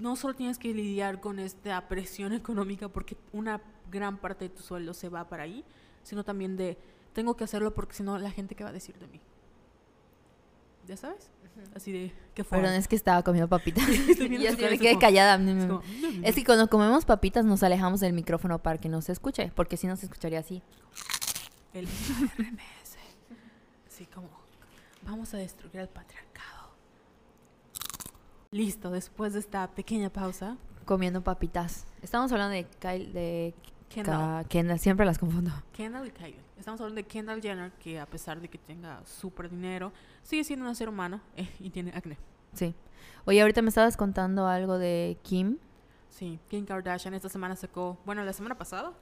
no 0.00 0.16
solo 0.16 0.34
tienes 0.34 0.58
que 0.58 0.74
lidiar 0.74 1.20
con 1.20 1.38
esta 1.38 1.86
presión 1.88 2.32
económica 2.40 2.88
porque 2.88 3.16
una 3.32 3.60
gran 3.90 4.18
parte 4.18 4.48
de 4.48 4.54
tu 4.54 4.62
sueldo 4.62 4.94
se 4.94 5.08
va 5.08 5.28
para 5.28 5.44
ahí, 5.44 5.64
sino 6.02 6.24
también 6.24 6.56
de 6.56 6.76
tengo 7.12 7.36
que 7.36 7.44
hacerlo 7.44 7.72
porque 7.74 7.94
si 7.94 8.02
no 8.02 8.18
la 8.18 8.30
gente 8.30 8.54
qué 8.54 8.64
va 8.64 8.70
a 8.70 8.72
decir 8.72 8.96
de 8.98 9.06
mí. 9.08 9.20
¿Ya 10.86 10.96
sabes? 10.96 11.30
Así 11.74 11.92
de 11.92 12.12
qué 12.34 12.42
fue. 12.42 12.58
Perdón, 12.58 12.74
es 12.74 12.88
que 12.88 12.96
estaba 12.96 13.22
comiendo 13.22 13.48
papitas. 13.48 13.86
Y 13.88 14.46
así 14.46 14.56
me 14.62 14.74
es 14.74 14.80
quedé 14.80 14.90
como- 14.90 15.00
callada. 15.00 15.34
Es 15.34 15.66
como, 15.66 15.80
"Mm". 15.80 16.24
Es 16.24 16.34
que 16.34 16.44
cuando 16.44 16.68
comemos 16.70 17.04
papitas 17.04 17.44
nos 17.44 17.62
alejamos 17.62 18.00
del 18.00 18.12
micrófono 18.12 18.58
para 18.60 18.78
que 18.78 18.88
no 18.88 19.02
se 19.02 19.12
escuche, 19.12 19.52
porque 19.54 19.76
si 19.76 19.86
no 19.86 19.96
se 19.96 20.06
escucharía 20.06 20.38
así. 20.40 20.62
el 21.74 21.86
RMS. 21.86 22.96
Así 23.88 24.06
como 24.06 24.28
vamos 25.02 25.34
a 25.34 25.36
destruir 25.36 25.76
el 25.76 25.88
patriarcado. 25.88 26.59
Listo, 28.52 28.90
después 28.90 29.32
de 29.32 29.38
esta 29.38 29.68
pequeña 29.68 30.10
pausa, 30.10 30.56
Comiendo 30.84 31.22
papitas. 31.22 31.86
Estamos 32.02 32.32
hablando 32.32 32.52
de 32.52 32.64
Kyle, 32.64 33.12
de 33.12 33.54
Kendall. 33.88 34.44
Kendall, 34.48 34.80
siempre 34.80 35.06
las 35.06 35.18
confundo. 35.18 35.52
Kendall 35.72 36.08
y 36.08 36.10
Kylie. 36.10 36.40
Estamos 36.58 36.80
hablando 36.80 36.96
de 36.96 37.06
Kendall 37.06 37.40
Jenner, 37.40 37.70
que 37.74 38.00
a 38.00 38.06
pesar 38.06 38.40
de 38.40 38.48
que 38.48 38.58
tenga 38.58 39.06
súper 39.06 39.50
dinero, 39.50 39.92
sigue 40.24 40.42
siendo 40.42 40.68
un 40.68 40.74
ser 40.74 40.88
humano 40.88 41.20
eh, 41.36 41.48
y 41.60 41.70
tiene 41.70 41.92
acné. 41.94 42.18
Sí. 42.52 42.74
Oye, 43.24 43.40
ahorita 43.40 43.62
me 43.62 43.68
estabas 43.68 43.96
contando 43.96 44.48
algo 44.48 44.78
de 44.78 45.16
Kim. 45.22 45.58
Sí, 46.08 46.40
Kim 46.48 46.64
Kardashian 46.66 47.14
esta 47.14 47.28
semana 47.28 47.54
sacó, 47.54 47.98
bueno, 48.04 48.24
la 48.24 48.32
semana 48.32 48.58
pasada, 48.58 48.92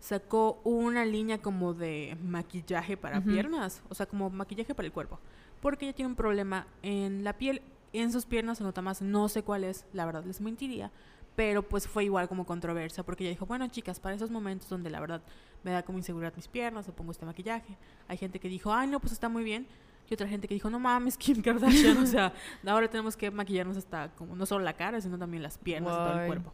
sacó 0.00 0.62
una 0.64 1.04
línea 1.04 1.42
como 1.42 1.74
de 1.74 2.16
maquillaje 2.24 2.96
para 2.96 3.20
piernas, 3.20 3.82
o 3.90 3.94
sea, 3.94 4.06
como 4.06 4.30
maquillaje 4.30 4.74
para 4.74 4.86
el 4.86 4.92
cuerpo, 4.92 5.18
porque 5.60 5.84
ella 5.84 5.94
tiene 5.94 6.08
un 6.08 6.16
problema 6.16 6.66
en 6.80 7.22
la 7.22 7.34
piel, 7.34 7.60
en 7.92 8.12
sus 8.12 8.26
piernas 8.26 8.58
se 8.58 8.64
nota 8.64 8.82
más, 8.82 9.02
no 9.02 9.28
sé 9.28 9.42
cuál 9.42 9.64
es, 9.64 9.86
la 9.92 10.06
verdad 10.06 10.24
les 10.24 10.40
mentiría, 10.40 10.90
pero 11.36 11.62
pues 11.62 11.86
fue 11.86 12.04
igual 12.04 12.28
como 12.28 12.44
controversia, 12.44 13.04
porque 13.04 13.24
ella 13.24 13.30
dijo, 13.30 13.46
bueno 13.46 13.66
chicas, 13.68 14.00
para 14.00 14.14
esos 14.14 14.30
momentos 14.30 14.68
donde 14.68 14.90
la 14.90 15.00
verdad 15.00 15.22
me 15.62 15.70
da 15.70 15.82
como 15.82 15.98
inseguridad 15.98 16.32
mis 16.36 16.48
piernas, 16.48 16.86
le 16.86 16.92
pongo 16.92 17.12
este 17.12 17.26
maquillaje, 17.26 17.76
hay 18.08 18.16
gente 18.16 18.40
que 18.40 18.48
dijo, 18.48 18.72
ay 18.72 18.88
no, 18.88 19.00
pues 19.00 19.12
está 19.12 19.28
muy 19.28 19.44
bien, 19.44 19.66
y 20.10 20.14
otra 20.14 20.26
gente 20.26 20.48
que 20.48 20.54
dijo, 20.54 20.70
no 20.70 20.78
mames, 20.78 21.16
Kim 21.18 21.42
Kardashian, 21.42 21.98
o 21.98 22.06
sea, 22.06 22.32
ahora 22.66 22.88
tenemos 22.88 23.16
que 23.16 23.30
maquillarnos 23.30 23.76
hasta 23.76 24.10
como 24.14 24.34
no 24.36 24.46
solo 24.46 24.64
la 24.64 24.74
cara, 24.74 25.00
sino 25.00 25.18
también 25.18 25.42
las 25.42 25.58
piernas 25.58 25.92
y 25.92 25.96
todo 25.96 26.20
el 26.20 26.26
cuerpo. 26.26 26.52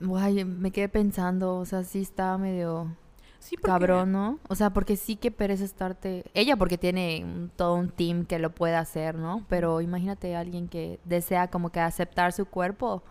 Guay, 0.00 0.44
me 0.44 0.70
quedé 0.70 0.88
pensando, 0.88 1.56
o 1.56 1.64
sea, 1.64 1.84
sí 1.84 2.02
está 2.02 2.36
medio 2.36 2.96
Cabrón, 3.62 4.12
¿no? 4.12 4.38
O 4.48 4.54
sea, 4.54 4.70
porque 4.70 4.96
sí 4.96 5.16
que 5.16 5.30
pereza 5.30 5.64
estarte... 5.64 6.24
Ella 6.34 6.56
porque 6.56 6.78
tiene 6.78 7.48
todo 7.56 7.74
un 7.74 7.90
team 7.90 8.24
que 8.24 8.38
lo 8.38 8.50
puede 8.54 8.76
hacer, 8.76 9.14
¿no? 9.14 9.44
Pero 9.48 9.80
imagínate 9.80 10.34
a 10.36 10.40
alguien 10.40 10.68
que 10.68 11.00
desea 11.04 11.48
como 11.48 11.70
que 11.70 11.80
aceptar 11.80 12.32
su 12.32 12.46
cuerpo 12.46 13.02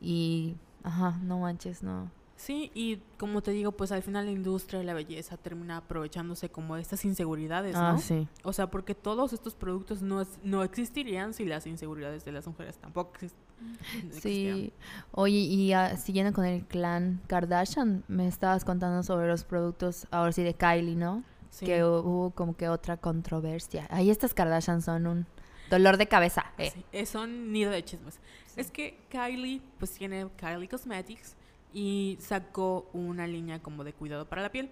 y... 0.00 0.56
Ajá, 0.84 1.18
no 1.22 1.40
manches, 1.40 1.82
no. 1.82 2.10
Sí, 2.40 2.70
y 2.72 2.98
como 3.18 3.42
te 3.42 3.50
digo, 3.50 3.72
pues 3.72 3.90
al 3.90 4.00
final 4.04 4.26
la 4.26 4.30
industria 4.30 4.78
de 4.78 4.84
la 4.84 4.94
belleza 4.94 5.36
termina 5.36 5.78
aprovechándose 5.78 6.48
como 6.50 6.76
estas 6.76 7.04
inseguridades, 7.04 7.74
¿no? 7.74 7.80
Ah, 7.80 7.98
sí. 7.98 8.28
O 8.44 8.52
sea, 8.52 8.70
porque 8.70 8.94
todos 8.94 9.32
estos 9.32 9.56
productos 9.56 10.02
no, 10.02 10.20
es- 10.20 10.38
no 10.44 10.62
existirían 10.62 11.34
si 11.34 11.44
las 11.44 11.66
inseguridades 11.66 12.24
de 12.24 12.30
las 12.30 12.46
mujeres 12.46 12.76
tampoco 12.78 13.12
exis- 13.18 13.32
existieran. 14.06 14.56
Sí. 14.58 14.72
Oye, 15.10 15.36
y 15.38 15.72
ah, 15.72 15.96
siguiendo 15.96 16.32
con 16.32 16.44
el 16.44 16.64
clan 16.64 17.20
Kardashian, 17.26 18.04
me 18.06 18.28
estabas 18.28 18.64
contando 18.64 19.02
sobre 19.02 19.26
los 19.26 19.42
productos, 19.42 20.06
ahora 20.12 20.30
sí, 20.30 20.44
de 20.44 20.54
Kylie, 20.54 20.94
¿no? 20.94 21.24
Sí. 21.50 21.66
Que 21.66 21.82
hu- 21.82 22.04
hubo 22.04 22.30
como 22.30 22.56
que 22.56 22.68
otra 22.68 22.96
controversia. 22.98 23.88
Ahí 23.90 24.10
estas 24.10 24.32
Kardashian 24.32 24.80
son 24.80 25.08
un 25.08 25.26
dolor 25.70 25.96
de 25.96 26.06
cabeza. 26.06 26.52
eh. 26.56 26.70
Sí, 26.72 26.84
eh, 26.92 27.04
son 27.04 27.50
nido 27.52 27.72
de 27.72 27.84
chismes. 27.84 28.20
Es 28.54 28.70
que 28.70 28.96
Kylie, 29.10 29.60
pues 29.78 29.90
tiene 29.90 30.28
Kylie 30.36 30.68
Cosmetics 30.68 31.34
y 31.72 32.16
sacó 32.20 32.88
una 32.92 33.26
línea 33.26 33.60
como 33.60 33.84
de 33.84 33.92
cuidado 33.92 34.26
para 34.26 34.42
la 34.42 34.50
piel. 34.50 34.70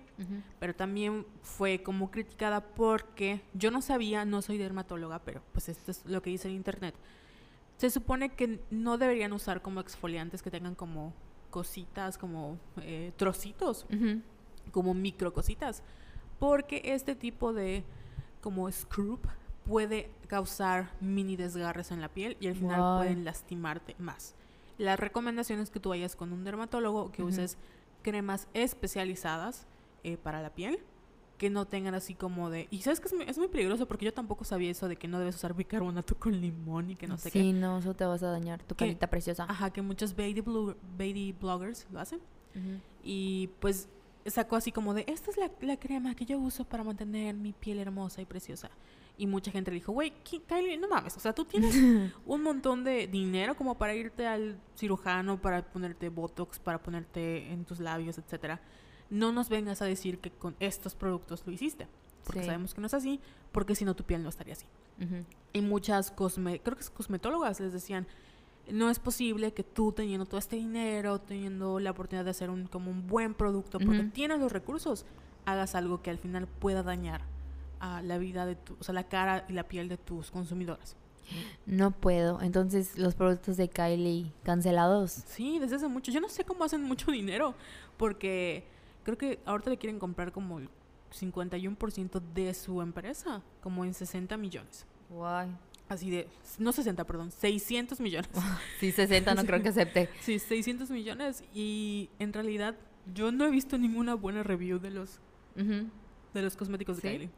Pero 0.59 0.75
también 0.75 1.27
fue 1.43 1.83
como 1.83 2.11
criticada 2.11 2.61
porque 2.63 3.43
yo 3.55 3.71
no 3.71 3.83
sabía, 3.83 4.25
no 4.25 4.43
soy 4.43 4.59
dermatóloga, 4.59 5.21
pero 5.21 5.43
pues 5.53 5.69
esto 5.69 5.91
es 5.91 6.05
lo 6.07 6.23
que 6.23 6.31
dice 6.31 6.49
el 6.49 6.55
internet. 6.55 6.95
Se 7.77 7.91
supone 7.91 8.31
que 8.31 8.61
no 8.71 8.97
deberían 8.97 9.33
usar 9.33 9.61
como 9.61 9.81
exfoliantes 9.81 10.43
que 10.43 10.51
tengan 10.51 10.75
como 10.75 11.13
cositas, 11.51 12.17
como 12.17 12.59
eh, 12.81 13.13
trocitos, 13.17 13.87
como 14.73 14.95
micro 14.95 15.33
cositas, 15.33 15.83
porque 16.39 16.83
este 16.85 17.15
tipo 17.15 17.53
de 17.53 17.85
como 18.41 18.71
scrub 18.71 19.21
puede 19.65 20.11
causar 20.29 20.93
mini 21.01 21.37
desgarres 21.37 21.91
en 21.91 22.01
la 22.01 22.09
piel 22.09 22.37
y 22.41 22.47
al 22.49 22.55
final 22.55 22.99
pueden 22.99 23.25
lastimarte 23.25 23.95
más. 23.99 24.35
La 24.79 24.97
recomendación 24.97 25.61
es 25.61 25.71
que 25.71 25.81
tú 25.81 25.91
vayas 25.91 26.17
con 26.17 26.33
un 26.33 26.45
dermatólogo, 26.45 27.11
que 27.13 27.23
uses 27.23 27.57
cremas 28.03 28.47
especializadas 28.55 29.67
eh, 30.05 30.17
para 30.17 30.43
la 30.43 30.51
piel, 30.51 30.79
que 31.39 31.51
no 31.51 31.67
tengan 31.67 31.95
así 31.95 32.15
como 32.15 32.49
de... 32.51 32.67
Y 32.71 32.83
sabes 32.83 33.01
que 33.01 33.09
es 33.09 33.13
muy, 33.15 33.25
es 33.25 33.37
muy 33.39 33.49
peligroso 33.49 33.87
porque 33.87 34.05
yo 34.07 34.15
tampoco 34.15 34.45
sabía 34.45 34.71
eso 34.71 34.89
de 34.89 34.97
que 34.97 35.09
no 35.09 35.19
debes 35.19 35.35
usar 35.37 35.55
bicarbonato 35.55 36.15
con 36.19 36.41
limón 36.41 36.91
y 36.91 36.97
que 36.97 37.07
no 37.07 37.19
sé 37.19 37.31
sí, 37.31 37.39
qué. 37.41 37.53
no, 37.53 37.79
eso 37.79 37.95
te 37.95 38.05
vas 38.05 38.23
a 38.23 38.31
dañar 38.31 38.63
tu 38.63 38.75
Que- 38.75 38.87
carita 38.87 39.07
preciosa. 39.09 39.45
Ajá, 39.49 39.71
que 39.71 39.83
muchos 39.83 40.15
baby, 40.17 40.43
baby 40.97 41.33
bloggers 41.39 41.87
lo 41.93 42.01
hacen. 42.01 42.21
Y 43.05 43.49
pues 43.61 43.89
sacó 44.25 44.57
así 44.57 44.73
como 44.73 44.95
de, 44.95 45.05
esta 45.09 45.31
es 45.31 45.37
la, 45.37 45.51
la 45.61 45.77
crema 45.79 46.15
que 46.15 46.25
yo 46.25 46.39
uso 46.39 46.65
para 46.65 46.83
mantener 46.83 47.35
mi 47.35 47.53
piel 47.53 47.79
hermosa 47.79 48.23
y 48.23 48.25
preciosa. 48.25 48.71
Y 49.19 49.27
mucha 49.27 49.51
gente 49.51 49.71
le 49.71 49.77
dijo, 49.77 49.93
güey, 49.93 50.13
Kylie, 50.47 50.77
no 50.77 50.89
mames, 50.89 51.17
o 51.17 51.21
sea, 51.21 51.33
tú 51.35 51.45
tienes 51.47 51.75
un 52.27 52.43
montón 52.43 52.85
de 52.85 53.07
dinero 53.07 53.57
como 53.57 53.79
para 53.79 53.95
irte 53.95 54.27
al 54.27 54.61
cirujano, 54.77 55.41
para 55.41 55.63
ponerte 55.65 56.09
Botox, 56.11 56.59
para 56.59 56.83
ponerte 56.83 57.51
en 57.51 57.65
tus 57.65 57.81
labios, 57.81 58.19
etcétera. 58.19 58.61
No 59.09 59.33
nos 59.33 59.49
vengas 59.49 59.81
a 59.81 59.87
decir 59.87 60.19
que 60.19 60.31
con 60.31 60.55
estos 60.61 60.95
productos 60.95 61.43
lo 61.47 61.53
hiciste. 61.53 61.87
Porque 62.25 62.41
Sí. 62.41 62.47
sabemos 62.47 62.75
que 62.75 62.81
no 62.81 62.89
es 62.89 62.95
así, 62.95 63.21
porque 63.53 63.75
si 63.77 63.85
no 63.85 63.95
tu 63.95 64.03
piel 64.05 64.23
no 64.23 64.29
estaría 64.29 64.53
así. 64.55 64.67
Ujú. 65.01 65.25
Y 65.53 65.61
muchas 65.63 66.11
cosme 66.11 66.61
creo 66.61 66.77
que 66.77 66.83
es 66.83 66.91
cosmetólogas 66.91 67.61
les 67.61 67.73
decían, 67.73 68.07
no 68.71 68.91
es 68.91 68.99
posible 68.99 69.55
que 69.55 69.63
tú 69.63 69.93
teniendo 69.93 70.27
todo 70.27 70.39
este 70.39 70.57
dinero, 70.57 71.21
teniendo 71.21 71.79
la 71.79 71.93
oportunidad 71.93 72.25
de 72.25 72.33
hacer 72.33 72.51
un 72.51 72.67
como 72.67 72.91
un 72.91 73.07
buen 73.07 73.33
producto, 73.35 73.79
porque 73.79 74.03
tienes 74.13 74.41
los 74.41 74.51
recursos, 74.53 75.07
hagas 75.45 75.77
algo 75.77 76.03
que 76.03 76.11
al 76.11 76.19
final 76.19 76.49
pueda 76.49 76.83
dañar 76.83 77.23
a 77.81 78.03
la 78.03 78.19
vida 78.19 78.47
de 78.47 78.57
tu, 78.57 78.77
o 78.81 78.85
sea, 78.85 78.95
la 78.95 79.05
cara 79.05 79.45
y 79.49 79.53
la 79.53 79.65
piel 79.65 79.89
de 79.89 79.97
tus 79.97 80.31
consumidores. 80.31 80.97
No 81.67 81.91
puedo. 81.91 82.41
Entonces, 82.41 82.97
los 82.99 83.15
productos 83.17 83.57
de 83.57 83.69
Kylie 83.69 84.33
cancelados. 84.45 85.11
Sí, 85.27 85.59
desde 85.59 85.77
hace 85.77 85.89
mucho. 85.89 86.13
Yo 86.13 86.21
no 86.21 86.29
sé 86.29 86.45
cómo 86.45 86.63
hacen 86.65 86.83
mucho 86.85 87.11
dinero, 87.11 87.55
porque 87.97 88.65
creo 89.03 89.19
que 89.19 89.41
ahorita 89.45 89.71
le 89.71 89.77
quieren 89.79 89.99
comprar 89.99 90.31
como 90.33 90.59
el 90.61 90.69
51% 91.13 92.21
de 92.35 92.55
su 92.55 92.81
empresa, 92.83 93.43
como 93.61 93.85
en 93.85 93.95
60 93.95 94.37
millones. 94.37 94.87
Guay. 95.11 95.49
Así 95.89 96.11
de, 96.11 96.29
no 96.59 96.73
60, 96.73 97.05
perdón, 97.05 97.31
600 97.31 98.01
millones. 98.01 98.31
Sí, 98.81 98.91
60 98.93 99.35
no 99.35 99.45
creo 99.45 99.63
que 99.63 99.69
acepte. 99.69 100.09
Sí, 100.21 100.39
600 100.39 100.91
millones 100.91 101.45
y 101.55 102.11
en 102.19 102.33
realidad 102.33 102.75
yo 103.15 103.31
no 103.31 103.47
he 103.47 103.51
visto 103.51 103.79
ninguna 103.79 104.15
buena 104.15 104.43
review 104.43 104.79
de 104.81 104.91
los 104.91 105.21
Ujú. 105.57 105.89
de 106.35 106.43
los 106.43 106.57
cosméticos 106.57 106.97
de 106.97 107.03
¿Sí? 107.03 107.09
Kylie. 107.09 107.31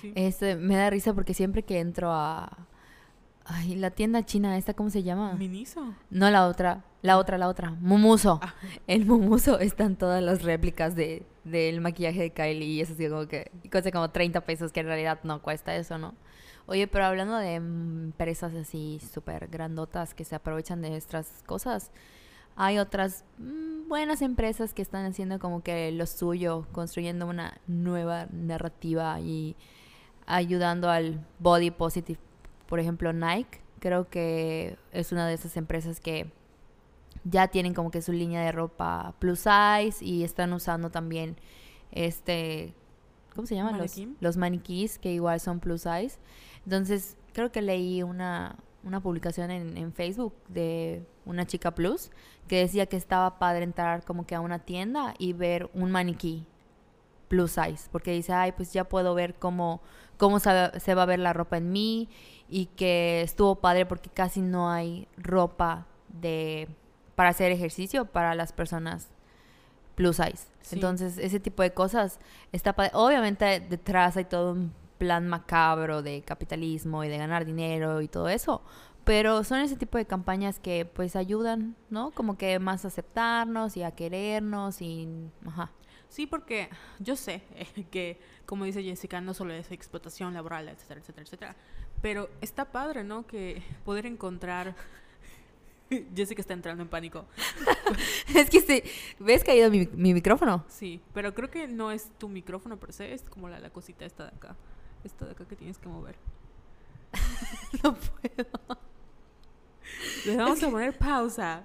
Sí. 0.00 0.12
Este, 0.14 0.56
me 0.56 0.76
da 0.76 0.90
risa 0.90 1.14
porque 1.14 1.34
siempre 1.34 1.62
que 1.62 1.80
entro 1.80 2.12
a... 2.12 2.66
Ay, 3.44 3.76
la 3.76 3.90
tienda 3.90 4.24
china, 4.24 4.56
¿esta 4.58 4.74
cómo 4.74 4.90
se 4.90 5.04
llama? 5.04 5.34
Miniso. 5.34 5.94
No 6.10 6.28
la 6.30 6.48
otra, 6.48 6.84
la 7.02 7.16
otra, 7.16 7.38
la 7.38 7.48
otra. 7.48 7.70
Mumuso. 7.70 8.40
Ah. 8.42 8.54
El 8.88 9.06
Mumuso 9.06 9.60
están 9.60 9.94
todas 9.94 10.20
las 10.22 10.42
réplicas 10.42 10.96
de, 10.96 11.24
del 11.44 11.80
maquillaje 11.80 12.22
de 12.22 12.30
Kylie 12.30 12.66
y 12.66 12.80
eso 12.80 12.94
sí 12.96 13.08
como 13.08 13.26
que 13.28 13.52
cuesta 13.70 13.92
como 13.92 14.10
30 14.10 14.40
pesos, 14.40 14.72
que 14.72 14.80
en 14.80 14.86
realidad 14.86 15.20
no 15.22 15.42
cuesta 15.42 15.76
eso, 15.76 15.96
¿no? 15.96 16.14
Oye, 16.66 16.88
pero 16.88 17.04
hablando 17.04 17.36
de 17.36 17.54
empresas 17.54 18.52
así 18.54 19.00
súper 19.12 19.46
grandotas 19.46 20.14
que 20.14 20.24
se 20.24 20.34
aprovechan 20.34 20.82
de 20.82 20.90
nuestras 20.90 21.44
cosas, 21.46 21.92
hay 22.56 22.78
otras 22.78 23.24
mm, 23.38 23.88
buenas 23.88 24.22
empresas 24.22 24.74
que 24.74 24.82
están 24.82 25.06
haciendo 25.06 25.38
como 25.38 25.62
que 25.62 25.92
lo 25.92 26.06
suyo, 26.06 26.66
construyendo 26.72 27.26
una 27.26 27.60
nueva 27.68 28.26
narrativa 28.32 29.20
y 29.20 29.54
ayudando 30.26 30.90
al 30.90 31.24
body 31.38 31.70
positive. 31.70 32.18
Por 32.66 32.80
ejemplo, 32.80 33.12
Nike, 33.12 33.60
creo 33.78 34.08
que 34.08 34.76
es 34.92 35.12
una 35.12 35.26
de 35.26 35.34
esas 35.34 35.56
empresas 35.56 36.00
que 36.00 36.30
ya 37.24 37.48
tienen 37.48 37.74
como 37.74 37.90
que 37.90 38.02
su 38.02 38.12
línea 38.12 38.42
de 38.42 38.52
ropa 38.52 39.14
plus 39.18 39.40
size 39.40 40.04
y 40.04 40.22
están 40.22 40.52
usando 40.52 40.90
también 40.90 41.36
este 41.92 42.74
¿cómo 43.34 43.46
se 43.46 43.54
llaman? 43.54 43.80
Los, 44.20 44.36
maniquís 44.36 44.98
que 44.98 45.12
igual 45.12 45.40
son 45.40 45.60
plus 45.60 45.82
size. 45.82 46.18
Entonces, 46.64 47.16
creo 47.32 47.52
que 47.52 47.62
leí 47.62 48.02
una, 48.02 48.56
una 48.82 49.00
publicación 49.00 49.50
en, 49.50 49.76
en 49.76 49.92
Facebook 49.92 50.34
de 50.48 51.04
una 51.26 51.46
chica 51.46 51.74
plus 51.74 52.10
que 52.48 52.56
decía 52.56 52.86
que 52.86 52.96
estaba 52.96 53.38
padre 53.38 53.64
entrar 53.64 54.04
como 54.04 54.26
que 54.26 54.34
a 54.34 54.40
una 54.40 54.60
tienda 54.60 55.14
y 55.18 55.34
ver 55.34 55.70
un 55.74 55.90
maniquí 55.90 56.46
plus 57.28 57.52
size, 57.52 57.88
porque 57.90 58.12
dice, 58.12 58.32
ay, 58.32 58.52
pues 58.52 58.72
ya 58.72 58.84
puedo 58.84 59.14
ver 59.14 59.34
cómo, 59.34 59.80
cómo 60.16 60.38
se, 60.38 60.78
se 60.80 60.94
va 60.94 61.02
a 61.02 61.06
ver 61.06 61.18
la 61.18 61.32
ropa 61.32 61.56
en 61.58 61.72
mí 61.72 62.08
y 62.48 62.66
que 62.66 63.22
estuvo 63.22 63.56
padre 63.56 63.86
porque 63.86 64.10
casi 64.10 64.40
no 64.40 64.70
hay 64.70 65.08
ropa 65.16 65.86
de 66.08 66.68
para 67.16 67.30
hacer 67.30 67.50
ejercicio 67.50 68.04
para 68.04 68.34
las 68.34 68.52
personas 68.52 69.08
plus 69.94 70.16
size. 70.16 70.46
Sí. 70.60 70.74
Entonces, 70.76 71.18
ese 71.18 71.40
tipo 71.40 71.62
de 71.62 71.72
cosas 71.72 72.20
está 72.52 72.74
padre. 72.74 72.90
Obviamente 72.94 73.60
detrás 73.60 74.16
hay 74.16 74.26
todo 74.26 74.52
un 74.52 74.72
plan 74.98 75.26
macabro 75.26 76.02
de 76.02 76.22
capitalismo 76.22 77.04
y 77.04 77.08
de 77.08 77.18
ganar 77.18 77.44
dinero 77.44 78.02
y 78.02 78.08
todo 78.08 78.28
eso. 78.28 78.62
Pero 79.04 79.44
son 79.44 79.60
ese 79.60 79.76
tipo 79.76 79.98
de 79.98 80.04
campañas 80.04 80.58
que 80.58 80.84
pues 80.84 81.16
ayudan, 81.16 81.76
¿no? 81.90 82.10
Como 82.10 82.36
que 82.36 82.58
más 82.58 82.84
a 82.84 82.88
aceptarnos 82.88 83.76
y 83.76 83.82
a 83.82 83.92
querernos 83.92 84.82
y... 84.82 85.08
Ajá. 85.46 85.70
Sí, 86.16 86.26
porque 86.26 86.70
yo 86.98 87.14
sé 87.14 87.42
eh, 87.56 87.84
que, 87.90 88.18
como 88.46 88.64
dice 88.64 88.82
Jessica, 88.82 89.20
no 89.20 89.34
solo 89.34 89.52
es 89.52 89.70
explotación 89.70 90.32
laboral, 90.32 90.66
etcétera, 90.66 91.00
etcétera, 91.00 91.24
etcétera. 91.24 91.56
Pero 92.00 92.30
está 92.40 92.72
padre, 92.72 93.04
¿no? 93.04 93.26
Que 93.26 93.62
poder 93.84 94.06
encontrar... 94.06 94.74
Jessica 96.16 96.40
está 96.40 96.54
entrando 96.54 96.82
en 96.82 96.88
pánico. 96.88 97.26
es 98.34 98.48
que 98.48 98.62
sí, 98.62 98.82
¿ves 99.18 99.44
que 99.44 99.50
ha 99.50 99.56
ido 99.56 99.70
mi, 99.70 99.90
mi 99.92 100.14
micrófono? 100.14 100.64
Sí, 100.68 101.02
pero 101.12 101.34
creo 101.34 101.50
que 101.50 101.68
no 101.68 101.92
es 101.92 102.08
tu 102.16 102.30
micrófono 102.30 102.78
per 102.78 102.94
se, 102.94 103.12
es 103.12 103.20
como 103.20 103.50
la, 103.50 103.60
la 103.60 103.68
cosita 103.68 104.06
esta 104.06 104.22
de 104.22 104.34
acá. 104.34 104.56
Esta 105.04 105.26
de 105.26 105.32
acá 105.32 105.44
que 105.44 105.56
tienes 105.56 105.76
que 105.76 105.88
mover. 105.90 106.16
No 107.82 107.94
puedo. 107.94 108.78
Le 110.24 110.36
vamos 110.38 110.62
a 110.62 110.70
poner 110.70 110.96
pausa. 110.96 111.62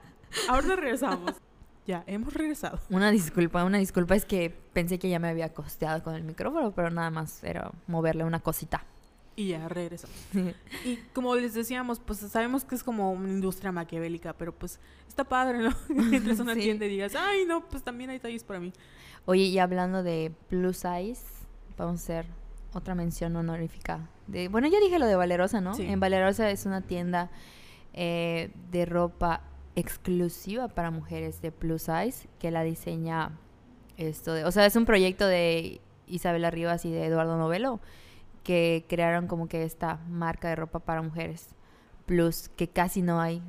Ahora 0.49 0.75
regresamos. 0.75 1.35
Ya, 1.87 2.03
hemos 2.07 2.33
regresado. 2.33 2.79
Una 2.89 3.11
disculpa, 3.11 3.63
una 3.63 3.77
disculpa. 3.79 4.15
Es 4.15 4.25
que 4.25 4.49
pensé 4.73 4.99
que 4.99 5.09
ya 5.09 5.19
me 5.19 5.27
había 5.29 5.53
costeado 5.53 6.03
con 6.03 6.13
el 6.15 6.23
micrófono, 6.23 6.71
pero 6.71 6.89
nada 6.91 7.09
más 7.09 7.43
era 7.43 7.71
moverle 7.87 8.23
una 8.23 8.39
cosita. 8.39 8.83
Y 9.35 9.49
ya 9.49 9.67
regresamos. 9.67 10.15
Y 10.85 10.97
como 11.13 11.35
les 11.35 11.53
decíamos, 11.53 11.99
pues 11.99 12.19
sabemos 12.19 12.65
que 12.65 12.75
es 12.75 12.83
como 12.83 13.11
una 13.11 13.29
industria 13.29 13.71
maquiavélica, 13.71 14.33
pero 14.33 14.53
pues 14.53 14.79
está 15.07 15.23
padre, 15.23 15.59
¿no? 15.59 15.71
Entras 16.13 16.39
a 16.39 16.43
una 16.43 16.53
Sí. 16.53 16.61
tienda 16.61 16.85
y 16.85 16.89
digas, 16.89 17.15
ay, 17.15 17.45
no, 17.45 17.67
pues 17.67 17.81
también 17.83 18.09
hay 18.09 18.19
talles 18.19 18.43
para 18.43 18.59
mí. 18.59 18.71
Oye, 19.25 19.43
y 19.43 19.57
hablando 19.59 20.03
de 20.03 20.31
plus 20.49 20.77
size, 20.77 21.21
vamos 21.77 22.01
a 22.01 22.03
hacer 22.03 22.25
otra 22.73 22.93
mención 22.95 23.35
honorífica. 23.35 24.07
De, 24.27 24.47
bueno, 24.49 24.67
ya 24.67 24.79
dije 24.79 24.99
lo 24.99 25.05
de 25.07 25.15
Valerosa, 25.15 25.61
¿no? 25.61 25.73
Sí. 25.75 25.83
En 25.85 25.99
Valerosa 25.99 26.49
es 26.51 26.65
una 26.65 26.81
tienda 26.81 27.29
eh, 27.93 28.51
de 28.71 28.85
ropa 28.85 29.41
exclusiva 29.75 30.67
para 30.67 30.91
mujeres 30.91 31.41
de 31.41 31.51
plus 31.51 31.83
size 31.83 32.27
que 32.39 32.51
la 32.51 32.63
diseña 32.63 33.31
esto 33.97 34.33
de, 34.33 34.45
o 34.45 34.51
sea, 34.51 34.65
es 34.65 34.75
un 34.75 34.85
proyecto 34.85 35.27
de 35.27 35.79
Isabela 36.07 36.51
Rivas 36.51 36.85
y 36.85 36.91
de 36.91 37.05
Eduardo 37.05 37.37
Novelo 37.37 37.79
que 38.43 38.85
crearon 38.89 39.27
como 39.27 39.47
que 39.47 39.63
esta 39.63 39.97
marca 40.09 40.49
de 40.49 40.55
ropa 40.55 40.79
para 40.79 41.01
mujeres 41.01 41.55
plus 42.05 42.49
que 42.49 42.67
casi 42.67 43.01
no 43.01 43.21
hay 43.21 43.41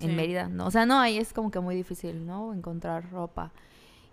en 0.00 0.10
Sí. 0.10 0.14
Mérida, 0.14 0.48
¿no? 0.48 0.66
O 0.66 0.70
sea, 0.70 0.86
no 0.86 1.00
hay, 1.00 1.18
es 1.18 1.32
como 1.32 1.50
que 1.50 1.58
muy 1.58 1.74
difícil, 1.74 2.24
¿no? 2.24 2.54
Encontrar 2.54 3.10
ropa 3.10 3.52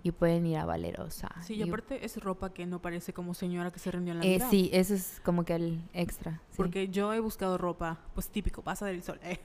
y 0.07 0.11
pueden 0.11 0.45
ir 0.45 0.57
a 0.57 0.65
Valerosa. 0.65 1.29
Sí, 1.41 1.55
y 1.55 1.63
Y- 1.63 1.67
aparte 1.67 2.05
es 2.05 2.15
ropa 2.17 2.53
que 2.53 2.67
no 2.67 2.79
parece 2.79 3.11
como 3.11 3.33
señora 3.33 3.71
que 3.71 3.79
se 3.79 3.89
reunió 3.89 4.13
en 4.13 4.19
la 4.19 4.25
eh, 4.25 4.35
vida. 4.35 4.49
sí, 4.51 4.69
eso 4.71 4.93
es 4.93 5.19
como 5.25 5.43
que 5.45 5.55
el 5.55 5.81
extra. 5.93 6.41
sí. 6.51 6.57
Porque 6.57 6.89
yo 6.89 7.11
he 7.11 7.19
buscado 7.19 7.57
ropa, 7.57 7.97
pues 8.13 8.29
típico, 8.29 8.61
pasa 8.61 8.85
del 8.85 9.01
sol, 9.01 9.19
eh. 9.23 9.39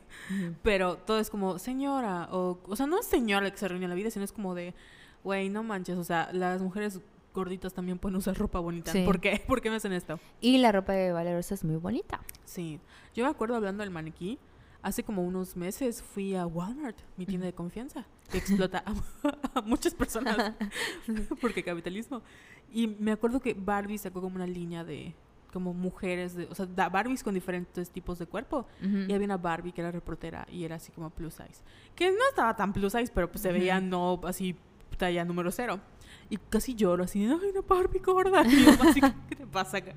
Pero 0.63 0.99
todo 0.99 1.19
es 1.19 1.31
como 1.31 1.59
señora, 1.59 2.29
o, 2.31 2.59
o 2.67 2.77
sea, 2.77 2.87
no 2.87 3.01
es 3.01 3.07
señora 3.07 3.45
la 3.47 3.51
que 3.51 3.57
se 3.57 3.69
reunió 3.69 3.87
en 3.87 3.91
la 3.91 3.95
vida, 3.97 4.11
sino 4.11 4.23
es 4.25 4.33
como 4.33 4.55
de, 4.55 4.75
güey, 5.25 5.49
no 5.49 5.63
manches, 5.63 5.97
o 5.97 6.05
sea, 6.05 6.29
las 6.35 6.61
mujeres 6.61 7.01
gorditas 7.33 7.73
también 7.73 7.99
pueden 7.99 8.17
usar 8.17 8.37
ropa 8.37 8.59
bonita. 8.59 8.93
Sí. 8.93 9.03
¿Por 9.07 9.19
qué? 9.19 9.43
¿Por 9.49 9.63
qué 9.63 9.71
me 9.71 9.77
hacen 9.77 9.95
esto? 9.95 10.21
Y 10.43 10.59
la 10.59 10.73
ropa 10.73 10.93
de 10.93 11.11
Valerosa 11.13 11.55
es 11.55 11.65
muy 11.65 11.77
bonita. 11.77 12.21
Sí, 12.45 12.81
yo 13.15 13.25
me 13.25 13.31
acuerdo 13.31 13.57
hablando 13.57 13.83
del 13.83 13.91
maniquí, 13.91 14.39
hace 14.83 15.03
como 15.03 15.23
unos 15.25 15.57
meses 15.57 16.03
fui 16.03 16.35
a 16.35 16.47
Walmart, 16.47 16.97
mi 17.17 17.27
tienda 17.27 17.47
de 17.47 17.53
confianza, 17.53 18.07
que 18.31 18.39
explota 18.39 18.83
a, 18.87 18.95
a 19.59 19.63
muchas 19.63 19.95
personas, 19.95 20.55
porque 21.41 21.63
capitalismo. 21.63 22.23
Y 22.73 22.87
me 22.87 23.13
acuerdo 23.13 23.41
que 23.41 23.55
Barbie 23.55 23.99
sacó 23.99 24.21
como 24.21 24.37
una 24.37 24.47
línea 24.47 24.85
de 24.85 25.15
como 25.53 25.75
mujeres, 25.75 26.37
de, 26.37 26.45
o 26.49 26.55
sea, 26.55 26.65
da- 26.67 26.89
Barbies 26.89 27.25
con 27.25 27.35
diferentes 27.35 27.91
tipos 27.91 28.21
de 28.21 28.27
cuerpo. 28.27 28.67
Y 28.81 29.13
había 29.13 29.25
una 29.25 29.37
Barbie 29.37 29.73
que 29.73 29.81
era 29.81 29.91
reportera 29.91 30.47
y 30.51 30.63
era 30.65 30.77
así 30.77 30.93
como 30.93 31.11
plus 31.11 31.35
size. 31.35 31.63
Que 31.97 32.09
no 32.11 32.29
estaba 32.29 32.55
tan 32.55 32.73
plus 32.73 32.93
size, 32.93 33.11
pero 33.13 33.29
pues 33.29 33.43
se 33.43 33.51
veía 33.51 33.81
no 33.81 34.21
así 34.25 34.55
talla 34.97 35.25
número 35.25 35.51
cero. 35.51 35.81
Y 36.31 36.37
casi 36.37 36.77
lloro 36.77 37.03
así, 37.05 37.25
ay, 37.25 37.51
una 37.51 37.61
Barbie 37.61 37.99
gorda. 37.99 38.45
Y 38.47 38.65
yo 38.65 38.71
así, 38.83 39.01
¿qué 39.29 39.35
te 39.35 39.47
pasa 39.49 39.79
acá? 39.79 39.95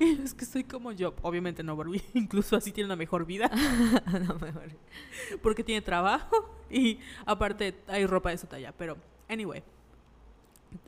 Y 0.00 0.16
yo, 0.16 0.24
es 0.24 0.32
que 0.32 0.46
soy 0.46 0.64
como 0.64 0.92
yo. 0.92 1.14
Obviamente 1.20 1.62
no 1.62 1.76
Barbie, 1.76 2.02
incluso 2.14 2.56
así 2.56 2.72
tiene 2.72 2.86
una 2.86 2.96
mejor 2.96 3.26
vida. 3.26 3.50
No, 4.24 4.38
mejor. 4.38 4.70
Porque 5.42 5.62
tiene 5.62 5.82
trabajo 5.82 6.56
y 6.70 6.98
aparte 7.26 7.74
hay 7.86 8.06
ropa 8.06 8.30
de 8.30 8.36
esa 8.36 8.48
talla. 8.48 8.72
Pero, 8.78 8.96
anyway. 9.28 9.62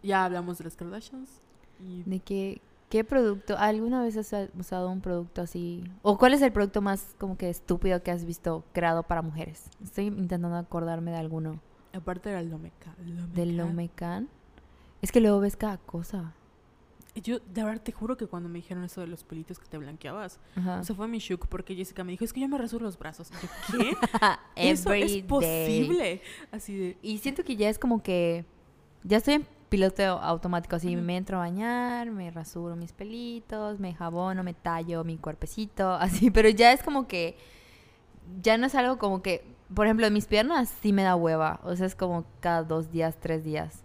Ya 0.03 0.25
hablamos 0.25 0.59
de 0.59 0.65
las 0.65 0.77
Kardashians. 0.77 1.43
Y 1.79 2.03
¿De 2.05 2.21
qué, 2.21 2.61
qué 2.89 3.05
producto? 3.05 3.57
¿Alguna 3.59 4.03
vez 4.03 4.17
has 4.17 4.51
usado 4.59 4.91
un 4.91 5.01
producto 5.01 5.43
así? 5.43 5.85
¿O 6.03 6.17
cuál 6.17 6.35
es 6.35 6.43
el 6.43 6.53
producto 6.53 6.81
más 6.81 7.15
como 7.19 7.37
que 7.37 7.51
estúpido 7.51 8.03
que 8.03 8.11
has 8.11 8.25
visto 8.25 8.65
creado 8.73 9.03
para 9.03 9.23
mujeres? 9.23 9.69
Estoy 9.83 10.07
intentando 10.07 10.57
acordarme 10.57 11.11
de 11.11 11.19
alguno. 11.19 11.61
Aparte 11.97 12.31
era 12.31 12.41
el 12.41 12.51
Lomeca. 12.51 12.95
Del 13.35 13.57
Lomecan. 13.57 14.29
Es 15.03 15.13
que 15.13 15.21
luego 15.21 15.41
ves 15.41 15.57
cada 15.57 15.79
cosa. 15.79 16.35
Yo, 17.15 17.39
de 17.39 17.65
verdad, 17.65 17.81
te 17.83 17.93
juro 17.93 18.17
que 18.17 18.27
cuando 18.27 18.49
me 18.49 18.59
dijeron 18.59 18.85
eso 18.85 19.01
de 19.01 19.07
los 19.07 19.25
pelitos 19.25 19.59
que 19.59 19.67
te 19.67 19.79
blanqueabas, 19.79 20.39
Ajá. 20.55 20.81
O 20.81 20.85
sea, 20.85 20.95
fue 20.95 21.09
mi 21.09 21.19
shock 21.19 21.47
porque 21.47 21.75
Jessica 21.75 22.05
me 22.05 22.13
dijo, 22.13 22.25
es 22.25 22.33
que 22.33 22.41
yo 22.41 22.49
me 22.49 22.59
rasuro 22.59 22.85
los 22.85 22.99
brazos. 22.99 23.31
Yo, 23.31 23.49
¿qué? 23.79 23.97
¿Eso 24.57 24.93
es 24.93 25.23
posible? 25.23 26.21
Así 26.53 26.77
de... 26.77 26.99
Y 27.01 27.19
siento 27.19 27.43
que 27.43 27.57
ya 27.57 27.71
es 27.71 27.79
como 27.79 28.03
que 28.03 28.45
ya 29.03 29.17
estoy 29.17 29.35
en 29.35 29.47
piloto 29.69 30.03
automático, 30.03 30.77
así 30.77 30.95
me 30.97 31.17
entro 31.17 31.39
a 31.39 31.41
bañar, 31.41 32.11
me 32.11 32.31
rasuro 32.31 32.77
mis 32.77 32.93
pelitos, 32.93 33.81
me 33.81 33.95
jabono, 33.95 34.43
me 34.43 34.55
tallo 34.55 35.05
mi 35.05 35.17
cuerpecito, 35.17 35.93
así, 36.01 36.31
pero 36.31 36.49
ya 36.49 36.73
es 36.73 36.83
como 36.83 37.07
que 37.07 37.37
ya 38.43 38.59
no 38.59 38.67
es 38.67 38.75
algo 38.75 38.99
como 38.99 39.23
que, 39.23 39.45
por 39.75 39.87
ejemplo, 39.87 40.07
en 40.07 40.13
mis 40.13 40.27
piernas 40.27 40.73
sí 40.81 40.93
me 40.93 41.03
da 41.03 41.17
hueva, 41.17 41.61
o 41.65 41.75
sea, 41.75 41.87
es 41.87 41.95
como 41.95 42.25
cada 42.41 42.63
dos 42.63 42.91
días, 42.91 43.17
tres 43.21 43.45
días. 43.45 43.83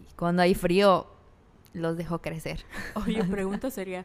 Y 0.00 0.12
cuando 0.14 0.42
hay 0.42 0.54
frío, 0.54 1.06
los 1.72 1.96
dejo 1.96 2.20
crecer 2.20 2.64
Oye, 2.94 3.22
pregunta 3.30 3.70
sería, 3.70 4.04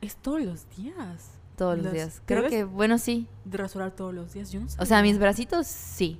¿es 0.00 0.16
todos 0.16 0.42
los 0.42 0.68
días? 0.76 1.30
todos 1.56 1.78
los 1.78 1.92
días. 1.92 2.20
¿te 2.24 2.34
Creo 2.34 2.48
que, 2.48 2.64
bueno, 2.64 2.98
sí. 2.98 3.28
De 3.44 3.58
rasurar 3.58 3.92
todos 3.92 4.12
los 4.12 4.32
días, 4.32 4.50
yo 4.50 4.60
no 4.60 4.68
sé. 4.68 4.76
O 4.80 4.86
sea, 4.86 5.02
mis 5.02 5.18
bracitos 5.18 5.66
sí, 5.68 6.18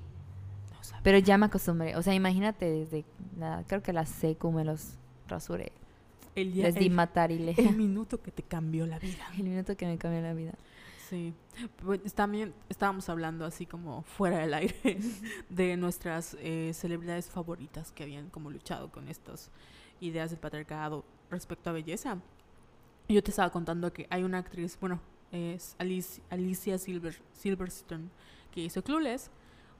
No 0.72 0.82
sabía. 0.82 1.03
pero 1.03 1.18
ya 1.18 1.38
me 1.38 1.47
acostumbré. 1.47 1.97
O 1.97 2.03
sea, 2.03 2.14
imagínate 2.14 2.70
desde, 2.70 3.05
la, 3.38 3.64
creo 3.66 3.82
que 3.82 3.92
la 3.92 4.07
secu 4.07 4.53
me 4.53 4.64
los 4.64 4.92
rasuré. 5.26 5.72
el, 6.36 6.53
día, 6.53 6.66
Les 6.66 6.76
di 6.76 6.86
el, 6.86 6.92
matar 6.92 7.32
y 7.32 7.38
le... 7.38 7.53
el 7.53 7.74
minuto 7.76 8.22
que 8.22 8.30
te 8.30 8.45
cambió 8.45 8.86
la 8.86 8.99
vida. 8.99 9.24
El 9.36 9.42
minuto 9.45 9.76
que 9.76 9.86
me 9.86 9.99
cambió 9.99 10.20
la 10.20 10.34
vida. 10.34 10.53
Sí. 11.09 11.34
Pues, 11.82 12.14
también 12.14 12.55
estábamos 12.68 13.09
hablando 13.09 13.44
así 13.44 13.66
como 13.66 14.02
fuera 14.02 14.38
del 14.38 14.55
aire 14.55 14.98
de 15.48 15.76
nuestras 15.76 16.36
eh, 16.40 16.72
celebridades 16.74 17.28
favoritas 17.30 17.92
que 17.92 18.02
habían 18.02 18.30
como 18.30 18.50
luchado 18.50 18.90
con 18.90 19.09
estos 19.09 19.50
ideas 20.00 20.30
del 20.30 20.38
patriarcado 20.40 21.05
respecto 21.30 21.70
a 21.70 21.72
belleza. 21.72 22.18
Yo 23.09 23.22
te 23.22 23.30
estaba 23.30 23.50
contando 23.50 23.92
que 23.92 24.07
hay 24.11 24.22
una 24.22 24.38
actriz, 24.38 24.78
bueno, 24.80 25.00
es 25.30 25.76
Alice, 25.78 26.22
Alicia 26.30 26.78
Silver, 26.78 27.20
Silverstone, 27.32 28.09
que 28.50 28.62
hizo 28.62 28.82
Clueless, 28.82 29.30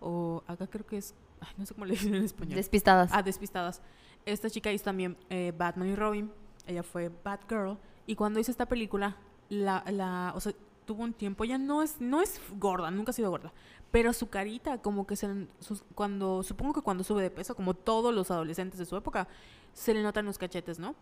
o 0.01 0.43
acá 0.47 0.67
creo 0.67 0.87
que 0.87 0.99
es, 0.99 1.15
ay, 1.41 1.49
no 1.57 1.65
sé 1.65 1.75
cómo 1.75 1.87
le 1.87 1.93
dicen 1.93 2.15
en 2.15 2.25
español. 2.25 2.57
Despistadas. 2.57 3.11
Ah, 3.13 3.23
Despistadas. 3.23 3.81
Esta 4.27 4.51
chica 4.51 4.73
hizo 4.73 4.85
también 4.85 5.17
eh, 5.31 5.53
Batman 5.57 5.89
y 5.89 5.95
Robin. 5.95 6.31
Ella 6.67 6.83
fue 6.83 7.11
Batgirl. 7.23 7.79
Y 8.07 8.15
cuando 8.15 8.41
hizo 8.41 8.51
esta 8.51 8.67
película, 8.67 9.17
la, 9.49 9.85
la, 9.91 10.33
o 10.35 10.41
sea, 10.41 10.53
tuvo 10.85 11.03
un 11.03 11.13
tiempo, 11.13 11.45
ella 11.45 11.59
no 11.59 11.83
es, 11.83 12.01
no 12.01 12.21
es 12.21 12.41
gorda, 12.59 12.91
nunca 12.91 13.11
ha 13.11 13.13
sido 13.15 13.31
gorda. 13.31 13.53
Pero 13.91 14.13
su 14.13 14.29
carita, 14.29 14.79
como 14.79 15.07
que 15.07 15.17
se, 15.17 15.47
sus- 15.61 15.85
cuando, 15.95 16.43
supongo 16.43 16.75
que 16.75 16.81
cuando 16.83 17.05
sube 17.05 17.23
de 17.23 17.31
peso, 17.31 17.55
como 17.55 17.75
todos 17.75 18.15
los 18.15 18.31
adolescentes 18.31 18.79
de 18.79 18.87
su 18.87 18.97
época, 18.97 19.29
se 19.73 19.95
le 19.95 20.03
notan 20.03 20.25
los 20.25 20.39
cachetes, 20.39 20.79
¿no? 20.79 20.95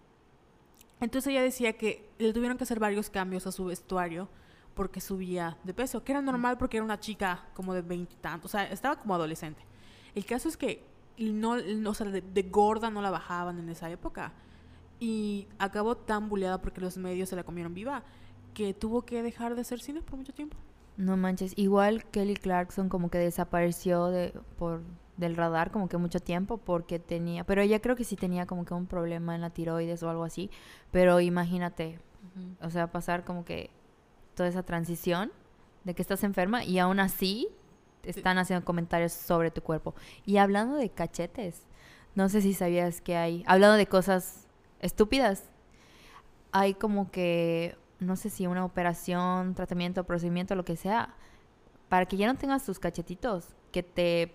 Entonces 1.01 1.31
ella 1.33 1.43
decía 1.43 1.73
que 1.73 2.09
le 2.19 2.33
tuvieron 2.33 2.57
que 2.57 2.65
hacer 2.65 2.79
varios 2.79 3.11
cambios 3.11 3.47
a 3.47 3.53
su 3.53 3.65
vestuario 3.65 4.29
porque 4.75 5.01
subía 5.01 5.59
de 5.65 5.75
peso, 5.75 6.05
que 6.05 6.13
era 6.13 6.23
normal 6.23 6.57
porque 6.59 6.77
era 6.79 6.85
una 6.85 7.01
chica 7.01 7.47
como 7.55 7.75
de 7.75 7.83
veintitantos, 7.83 8.51
o 8.51 8.53
sea, 8.53 8.65
estaba 8.65 8.97
como 8.97 9.15
adolescente. 9.15 9.63
El 10.15 10.25
caso 10.25 10.49
es 10.49 10.57
que 10.57 10.85
no, 11.19 11.57
no, 11.57 11.91
o 11.91 11.95
sea, 11.95 12.07
de, 12.07 12.21
de 12.21 12.43
gorda 12.45 12.91
no 12.91 13.03
la 13.03 13.11
bajaban 13.11 13.59
en 13.59 13.69
esa 13.69 13.91
época 13.91 14.33
y 15.01 15.47
acabó 15.59 15.97
tan 15.97 16.29
buleada 16.29 16.63
porque 16.63 16.81
los 16.81 16.97
medios 16.97 17.29
se 17.29 17.37
la 17.37 17.43
comieron 17.43 17.75
viva 17.75 18.05
que 18.55 18.75
tuvo 18.75 19.03
que 19.03 19.23
dejar 19.23 19.55
de 19.55 19.63
hacer 19.63 19.81
cine 19.81 20.03
por 20.03 20.17
mucho 20.17 20.33
tiempo. 20.33 20.57
No 20.97 21.17
manches, 21.17 21.55
igual 21.57 22.05
Kelly 22.05 22.37
Clarkson 22.37 22.89
como 22.89 23.11
que 23.11 23.19
desapareció 23.19 24.07
de, 24.07 24.35
por, 24.59 24.83
del 25.17 25.37
radar 25.37 25.71
como 25.71 25.89
que 25.89 25.97
mucho 25.97 26.21
tiempo 26.21 26.59
porque 26.59 26.99
tenía, 26.99 27.45
pero 27.45 27.63
ella 27.63 27.81
creo 27.81 27.97
que 27.97 28.05
sí 28.05 28.17
tenía 28.17 28.47
como 28.47 28.65
que 28.65 28.75
un 28.75 28.87
problema 28.87 29.35
en 29.35 29.41
la 29.41 29.51
tiroides 29.51 30.03
o 30.03 30.11
algo 30.11 30.25
así, 30.25 30.51
pero 30.91 31.21
imagínate, 31.21 31.99
o 32.61 32.71
sea, 32.71 32.93
pasar 32.93 33.25
como 33.25 33.45
que 33.45 33.71
toda 34.35 34.49
esa 34.49 34.63
transición 34.63 35.33
de 35.85 35.95
que 35.95 36.03
estás 36.03 36.25
enferma 36.25 36.65
y 36.65 36.79
aún 36.79 37.01
así 37.01 37.49
están 38.03 38.39
haciendo 38.39 38.65
comentarios 38.65 39.13
sobre 39.13 39.51
tu 39.51 39.63
cuerpo. 39.63 39.95
Y 40.25 40.39
hablando 40.39 40.77
de 40.77 40.91
cachetes, 40.91 41.63
no 42.15 42.29
sé 42.29 42.41
si 42.43 42.53
sabías 42.53 43.01
que 43.01 43.17
hay, 43.17 43.45
hablando 43.47 43.77
de 43.77 43.87
cosas 43.87 44.47
estúpidas, 44.81 45.45
hay 46.51 46.75
como 46.75 47.11
que, 47.11 47.77
no 48.03 48.17
sé 48.17 48.29
si 48.31 48.47
una 48.47 48.65
operación, 48.65 49.55
tratamiento, 49.55 50.05
procedimiento, 50.05 50.55
lo 50.55 50.65
que 50.65 50.77
sea, 50.77 51.15
para 51.89 52.07
que 52.07 52.17
ya 52.17 52.27
no 52.27 52.37
tengas 52.39 52.65
tus 52.65 52.79
cachetitos, 52.79 53.47
que 53.71 53.83
te... 53.83 54.35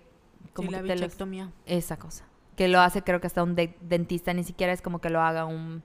Como 0.54 0.68
Como 0.68 0.72
la 0.72 0.82
que 0.82 0.88
te 0.90 0.94
los- 0.96 1.02
bichectomía. 1.02 1.52
esa 1.66 1.98
cosa. 1.98 2.26
Que 2.56 2.68
lo 2.68 2.80
hace 2.80 3.04
creo 3.04 3.20
que 3.22 3.28
hasta 3.28 3.44
un 3.44 3.56
de- 3.56 3.76
dentista, 3.82 4.34
ni 4.34 4.44
siquiera 4.44 4.72
es 4.74 4.82
como 4.82 5.00
que 5.00 5.10
lo 5.10 5.22
haga 5.22 5.46
un 5.46 5.84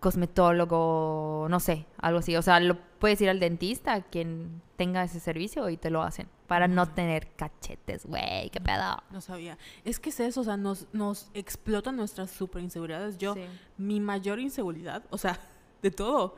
cosmetólogo, 0.00 1.46
no 1.48 1.60
sé, 1.60 1.86
algo 1.98 2.18
así. 2.18 2.36
O 2.36 2.42
sea, 2.42 2.60
lo 2.60 2.76
puedes 2.98 3.20
ir 3.20 3.28
al 3.30 3.40
dentista, 3.40 4.02
quien 4.02 4.60
tenga 4.76 5.04
ese 5.04 5.20
servicio, 5.20 5.68
y 5.70 5.76
te 5.76 5.90
lo 5.90 6.02
hacen. 6.02 6.28
Para 6.46 6.68
no 6.68 6.86
tener 6.88 7.28
cachetes, 7.36 8.04
güey, 8.06 8.50
qué 8.50 8.60
pedo. 8.60 9.02
No 9.10 9.20
sabía. 9.20 9.56
Es 9.84 10.00
que 10.00 10.10
es 10.10 10.20
eso, 10.20 10.40
o 10.40 10.44
sea, 10.44 10.56
nos, 10.56 10.86
nos 10.92 11.30
explotan 11.34 11.96
nuestras 11.96 12.30
super 12.30 12.62
inseguridades. 12.62 13.16
Yo, 13.18 13.34
Sí. 13.34 13.42
mi 13.78 14.00
mayor 14.00 14.38
inseguridad, 14.40 15.04
o 15.10 15.18
sea, 15.18 15.38
de 15.82 15.90
todo, 15.90 16.34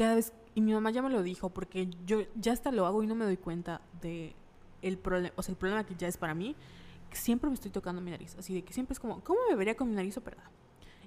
cada 0.00 0.14
vez, 0.14 0.32
y 0.54 0.62
mi 0.62 0.72
mamá 0.72 0.90
ya 0.92 1.02
me 1.02 1.10
lo 1.10 1.22
dijo, 1.22 1.50
porque 1.50 1.90
yo 2.06 2.22
ya 2.34 2.54
hasta 2.54 2.72
lo 2.72 2.86
hago 2.86 3.02
y 3.02 3.06
no 3.06 3.14
me 3.14 3.26
doy 3.26 3.36
cuenta 3.36 3.82
de 4.00 4.34
el 4.80 4.96
problema, 4.96 5.34
o 5.36 5.42
sea, 5.42 5.52
el 5.52 5.58
problema 5.58 5.84
que 5.84 5.94
ya 5.94 6.08
es 6.08 6.16
para 6.16 6.32
mí, 6.34 6.56
que 7.10 7.16
siempre 7.16 7.50
me 7.50 7.54
estoy 7.54 7.70
tocando 7.70 8.00
mi 8.00 8.10
nariz, 8.10 8.34
así 8.38 8.54
de 8.54 8.62
que 8.62 8.72
siempre 8.72 8.94
es 8.94 8.98
como, 8.98 9.22
¿cómo 9.22 9.40
me 9.50 9.54
vería 9.56 9.76
con 9.76 9.90
mi 9.90 9.94
nariz 9.94 10.16
operada? 10.16 10.50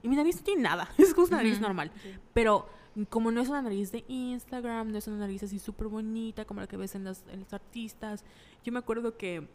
Y 0.03 0.07
mi 0.07 0.15
nariz 0.15 0.35
no 0.35 0.43
tiene 0.43 0.61
nada, 0.61 0.87
es 0.99 1.11
como 1.15 1.25
una 1.25 1.37
nariz 1.37 1.59
normal, 1.59 1.91
pero 2.35 2.67
como 3.09 3.31
no 3.31 3.41
es 3.41 3.49
una 3.49 3.63
nariz 3.63 3.91
de 3.91 4.05
Instagram, 4.07 4.91
no 4.91 4.99
es 4.99 5.07
una 5.07 5.17
nariz 5.17 5.41
así 5.41 5.57
súper 5.57 5.87
bonita 5.87 6.45
como 6.45 6.61
la 6.61 6.67
que 6.67 6.77
ves 6.77 6.93
en 6.93 7.03
los, 7.03 7.23
en 7.31 7.39
los 7.39 7.51
artistas, 7.51 8.23
yo 8.63 8.71
me 8.71 8.77
acuerdo 8.77 9.17
que 9.17 9.47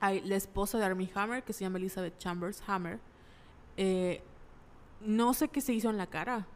hay 0.00 0.22
la 0.22 0.36
esposa 0.36 0.78
de 0.78 0.86
Armie 0.86 1.10
Hammer, 1.14 1.42
que 1.42 1.52
se 1.52 1.64
llama 1.64 1.76
Elizabeth 1.76 2.16
Chambers 2.16 2.62
Hammer, 2.66 2.98
eh, 3.76 4.22
no 5.02 5.34
sé 5.34 5.48
qué 5.48 5.60
se 5.60 5.74
hizo 5.74 5.90
en 5.90 5.98
la 5.98 6.06
cara, 6.06 6.46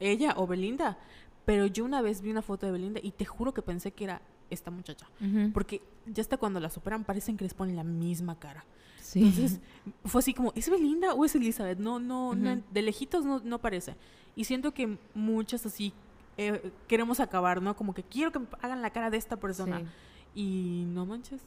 ella 0.00 0.34
o 0.36 0.46
Belinda, 0.46 0.98
pero 1.44 1.66
yo 1.66 1.84
una 1.84 2.02
vez 2.02 2.22
vi 2.22 2.30
una 2.30 2.42
foto 2.42 2.66
de 2.66 2.72
Belinda 2.72 3.00
y 3.02 3.12
te 3.12 3.24
juro 3.24 3.54
que 3.54 3.62
pensé 3.62 3.92
que 3.92 4.04
era 4.04 4.22
esta 4.50 4.70
muchacha, 4.70 5.06
porque 5.54 5.80
ya 6.06 6.22
hasta 6.22 6.36
cuando 6.36 6.58
las 6.58 6.76
operan 6.76 7.04
parecen 7.04 7.36
que 7.36 7.44
les 7.44 7.54
ponen 7.54 7.76
la 7.76 7.84
misma 7.84 8.38
cara. 8.38 8.64
Sí. 9.00 9.24
Entonces 9.24 9.60
fue 10.04 10.20
así 10.20 10.34
como, 10.34 10.52
¿es 10.54 10.68
Belinda 10.68 11.14
o 11.14 11.24
es 11.24 11.34
Elizabeth? 11.34 11.78
No, 11.78 11.98
no, 12.00 12.34
de 12.34 12.82
lejitos 12.82 13.24
no, 13.24 13.40
no 13.40 13.58
parece. 13.60 13.94
Y 14.36 14.44
siento 14.44 14.72
que 14.72 14.98
muchas 15.14 15.66
así 15.66 15.92
eh, 16.36 16.72
queremos 16.88 17.20
acabar, 17.20 17.60
¿no? 17.60 17.76
Como 17.76 17.92
que 17.92 18.02
quiero 18.02 18.32
que 18.32 18.38
me 18.38 18.46
hagan 18.62 18.82
la 18.82 18.90
cara 18.90 19.10
de 19.10 19.16
esta 19.16 19.36
persona. 19.36 19.80
Sí. 19.80 19.86
Y 20.34 20.84
no 20.86 21.06
manches. 21.06 21.42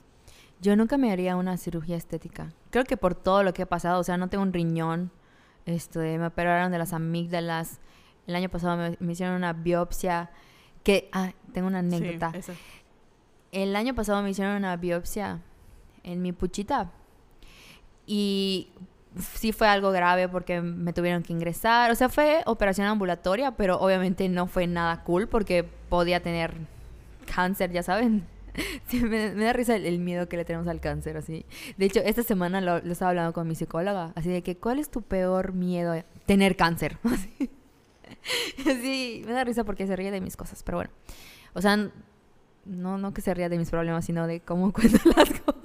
Yo 0.62 0.76
nunca 0.76 0.98
me 0.98 1.12
haría 1.12 1.36
una 1.36 1.58
cirugía 1.58 1.98
estética. 1.98 2.54
Creo 2.70 2.84
que 2.84 2.96
por 2.96 3.16
todo 3.16 3.44
lo 3.44 3.54
que 3.54 3.64
he 3.64 3.66
pasado, 3.66 4.00
o 4.00 4.04
sea, 4.04 4.18
no 4.18 4.30
tengo 4.30 4.44
un 4.44 4.54
riñón. 4.54 5.12
Este, 5.66 6.18
me 6.18 6.28
operaron 6.28 6.72
de 6.72 6.78
las 6.78 6.94
amígdalas. 6.94 7.80
El 8.28 8.36
año 8.36 8.50
pasado 8.50 8.78
me, 8.78 8.98
me 9.00 9.14
hicieron 9.14 9.36
una 9.36 9.54
biopsia. 9.54 10.32
Que, 10.84 11.10
ah, 11.14 11.32
tengo 11.54 11.68
una 11.68 11.80
anécdota. 11.80 12.32
Sí. 12.42 12.52
El 13.52 13.76
año 13.76 13.94
pasado 13.96 14.22
me 14.22 14.30
hicieron 14.30 14.56
una 14.56 14.76
biopsia 14.76 15.40
en 16.04 16.22
mi 16.22 16.32
puchita. 16.32 16.92
Y 18.06 18.70
sí 19.38 19.52
fue 19.52 19.68
algo 19.68 19.92
grave 19.92 20.28
porque 20.28 20.62
me 20.62 20.94
tuvieron 20.94 21.24
que 21.24 21.34
ingresar. 21.34 21.92
O 21.92 21.96
sea, 21.96 22.10
fue 22.10 22.42
operación 22.46 22.88
ambulatoria, 22.88 23.52
pero 23.52 23.80
obviamente 23.80 24.28
no 24.30 24.48
fue 24.48 24.68
nada 24.68 25.04
cool 25.04 25.28
porque 25.28 25.64
podía 25.64 26.22
tener 26.22 26.54
cáncer, 27.34 27.72
ya 27.72 27.84
saben. 27.84 28.26
Sí, 28.86 29.00
me, 29.00 29.32
me 29.32 29.46
da 29.46 29.54
risa 29.54 29.76
el, 29.76 29.88
el 29.88 29.98
miedo 29.98 30.30
que 30.30 30.38
le 30.38 30.46
tenemos 30.46 30.68
al 30.68 30.80
cáncer, 30.80 31.18
así. 31.18 31.44
De 31.76 31.86
hecho, 31.88 32.02
esta 32.02 32.22
semana 32.22 32.62
lo, 32.62 32.82
lo 32.82 32.92
estaba 32.92 33.10
hablando 33.10 33.34
con 33.34 33.48
mi 33.48 33.56
psicóloga, 33.56 34.12
así 34.14 34.30
de 34.30 34.44
que, 34.44 34.58
¿cuál 34.58 34.78
es 34.78 34.92
tu 34.92 35.02
peor 35.02 35.54
miedo? 35.54 35.96
Tener 36.28 36.56
cáncer. 36.56 37.00
Así. 37.04 37.50
Sí, 38.58 39.24
me 39.26 39.34
da 39.34 39.44
risa 39.44 39.64
porque 39.64 39.88
se 39.88 39.96
ríe 39.96 40.12
de 40.12 40.22
mis 40.22 40.38
cosas, 40.38 40.64
pero 40.64 40.78
bueno. 40.78 40.92
O 41.54 41.62
sea, 41.62 41.78
no, 42.66 42.98
no 42.98 43.14
que 43.14 43.22
se 43.22 43.34
ría 43.34 43.50
de 43.50 43.58
mis 43.58 43.70
problemas, 43.70 44.06
sino 44.06 44.26
de 44.28 44.40
cómo 44.40 44.72
cuento 44.74 44.98
las 45.16 45.30
cosas. 45.30 45.62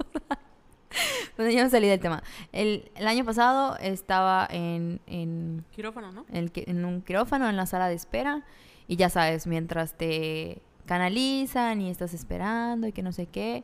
Bueno, 1.37 1.51
ya 1.53 1.63
me 1.63 1.69
salí 1.69 1.87
del 1.87 1.99
tema. 2.01 2.21
El, 2.51 2.91
el 2.95 3.07
año 3.07 3.23
pasado 3.23 3.77
estaba 3.77 4.45
en, 4.51 4.99
en, 5.07 5.63
Quirófano, 5.71 6.11
¿no? 6.11 6.25
qui- 6.25 6.65
en 6.67 6.83
un 6.83 7.01
quirófano 7.01 7.47
en 7.49 7.55
la 7.55 7.65
sala 7.65 7.87
de 7.87 7.95
espera 7.95 8.43
y 8.87 8.97
ya 8.97 9.09
sabes, 9.09 9.47
mientras 9.47 9.93
te 9.97 10.61
canalizan 10.85 11.79
y 11.81 11.89
estás 11.89 12.13
esperando 12.13 12.87
y 12.87 12.91
que 12.91 13.03
no 13.03 13.13
sé 13.13 13.27
qué, 13.27 13.63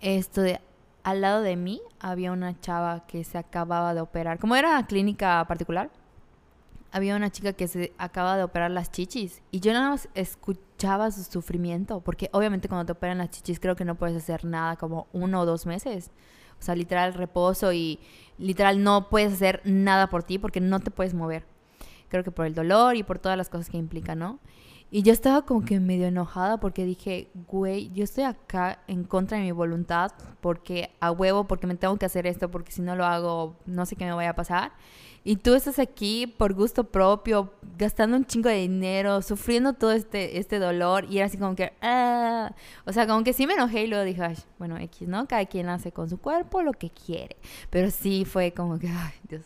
esto 0.00 0.42
de, 0.42 0.60
al 1.02 1.20
lado 1.22 1.42
de 1.42 1.56
mí 1.56 1.80
había 1.98 2.30
una 2.30 2.58
chava 2.60 3.06
que 3.06 3.24
se 3.24 3.38
acababa 3.38 3.94
de 3.94 4.00
operar, 4.02 4.38
como 4.38 4.54
era 4.54 4.68
una 4.70 4.86
clínica 4.86 5.44
particular, 5.48 5.90
había 6.96 7.14
una 7.14 7.30
chica 7.30 7.52
que 7.52 7.68
se 7.68 7.92
acaba 7.98 8.38
de 8.38 8.42
operar 8.42 8.70
las 8.70 8.90
chichis 8.90 9.42
y 9.50 9.60
yo 9.60 9.74
nada 9.74 9.90
más 9.90 10.08
escuchaba 10.14 11.10
su 11.10 11.24
sufrimiento, 11.24 12.00
porque 12.00 12.30
obviamente 12.32 12.68
cuando 12.68 12.86
te 12.86 12.92
operan 12.92 13.18
las 13.18 13.28
chichis 13.28 13.60
creo 13.60 13.76
que 13.76 13.84
no 13.84 13.96
puedes 13.96 14.16
hacer 14.16 14.46
nada 14.46 14.76
como 14.76 15.06
uno 15.12 15.42
o 15.42 15.46
dos 15.46 15.66
meses. 15.66 16.10
O 16.58 16.62
sea, 16.62 16.74
literal 16.74 17.12
reposo 17.12 17.74
y 17.74 18.00
literal 18.38 18.82
no 18.82 19.10
puedes 19.10 19.34
hacer 19.34 19.60
nada 19.64 20.08
por 20.08 20.22
ti 20.22 20.38
porque 20.38 20.62
no 20.62 20.80
te 20.80 20.90
puedes 20.90 21.12
mover. 21.12 21.44
Creo 22.08 22.24
que 22.24 22.30
por 22.30 22.46
el 22.46 22.54
dolor 22.54 22.96
y 22.96 23.02
por 23.02 23.18
todas 23.18 23.36
las 23.36 23.50
cosas 23.50 23.68
que 23.68 23.76
implica, 23.76 24.14
¿no? 24.14 24.38
Y 24.90 25.02
yo 25.02 25.12
estaba 25.12 25.42
como 25.42 25.66
que 25.66 25.78
medio 25.80 26.06
enojada 26.06 26.58
porque 26.58 26.86
dije, 26.86 27.28
güey, 27.46 27.90
yo 27.92 28.04
estoy 28.04 28.24
acá 28.24 28.78
en 28.86 29.04
contra 29.04 29.36
de 29.36 29.44
mi 29.44 29.52
voluntad 29.52 30.12
porque 30.40 30.96
a 31.00 31.10
huevo, 31.10 31.46
porque 31.46 31.66
me 31.66 31.74
tengo 31.74 31.98
que 31.98 32.06
hacer 32.06 32.26
esto, 32.26 32.50
porque 32.50 32.72
si 32.72 32.80
no 32.80 32.96
lo 32.96 33.04
hago, 33.04 33.56
no 33.66 33.84
sé 33.84 33.96
qué 33.96 34.06
me 34.06 34.12
vaya 34.12 34.30
a 34.30 34.36
pasar. 34.36 34.72
Y 35.28 35.34
tú 35.34 35.54
estás 35.54 35.80
aquí 35.80 36.28
por 36.28 36.54
gusto 36.54 36.84
propio, 36.84 37.52
gastando 37.76 38.16
un 38.16 38.24
chingo 38.26 38.48
de 38.48 38.58
dinero, 38.58 39.22
sufriendo 39.22 39.72
todo 39.72 39.90
este, 39.90 40.38
este 40.38 40.60
dolor. 40.60 41.04
Y 41.10 41.16
era 41.16 41.26
así 41.26 41.36
como 41.36 41.56
que, 41.56 41.72
ah. 41.82 42.54
O 42.84 42.92
sea, 42.92 43.08
como 43.08 43.24
que 43.24 43.32
sí 43.32 43.44
me 43.44 43.54
enojé 43.54 43.82
y 43.82 43.86
luego 43.88 44.04
dije, 44.04 44.22
"Ay, 44.22 44.36
bueno, 44.60 44.78
X, 44.78 45.08
¿no? 45.08 45.26
Cada 45.26 45.44
quien 45.46 45.68
hace 45.68 45.90
con 45.90 46.08
su 46.08 46.18
cuerpo 46.18 46.62
lo 46.62 46.72
que 46.74 46.90
quiere. 46.90 47.34
Pero 47.70 47.90
sí 47.90 48.24
fue 48.24 48.52
como 48.52 48.78
que, 48.78 48.86
ay, 48.86 49.14
Dios. 49.28 49.42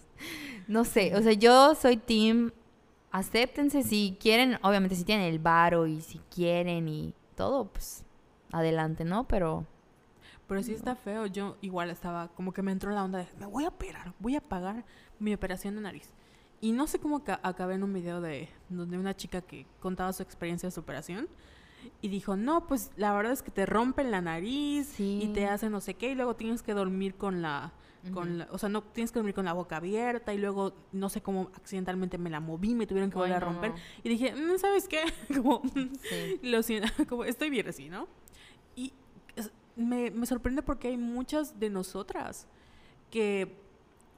No 0.69 0.85
sé, 0.85 1.17
o 1.17 1.23
sea, 1.23 1.33
yo 1.33 1.75
soy 1.75 1.97
team, 1.97 2.53
acéptense 3.11 3.83
si 3.83 4.19
quieren, 4.21 4.59
obviamente 4.63 4.97
si 4.97 5.05
tienen 5.05 5.33
el 5.33 5.39
varo 5.39 5.87
y 5.87 6.03
si 6.03 6.21
quieren 6.35 6.89
y 6.89 7.15
todo, 7.35 7.65
pues 7.73 8.05
adelante, 8.53 9.07
¿no? 9.07 9.27
Pero 9.27 9.65
Pero 10.47 10.63
sí 10.63 10.75
está 10.75 10.95
feo. 10.95 11.25
Yo 11.27 11.57
igual 11.63 11.89
estaba, 11.89 12.29
como 12.29 12.53
que 12.53 12.61
me 12.61 12.73
entró 12.73 12.91
la 12.91 13.03
onda 13.03 13.21
de, 13.21 13.29
me 13.39 13.47
voy 13.47 13.65
a 13.65 13.69
operar, 13.69 14.13
voy 14.19 14.37
a 14.37 14.41
pagar 14.43 14.85
mi 15.21 15.33
operación 15.33 15.77
de 15.77 15.83
nariz. 15.83 16.13
Y 16.61 16.73
no 16.73 16.87
sé 16.87 16.99
cómo 16.99 17.23
ca- 17.25 17.41
acabé 17.43 17.75
en 17.75 17.83
un 17.85 17.93
video 17.93 18.21
de 18.21 18.49
donde 18.69 18.99
una 18.99 19.15
chica 19.17 19.41
que 19.41 19.67
contaba 19.81 20.13
su 20.13 20.23
experiencia 20.23 20.67
de 20.67 20.71
su 20.73 20.81
operación. 20.81 21.29
y 22.03 22.09
dijo, 22.09 22.37
no, 22.37 22.67
pues 22.67 22.91
la 22.99 23.15
verdad 23.15 23.33
es 23.33 23.41
que 23.43 23.51
te 23.51 23.65
rompen 23.65 24.11
la 24.11 24.21
nariz 24.21 25.01
y 25.01 25.23
Sí. 25.23 25.31
te 25.33 25.47
hacen 25.47 25.73
no 25.73 25.81
sé 25.81 25.95
qué 25.95 26.11
y 26.11 26.15
luego 26.15 26.37
tienes 26.37 26.63
que 26.63 26.75
dormir 26.75 27.15
con 27.15 27.41
la, 27.41 27.73
con 28.13 28.37
la- 28.37 28.49
o 28.51 28.59
sea, 28.59 28.69
no 28.69 28.83
tienes 28.83 29.13
que 29.13 29.19
dormir 29.19 29.35
con 29.35 29.47
la 29.47 29.55
boca 29.55 29.77
abierta 29.79 30.35
y 30.35 30.39
luego 30.39 30.75
no 30.93 31.09
sé 31.09 31.23
cómo 31.23 31.51
accidentalmente 31.55 32.19
me 32.19 32.29
la 32.29 32.39
moví, 32.41 32.75
me 32.75 32.87
tuvieron 32.87 33.11
que 33.11 33.17
volver 33.17 33.33
a 33.37 33.41
no. 33.41 33.47
romper 33.47 33.73
y 34.03 34.11
dije, 34.11 34.35
"Mm, 34.35 34.59
¿sabes 34.59 34.89
qué? 34.89 35.01
como, 35.43 35.63
Sí. 36.03 36.39
lo 36.43 36.63
siento, 36.63 36.87
como 37.09 37.25
estoy 37.25 37.49
bien 37.49 37.67
así, 37.67 37.89
¿no? 37.89 38.09
Y 38.77 38.93
me, 39.75 40.11
me 40.11 40.27
sorprende 40.27 40.61
porque 40.63 40.89
hay 40.89 40.99
muchas 40.99 41.59
de 41.59 41.71
nosotras 41.71 42.47
que 43.11 43.57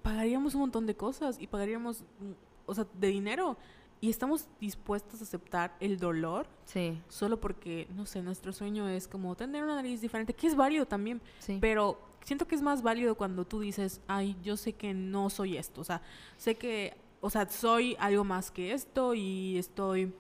pagaríamos 0.03 0.55
un 0.55 0.63
montón 0.63 0.87
de 0.87 0.95
cosas 0.95 1.39
y 1.41 1.47
pagaríamos, 1.47 2.03
mm, 2.21 2.33
o 2.67 2.75
sea, 2.75 2.87
de 2.95 3.09
dinero 3.09 3.57
y 4.01 4.11
estamos 4.11 4.49
dispuestas 4.61 5.21
a 5.21 5.25
aceptar 5.25 5.77
el 5.79 5.99
dolor 5.99 6.49
Sí, 6.65 7.01
solo 7.09 7.41
porque, 7.41 7.87
no 7.95 8.05
sé, 8.05 8.21
nuestro 8.21 8.53
sueño 8.53 8.89
es 8.89 9.07
como 9.07 9.37
tener 9.37 9.63
una 9.63 9.77
nariz 9.77 10.01
diferente, 10.01 10.35
que 10.35 10.49
es 10.49 10.57
válido 10.57 10.87
también, 10.87 11.21
sí. 11.39 11.59
pero 11.61 11.99
siento 12.25 12.47
que 12.49 12.57
es 12.57 12.63
más 12.63 12.83
válido 12.83 13.15
cuando 13.15 13.45
tú 13.45 13.61
dices, 13.61 14.01
ay, 14.09 14.37
yo 14.43 14.57
sé 14.57 14.73
que 14.73 14.93
no 14.93 15.31
soy 15.31 15.57
esto, 15.57 15.81
o 15.81 15.85
sea, 15.85 16.03
sé 16.37 16.57
que, 16.57 16.95
o 17.21 17.31
sea, 17.31 17.49
soy 17.49 17.97
algo 18.01 18.25
más 18.25 18.51
que 18.51 18.73
esto 18.73 19.15
y 19.15 19.57
estoy 19.57 20.13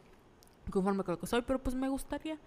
conforme 0.71 1.03
con 1.03 1.15
lo 1.15 1.19
que 1.19 1.27
soy, 1.27 1.43
pero 1.43 1.59
pues 1.61 1.75
me 1.75 1.89
gustaría. 1.89 2.39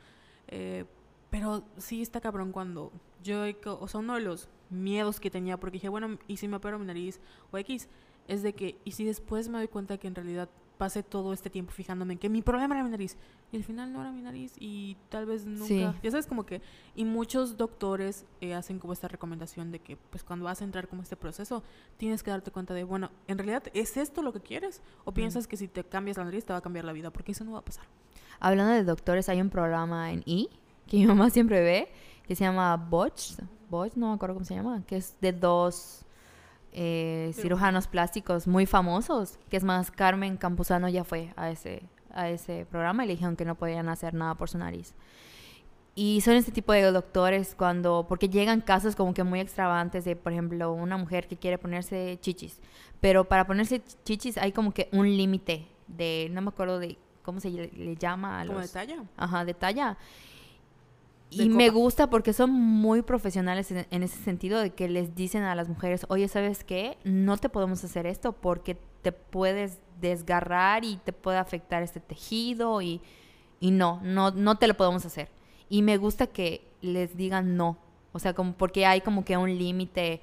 Eh, 0.48 0.86
pero 1.30 1.64
sí 1.78 2.02
está 2.02 2.22
cabrón 2.22 2.52
cuando 2.52 2.92
yo, 3.24 3.44
o 3.80 3.88
sea, 3.88 4.00
uno 4.00 4.16
de 4.16 4.22
los 4.22 4.50
miedos 4.70 5.20
que 5.20 5.30
tenía, 5.32 5.58
porque 5.58 5.74
dije, 5.74 5.90
bueno, 5.90 6.18
¿y 6.28 6.38
si 6.38 6.48
me 6.48 6.58
opero 6.58 6.80
mi 6.80 6.86
nariz 6.86 7.20
o 7.52 7.58
X? 7.58 7.88
Es 8.28 8.44
de 8.44 8.54
que, 8.54 8.78
¿y 8.84 8.92
si 8.92 9.06
después 9.06 9.50
me 9.50 9.58
doy 9.58 9.68
cuenta 9.68 9.98
que 9.98 10.08
en 10.08 10.16
realidad 10.16 10.50
pasé 10.78 11.04
todo 11.04 11.32
este 11.32 11.50
tiempo 11.50 11.72
fijándome 11.72 12.14
en 12.14 12.20
que 12.20 12.28
mi 12.28 12.42
problema 12.42 12.76
era 12.76 12.84
mi 12.84 12.90
nariz 12.90 13.16
y 13.50 13.56
al 13.56 13.64
final 13.64 13.94
no 13.94 14.02
era 14.02 14.12
mi 14.12 14.22
nariz 14.22 14.52
y 14.60 14.98
tal 15.08 15.26
vez 15.26 15.46
nunca, 15.46 15.66
Sí. 15.68 15.86
ya 16.04 16.12
sabes 16.12 16.28
como 16.28 16.46
que 16.46 16.62
y 16.96 17.06
muchos 17.06 17.56
doctores 17.56 18.26
eh, 18.42 18.54
hacen 18.54 18.80
como 18.80 18.92
esta 18.92 19.08
recomendación 19.08 19.72
de 19.72 19.80
que 19.80 19.96
pues 19.96 20.26
cuando 20.26 20.44
vas 20.44 20.60
a 20.60 20.66
entrar 20.66 20.90
como 20.90 21.02
este 21.02 21.16
proceso 21.16 21.64
tienes 21.96 22.24
que 22.24 22.32
darte 22.32 22.52
cuenta 22.52 22.74
de 22.74 22.84
bueno 22.84 23.10
en 23.30 23.38
realidad 23.38 23.64
es 23.74 23.96
esto 23.96 24.22
lo 24.22 24.34
que 24.34 24.42
quieres 24.42 24.82
o 25.06 25.14
piensas 25.14 25.48
que 25.48 25.56
si 25.56 25.70
te 25.70 25.86
cambias 25.86 26.18
la 26.18 26.26
nariz 26.26 26.44
te 26.44 26.52
va 26.52 26.60
a 26.60 26.62
cambiar 26.62 26.84
la 26.84 26.92
vida 26.92 27.10
porque 27.10 27.32
eso 27.32 27.46
no 27.46 27.54
va 27.54 27.60
a 27.60 27.66
pasar 27.66 27.86
Hablando 28.42 28.74
de 28.74 28.84
doctores, 28.84 29.30
hay 29.30 29.40
un 29.40 29.50
programa 29.50 30.12
en 30.12 30.24
E 30.26 30.50
que 30.88 30.98
mi 30.98 31.06
mamá 31.06 31.30
siempre 31.30 31.62
ve 31.62 31.90
que 32.28 32.36
se 32.36 32.44
llama 32.44 32.76
Botch. 32.78 33.34
Botch, 33.70 33.96
no 33.96 34.10
me 34.10 34.16
acuerdo 34.16 34.36
cómo 34.36 34.46
se 34.46 34.56
llama. 34.56 34.84
Que 34.86 34.98
es 34.98 35.16
de 35.22 35.32
dos 35.32 36.06
eh, 36.72 37.32
cirujanos 37.36 37.88
plásticos 37.88 38.48
muy 38.48 38.66
famosos. 38.66 39.38
Que 39.50 39.58
es 39.58 39.64
más, 39.64 39.92
Carmen 39.92 40.38
Campuzano 40.38 40.90
ya 40.90 41.04
fue 41.04 41.34
a 41.36 41.50
ese, 41.50 41.84
a 42.14 42.30
ese 42.30 42.66
programa 42.66 43.04
y 43.04 43.08
le 43.08 43.14
dijeron 43.14 43.36
que 43.36 43.46
no 43.46 43.56
podían 43.56 43.90
hacer 43.90 44.14
nada 44.14 44.36
por 44.36 44.50
su 44.50 44.58
nariz. 44.58 44.96
Y 45.98 46.20
son 46.22 46.34
este 46.34 46.52
tipo 46.52 46.74
de 46.74 46.82
doctores 46.92 47.56
cuando, 47.56 48.06
porque 48.10 48.28
llegan 48.28 48.60
casos 48.60 48.98
como 48.98 49.14
que 49.14 49.24
muy 49.24 49.40
extravagantes 49.40 50.04
de, 50.04 50.18
por 50.18 50.34
ejemplo, 50.34 50.74
una 50.74 50.98
mujer 50.98 51.26
que 51.28 51.38
quiere 51.38 51.58
ponerse 51.58 52.18
chichis, 52.20 52.60
pero 53.00 53.24
para 53.24 53.48
ponerse 53.48 53.82
chichis 54.04 54.38
hay 54.38 54.52
como 54.52 54.74
que 54.74 54.90
un 54.92 55.08
límite 55.08 55.70
de, 55.88 56.28
no 56.32 56.42
me 56.42 56.50
acuerdo 56.50 56.80
de 56.80 56.98
cómo 57.24 57.40
se 57.40 57.50
le, 57.50 57.68
le 57.70 57.96
llama 57.96 58.42
a 58.42 58.46
como 58.46 58.60
los... 58.60 58.74
de 58.74 58.80
talla 58.80 59.04
Ajá, 59.16 59.46
de 59.46 59.54
talla. 59.54 59.98
Y 61.30 61.50
me 61.50 61.70
gusta 61.70 62.10
porque 62.10 62.34
son 62.34 62.52
muy 62.52 63.02
profesionales 63.02 63.72
en, 63.72 63.86
en 63.90 64.04
ese 64.04 64.18
sentido 64.24 64.60
de 64.60 64.72
que 64.72 64.88
les 64.88 65.16
dicen 65.16 65.44
a 65.44 65.56
las 65.56 65.68
mujeres, 65.68 66.06
oye, 66.10 66.28
¿sabes 66.28 66.64
qué? 66.64 66.98
No 67.04 67.38
te 67.38 67.50
podemos 67.50 67.84
hacer 67.84 68.06
esto 68.06 68.32
porque 68.34 68.78
te 69.02 69.12
puedes 69.12 69.80
desgarrar 70.00 70.86
y 70.86 70.98
te 70.98 71.14
puede 71.14 71.38
afectar 71.38 71.84
este 71.84 72.00
tejido 72.00 72.82
y, 72.82 73.02
y 73.60 73.72
no, 73.72 74.00
no, 74.04 74.32
no 74.32 74.58
te 74.58 74.68
lo 74.68 74.76
podemos 74.76 75.06
hacer. 75.06 75.30
Y 75.70 75.82
me 75.82 75.98
gusta 75.98 76.28
que 76.28 76.68
les 76.82 77.18
digan 77.18 77.58
no. 77.58 77.78
O 78.14 78.20
sea, 78.20 78.34
como 78.34 78.54
porque 78.54 78.86
hay 78.86 79.02
como 79.02 79.26
que 79.26 79.36
un 79.36 79.58
límite 79.58 80.22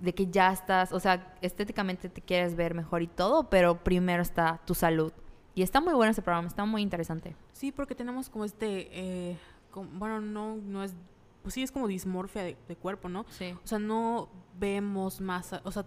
de 0.00 0.14
que 0.14 0.26
ya 0.28 0.52
estás, 0.52 0.92
o 0.92 1.00
sea, 1.00 1.34
estéticamente 1.40 2.08
te 2.08 2.20
quieres 2.20 2.54
ver 2.54 2.74
mejor 2.74 3.02
y 3.02 3.06
todo, 3.06 3.48
pero 3.50 3.82
primero 3.82 4.22
está 4.22 4.60
tu 4.66 4.74
salud. 4.74 5.12
Y 5.54 5.62
está 5.62 5.80
muy 5.80 5.94
bueno 5.94 6.12
ese 6.12 6.22
programa, 6.22 6.46
está 6.46 6.64
muy 6.64 6.82
interesante. 6.82 7.34
sí 7.52 7.72
porque 7.72 7.94
tenemos 7.94 8.28
como 8.28 8.44
este 8.44 8.88
eh, 8.92 9.36
bueno 9.74 10.20
no 10.20 10.56
no 10.56 10.82
es 10.82 10.94
pues 11.42 11.54
sí 11.54 11.62
es 11.62 11.70
como 11.72 11.86
dismorfia 11.88 12.42
de, 12.42 12.56
de 12.68 12.76
cuerpo 12.76 13.08
no 13.08 13.24
Sí. 13.30 13.52
O 13.62 13.66
sea, 13.66 13.78
no 13.78 14.28
vemos 14.58 15.20
más, 15.20 15.52
o 15.64 15.70
sea, 15.72 15.86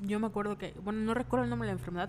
yo 0.00 0.18
me 0.18 0.26
acuerdo 0.26 0.56
que, 0.58 0.72
bueno, 0.82 1.00
no 1.00 1.14
recuerdo 1.14 1.44
el 1.44 1.50
nombre 1.50 1.66
de 1.68 1.74
la 1.74 1.78
enfermedad, 1.78 2.08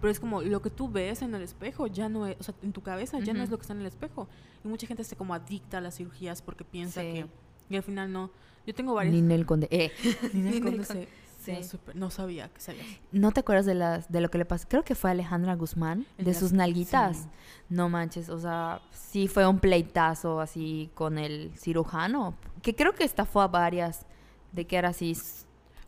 pero 0.00 0.10
es 0.10 0.20
como 0.20 0.40
lo 0.42 0.62
que 0.62 0.70
tú 0.70 0.88
ves 0.88 1.22
en 1.22 1.34
el 1.34 1.42
espejo 1.42 1.86
ya 1.88 2.08
no 2.08 2.26
es, 2.26 2.36
o 2.38 2.42
sea, 2.42 2.54
en 2.62 2.72
tu 2.72 2.82
cabeza 2.82 3.18
ya 3.18 3.34
no 3.34 3.42
es 3.42 3.50
lo 3.50 3.58
que 3.58 3.62
está 3.62 3.74
en 3.74 3.80
el 3.80 3.86
espejo. 3.86 4.28
Y 4.64 4.68
mucha 4.68 4.86
gente 4.86 5.02
se 5.04 5.16
como 5.16 5.34
adicta 5.34 5.78
a 5.78 5.80
las 5.80 5.96
cirugías 5.96 6.40
porque 6.40 6.64
piensa 6.64 7.00
Sí. 7.02 7.12
que, 7.12 7.26
y 7.68 7.76
al 7.76 7.82
final 7.82 8.12
no. 8.12 8.30
Yo 8.66 8.74
tengo 8.74 8.94
varias... 8.94 9.14
Ninel 9.14 9.44
Conde. 9.44 9.66
Eh. 9.70 9.90
Ninel 10.32 10.54
Ninel 10.54 10.62
Conde 10.62 10.76
Conde. 10.86 10.86
se- 10.86 11.08
se 11.23 11.23
Sí. 11.44 11.64
super- 11.64 11.94
no 11.96 12.10
sabía 12.10 12.48
que 12.48 12.60
sabías. 12.60 12.86
¿No 13.12 13.32
te 13.32 13.40
acuerdas 13.40 13.66
de, 13.66 13.74
las, 13.74 14.10
de 14.10 14.20
lo 14.20 14.30
que 14.30 14.38
le 14.38 14.44
pasó? 14.44 14.66
Creo 14.68 14.84
que 14.84 14.94
fue 14.94 15.10
a 15.10 15.12
Alejandra 15.12 15.54
Guzmán, 15.54 16.06
El 16.18 16.24
de 16.26 16.34
sus 16.34 16.52
nalguitas. 16.52 17.16
sí. 17.18 17.28
No 17.68 17.88
manches, 17.88 18.28
o 18.28 18.38
sea, 18.38 18.80
sí 18.92 19.26
fue 19.28 19.46
un 19.46 19.58
pleitazo 19.58 20.40
así 20.40 20.90
con 20.94 21.18
el 21.18 21.52
cirujano, 21.56 22.34
que 22.62 22.74
creo 22.74 22.92
que 22.94 23.04
estafó 23.04 23.40
a 23.40 23.48
varias, 23.48 24.04
de 24.52 24.66
que 24.66 24.76
era 24.76 24.90
así 24.90 25.16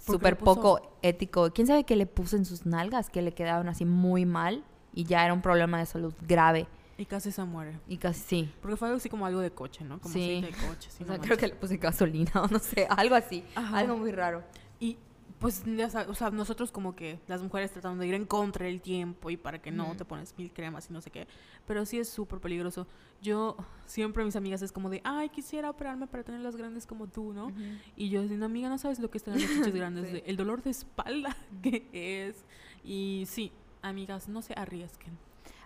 súper 0.05 0.39
poco 0.39 0.81
ético. 1.03 1.51
¿Quién 1.53 1.67
sabe 1.67 1.85
qué 1.85 1.97
le 1.97 2.07
puso 2.07 2.37
en 2.37 2.45
sus 2.45 2.67
nalgas? 2.67 3.11
Que 3.11 3.23
le 3.23 3.33
quedaron 3.33 3.69
así 3.69 3.85
muy 3.85 4.25
mal 4.25 4.65
y 4.95 5.05
ya 5.05 5.25
era 5.25 5.35
un 5.35 5.43
problema 5.43 5.79
de 5.79 5.87
salud 5.87 6.15
grave. 6.27 6.67
Y 6.99 7.05
casi 7.05 7.31
se 7.31 7.45
muere. 7.45 7.79
Y 7.87 7.99
casi 7.99 8.21
sí. 8.21 8.55
Porque 8.63 8.77
fue 8.77 8.89
algo 8.89 8.97
así 8.97 9.11
como 9.11 9.27
algo 9.27 9.41
de 9.41 9.51
coche, 9.51 9.85
¿no? 9.85 9.99
Como 10.01 10.15
Sí. 10.15 10.41
de 10.41 10.49
coche. 10.49 10.89
sí, 10.91 10.99
o 11.03 11.07
no 11.07 11.07
sea, 11.07 11.19
manches. 11.19 11.27
creo 11.27 11.39
que 11.39 11.47
le 11.49 11.55
puse 11.55 11.77
gasolina 11.77 12.31
o 12.43 12.47
no 12.49 12.59
sé, 12.59 12.87
algo 12.89 13.15
así. 13.15 13.45
Ajá. 13.55 13.79
Algo 13.79 13.99
muy 13.99 14.13
raro. 14.13 14.43
Y 14.81 14.97
pues, 15.39 15.63
ya 15.67 15.91
sabes, 15.91 16.09
o 16.09 16.15
sea, 16.15 16.31
nosotros 16.31 16.73
como 16.73 16.97
que 16.97 17.19
las 17.29 17.43
mujeres 17.43 17.71
tratando 17.71 18.01
de 18.01 18.07
ir 18.09 18.15
en 18.15 18.25
contra 18.25 18.67
del 18.67 18.81
tiempo 18.81 19.31
y 19.31 19.37
para 19.37 19.61
que 19.61 19.71
no 19.71 19.95
te 19.97 20.05
pones 20.05 20.35
mil 20.39 20.53
cremas 20.53 20.89
y 20.91 20.93
no 20.93 21.01
sé 21.01 21.11
qué. 21.11 21.27
Pero 21.67 21.85
sí 21.85 21.99
es 21.99 22.09
súper 22.09 22.41
peligroso. 22.41 22.87
Yo 23.23 23.57
siempre 23.87 24.25
mis 24.25 24.37
amigas 24.37 24.63
es 24.63 24.73
como 24.73 24.89
de, 24.91 25.01
ay, 25.05 25.29
quisiera 25.29 25.71
operarme 25.71 26.07
para 26.07 26.23
tener 26.25 26.41
las 26.41 26.57
grandes 26.57 26.87
como 26.87 27.07
tú, 27.07 27.33
¿no? 27.33 27.53
Y 27.97 28.09
yo 28.09 28.23
diciendo, 28.23 28.47
amiga, 28.47 28.69
no 28.69 28.79
sabes 28.79 28.99
lo 28.99 29.11
que 29.11 29.19
es 29.19 29.25
tener 29.25 29.41
las 29.41 29.51
chichis 29.51 29.75
grandes, 29.75 30.11
Sí. 30.11 30.23
el 30.27 30.37
dolor 30.37 30.63
de 30.63 30.71
espalda 30.71 31.37
que 31.63 31.87
es. 32.29 32.45
Y 32.85 33.25
sí, 33.27 33.53
amigas, 33.83 34.29
no 34.29 34.43
se 34.43 34.55
arriesguen. 34.55 35.19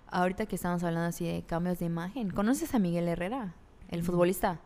Ahorita 0.08 0.46
que 0.46 0.56
estamos 0.56 0.82
hablando 0.82 1.08
así 1.08 1.24
de 1.26 1.42
cambios 1.42 1.78
de 1.78 1.84
imagen, 1.86 2.30
¿conoces 2.30 2.74
a 2.74 2.78
Miguel 2.80 3.06
Herrera, 3.06 3.54
el 3.88 4.02
Mm. 4.02 4.04
futbolista? 4.04 4.60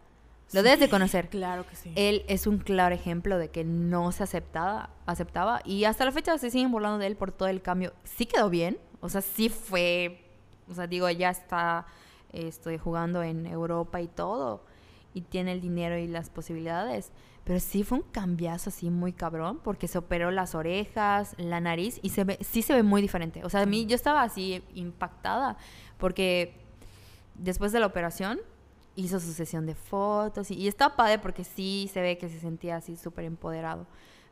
Lo 0.53 0.62
debes 0.62 0.80
de 0.80 0.88
conocer. 0.88 1.28
Claro 1.28 1.66
que 1.66 1.74
sí. 1.74 1.92
Él 1.97 2.24
es 2.28 2.47
un 2.47 2.59
claro 2.59 2.95
ejemplo 2.95 3.38
de 3.38 3.49
que 3.49 3.64
no 3.64 4.12
se 4.12 4.22
aceptaba, 4.22 4.90
aceptaba 5.07 5.61
y 5.64 5.84
hasta 5.84 6.05
la 6.05 6.12
fecha 6.12 6.36
se 6.38 6.51
siguen 6.51 6.70
burlando 6.70 6.99
de 6.99 7.07
él 7.07 7.16
por 7.16 7.32
todo 7.32 7.49
el 7.49 7.62
cambio. 7.62 7.92
Sí 8.05 8.26
quedó 8.26 8.51
bien, 8.51 8.78
o 9.01 9.09
sea, 9.09 9.20
sí 9.20 9.49
fue, 9.49 10.24
o 10.70 10.74
sea, 10.74 10.86
digo, 10.86 11.11
ya 11.11 11.30
está 11.30 11.86
estoy 12.34 12.78
jugando 12.78 13.22
en 13.22 13.47
Europa 13.47 14.01
y 14.01 14.09
todo 14.09 14.64
y 15.12 15.22
tiene 15.22 15.53
el 15.53 15.61
dinero 15.61 15.97
y 15.97 16.09
las 16.09 16.28
posibilidades, 16.28 17.12
pero 17.45 17.61
sí 17.61 17.84
fue 17.84 17.99
un 17.99 18.05
cambiazo 18.05 18.70
así 18.70 18.90
muy 18.90 19.12
cabrón 19.12 19.61
porque 19.62 19.86
se 19.86 19.99
operó 19.99 20.30
las 20.30 20.55
orejas, 20.55 21.34
la 21.38 21.61
nariz 21.61 22.01
y 22.03 22.09
se 22.09 22.24
ve 22.24 22.38
sí 22.40 22.62
se 22.62 22.74
ve 22.74 22.82
muy 22.82 23.01
diferente. 23.01 23.45
O 23.45 23.51
sea, 23.51 23.61
a 23.61 23.66
mí 23.66 23.86
yo 23.86 23.95
estaba 23.95 24.22
así 24.22 24.62
impactada 24.74 25.57
porque 25.99 26.57
después 27.36 27.70
de 27.72 27.80
la 27.80 27.86
operación 27.86 28.40
hizo 28.97 29.20
su 29.20 29.32
sesión 29.32 29.66
de 29.66 29.74
fotos 29.74 30.51
y, 30.51 30.55
y 30.68 30.72
padre 30.72 31.18
porque 31.18 31.45
sí 31.45 31.90
se 31.92 32.01
ve 32.01 32.18
que 32.18 32.28
se 32.28 32.38
sentía 32.40 32.76
así 32.76 32.97
súper 32.97 33.24
empoderado. 33.24 33.86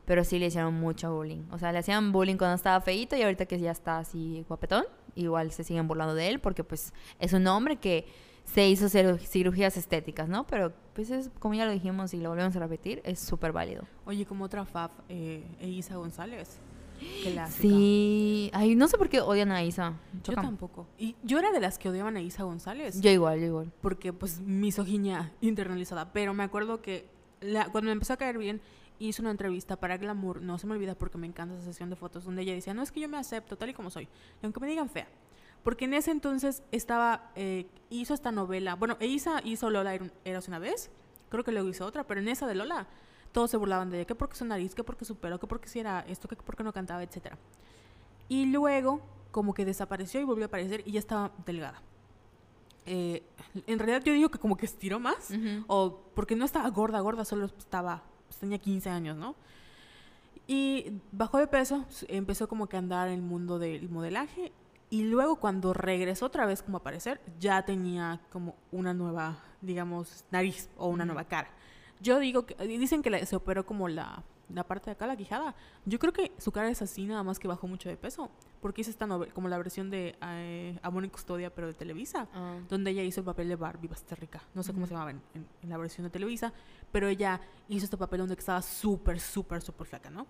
Pero 0.05 0.23
sí 0.25 0.37
le 0.37 0.47
hicieron 0.47 0.73
mucho 0.73 1.13
bullying. 1.15 1.43
O 1.51 1.57
sea, 1.57 1.71
le 1.71 1.77
hacían 1.79 2.11
bullying 2.11 2.35
cuando 2.35 2.55
estaba 2.55 2.81
feito 2.81 3.15
y 3.15 3.21
ahorita 3.21 3.45
que 3.45 3.57
ya 3.59 3.71
está 3.71 3.99
así 3.99 4.43
guapetón, 4.49 4.83
igual 5.15 5.51
se 5.51 5.63
siguen 5.63 5.87
burlando 5.87 6.13
de 6.13 6.27
él 6.27 6.39
porque 6.41 6.63
pues 6.65 6.93
es 7.19 7.31
un 7.31 7.47
hombre 7.47 7.77
que 7.77 8.05
se 8.43 8.67
hizo 8.67 8.87
ciru- 8.87 9.17
cirugías 9.17 9.77
estéticas, 9.77 10.27
¿no? 10.27 10.45
Pero 10.47 10.73
pues 10.93 11.09
es, 11.09 11.29
como 11.39 11.53
ya 11.53 11.65
lo 11.65 11.71
dijimos 11.71 12.13
y 12.13 12.17
lo 12.19 12.29
volvemos 12.29 12.53
a 12.57 12.59
repetir, 12.59 13.01
es 13.05 13.19
súper 13.19 13.53
válido. 13.53 13.83
Oye, 14.05 14.25
como 14.25 14.43
otra 14.43 14.65
faf, 14.65 14.91
eh, 15.07 15.45
Eiza 15.61 15.95
González. 15.95 16.59
Clásica. 17.23 17.47
Sí, 17.61 18.49
ay, 18.53 18.75
no 18.75 18.87
sé 18.87 18.97
por 18.97 19.09
qué 19.09 19.21
odian 19.21 19.51
a 19.51 19.63
Isa. 19.63 19.93
Yo 20.23 20.33
tampoco. 20.33 20.87
Y 20.97 21.15
yo 21.23 21.39
era 21.39 21.51
de 21.51 21.59
las 21.59 21.77
que 21.77 21.89
odiaban 21.89 22.17
a 22.17 22.21
Isa 22.21 22.43
González. 22.43 22.99
Yo 23.01 23.09
igual, 23.11 23.39
yo 23.39 23.45
igual. 23.47 23.71
porque 23.81 24.13
pues 24.13 24.39
misoginia 24.39 25.31
internalizada. 25.41 26.11
Pero 26.13 26.33
me 26.33 26.43
acuerdo 26.43 26.81
que 26.81 27.07
la- 27.41 27.65
cuando 27.69 27.87
me 27.87 27.93
empezó 27.93 28.13
a 28.13 28.17
caer 28.17 28.37
bien, 28.37 28.61
hizo 28.99 29.21
una 29.21 29.31
entrevista 29.31 29.75
para 29.75 29.97
Glamour, 29.97 30.41
no 30.41 30.57
se 30.57 30.67
me 30.67 30.73
olvida 30.73 30.95
porque 30.95 31.17
me 31.17 31.27
encanta 31.27 31.55
esa 31.55 31.65
sesión 31.65 31.89
de 31.89 31.95
fotos, 31.95 32.23
donde 32.25 32.43
ella 32.43 32.53
decía, 32.53 32.73
no 32.73 32.83
es 32.83 32.91
que 32.91 32.99
yo 33.01 33.09
me 33.09 33.17
acepto 33.17 33.57
tal 33.57 33.69
y 33.69 33.73
como 33.73 33.89
soy, 33.89 34.03
y 34.05 34.45
aunque 34.45 34.59
me 34.61 34.67
digan 34.67 34.89
fea. 34.89 35.07
Porque 35.63 35.85
en 35.85 35.93
ese 35.93 36.11
entonces 36.11 36.61
estaba, 36.71 37.31
eh, 37.35 37.65
hizo 37.89 38.13
esta 38.13 38.31
novela, 38.31 38.75
bueno, 38.75 38.97
Isa 39.01 39.41
hizo 39.43 39.69
Lola 39.69 39.95
Era- 39.95 40.11
Eras 40.25 40.47
una 40.47 40.59
vez, 40.59 40.89
creo 41.29 41.43
que 41.43 41.51
luego 41.51 41.67
hizo 41.69 41.85
otra, 41.85 42.05
pero 42.05 42.21
en 42.21 42.27
esa 42.29 42.47
de 42.47 42.55
Lola, 42.55 42.87
todos 43.33 43.51
se 43.51 43.57
burlaban 43.57 43.89
de 43.89 43.97
ella, 43.97 44.05
que 44.05 44.15
porque 44.15 44.35
su 44.35 44.45
nariz, 44.45 44.73
que 44.73 44.83
porque 44.83 45.03
su 45.03 45.17
pelo, 45.17 45.39
que 45.39 45.47
porque 45.47 45.67
si 45.67 45.79
era 45.79 46.05
esto, 46.07 46.27
que 46.29 46.35
porque 46.37 46.63
no 46.63 46.71
cantaba, 46.71 47.03
etcétera. 47.03 47.37
Y 48.29 48.45
luego, 48.45 49.01
como 49.31 49.53
que 49.53 49.65
desapareció 49.65 50.21
y 50.21 50.23
volvió 50.23 50.45
a 50.45 50.47
aparecer 50.47 50.83
y 50.85 50.93
ya 50.93 50.99
estaba 50.99 51.31
delgada. 51.45 51.81
eh, 52.85 53.23
en 53.67 53.79
realidad 53.79 54.03
yo 54.03 54.13
digo 54.13 54.29
que 54.29 54.39
como 54.39 54.55
que 54.55 54.65
estiró 54.65 54.99
más, 54.99 55.31
o 55.67 56.01
porque 56.15 56.35
no 56.35 56.45
estaba 56.45 56.69
gorda, 56.69 56.99
gorda, 57.01 57.25
solo 57.25 57.45
estaba, 57.45 58.03
pues, 58.27 58.37
tenía 58.39 58.57
15 58.59 58.89
años, 58.89 59.17
¿no? 59.17 59.35
Y 60.47 60.99
bajó 61.11 61.37
de 61.37 61.47
peso, 61.47 61.85
empezó 62.07 62.47
como 62.47 62.67
que 62.67 62.75
a 62.75 62.79
andar 62.79 63.07
en 63.07 63.15
el 63.15 63.21
mundo 63.21 63.59
del 63.59 63.89
modelaje 63.89 64.51
y 64.89 65.03
luego 65.03 65.37
cuando 65.37 65.73
regresó 65.73 66.25
otra 66.25 66.45
vez 66.45 66.61
como 66.61 66.77
a 66.77 66.81
aparecer, 66.81 67.21
ya 67.39 67.63
tenía 67.63 68.19
como 68.31 68.55
una 68.71 68.93
nueva, 68.93 69.37
digamos, 69.61 70.25
nariz 70.29 70.69
o 70.77 70.87
una 70.87 71.05
nueva 71.05 71.23
cara. 71.23 71.49
Yo 72.03 72.19
digo 72.19 72.45
que, 72.45 72.55
dicen 72.67 73.01
que 73.01 73.09
la- 73.09 73.25
se 73.25 73.35
operó 73.35 73.65
como 73.65 73.87
la, 73.87 74.21
la 74.49 74.63
parte 74.65 74.85
de 74.87 74.91
acá, 74.91 75.07
la 75.07 75.15
quijada. 75.15 75.55
Yo 75.85 75.97
creo 75.99 76.11
que 76.13 76.31
su 76.37 76.51
cara 76.51 76.69
es 76.69 76.81
así, 76.81 77.05
nada 77.05 77.23
más 77.23 77.39
que 77.39 77.47
bajó 77.47 77.65
mucho 77.67 77.87
de 77.89 77.95
peso, 77.97 78.29
porque 78.61 78.81
hizo 78.81 78.91
esta 78.91 79.07
novela, 79.07 79.33
como 79.33 79.47
la 79.47 79.57
versión 79.57 79.89
de 79.89 80.15
eh, 80.21 80.77
Amor 80.83 81.05
y 81.05 81.09
Custodia, 81.09 81.49
pero 81.55 81.67
de 81.67 81.73
Televisa 81.73 82.27
Ah. 82.33 82.57
donde 82.69 82.91
ella 82.91 83.03
hizo 83.03 83.21
el 83.21 83.25
papel 83.25 83.47
de 83.47 83.55
Barbie 83.55 83.87
Basterrica. 83.87 84.41
No 84.53 84.61
sé 84.63 84.73
cómo 84.73 84.85
se 84.85 84.93
llamaba 84.93 85.11
en, 85.11 85.21
en- 85.33 85.47
en 85.63 85.69
la 85.69 85.77
versión 85.77 86.03
de 86.03 86.09
Televisa, 86.11 86.51
pero 86.91 87.07
ella 87.07 87.39
hizo 87.69 87.85
este 87.85 87.97
papel 87.97 88.19
donde 88.19 88.35
estaba 88.35 88.61
súper, 88.61 89.19
súper, 89.19 89.61
súper 89.61 89.87
flaca, 89.87 90.09
¿no? 90.09 90.27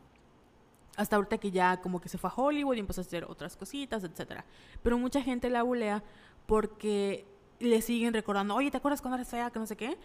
Hasta 0.96 1.16
ahorita 1.16 1.40
que 1.40 1.50
ya 1.50 1.82
como 1.82 2.00
que 2.00 2.08
se 2.08 2.20
fue 2.20 2.30
a 2.30 2.34
Hollywood 2.36 2.76
y 2.76 2.80
empezó 2.80 3.02
a 3.02 3.04
hacer 3.04 3.24
otras 3.26 3.58
cositas, 3.58 4.04
etcétera. 4.04 4.46
Pero 4.84 4.98
mucha 5.00 5.24
gente 5.24 5.50
la 5.50 5.64
bulea 5.64 6.04
porque 6.46 7.26
le 7.60 7.82
siguen 7.82 8.14
recordando, 8.14 8.54
oye, 8.56 8.70
¿te 8.70 8.78
acuerdas 8.78 9.02
cuando 9.02 9.16
eras 9.16 9.28
fea? 9.30 9.50
Que 9.50 9.58
no 9.60 9.66
sé 9.66 9.76
qué. 9.76 9.98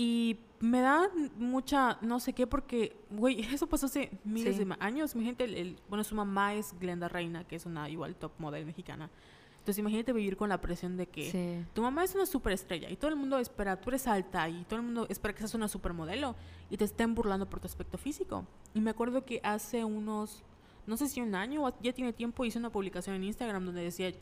Y 0.00 0.38
me 0.60 0.80
da 0.80 1.10
mucha, 1.38 1.98
no 2.02 2.20
sé 2.20 2.32
qué, 2.32 2.46
porque, 2.46 2.96
güey, 3.10 3.40
eso 3.60 3.66
pasó 3.66 3.86
hace 3.86 4.12
miles 4.24 4.56
Sí. 4.56 4.64
de 4.64 4.76
años. 4.78 5.16
Mi 5.16 5.24
gente, 5.24 5.42
el- 5.42 5.54
el- 5.56 5.76
bueno, 5.88 6.04
su 6.04 6.14
mamá 6.14 6.54
es 6.54 6.72
Glenda 6.78 7.08
Reina, 7.08 7.42
que 7.42 7.56
es 7.56 7.66
una 7.66 7.88
igual 7.90 8.14
top 8.14 8.30
model 8.38 8.64
mexicana. 8.64 9.10
Entonces 9.58 9.80
imagínate 9.80 10.12
vivir 10.12 10.36
con 10.36 10.48
la 10.50 10.60
presión 10.60 10.96
de 10.96 11.08
que 11.08 11.30
Sí. 11.32 11.66
tu 11.74 11.82
mamá 11.82 12.04
es 12.04 12.14
una 12.14 12.26
superestrella 12.26 12.88
y 12.88 12.96
todo 12.96 13.10
el 13.10 13.16
mundo 13.16 13.38
espera, 13.40 13.80
tú 13.80 13.90
eres 13.90 14.06
alta 14.06 14.48
y 14.48 14.62
todo 14.64 14.76
el 14.78 14.86
mundo 14.86 15.04
espera 15.10 15.34
que 15.34 15.40
seas 15.40 15.54
una 15.54 15.66
supermodelo 15.66 16.36
y 16.70 16.76
te 16.76 16.84
estén 16.84 17.14
burlando 17.16 17.50
por 17.50 17.58
tu 17.58 17.66
aspecto 17.66 17.98
físico. 17.98 18.46
Y 18.74 18.80
me 18.80 18.90
acuerdo 18.90 19.24
que 19.26 19.40
hace 19.42 19.84
unos, 19.84 20.44
no 20.86 20.96
sé 20.96 21.08
si 21.08 21.20
un 21.20 21.34
año 21.34 21.64
o 21.66 21.72
ya 21.82 21.92
tiene 21.92 22.12
tiempo, 22.12 22.44
hice 22.44 22.58
una 22.60 22.70
publicación 22.70 23.16
en 23.16 23.24
Instagram 23.24 23.66
donde 23.66 23.82
decía, 23.82 24.12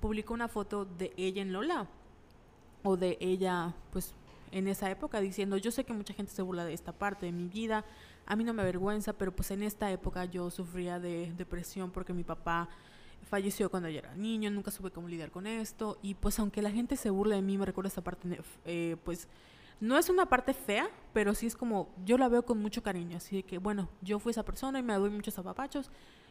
publicó 0.00 0.32
una 0.32 0.48
foto 0.48 0.86
de 0.86 1.12
ella 1.18 1.42
en 1.42 1.52
Lola 1.52 1.86
o 2.82 2.96
de 2.96 3.18
ella, 3.20 3.74
pues 3.92 4.14
en 4.52 4.68
esa 4.68 4.90
época 4.90 5.20
diciendo, 5.20 5.56
yo 5.56 5.70
sé 5.70 5.84
que 5.84 5.92
mucha 5.92 6.14
gente 6.14 6.32
se 6.32 6.42
burla 6.42 6.64
de 6.64 6.72
esta 6.72 6.92
parte 6.92 7.26
de 7.26 7.32
mi 7.32 7.48
vida, 7.48 7.84
a 8.26 8.36
mí 8.36 8.44
no 8.44 8.52
me 8.52 8.62
avergüenza, 8.62 9.12
pero 9.12 9.34
pues 9.34 9.50
en 9.50 9.62
esta 9.62 9.90
época 9.90 10.24
yo 10.24 10.50
sufría 10.50 10.98
de 10.98 11.32
depresión 11.36 11.90
porque 11.90 12.12
mi 12.12 12.24
papá 12.24 12.68
falleció 13.28 13.70
cuando 13.70 13.88
yo 13.88 13.98
era 13.98 14.14
niño, 14.14 14.50
nunca 14.50 14.70
supe 14.70 14.90
cómo 14.90 15.08
lidiar 15.08 15.30
con 15.30 15.46
esto 15.46 15.98
y 16.02 16.14
pues 16.14 16.38
aunque 16.38 16.62
la 16.62 16.70
gente 16.70 16.96
se 16.96 17.10
burla 17.10 17.36
de 17.36 17.42
mí, 17.42 17.58
me 17.58 17.66
recuerda 17.66 17.88
esta 17.88 18.02
parte, 18.02 18.40
eh, 18.64 18.96
pues 19.04 19.28
no 19.80 19.96
es 19.96 20.08
una 20.08 20.26
parte 20.26 20.54
fea, 20.54 20.90
pero 21.12 21.34
sí 21.34 21.46
es 21.46 21.54
como, 21.54 21.88
yo 22.04 22.18
la 22.18 22.28
veo 22.28 22.44
con 22.44 22.58
mucho 22.58 22.82
cariño, 22.82 23.16
así 23.16 23.42
que 23.42 23.58
bueno, 23.58 23.88
yo 24.02 24.18
fui 24.18 24.30
esa 24.30 24.44
persona 24.44 24.78
y 24.78 24.82
me 24.82 24.94
doy 24.94 25.10
muchos 25.10 25.38
apapachos 25.38 25.90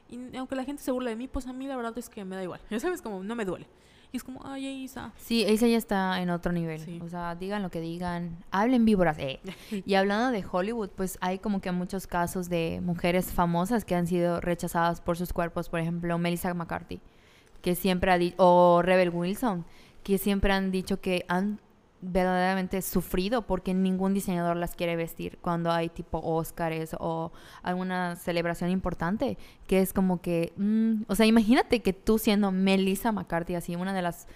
y 0.10 0.36
aunque 0.38 0.56
la 0.56 0.64
gente 0.64 0.82
se 0.84 0.92
burla 0.92 1.12
de 1.12 1.16
mí, 1.16 1.28
pues 1.28 1.48
a 1.48 1.54
mí 1.54 1.68
la 1.68 1.76
verdad 1.76 1.98
es 1.98 2.10
que 2.10 2.24
me 2.26 2.36
da 2.36 2.44
igual, 2.44 2.62
ya 2.70 2.80
sabes, 2.80 3.02
como 3.02 3.24
no 3.24 3.36
me 3.36 3.46
duele. 3.46 3.68
Y 4.12 4.18
es 4.18 4.24
como, 4.24 4.42
ay, 4.46 4.66
Isa, 4.84 5.12
Sí, 5.18 5.44
ella 5.46 5.68
ya 5.68 5.78
está 5.78 6.22
en 6.22 6.30
otro 6.30 6.52
nivel. 6.54 6.80
Sí. 6.80 7.00
O 7.04 7.10
sea, 7.10 7.36
digan 7.36 7.62
lo 7.62 7.70
que 7.70 7.82
digan, 7.82 8.38
hablen 8.52 8.86
víboras. 8.86 9.18
eh. 9.20 9.40
Y 9.86 9.96
hablando 9.96 10.32
de 10.32 10.46
Hollywood, 10.50 10.90
pues 10.96 11.18
hay 11.22 11.40
como 11.40 11.60
que 11.60 11.72
muchos 11.72 12.08
casos 12.08 12.48
de 12.50 12.80
mujeres 12.82 13.32
famosas 13.34 13.84
que 13.84 13.96
han 13.96 14.08
sido 14.08 14.40
rechazadas 14.40 15.02
por 15.02 15.18
sus 15.18 15.34
cuerpos. 15.34 15.68
Por 15.70 15.80
ejemplo, 15.82 16.18
Melissa 16.18 16.54
McCarthy, 16.54 17.02
que 17.62 17.76
siempre 17.76 18.12
ha 18.12 18.18
dicho, 18.18 18.36
o 18.38 18.82
Rebel 18.82 19.10
Wilson, 19.10 19.66
que 20.04 20.18
siempre 20.18 20.54
han 20.54 20.72
dicho 20.72 21.02
que 21.02 21.26
han 21.28 21.60
verdaderamente 22.02 22.82
sufrido 22.82 23.42
porque 23.48 23.74
ningún 23.74 24.14
diseñador 24.14 24.56
las 24.56 24.76
quiere 24.76 24.96
vestir 24.96 25.40
cuando 25.42 25.72
hay 25.72 25.90
tipo 25.90 26.20
Óscares 26.20 26.96
o 27.00 27.32
alguna 27.64 28.16
celebración 28.16 28.70
importante, 28.70 29.38
que 29.68 29.82
es 29.82 29.94
como 29.94 30.22
que, 30.22 30.54
mm, 30.58 31.04
o 31.08 31.16
sea, 31.16 31.26
imagínate 31.26 31.82
que 31.82 31.94
tú 31.94 32.20
siendo 32.20 32.52
Melissa 32.52 33.12
McCarthy, 33.12 33.56
así, 33.56 33.76
una 33.76 33.94
de 33.94 34.02
las 34.02 34.28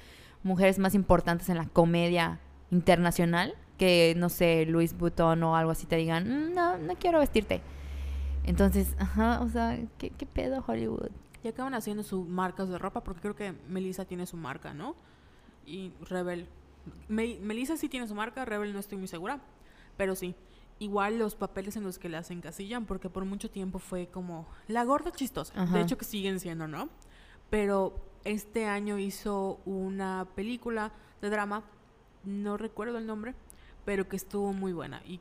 mujeres 0.43 0.79
más 0.79 0.95
importantes 0.95 1.49
en 1.49 1.57
la 1.57 1.65
comedia 1.65 2.39
internacional, 2.71 3.53
que 3.77 4.13
no 4.17 4.29
sé, 4.29 4.65
Louis 4.65 4.97
Vuitton 4.97 5.43
o 5.43 5.55
algo 5.55 5.71
así 5.71 5.85
te 5.85 5.97
digan, 5.97 6.27
"Mm, 6.27 6.53
no, 6.53 6.77
no 6.77 6.95
quiero 6.95 7.19
vestirte. 7.19 7.61
Entonces, 8.43 8.95
ajá, 8.97 9.41
o 9.41 9.49
sea, 9.49 9.77
¿qué, 9.97 10.09
qué 10.09 10.25
pedo 10.25 10.63
Hollywood? 10.65 11.09
Y 11.43 11.47
acaban 11.47 11.73
haciendo 11.73 12.03
sus 12.03 12.27
marcas 12.27 12.69
de 12.69 12.77
ropa, 12.77 13.03
porque 13.03 13.21
creo 13.21 13.35
que 13.35 13.53
Melissa 13.69 14.05
tiene 14.05 14.25
su 14.25 14.37
marca, 14.37 14.73
¿no? 14.73 14.95
Y 15.65 15.91
Rebel. 16.01 16.47
Me- 17.07 17.37
Melissa 17.41 17.77
sí 17.77 17.89
tiene 17.89 18.07
su 18.07 18.15
marca, 18.15 18.45
Rebel 18.45 18.73
no 18.73 18.79
estoy 18.79 18.97
muy 18.97 19.07
segura, 19.07 19.39
pero 19.97 20.15
sí. 20.15 20.35
Igual 20.79 21.19
los 21.19 21.35
papeles 21.35 21.75
en 21.75 21.83
los 21.83 21.99
que 21.99 22.09
las 22.09 22.31
encasillan, 22.31 22.85
porque 22.87 23.07
por 23.09 23.23
mucho 23.25 23.51
tiempo 23.51 23.77
fue 23.77 24.07
como 24.07 24.47
la 24.67 24.83
gorda 24.83 25.11
chistosa. 25.11 25.53
Ajá. 25.61 25.75
De 25.75 25.81
hecho, 25.83 25.95
que 25.97 26.05
siguen 26.05 26.39
siendo, 26.39 26.67
¿no? 26.67 26.89
Pero 27.51 27.93
este 28.23 28.65
año 28.65 28.97
hizo 28.97 29.59
una 29.65 30.25
película 30.35 30.91
de 31.21 31.29
drama, 31.29 31.63
no 32.23 32.57
recuerdo 32.57 32.97
el 32.97 33.05
nombre, 33.05 33.35
pero 33.85 34.07
que 34.07 34.15
estuvo 34.15 34.53
muy 34.53 34.73
buena. 34.73 35.01
Y 35.05 35.19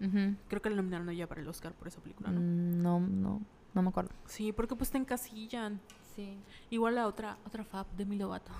creo 0.49 0.63
que 0.63 0.71
la 0.71 0.77
nominaron 0.77 1.11
ya 1.15 1.27
para 1.27 1.43
el 1.43 1.49
Oscar 1.49 1.73
por 1.75 1.89
esa 1.89 2.01
película, 2.01 2.31
¿no? 2.31 2.41
Mm, 2.41 2.83
No, 2.83 3.01
no, 3.01 3.43
no 3.75 3.83
me 3.83 3.89
acuerdo. 3.89 4.11
Sí, 4.27 4.53
porque 4.53 4.77
pues 4.77 4.91
te 4.91 4.97
encasillan. 4.99 5.79
Sí. 6.17 6.39
Igual 6.71 6.95
la 6.95 7.07
otra, 7.07 7.37
otra 7.47 7.65
Fab, 7.65 7.87
Demi 7.97 8.17
Lovato, 8.17 8.53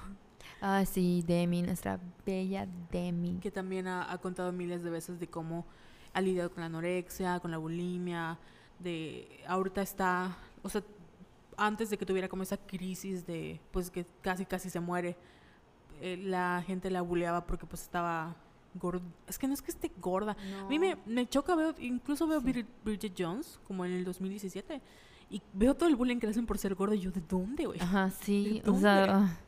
Ah, 0.61 0.85
sí, 0.85 1.25
Demi, 1.27 1.63
nuestra 1.63 1.99
bella 2.27 2.67
Demi. 2.91 3.39
que 3.41 3.51
también 3.51 3.87
ha, 3.89 4.11
ha 4.13 4.19
contado 4.19 4.53
miles 4.53 4.83
de 4.83 4.91
veces 4.91 5.19
de 5.21 5.27
cómo 5.29 5.65
ha 6.13 6.21
lidiado 6.21 6.51
con 6.51 6.61
la 6.61 6.67
anorexia, 6.67 7.41
con 7.41 7.51
la 7.51 7.59
bulimia, 7.59 8.39
de 8.79 9.41
ahorita 9.47 9.83
está, 9.83 10.37
o 10.63 10.69
sea, 10.69 10.83
antes 11.57 11.91
de 11.91 11.99
que 11.99 12.07
tuviera 12.07 12.29
como 12.29 12.43
esa 12.43 12.57
crisis 12.57 13.27
de, 13.27 13.61
pues 13.71 13.91
que 13.91 14.07
casi 14.23 14.45
casi 14.47 14.71
se 14.71 14.81
muere, 14.81 15.17
eh, 16.01 16.17
la 16.17 16.63
gente 16.67 16.91
la 16.91 17.03
buleaba 17.03 17.47
porque 17.47 17.67
pues 17.67 17.83
estaba 17.83 18.35
gorda. 18.75 19.03
Es 19.27 19.39
que 19.39 19.47
no 19.47 19.53
es 19.55 19.61
que 19.63 19.71
esté 19.71 19.91
gorda. 20.01 20.37
A 20.65 20.69
mí 20.69 20.79
me, 20.79 20.97
me 21.07 21.29
choca, 21.29 21.55
veo, 21.55 21.75
incluso 21.79 22.27
veo 22.27 22.41
Sí. 22.41 22.47
Brid- 22.47 22.67
Bridget 22.85 23.15
Jones, 23.19 23.61
como 23.67 23.85
en 23.85 23.93
el 23.93 24.05
2017, 24.05 24.81
y 25.29 25.43
veo 25.53 25.75
todo 25.77 25.89
el 25.89 25.97
bullying 25.97 26.19
que 26.19 26.27
le 26.27 26.31
hacen 26.31 26.47
por 26.47 26.57
ser 26.59 26.75
gorda 26.75 26.95
y 26.95 27.01
yo, 27.01 27.11
¿de 27.11 27.21
dónde, 27.21 27.67
güey? 27.67 27.79
Ajá, 27.81 28.11
sí, 28.11 28.63
¿De 28.65 28.71
o 28.71 28.79
sea, 28.79 29.39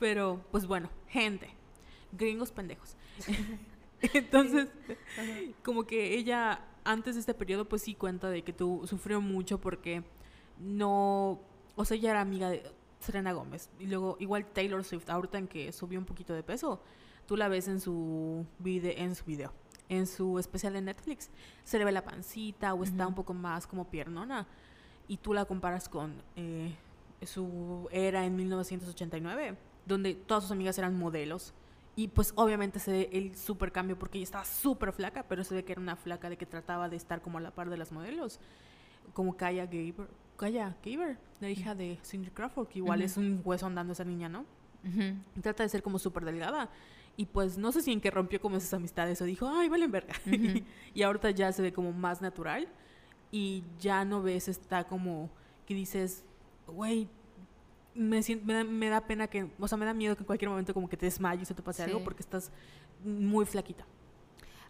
Pero, 0.00 0.44
pues 0.50 0.66
bueno, 0.66 0.90
gente, 1.06 1.50
gringos 2.10 2.50
pendejos. 2.50 2.96
Entonces, 4.14 4.68
como 5.62 5.84
que 5.84 6.14
ella, 6.14 6.64
antes 6.84 7.14
de 7.14 7.20
este 7.20 7.34
periodo, 7.34 7.68
pues 7.68 7.82
sí 7.82 7.94
cuenta 7.94 8.30
de 8.30 8.42
que 8.42 8.52
tú 8.52 8.82
sufrió 8.86 9.20
mucho 9.20 9.60
porque 9.60 10.02
no, 10.58 11.40
o 11.76 11.84
sea, 11.84 11.96
ella 11.96 12.10
era 12.12 12.20
amiga 12.20 12.48
de 12.48 12.62
Serena 13.00 13.32
Gómez. 13.32 13.68
Y 13.78 13.86
luego, 13.86 14.16
igual 14.18 14.46
Taylor 14.46 14.84
Swift, 14.84 15.08
ahorita 15.10 15.38
en 15.38 15.48
que 15.48 15.72
subió 15.72 15.98
un 15.98 16.06
poquito 16.06 16.32
de 16.32 16.42
peso, 16.42 16.80
tú 17.26 17.36
la 17.36 17.48
ves 17.48 17.68
en 17.68 17.80
su 17.80 18.46
video, 18.58 18.92
en 18.96 19.14
su 19.14 19.24
video, 19.24 19.52
en 19.88 20.06
su 20.06 20.38
especial 20.38 20.72
de 20.72 20.80
Netflix, 20.80 21.30
se 21.64 21.78
le 21.78 21.84
ve 21.84 21.92
la 21.92 22.04
pancita 22.04 22.72
o 22.74 22.84
está 22.84 23.06
un 23.06 23.14
poco 23.14 23.34
más 23.34 23.66
como 23.66 23.90
piernona. 23.90 24.46
Y 25.08 25.18
tú 25.18 25.34
la 25.34 25.44
comparas 25.44 25.88
con 25.88 26.22
eh, 26.36 26.74
su 27.22 27.88
era 27.90 28.24
en 28.24 28.36
1989, 28.36 29.56
donde 29.86 30.14
todas 30.14 30.44
sus 30.44 30.52
amigas 30.52 30.78
eran 30.78 30.98
modelos. 30.98 31.54
Y 31.96 32.08
pues 32.08 32.32
obviamente 32.36 32.78
se 32.78 32.92
ve 32.92 33.10
el 33.12 33.36
super 33.36 33.72
cambio 33.72 33.98
porque 33.98 34.18
ella 34.18 34.24
estaba 34.24 34.44
súper 34.44 34.92
flaca, 34.92 35.24
pero 35.28 35.44
se 35.44 35.54
ve 35.54 35.64
que 35.64 35.72
era 35.72 35.80
una 35.80 35.96
flaca 35.96 36.30
de 36.30 36.36
que 36.36 36.46
trataba 36.46 36.88
de 36.88 36.96
estar 36.96 37.20
como 37.20 37.38
a 37.38 37.40
la 37.40 37.50
par 37.50 37.68
de 37.68 37.76
las 37.76 37.92
modelos. 37.92 38.40
Como 39.12 39.36
Kaya 39.36 39.66
Gaber, 39.66 40.08
Kaya 40.36 40.76
Gaber, 40.84 41.18
la 41.40 41.50
hija 41.50 41.74
de 41.74 41.98
Cindy 42.04 42.30
Crawford, 42.30 42.68
que 42.68 42.78
igual 42.78 43.02
es 43.02 43.16
un 43.16 43.42
hueso 43.44 43.66
andando 43.66 43.92
esa 43.92 44.04
niña, 44.04 44.28
¿no? 44.28 44.46
Trata 45.42 45.62
de 45.62 45.68
ser 45.68 45.82
como 45.82 45.98
súper 45.98 46.24
delgada. 46.24 46.70
Y 47.16 47.26
pues 47.26 47.58
no 47.58 47.70
sé 47.72 47.82
si 47.82 47.92
en 47.92 48.00
que 48.00 48.10
rompió 48.10 48.40
como 48.40 48.56
esas 48.56 48.72
amistades 48.72 49.20
o 49.20 49.24
dijo, 49.24 49.46
ay, 49.48 49.68
valen 49.68 49.90
verga. 49.90 50.14
Y 50.94 51.02
ahorita 51.02 51.30
ya 51.32 51.52
se 51.52 51.60
ve 51.60 51.72
como 51.72 51.92
más 51.92 52.22
natural. 52.22 52.68
Y 53.30 53.62
ya 53.78 54.04
no 54.04 54.22
ves, 54.22 54.48
está 54.48 54.84
como 54.84 55.28
que 55.66 55.74
dices, 55.74 56.24
güey, 56.66 57.08
me, 57.94 58.22
sien- 58.22 58.42
me, 58.44 58.54
da, 58.54 58.64
me 58.64 58.88
da 58.88 59.00
pena 59.02 59.26
que, 59.26 59.48
o 59.58 59.68
sea, 59.68 59.76
me 59.78 59.84
da 59.84 59.94
miedo 59.94 60.14
que 60.16 60.22
en 60.22 60.26
cualquier 60.26 60.48
momento 60.50 60.72
como 60.74 60.88
que 60.88 60.96
te 60.96 61.06
desmayes 61.06 61.50
o 61.50 61.54
te 61.54 61.62
pase 61.62 61.82
algo 61.82 62.02
porque 62.04 62.22
estás 62.22 62.50
muy 63.04 63.44
flaquita. 63.46 63.84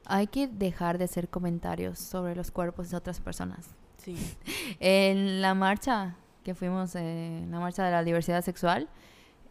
Hay 0.06 0.26
que 0.26 0.46
dejar 0.48 0.98
de 0.98 1.04
hacer 1.04 1.28
comentarios 1.28 1.98
sobre 1.98 2.34
los 2.34 2.50
cuerpos 2.50 2.90
de 2.90 2.96
otras 2.96 3.20
personas. 3.20 3.68
Sí. 3.98 4.16
En 4.80 5.40
la 5.42 5.54
marcha 5.54 6.16
que 6.44 6.54
fuimos, 6.54 6.94
eh, 6.94 7.38
en 7.42 7.50
la 7.50 7.60
marcha 7.60 7.84
de 7.84 7.90
la 7.90 8.02
diversidad 8.02 8.42
sexual, 8.42 8.88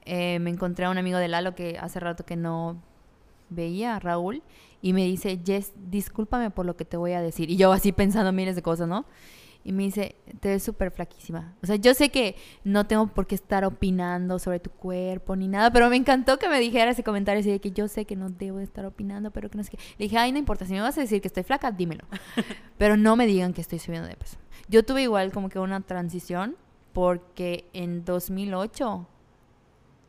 eh, 0.06 0.40
me 0.40 0.50
encontré 0.50 0.86
a 0.86 0.90
un 0.90 0.98
amigo 0.98 1.18
de 1.20 1.28
Lalo 1.28 1.54
que 1.54 1.78
hace 1.80 2.00
rato 2.00 2.26
que 2.26 2.36
no 2.36 2.82
veía, 3.50 4.00
Raúl, 4.00 4.42
y 4.82 4.94
me 4.94 5.04
dice, 5.06 5.40
Jess, 5.46 5.74
discúlpame 5.90 6.50
por 6.50 6.66
lo 6.66 6.76
que 6.76 6.86
te 6.86 6.98
voy 6.98 7.12
a 7.12 7.22
decir. 7.22 7.50
Y 7.52 7.58
yo 7.58 7.72
así 7.72 7.92
pensando 7.92 8.32
miles 8.32 8.56
de 8.56 8.62
cosas, 8.64 8.88
¿no? 8.88 9.06
Y 9.64 9.74
me 9.74 9.84
dice, 9.84 10.16
te 10.39 10.49
ves 10.49 10.64
súper 10.64 10.89
flaquísima. 10.89 11.55
O 11.62 11.68
sea, 11.68 11.76
yo 11.76 11.93
sé 11.93 12.10
que 12.10 12.36
no 12.64 12.88
tengo 12.88 13.07
por 13.07 13.28
qué 13.28 13.36
estar 13.36 13.66
opinando 13.66 14.39
sobre 14.39 14.60
tu 14.60 14.70
cuerpo 14.70 15.36
ni 15.36 15.47
nada, 15.47 15.72
pero 15.72 15.89
me 15.89 15.97
encantó 15.97 16.39
que 16.39 16.47
me 16.47 16.60
dijera 16.60 16.91
ese 16.91 17.03
comentario 17.03 17.41
así 17.41 17.51
de 17.51 17.60
que 17.60 17.72
yo 17.72 17.88
sé 17.88 18.05
que 18.05 18.16
no 18.16 18.30
debo 18.30 18.60
estar 18.60 18.86
opinando, 18.86 19.32
pero 19.32 19.49
que 19.49 19.57
no 19.57 19.64
sé 19.64 19.72
qué. 19.72 19.78
Le 19.97 20.05
dije, 20.05 20.18
ay, 20.18 20.32
no 20.32 20.38
importa, 20.38 20.66
si 20.66 20.74
me 20.74 20.82
vas 20.82 20.97
a 20.97 21.01
decir 21.01 21.22
que 21.22 21.28
estoy 21.28 21.43
flaca, 21.43 21.72
dímelo. 21.72 22.05
pero 22.78 22.95
no 22.95 23.16
me 23.16 23.28
digan 23.28 23.53
que 23.53 23.62
estoy 23.62 23.80
subiendo 23.80 24.07
de 24.07 24.16
peso. 24.16 24.38
Yo 24.70 24.86
tuve 24.86 25.03
igual 25.03 25.32
como 25.32 25.49
que 25.49 25.60
una 25.60 25.82
transición 25.82 26.55
porque 26.93 27.70
en 27.74 28.05
2008, 28.05 29.07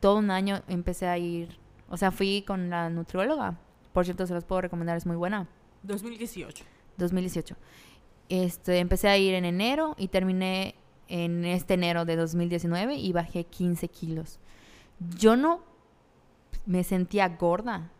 todo 0.00 0.18
un 0.18 0.30
año 0.30 0.62
empecé 0.68 1.06
a 1.06 1.18
ir, 1.18 1.58
o 1.88 1.96
sea, 1.96 2.10
fui 2.10 2.42
con 2.46 2.70
la 2.70 2.88
nutrióloga. 2.88 3.58
Por 3.92 4.04
cierto, 4.04 4.26
se 4.26 4.34
los 4.34 4.44
puedo 4.44 4.62
recomendar, 4.62 4.96
es 4.96 5.06
muy 5.06 5.16
buena. 5.16 5.48
2018. 5.82 6.64
2018. 6.96 7.56
Este, 8.30 8.78
empecé 8.78 9.08
a 9.08 9.18
ir 9.18 9.34
en 9.34 9.44
enero 9.44 9.96
y 9.98 10.06
terminé 10.06 10.76
en 11.08 11.44
este 11.44 11.74
enero 11.74 12.04
de 12.04 12.14
2019 12.14 12.94
y 12.94 13.12
bajé 13.12 13.42
15 13.42 13.88
kilos. 13.88 14.38
Yo 15.18 15.34
no 15.34 15.60
me 16.64 16.84
sentía 16.84 17.28
gorda, 17.28 17.90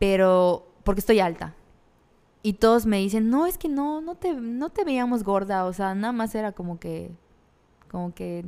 pero 0.00 0.66
porque 0.82 0.98
estoy 0.98 1.20
alta. 1.20 1.54
Y 2.42 2.54
todos 2.54 2.84
me 2.84 2.98
dicen, 2.98 3.30
no, 3.30 3.46
es 3.46 3.58
que 3.58 3.68
no, 3.68 4.00
no 4.00 4.16
te, 4.16 4.34
no 4.34 4.70
te 4.70 4.82
veíamos 4.82 5.22
gorda, 5.22 5.66
o 5.66 5.72
sea, 5.72 5.94
nada 5.94 6.12
más 6.12 6.34
era 6.34 6.50
como 6.50 6.80
que, 6.80 7.12
como 7.88 8.12
que, 8.12 8.44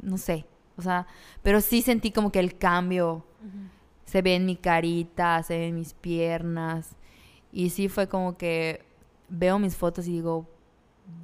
no 0.00 0.18
sé, 0.18 0.44
o 0.76 0.82
sea, 0.82 1.08
pero 1.42 1.60
sí 1.60 1.82
sentí 1.82 2.12
como 2.12 2.30
que 2.30 2.38
el 2.38 2.56
cambio 2.58 3.24
se 4.04 4.22
ve 4.22 4.36
en 4.36 4.46
mi 4.46 4.54
carita, 4.54 5.42
se 5.42 5.58
ve 5.58 5.68
en 5.68 5.74
mis 5.74 5.94
piernas, 5.94 6.94
y 7.50 7.70
sí 7.70 7.88
fue 7.88 8.08
como 8.08 8.36
que 8.36 8.91
veo 9.32 9.58
mis 9.58 9.76
fotos 9.76 10.06
y 10.06 10.12
digo, 10.12 10.48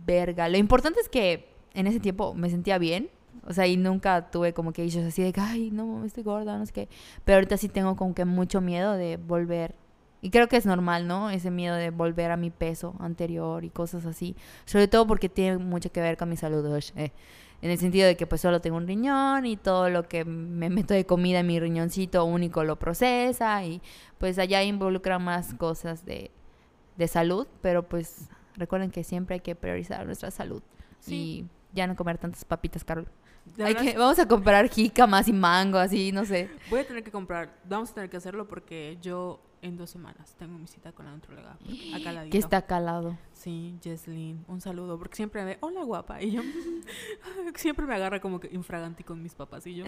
verga. 0.06 0.48
Lo 0.48 0.56
importante 0.56 1.00
es 1.00 1.08
que 1.08 1.48
en 1.74 1.86
ese 1.86 2.00
tiempo 2.00 2.34
me 2.34 2.50
sentía 2.50 2.78
bien. 2.78 3.10
O 3.46 3.52
sea, 3.52 3.66
y 3.66 3.76
nunca 3.76 4.30
tuve 4.30 4.52
como 4.52 4.72
que 4.72 4.84
issues 4.84 5.06
así 5.06 5.22
de 5.22 5.32
que, 5.32 5.40
ay, 5.40 5.70
no, 5.70 6.04
estoy 6.04 6.22
gorda, 6.22 6.58
no 6.58 6.66
sé 6.66 6.72
qué. 6.72 6.88
Pero 7.24 7.36
ahorita 7.36 7.56
sí 7.56 7.68
tengo 7.68 7.96
como 7.96 8.14
que 8.14 8.24
mucho 8.24 8.60
miedo 8.60 8.92
de 8.92 9.16
volver. 9.16 9.74
Y 10.20 10.30
creo 10.30 10.48
que 10.48 10.56
es 10.56 10.66
normal, 10.66 11.06
¿no? 11.06 11.30
Ese 11.30 11.50
miedo 11.50 11.76
de 11.76 11.90
volver 11.90 12.30
a 12.30 12.36
mi 12.36 12.50
peso 12.50 12.96
anterior 12.98 13.64
y 13.64 13.70
cosas 13.70 14.04
así. 14.04 14.34
Sobre 14.64 14.88
todo 14.88 15.06
porque 15.06 15.28
tiene 15.28 15.58
mucho 15.58 15.92
que 15.92 16.00
ver 16.00 16.16
con 16.16 16.28
mi 16.28 16.36
salud. 16.36 16.66
Eh. 16.96 17.12
En 17.62 17.70
el 17.70 17.78
sentido 17.78 18.06
de 18.06 18.16
que 18.16 18.26
pues 18.26 18.40
solo 18.40 18.60
tengo 18.60 18.76
un 18.76 18.86
riñón 18.86 19.46
y 19.46 19.56
todo 19.56 19.90
lo 19.90 20.08
que 20.08 20.24
me 20.24 20.70
meto 20.70 20.94
de 20.94 21.06
comida 21.06 21.40
en 21.40 21.46
mi 21.46 21.58
riñoncito 21.58 22.24
único 22.24 22.64
lo 22.64 22.78
procesa. 22.78 23.64
Y 23.64 23.80
pues 24.18 24.38
allá 24.38 24.62
involucra 24.62 25.18
más 25.18 25.54
cosas 25.54 26.04
de 26.04 26.32
de 26.98 27.08
salud, 27.08 27.46
pero 27.62 27.88
pues 27.88 28.28
recuerden 28.56 28.90
que 28.90 29.04
siempre 29.04 29.34
hay 29.34 29.40
que 29.40 29.54
priorizar 29.54 30.04
nuestra 30.04 30.30
salud 30.30 30.62
y 31.06 31.46
ya 31.72 31.86
no 31.86 31.96
comer 31.96 32.18
tantas 32.18 32.44
papitas, 32.44 32.84
Carol. 32.84 33.08
Hay 33.58 33.74
que, 33.74 33.96
vamos 33.96 34.18
a 34.18 34.28
comprar 34.28 34.68
jícamas 34.68 35.26
y 35.28 35.32
mango, 35.32 35.78
así, 35.78 36.12
no 36.12 36.26
sé. 36.26 36.50
Voy 36.68 36.80
a 36.80 36.86
tener 36.86 37.02
que 37.02 37.10
comprar, 37.10 37.56
vamos 37.64 37.90
a 37.92 37.94
tener 37.94 38.10
que 38.10 38.18
hacerlo 38.18 38.46
porque 38.46 38.98
yo 39.00 39.40
en 39.62 39.76
dos 39.76 39.90
semanas 39.90 40.34
tengo 40.36 40.58
mi 40.58 40.66
cita 40.66 40.92
con 40.92 41.06
la 41.06 41.12
nutrióloga. 41.12 41.56
Acá 41.94 42.24
Que 42.30 42.38
está 42.38 42.62
calado. 42.62 43.16
Sí, 43.32 43.78
Jesslyn, 43.82 44.44
un 44.48 44.60
saludo, 44.60 44.98
porque 44.98 45.16
siempre 45.16 45.42
me 45.42 45.52
ve, 45.52 45.58
hola 45.60 45.82
guapa, 45.84 46.20
y 46.20 46.32
yo 46.32 46.42
siempre 47.54 47.86
me 47.86 47.94
agarra 47.94 48.20
como 48.20 48.40
que 48.40 48.48
infraganti 48.52 49.04
con 49.04 49.22
mis 49.22 49.34
papás 49.34 49.66
y 49.66 49.76
yo, 49.76 49.84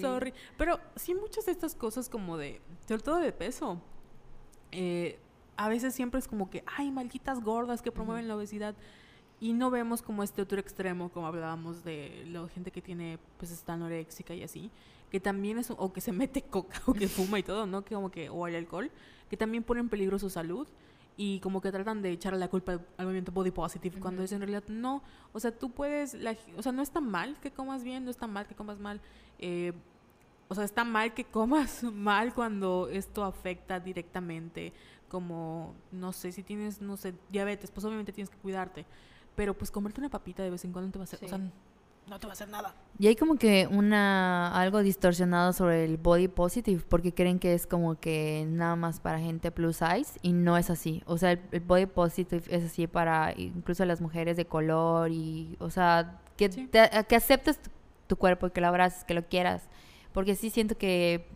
sorry. 0.00 0.32
Pero 0.56 0.80
sí 0.96 1.14
muchas 1.14 1.46
de 1.46 1.52
estas 1.52 1.74
cosas 1.74 2.08
como 2.08 2.36
de, 2.36 2.60
sobre 2.88 3.02
todo 3.02 3.18
de 3.18 3.32
peso, 3.32 3.80
eh, 4.72 5.18
a 5.56 5.68
veces 5.68 5.94
siempre 5.94 6.18
es 6.18 6.28
como 6.28 6.50
que, 6.50 6.64
ay, 6.76 6.90
malditas 6.90 7.40
gordas 7.40 7.82
que 7.82 7.92
promueven 7.92 8.28
la 8.28 8.36
obesidad. 8.36 8.74
Y 9.40 9.52
no 9.52 9.70
vemos 9.70 10.00
como 10.00 10.22
este 10.22 10.42
otro 10.42 10.58
extremo, 10.60 11.10
como 11.10 11.26
hablábamos 11.26 11.84
de 11.84 12.24
la 12.30 12.46
gente 12.48 12.70
que 12.70 12.80
tiene, 12.80 13.18
pues 13.36 13.50
está 13.50 13.74
anoréxica 13.74 14.34
y 14.34 14.42
así, 14.42 14.70
que 15.10 15.20
también 15.20 15.58
es, 15.58 15.70
o 15.70 15.92
que 15.92 16.00
se 16.00 16.12
mete 16.12 16.42
coca, 16.50 16.80
o 16.86 16.94
que 16.94 17.08
fuma 17.08 17.38
y 17.38 17.42
todo, 17.42 17.66
¿no? 17.66 17.84
Que 17.84 17.94
como 17.94 18.10
que, 18.10 18.28
o 18.30 18.46
el 18.46 18.54
alcohol, 18.54 18.90
que 19.28 19.36
también 19.36 19.62
pone 19.62 19.80
en 19.80 19.88
peligro 19.88 20.18
su 20.18 20.30
salud 20.30 20.66
y 21.16 21.40
como 21.40 21.60
que 21.60 21.70
tratan 21.70 22.02
de 22.02 22.10
echarle 22.10 22.38
la 22.38 22.48
culpa 22.48 22.80
al 22.96 23.04
movimiento 23.04 23.32
body 23.32 23.50
positive 23.50 24.00
cuando 24.00 24.22
es 24.22 24.32
en 24.32 24.40
realidad 24.40 24.64
no 24.68 25.02
o 25.32 25.38
sea 25.38 25.56
tú 25.56 25.70
puedes 25.70 26.16
o 26.56 26.62
sea 26.62 26.72
no 26.72 26.82
está 26.82 27.00
mal 27.00 27.38
que 27.40 27.52
comas 27.52 27.84
bien 27.84 28.04
no 28.04 28.10
está 28.10 28.26
mal 28.26 28.46
que 28.46 28.54
comas 28.54 28.80
mal 28.80 29.00
eh, 29.38 29.72
o 30.48 30.54
sea 30.54 30.64
está 30.64 30.84
mal 30.84 31.14
que 31.14 31.24
comas 31.24 31.82
mal 31.92 32.34
cuando 32.34 32.88
esto 32.88 33.24
afecta 33.24 33.78
directamente 33.78 34.72
como, 35.14 35.76
no 35.92 36.12
sé, 36.12 36.32
si 36.32 36.42
tienes, 36.42 36.80
no 36.80 36.96
sé, 36.96 37.14
diabetes, 37.30 37.70
pues 37.70 37.84
obviamente 37.84 38.12
tienes 38.12 38.30
que 38.30 38.36
cuidarte. 38.38 38.84
Pero 39.36 39.54
pues 39.54 39.70
comerte 39.70 40.00
una 40.00 40.08
papita 40.10 40.42
de 40.42 40.50
vez 40.50 40.64
en 40.64 40.72
cuando 40.72 40.88
no 40.88 40.92
te 40.92 40.98
va 40.98 41.04
a 41.04 41.04
hacer, 41.04 41.24
o 41.24 41.28
sea, 41.28 41.38
no 41.38 42.18
te 42.18 42.26
va 42.26 42.32
a 42.32 42.34
hacer 42.34 42.48
nada. 42.48 42.74
Y 42.98 43.06
hay 43.06 43.14
como 43.14 43.36
que 43.36 43.68
una 43.68 44.48
algo 44.60 44.82
distorsionado 44.82 45.52
sobre 45.52 45.84
el 45.84 45.98
body 45.98 46.26
positive 46.26 46.82
porque 46.88 47.14
creen 47.14 47.38
que 47.38 47.54
es 47.54 47.68
como 47.68 47.94
que 47.94 48.44
nada 48.48 48.74
más 48.74 48.98
para 48.98 49.20
gente 49.20 49.52
plus 49.52 49.76
size 49.76 50.18
y 50.20 50.32
no 50.32 50.56
es 50.56 50.68
así. 50.68 51.04
O 51.06 51.16
sea, 51.16 51.30
el, 51.30 51.60
body 51.60 51.86
positive 51.86 52.42
es 52.50 52.64
así 52.64 52.88
para 52.88 53.32
incluso 53.36 53.84
las 53.84 54.00
mujeres 54.00 54.36
de 54.36 54.46
color 54.46 55.12
y, 55.12 55.56
o 55.60 55.70
sea, 55.70 56.20
que, 56.36 56.50
que 56.50 57.14
aceptes 57.14 57.62
tu, 57.62 57.70
tu, 58.08 58.16
cuerpo, 58.16 58.50
que 58.50 58.60
lo 58.60 58.66
abraces, 58.66 59.04
que 59.04 59.14
lo 59.14 59.28
quieras. 59.28 59.62
Porque 60.12 60.34
sí 60.34 60.50
siento 60.50 60.76
que 60.76 61.33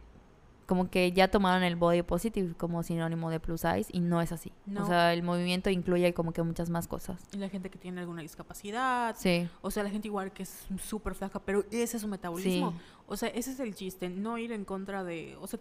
como 0.68 0.90
que 0.90 1.12
ya 1.12 1.28
tomaron 1.28 1.62
el 1.62 1.76
body 1.76 2.02
positive 2.02 2.54
como 2.54 2.82
sinónimo 2.82 3.30
de 3.30 3.40
plus 3.40 3.62
size 3.62 3.86
y 3.90 4.00
no 4.00 4.20
es 4.20 4.32
así. 4.32 4.52
O 4.78 4.84
sea, 4.84 5.14
el 5.14 5.22
movimiento 5.22 5.70
incluye 5.70 6.12
como 6.12 6.32
que 6.32 6.42
muchas 6.42 6.68
más 6.68 6.86
cosas. 6.86 7.26
Y 7.32 7.38
la 7.38 7.48
gente 7.48 7.70
que 7.70 7.78
tiene 7.78 8.02
alguna 8.02 8.20
discapacidad. 8.20 9.16
Sí. 9.18 9.48
O 9.62 9.70
sea, 9.70 9.82
la 9.82 9.88
gente 9.88 10.08
igual 10.08 10.30
que 10.30 10.42
es 10.42 10.66
súper 10.84 11.14
flaca, 11.14 11.38
pero 11.38 11.64
ese 11.70 11.96
es 11.96 12.02
su 12.02 12.06
metabolismo. 12.06 12.74
O 13.06 13.16
sea, 13.16 13.30
ese 13.30 13.52
es 13.52 13.60
el 13.60 13.74
chiste, 13.74 14.10
no 14.10 14.36
ir 14.36 14.52
en 14.52 14.66
contra 14.66 15.04
de, 15.04 15.38
o 15.40 15.46
sea, 15.46 15.58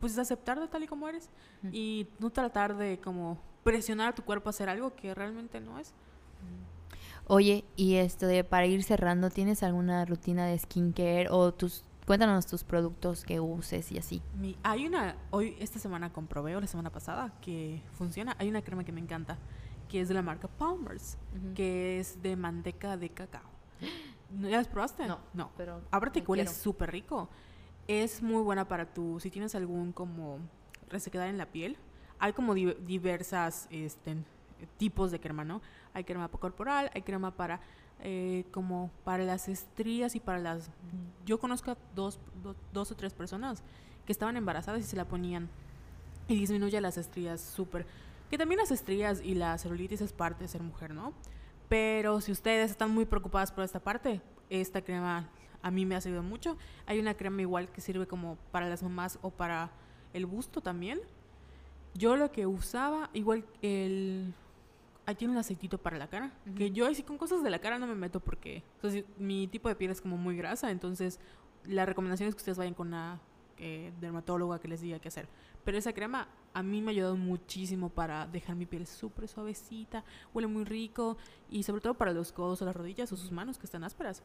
pues 0.00 0.18
aceptarte 0.18 0.66
tal 0.66 0.82
y 0.82 0.88
como 0.88 1.08
eres 1.08 1.30
y 1.70 2.08
no 2.18 2.30
tratar 2.30 2.76
de 2.76 2.98
como 2.98 3.38
presionar 3.62 4.08
a 4.08 4.14
tu 4.16 4.24
cuerpo 4.24 4.48
a 4.48 4.50
hacer 4.50 4.68
algo 4.68 4.96
que 4.96 5.14
realmente 5.14 5.60
no 5.60 5.78
es. 5.78 5.94
Oye, 7.28 7.64
y 7.76 7.94
esto 7.94 8.26
de 8.26 8.42
para 8.42 8.66
ir 8.66 8.82
cerrando, 8.82 9.30
¿tienes 9.30 9.62
alguna 9.62 10.04
rutina 10.04 10.44
de 10.46 10.58
skincare 10.58 11.28
o 11.30 11.54
tus 11.54 11.84
Cuéntanos 12.06 12.46
tus 12.46 12.64
productos 12.64 13.24
que 13.24 13.38
uses 13.38 13.92
y 13.92 13.98
así. 13.98 14.22
hay 14.64 14.86
una, 14.86 15.16
hoy, 15.30 15.56
esta 15.60 15.78
semana 15.78 16.12
comprobé, 16.12 16.56
o 16.56 16.60
la 16.60 16.66
semana 16.66 16.90
pasada, 16.90 17.32
que 17.40 17.80
funciona. 17.92 18.34
Hay 18.38 18.48
una 18.48 18.62
crema 18.62 18.82
que 18.82 18.90
me 18.90 19.00
encanta, 19.00 19.38
que 19.88 20.00
es 20.00 20.08
de 20.08 20.14
la 20.14 20.22
marca 20.22 20.48
Palmer's, 20.48 21.16
que 21.54 22.00
es 22.00 22.20
de 22.20 22.34
manteca 22.34 22.96
de 22.96 23.10
cacao. 23.10 23.48
¿Ya 24.40 24.56
las 24.56 24.68
probaste? 24.68 25.06
No. 25.06 25.20
No. 25.32 25.50
Pero 25.56 25.80
Aparte 25.90 26.24
huele 26.26 26.46
súper 26.48 26.90
rico. 26.90 27.28
Es 27.86 28.22
muy 28.22 28.42
buena 28.42 28.66
para 28.66 28.92
tu, 28.92 29.20
si 29.20 29.30
tienes 29.30 29.54
algún 29.54 29.92
como 29.92 30.38
resequedad 30.88 31.28
en 31.28 31.38
la 31.38 31.46
piel. 31.46 31.76
Hay 32.18 32.32
como 32.32 32.54
diversas 32.54 33.68
este, 33.70 34.16
tipos 34.76 35.10
de 35.10 35.20
crema, 35.20 35.44
¿no? 35.44 35.60
Hay 35.94 36.04
crema 36.04 36.28
corporal, 36.28 36.90
hay 36.94 37.02
crema 37.02 37.36
para 37.36 37.60
eh, 38.04 38.44
como 38.50 38.90
para 39.04 39.24
las 39.24 39.48
estrías 39.48 40.16
y 40.16 40.20
para 40.20 40.38
las... 40.38 40.70
Yo 41.24 41.38
conozco 41.38 41.70
a 41.70 41.76
dos, 41.94 42.18
dos 42.72 42.90
o 42.90 42.96
tres 42.96 43.14
personas 43.14 43.62
que 44.04 44.12
estaban 44.12 44.36
embarazadas 44.36 44.80
y 44.80 44.84
se 44.84 44.96
la 44.96 45.06
ponían 45.06 45.48
y 46.28 46.34
disminuye 46.36 46.80
las 46.80 46.98
estrías 46.98 47.40
súper... 47.40 47.86
Que 48.28 48.38
también 48.38 48.58
las 48.60 48.70
estrías 48.70 49.22
y 49.22 49.34
la 49.34 49.56
celulitis 49.58 50.00
es 50.00 50.12
parte 50.12 50.44
de 50.44 50.48
ser 50.48 50.62
mujer, 50.62 50.92
¿no? 50.94 51.12
Pero 51.68 52.20
si 52.20 52.32
ustedes 52.32 52.70
están 52.70 52.90
muy 52.90 53.04
preocupadas 53.04 53.52
por 53.52 53.62
esta 53.62 53.78
parte, 53.78 54.20
esta 54.50 54.82
crema 54.82 55.28
a 55.62 55.70
mí 55.70 55.86
me 55.86 55.94
ha 55.94 56.00
servido 56.00 56.22
mucho. 56.22 56.56
Hay 56.86 56.98
una 56.98 57.14
crema 57.14 57.40
igual 57.42 57.70
que 57.70 57.80
sirve 57.80 58.06
como 58.06 58.36
para 58.50 58.68
las 58.68 58.82
mamás 58.82 59.18
o 59.22 59.30
para 59.30 59.70
el 60.12 60.26
busto 60.26 60.60
también. 60.60 61.00
Yo 61.94 62.16
lo 62.16 62.32
que 62.32 62.46
usaba, 62.46 63.10
igual 63.12 63.44
el 63.60 64.34
ahí 65.06 65.14
tiene 65.14 65.32
un 65.32 65.38
aceitito 65.38 65.78
para 65.78 65.98
la 65.98 66.08
cara. 66.08 66.32
Que 66.56 66.70
yo 66.70 66.86
así 66.86 67.02
con 67.02 67.18
cosas 67.18 67.42
de 67.42 67.50
la 67.50 67.58
cara 67.58 67.78
no 67.78 67.86
me 67.86 67.94
meto 67.94 68.20
porque 68.20 68.62
mi 69.18 69.48
tipo 69.48 69.68
de 69.68 69.74
piel 69.74 69.90
es 69.90 70.00
como 70.00 70.16
muy 70.16 70.36
grasa. 70.36 70.70
Entonces, 70.70 71.18
la 71.64 71.86
recomendación 71.86 72.28
es 72.28 72.34
que 72.34 72.40
ustedes 72.40 72.58
vayan 72.58 72.74
con 72.74 72.88
una 72.88 73.20
eh, 73.58 73.92
dermatóloga 74.00 74.58
que 74.58 74.68
les 74.68 74.80
diga 74.80 74.98
qué 74.98 75.08
hacer. 75.08 75.28
Pero 75.64 75.78
esa 75.78 75.92
crema 75.92 76.28
a 76.54 76.62
mí 76.62 76.82
me 76.82 76.90
ha 76.90 76.92
ayudado 76.92 77.16
muchísimo 77.16 77.88
para 77.88 78.26
dejar 78.26 78.56
mi 78.56 78.66
piel 78.66 78.86
súper 78.86 79.28
suavecita, 79.28 80.04
huele 80.34 80.48
muy 80.48 80.64
rico 80.64 81.16
y 81.50 81.62
sobre 81.62 81.80
todo 81.80 81.94
para 81.94 82.12
los 82.12 82.32
codos 82.32 82.60
o 82.62 82.64
las 82.64 82.74
rodillas 82.74 83.12
o 83.12 83.16
sus 83.16 83.30
manos 83.30 83.58
que 83.58 83.66
están 83.66 83.84
ásperas. 83.84 84.22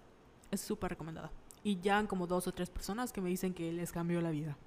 Es 0.49 0.62
súper 0.62 0.91
recomendada. 0.91 1.32
Y 1.64 1.80
ya 1.80 1.98
han 1.98 2.08
como 2.08 2.28
dos 2.28 2.48
o 2.48 2.52
tres 2.52 2.70
personas 2.70 3.12
que 3.12 3.22
me 3.22 3.30
dicen 3.30 3.54
que 3.54 3.72
les 3.72 3.91
cambió 3.91 4.22
la 4.22 4.32
vida. 4.32 4.58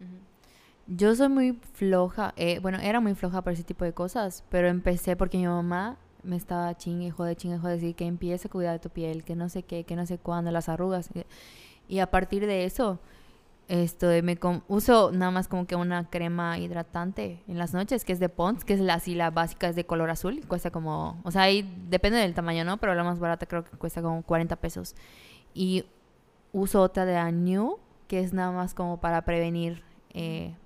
Yo 0.92 1.14
soy 1.14 1.28
muy 1.28 1.52
floja, 1.74 2.34
eh, 2.36 2.58
bueno, 2.58 2.78
era 2.78 2.98
muy 2.98 3.14
floja 3.14 3.42
para 3.42 3.54
ese 3.54 3.62
tipo 3.62 3.84
de 3.84 3.92
cosas, 3.92 4.42
pero 4.48 4.66
empecé 4.66 5.14
porque 5.14 5.38
mi 5.38 5.46
mamá 5.46 5.98
me 6.24 6.34
estaba 6.34 6.76
chingue, 6.76 7.12
jode, 7.12 7.36
chingue, 7.36 7.58
jode, 7.58 7.74
decir 7.74 7.94
que 7.94 8.06
empiece 8.06 8.48
a 8.48 8.50
cuidar 8.50 8.72
de 8.72 8.80
tu 8.80 8.90
piel, 8.90 9.22
que 9.22 9.36
no 9.36 9.48
sé 9.48 9.62
qué, 9.62 9.84
que 9.84 9.94
no 9.94 10.04
sé 10.04 10.18
cuándo, 10.18 10.50
las 10.50 10.68
arrugas. 10.68 11.08
Y 11.86 12.00
a 12.00 12.10
partir 12.10 12.44
de 12.44 12.64
eso, 12.64 12.98
Esto, 13.68 14.08
me 14.24 14.36
uso 14.68 15.12
nada 15.12 15.30
más 15.30 15.46
como 15.48 15.66
que 15.66 15.76
una 15.76 16.10
crema 16.10 16.58
hidratante 16.58 17.44
en 17.46 17.56
las 17.58 17.72
noches, 17.72 18.04
que 18.04 18.12
es 18.12 18.18
de 18.20 18.28
Pond's, 18.28 18.64
que 18.64 18.74
es 18.74 18.80
la, 18.80 18.94
así 18.94 19.14
la 19.14 19.30
básica, 19.30 19.68
es 19.68 19.76
de 19.76 19.86
color 19.86 20.10
azul, 20.10 20.40
cuesta 20.48 20.72
como, 20.72 21.20
o 21.24 21.30
sea, 21.30 21.44
depende 21.88 22.18
del 22.18 22.34
tamaño, 22.34 22.64
¿no? 22.64 22.78
Pero 22.78 22.96
la 22.96 23.04
más 23.04 23.20
barata 23.20 23.46
creo 23.46 23.64
que 23.64 23.76
cuesta 23.78 24.02
como 24.02 24.22
40 24.24 24.56
pesos. 24.56 24.96
Y 25.54 25.84
uso 26.52 26.82
otra 26.82 27.04
de 27.06 27.16
Anew, 27.16 27.78
que 28.08 28.20
es 28.20 28.32
nada 28.32 28.50
más 28.50 28.74
como 28.74 29.00
para 29.00 29.24
prevenir, 29.24 29.84
eh, 30.14 30.56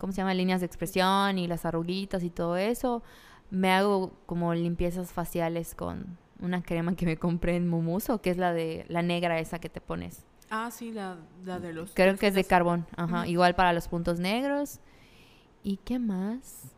¿cómo 0.00 0.12
se 0.12 0.16
llama? 0.22 0.34
Líneas 0.34 0.60
de 0.60 0.66
expresión 0.66 1.38
y 1.38 1.46
las 1.46 1.64
arruguitas 1.64 2.24
y 2.24 2.30
todo 2.30 2.56
eso. 2.56 3.02
Me 3.50 3.70
hago 3.70 4.12
como 4.26 4.54
limpiezas 4.54 5.12
faciales 5.12 5.74
con 5.76 6.18
una 6.40 6.62
crema 6.62 6.96
que 6.96 7.06
me 7.06 7.16
compré 7.16 7.54
en 7.56 7.68
Mumuso, 7.68 8.20
que 8.20 8.30
es 8.30 8.36
la 8.38 8.52
de 8.52 8.86
la 8.88 9.02
negra 9.02 9.38
esa 9.38 9.58
que 9.60 9.68
te 9.68 9.80
pones. 9.80 10.24
Ah, 10.48 10.70
sí, 10.72 10.90
la, 10.90 11.18
la 11.44 11.60
de 11.60 11.72
los... 11.72 11.92
Creo 11.94 12.16
que 12.16 12.26
es 12.26 12.34
de 12.34 12.42
carbón, 12.44 12.86
ajá, 12.96 13.28
igual 13.28 13.54
para 13.54 13.72
los 13.72 13.86
puntos 13.86 14.18
negros. 14.18 14.80
¿Y 15.62 15.76
qué 15.76 15.98
más? 15.98 16.72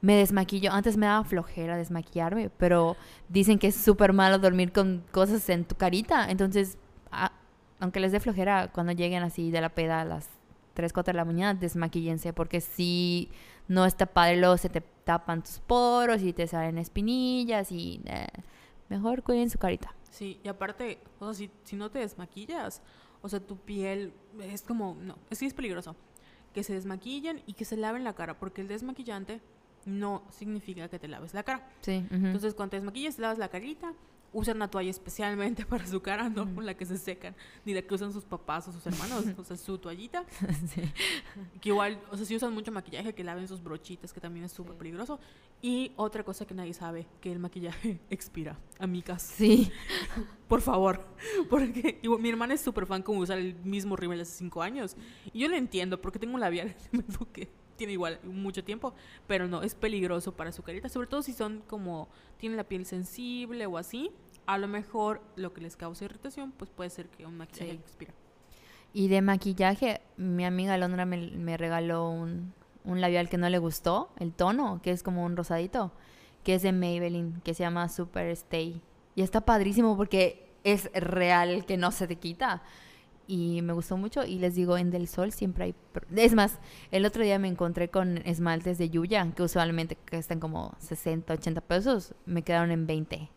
Me 0.00 0.14
desmaquillo. 0.14 0.70
Antes 0.72 0.96
me 0.96 1.06
daba 1.06 1.24
flojera 1.24 1.76
desmaquillarme, 1.76 2.50
pero 2.50 2.96
dicen 3.28 3.58
que 3.58 3.66
es 3.66 3.74
súper 3.74 4.12
malo 4.12 4.38
dormir 4.38 4.72
con 4.72 5.02
cosas 5.10 5.48
en 5.48 5.64
tu 5.64 5.74
carita. 5.74 6.30
Entonces, 6.30 6.78
a- 7.10 7.32
aunque 7.80 7.98
les 8.00 8.12
dé 8.12 8.20
flojera 8.20 8.68
cuando 8.72 8.92
lleguen 8.92 9.22
así 9.24 9.50
de 9.50 9.60
la 9.60 9.70
peda 9.70 10.00
a 10.00 10.04
las 10.04 10.28
3, 10.78 10.92
4 10.92 11.12
de 11.12 11.16
la 11.16 11.24
mañana, 11.24 11.58
desmaquillense, 11.58 12.32
porque 12.32 12.60
si 12.60 13.32
no 13.66 13.84
está 13.84 14.06
padre, 14.06 14.36
luego 14.36 14.56
se 14.58 14.68
te 14.68 14.80
tapan 14.80 15.42
tus 15.42 15.58
poros 15.58 16.22
y 16.22 16.32
te 16.32 16.46
salen 16.46 16.78
espinillas 16.78 17.72
y 17.72 18.00
eh, 18.04 18.28
mejor 18.88 19.24
cuiden 19.24 19.50
su 19.50 19.58
carita. 19.58 19.92
Sí, 20.12 20.38
y 20.44 20.46
aparte, 20.46 21.00
o 21.18 21.24
sea, 21.24 21.34
si, 21.34 21.50
si 21.64 21.74
no 21.74 21.90
te 21.90 21.98
desmaquillas, 21.98 22.80
o 23.22 23.28
sea, 23.28 23.40
tu 23.40 23.56
piel 23.56 24.12
es 24.40 24.62
como, 24.62 24.96
no, 25.02 25.18
sí 25.32 25.46
es 25.46 25.52
peligroso. 25.54 25.96
Que 26.54 26.62
se 26.62 26.74
desmaquillen 26.74 27.42
y 27.44 27.54
que 27.54 27.64
se 27.64 27.76
laven 27.76 28.04
la 28.04 28.12
cara, 28.12 28.38
porque 28.38 28.60
el 28.60 28.68
desmaquillante 28.68 29.40
no 29.84 30.22
significa 30.30 30.86
que 30.86 31.00
te 31.00 31.08
laves 31.08 31.34
la 31.34 31.42
cara. 31.42 31.68
Sí. 31.80 32.06
ujú. 32.06 32.26
Entonces, 32.26 32.54
cuando 32.54 32.70
te 32.70 32.76
desmaquillas, 32.76 33.16
te 33.16 33.22
lavas 33.22 33.38
la 33.38 33.48
carita, 33.48 33.94
usan 34.32 34.56
una 34.56 34.70
toalla 34.70 34.90
especialmente 34.90 35.64
para 35.66 35.86
su 35.86 36.00
cara, 36.00 36.28
no 36.28 36.52
con 36.54 36.66
la 36.66 36.74
que 36.74 36.84
se 36.86 36.98
secan, 36.98 37.34
ni 37.64 37.74
la 37.74 37.82
que 37.82 37.94
usan 37.94 38.12
sus 38.12 38.24
papás 38.24 38.68
o 38.68 38.72
sus 38.72 38.86
hermanos, 38.86 39.24
o 39.38 39.44
sea, 39.44 39.56
su 39.56 39.78
toallita. 39.78 40.24
Sí. 40.68 40.82
Que 41.60 41.70
igual, 41.70 41.98
o 42.10 42.16
sea, 42.16 42.26
si 42.26 42.36
usan 42.36 42.52
mucho 42.52 42.70
maquillaje, 42.72 43.14
que 43.14 43.24
laven 43.24 43.48
sus 43.48 43.62
brochitas, 43.62 44.12
que 44.12 44.20
también 44.20 44.44
es 44.44 44.52
súper 44.52 44.72
Sí. 44.74 44.78
peligroso. 44.78 45.18
Y 45.62 45.92
otra 45.96 46.22
cosa 46.22 46.46
que 46.46 46.54
nadie 46.54 46.72
sabe, 46.74 47.06
que 47.20 47.32
el 47.32 47.38
maquillaje 47.38 47.98
expira, 48.10 48.56
amigas. 48.78 49.22
Sí. 49.22 49.72
Por 50.46 50.60
favor, 50.60 51.04
porque 51.50 52.00
mi 52.20 52.28
hermana 52.28 52.54
es 52.54 52.60
súper 52.60 52.86
fan 52.86 53.02
como 53.02 53.20
usar 53.20 53.38
el 53.38 53.54
mismo 53.64 53.96
rímel 53.96 54.20
hace 54.20 54.32
cinco 54.38 54.62
años. 54.62 54.96
Y 55.32 55.40
yo 55.40 55.48
lo 55.48 55.56
entiendo, 55.56 56.00
porque 56.00 56.18
tengo 56.18 56.34
un 56.34 56.40
labial 56.40 56.74
que 57.32 57.48
tiene 57.78 57.94
igual 57.94 58.20
mucho 58.24 58.62
tiempo, 58.62 58.92
pero 59.26 59.48
no, 59.48 59.62
es 59.62 59.74
peligroso 59.74 60.32
para 60.36 60.52
su 60.52 60.62
carita, 60.62 60.90
sobre 60.90 61.06
todo 61.06 61.22
si 61.22 61.32
son 61.32 61.62
como, 61.66 62.08
tienen 62.36 62.58
la 62.58 62.64
piel 62.64 62.84
sensible 62.84 63.64
o 63.64 63.78
así. 63.78 64.10
A 64.44 64.58
lo 64.58 64.68
mejor 64.68 65.22
lo 65.36 65.54
que 65.54 65.62
les 65.62 65.76
causa 65.76 66.04
irritación, 66.04 66.52
pues 66.52 66.70
puede 66.70 66.90
ser 66.90 67.08
que 67.08 67.24
un 67.24 67.36
maquillaje 67.38 67.72
Sí. 67.72 67.78
expira. 67.82 68.12
Y 68.92 69.08
de 69.08 69.22
maquillaje, 69.22 70.00
mi 70.16 70.44
amiga 70.44 70.74
Alondra 70.74 71.04
me, 71.06 71.16
me 71.30 71.56
regaló 71.56 72.08
un, 72.10 72.52
un 72.84 73.00
labial 73.00 73.28
que 73.28 73.36
no 73.38 73.48
le 73.48 73.58
gustó, 73.58 74.10
el 74.18 74.32
tono, 74.32 74.80
que 74.82 74.90
es 74.90 75.02
como 75.02 75.24
un 75.24 75.36
rosadito, 75.36 75.92
que 76.44 76.54
es 76.54 76.62
de 76.62 76.72
Maybelline, 76.72 77.40
que 77.44 77.52
se 77.54 77.62
llama 77.62 77.88
Super 77.90 78.26
Stay. 78.28 78.80
Y 79.14 79.22
está 79.22 79.42
padrísimo 79.42 79.96
porque 79.96 80.48
es 80.64 80.90
real 80.94 81.66
que 81.66 81.76
no 81.76 81.90
se 81.92 82.06
te 82.06 82.16
quita. 82.16 82.62
Y 83.28 83.60
me 83.62 83.74
gustó 83.74 83.96
mucho. 83.98 84.24
Y 84.24 84.38
les 84.38 84.54
digo, 84.54 84.76
en 84.78 84.90
Del 84.90 85.06
Sol 85.06 85.30
siempre 85.32 85.64
hay... 85.64 85.74
Es 86.16 86.34
más, 86.34 86.58
el 86.90 87.04
otro 87.04 87.22
día 87.22 87.38
me 87.38 87.46
encontré 87.48 87.90
con 87.90 88.16
esmaltes 88.26 88.78
de 88.78 88.88
Yuya, 88.88 89.30
que 89.36 89.42
usualmente 89.42 89.96
cuestan 90.08 90.40
como 90.40 90.74
60, 90.78 91.34
80 91.34 91.60
pesos. 91.60 92.14
Me 92.24 92.42
quedaron 92.42 92.70
en 92.70 92.86
20. 92.86 93.28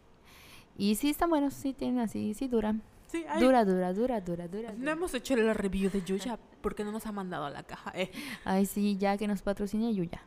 Y 0.77 0.95
sí 0.95 1.09
están 1.09 1.29
buenos, 1.29 1.53
sí 1.53 1.73
tienen 1.73 1.99
así, 1.99 2.33
sí 2.33 2.47
duran. 2.47 2.81
Sí, 3.07 3.25
Dura, 3.41 3.65
dura, 3.65 3.91
dura, 3.91 4.21
dura, 4.21 4.47
dura. 4.47 4.73
No 4.77 4.89
hemos 4.89 5.13
hecho 5.13 5.35
la 5.35 5.53
review 5.53 5.91
de 5.91 6.01
Yuya 6.01 6.39
porque 6.61 6.85
no 6.85 6.93
nos 6.93 7.05
ha 7.05 7.11
mandado 7.11 7.43
a 7.43 7.49
la 7.49 7.63
caja. 7.63 7.91
Eh, 7.93 8.09
Ay, 8.45 8.65
sí, 8.65 8.95
ya 8.97 9.17
que 9.17 9.27
nos 9.27 9.41
patrocine 9.41 9.93
Yuya. 9.93 10.21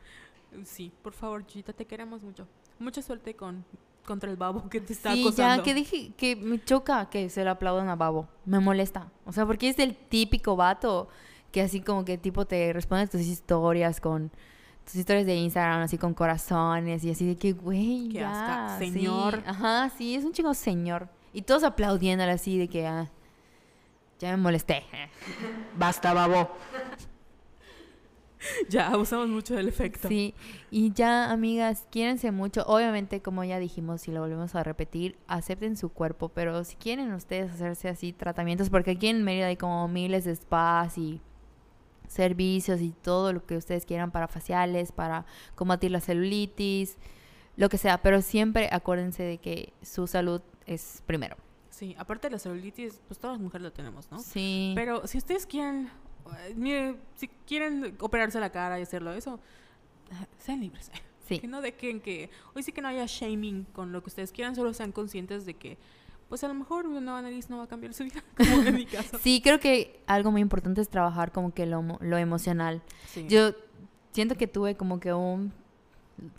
sí, 0.64 0.92
por 1.02 1.14
favor, 1.14 1.46
Yuyita, 1.46 1.72
te 1.72 1.86
queremos 1.86 2.22
mucho. 2.22 2.46
Mucha 2.78 3.00
suerte 3.00 3.34
con 3.34 3.64
contra 4.04 4.30
el 4.30 4.36
babo 4.36 4.68
que 4.68 4.80
te 4.80 4.92
está 4.92 5.12
Sí, 5.12 5.22
acosando. 5.22 5.56
ya 5.56 5.62
que 5.62 5.74
dije 5.74 6.12
que 6.16 6.36
me 6.36 6.62
choca 6.62 7.08
que 7.10 7.28
se 7.30 7.42
lo 7.44 7.50
aplaudan 7.50 7.88
a 7.88 7.96
Babo. 7.96 8.28
Me 8.44 8.60
molesta. 8.60 9.10
O 9.24 9.32
sea, 9.32 9.46
porque 9.46 9.68
es 9.68 9.78
el 9.78 9.96
típico 9.96 10.56
vato 10.56 11.08
que 11.50 11.62
así 11.62 11.80
como 11.80 12.04
que 12.04 12.18
tipo 12.18 12.44
te 12.46 12.72
responde 12.72 13.06
tus 13.06 13.20
historias 13.22 14.00
con 14.00 14.30
tus 14.84 14.96
historias 14.96 15.24
de 15.24 15.34
Instagram 15.36 15.80
así 15.82 15.96
con 15.96 16.12
corazones 16.12 17.02
y 17.04 17.10
así 17.10 17.26
de 17.26 17.36
que 17.36 17.52
güey, 17.52 18.08
Qué 18.10 18.18
ya, 18.18 18.64
asca, 18.74 18.78
sí. 18.84 18.90
señor. 18.92 19.42
Ajá, 19.46 19.90
sí, 19.96 20.14
es 20.14 20.24
un 20.24 20.32
chingo 20.32 20.52
señor. 20.54 21.08
Y 21.32 21.42
todos 21.42 21.64
aplaudiéndole 21.64 22.32
así 22.32 22.58
de 22.58 22.68
que 22.68 22.86
ah, 22.86 23.10
ya 24.20 24.30
me 24.32 24.36
molesté. 24.36 24.84
Basta, 25.78 26.12
babo. 26.12 26.50
Ya 28.68 28.88
abusamos 28.88 29.28
mucho 29.28 29.54
del 29.54 29.68
efecto. 29.68 30.08
Sí, 30.08 30.34
y 30.70 30.92
ya, 30.92 31.30
amigas, 31.30 31.86
quiérense 31.90 32.30
mucho. 32.30 32.64
Obviamente, 32.66 33.22
como 33.22 33.44
ya 33.44 33.58
dijimos 33.58 34.06
y 34.08 34.12
lo 34.12 34.20
volvemos 34.20 34.54
a 34.54 34.62
repetir, 34.62 35.16
acepten 35.26 35.76
su 35.76 35.90
cuerpo, 35.90 36.28
pero 36.28 36.64
si 36.64 36.76
quieren 36.76 37.12
ustedes 37.12 37.52
hacerse 37.52 37.88
así 37.88 38.12
tratamientos, 38.12 38.70
porque 38.70 38.92
aquí 38.92 39.08
en 39.08 39.22
Mérida 39.22 39.46
hay 39.46 39.56
como 39.56 39.88
miles 39.88 40.24
de 40.24 40.34
spas 40.36 40.98
y 40.98 41.20
servicios 42.08 42.80
y 42.80 42.90
todo 42.90 43.32
lo 43.32 43.44
que 43.44 43.56
ustedes 43.56 43.86
quieran 43.86 44.10
para 44.10 44.28
faciales, 44.28 44.92
para 44.92 45.26
combatir 45.54 45.90
la 45.90 46.00
celulitis, 46.00 46.98
lo 47.56 47.68
que 47.68 47.78
sea, 47.78 48.02
pero 48.02 48.22
siempre 48.22 48.68
acuérdense 48.72 49.22
de 49.22 49.38
que 49.38 49.72
su 49.82 50.06
salud 50.06 50.40
es 50.66 51.02
primero. 51.06 51.36
Sí, 51.70 51.94
aparte 51.98 52.28
de 52.28 52.32
la 52.32 52.38
celulitis, 52.38 53.00
pues 53.08 53.18
todas 53.18 53.36
las 53.36 53.42
mujeres 53.42 53.64
lo 53.64 53.72
tenemos, 53.72 54.10
¿no? 54.10 54.18
Sí. 54.20 54.72
Pero 54.76 55.06
si 55.06 55.18
ustedes 55.18 55.44
quieren, 55.44 55.90
mire, 56.56 56.96
si 57.16 57.28
quieren 57.46 57.96
operarse 58.00 58.40
la 58.40 58.50
cara 58.50 58.78
y 58.78 58.82
hacerlo 58.82 59.12
eso, 59.12 59.40
sean 60.38 60.60
libres. 60.60 60.90
sí. 61.26 61.38
Que 61.38 61.46
no 61.46 61.60
dejen 61.60 62.00
que, 62.00 62.30
hoy 62.54 62.62
sí 62.62 62.72
que 62.72 62.80
no 62.80 62.88
haya 62.88 63.04
shaming 63.06 63.64
con 63.72 63.92
lo 63.92 64.02
que 64.02 64.10
ustedes 64.10 64.32
quieran, 64.32 64.54
solo 64.54 64.72
sean 64.74 64.92
conscientes 64.92 65.46
de 65.46 65.54
que, 65.54 65.78
pues 66.28 66.42
a 66.44 66.48
lo 66.48 66.54
mejor 66.54 66.86
una 66.86 67.20
nariz 67.22 67.50
no 67.50 67.58
va 67.58 67.64
a 67.64 67.68
cambiar 67.68 67.94
su 67.94 68.04
vida, 68.04 68.22
como 68.36 68.62
en 68.62 68.74
mi 68.74 68.86
caso. 68.86 69.18
Sí, 69.18 69.40
creo 69.42 69.60
que 69.60 70.00
algo 70.06 70.30
muy 70.30 70.40
importante 70.40 70.80
es 70.80 70.88
trabajar 70.88 71.32
como 71.32 71.52
que 71.52 71.66
lo, 71.66 71.82
lo 72.00 72.18
emocional. 72.18 72.82
Sí. 73.06 73.26
Yo 73.28 73.52
siento 74.12 74.36
que 74.36 74.46
tuve 74.46 74.76
como 74.76 75.00
que 75.00 75.12
un... 75.12 75.52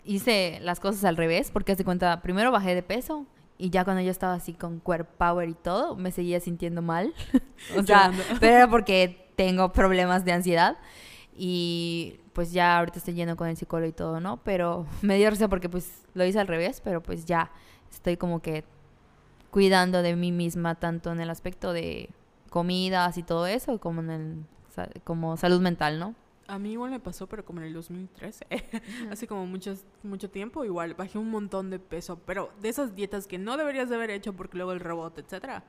Hice 0.04 0.58
las 0.62 0.80
cosas 0.80 1.04
al 1.04 1.18
revés, 1.18 1.50
porque 1.50 1.72
hace 1.72 1.84
cuenta, 1.84 2.22
primero 2.22 2.50
bajé 2.50 2.74
de 2.74 2.82
peso 2.82 3.26
y 3.58 3.70
ya 3.70 3.84
cuando 3.84 4.02
yo 4.02 4.10
estaba 4.10 4.34
así 4.34 4.52
con 4.52 4.80
core 4.80 5.04
power 5.04 5.48
y 5.48 5.54
todo, 5.54 5.96
me 5.96 6.10
seguía 6.10 6.40
sintiendo 6.40 6.82
mal. 6.82 7.14
o 7.76 7.82
sea, 7.82 8.12
pero 8.40 8.54
era 8.54 8.70
porque 8.70 9.25
tengo 9.36 9.72
problemas 9.72 10.24
de 10.24 10.32
ansiedad 10.32 10.78
y 11.36 12.18
pues 12.32 12.52
ya 12.52 12.78
ahorita 12.78 12.98
estoy 12.98 13.14
yendo 13.14 13.36
con 13.36 13.48
el 13.48 13.56
psicólogo 13.56 13.88
y 13.88 13.92
todo, 13.92 14.20
¿no? 14.20 14.38
Pero 14.38 14.86
me 15.02 15.16
dio 15.16 15.30
risa 15.30 15.48
porque 15.48 15.68
pues 15.68 16.02
lo 16.14 16.24
hice 16.24 16.40
al 16.40 16.48
revés, 16.48 16.80
pero 16.82 17.02
pues 17.02 17.24
ya 17.24 17.50
estoy 17.90 18.16
como 18.16 18.40
que 18.40 18.64
cuidando 19.50 20.02
de 20.02 20.16
mí 20.16 20.32
misma 20.32 20.74
tanto 20.74 21.12
en 21.12 21.20
el 21.20 21.30
aspecto 21.30 21.72
de 21.72 22.10
comidas 22.50 23.16
y 23.18 23.22
todo 23.22 23.46
eso 23.46 23.78
como 23.78 24.00
en 24.00 24.10
el 24.10 24.44
como 25.04 25.36
salud 25.36 25.60
mental, 25.60 25.98
¿no? 25.98 26.14
A 26.48 26.58
mí 26.58 26.72
igual 26.72 26.90
me 26.90 27.00
pasó, 27.00 27.26
pero 27.26 27.44
como 27.44 27.60
en 27.60 27.66
el 27.66 27.72
2013, 27.72 28.46
hace 29.10 29.26
como 29.26 29.46
muchos, 29.46 29.84
mucho 30.02 30.30
tiempo, 30.30 30.64
igual 30.64 30.94
bajé 30.94 31.18
un 31.18 31.30
montón 31.30 31.70
de 31.70 31.78
peso, 31.78 32.20
pero 32.24 32.52
de 32.60 32.68
esas 32.68 32.94
dietas 32.94 33.26
que 33.26 33.38
no 33.38 33.56
deberías 33.56 33.88
de 33.88 33.96
haber 33.96 34.10
hecho 34.10 34.32
porque 34.34 34.58
luego 34.58 34.72
el 34.72 34.80
rebote, 34.80 35.22
etcétera. 35.22 35.64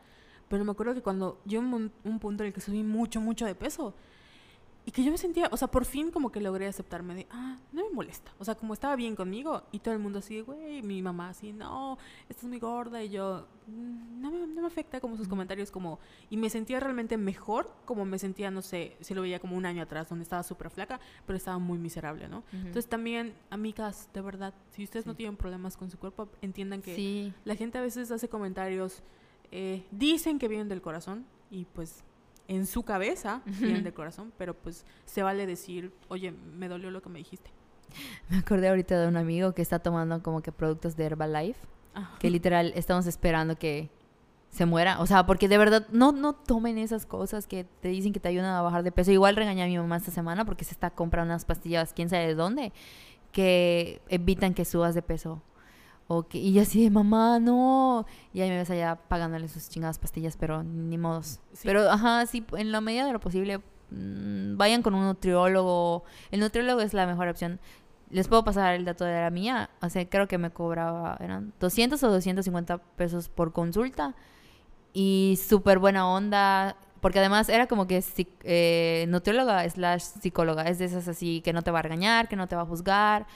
Pero 0.49 0.63
me 0.65 0.71
acuerdo 0.71 0.93
que 0.93 1.01
cuando 1.01 1.39
yo 1.45 1.59
un, 1.59 1.91
punto 2.19 2.43
en 2.43 2.47
el 2.47 2.53
que 2.53 2.61
subí 2.61 2.83
mucho, 2.83 3.19
mucho 3.19 3.45
de 3.45 3.55
peso 3.55 3.93
y 4.85 4.91
que 4.91 5.03
yo 5.03 5.11
me 5.11 5.17
sentía, 5.17 5.49
o 5.51 5.57
sea, 5.57 5.67
por 5.67 5.83
fin 5.83 6.11
como 6.11 6.31
que 6.31 6.39
logré 6.39 6.65
aceptarme 6.65 7.13
de, 7.13 7.27
ah, 7.29 7.57
no 7.73 7.83
me 7.83 7.89
molesta. 7.93 8.31
O 8.39 8.45
sea, 8.45 8.55
como 8.55 8.73
estaba 8.73 8.95
bien 8.95 9.17
conmigo 9.17 9.63
y 9.73 9.79
todo 9.79 9.93
el 9.93 9.99
mundo 9.99 10.19
así, 10.19 10.39
güey, 10.39 10.81
mi 10.81 11.01
mamá 11.01 11.27
así, 11.27 11.51
no, 11.51 11.97
estás 12.29 12.45
muy 12.45 12.57
gorda 12.57 13.03
y 13.03 13.09
yo, 13.09 13.45
"Mm, 13.67 14.21
no 14.21 14.31
me, 14.31 14.47
no 14.47 14.61
me 14.61 14.67
afecta 14.67 15.01
como 15.01 15.17
sus 15.17 15.27
comentarios 15.27 15.71
como, 15.71 15.99
y 16.29 16.37
me 16.37 16.49
sentía 16.49 16.79
realmente 16.79 17.17
mejor 17.17 17.69
como 17.83 18.05
me 18.05 18.17
sentía, 18.17 18.49
no 18.49 18.61
sé, 18.61 18.95
si 19.01 19.13
lo 19.13 19.23
veía 19.23 19.39
como 19.41 19.57
un 19.57 19.65
año 19.65 19.83
atrás 19.83 20.07
donde 20.07 20.23
estaba 20.23 20.41
súper 20.43 20.69
flaca, 20.69 21.01
pero 21.25 21.35
estaba 21.35 21.57
muy 21.57 21.77
miserable, 21.79 22.29
¿no? 22.29 22.45
Entonces 22.53 22.87
también, 22.87 23.33
amigas, 23.49 24.07
de 24.13 24.21
verdad, 24.21 24.53
si 24.69 24.85
ustedes 24.85 25.05
no 25.05 25.15
tienen 25.15 25.35
problemas 25.35 25.75
con 25.75 25.91
su 25.91 25.99
cuerpo, 25.99 26.29
entiendan 26.41 26.81
que 26.81 26.95
Sí. 26.95 27.33
la 27.43 27.55
gente 27.55 27.77
a 27.77 27.81
veces 27.81 28.09
hace 28.09 28.29
comentarios, 28.29 29.03
eh, 29.51 29.85
dicen 29.91 30.39
que 30.39 30.47
vienen 30.47 30.69
del 30.69 30.81
corazón 30.81 31.25
y 31.49 31.65
pues 31.65 32.03
en 32.47 32.65
su 32.65 32.83
cabeza 32.83 33.41
vienen 33.45 33.83
del 33.83 33.93
corazón, 33.93 34.31
pero 34.37 34.53
pues 34.53 34.85
se 35.05 35.23
vale 35.23 35.45
decir, 35.45 35.91
oye, 36.07 36.31
me 36.31 36.67
dolió 36.67 36.91
lo 36.91 37.01
que 37.01 37.09
me 37.09 37.19
dijiste. 37.19 37.51
Me 38.29 38.37
acordé 38.37 38.69
ahorita 38.69 38.99
de 38.99 39.07
un 39.07 39.17
amigo 39.17 39.53
que 39.53 39.61
está 39.61 39.79
tomando 39.79 40.21
como 40.21 40.41
que 40.41 40.51
productos 40.51 40.95
de 40.95 41.05
Herbalife, 41.05 41.59
Ah, 41.97 42.15
que 42.19 42.29
literal 42.29 42.73
estamos 42.75 43.07
esperando 43.07 43.55
que 43.55 43.89
se 44.51 44.67
muera. 44.67 44.99
O 45.01 45.07
sea, 45.07 45.25
porque 45.25 45.47
de 45.47 45.57
verdad 45.57 45.87
no, 45.91 46.11
no 46.11 46.33
tomen 46.33 46.77
esas 46.77 47.07
cosas 47.07 47.47
que 47.47 47.63
te 47.63 47.87
dicen 47.87 48.13
que 48.13 48.19
te 48.19 48.29
ayudan 48.29 48.53
a 48.53 48.61
bajar 48.61 48.83
de 48.83 48.91
peso. 48.91 49.11
Igual 49.11 49.35
regañé 49.35 49.63
a 49.63 49.65
mi 49.67 49.77
mamá 49.77 49.97
esta 49.97 50.11
semana 50.11 50.45
porque 50.45 50.63
se 50.63 50.73
está 50.73 50.91
comprando 50.91 51.33
unas 51.33 51.45
pastillas, 51.45 51.93
quién 51.93 52.09
sabe 52.09 52.27
de 52.27 52.35
dónde, 52.35 52.71
que 53.31 53.99
evitan 54.09 54.53
que 54.53 54.63
subas 54.63 54.93
de 54.93 55.01
peso. 55.01 55.41
O 56.07 56.23
que, 56.23 56.37
y 56.37 56.53
yo 56.53 56.61
así 56.61 56.83
de 56.83 56.89
mamá, 56.89 57.39
no. 57.39 58.05
Y 58.33 58.41
ahí 58.41 58.49
me 58.49 58.57
ves 58.57 58.69
allá 58.69 58.95
pagándole 58.95 59.47
sus 59.49 59.69
chingadas 59.69 59.99
pastillas, 59.99 60.37
pero 60.37 60.63
ni 60.63 60.97
modos. 60.97 61.39
Sí. 61.51 61.63
Pero, 61.63 61.89
ajá, 61.91 62.25
sí, 62.25 62.45
en 62.53 62.71
la 62.71 62.79
medida 62.79 63.05
de 63.05 63.11
lo 63.11 63.19
posible, 63.19 63.59
mm, 63.91 64.55
vayan 64.55 64.81
con 64.81 64.95
un 64.95 65.03
nutriólogo. 65.05 66.03
El 66.31 66.39
nutriólogo 66.39 66.79
es 66.79 66.93
la 66.93 67.05
mejor 67.05 67.27
opción. 67.27 67.59
Les 68.09 68.29
puedo 68.29 68.45
pasar 68.45 68.75
el 68.75 68.85
dato 68.85 69.03
de 69.03 69.19
la 69.21 69.29
mía. 69.29 69.69
O 69.81 69.89
sea, 69.89 70.07
creo 70.09 70.29
que 70.29 70.37
me 70.37 70.49
cobraba, 70.51 71.17
eran 71.19 71.53
200 71.59 72.01
o 72.03 72.09
250 72.09 72.77
pesos 72.95 73.27
por 73.27 73.51
consulta. 73.51 74.15
Y 74.93 75.37
súper 75.45 75.77
buena 75.79 76.07
onda. 76.09 76.77
Porque 77.01 77.19
además 77.19 77.49
era 77.49 77.67
como 77.67 77.85
que 77.85 78.03
eh, 78.43 79.05
nutrióloga 79.09 79.69
slash 79.69 80.01
psicóloga. 80.21 80.63
Es 80.63 80.79
de 80.79 80.85
esas 80.85 81.07
así 81.09 81.41
que 81.41 81.51
no 81.51 81.61
te 81.63 81.71
va 81.71 81.79
a 81.79 81.81
regañar, 81.81 82.29
que 82.29 82.37
no 82.37 82.47
te 82.47 82.55
va 82.55 82.61
a 82.61 82.65
juzgar. 82.65 83.27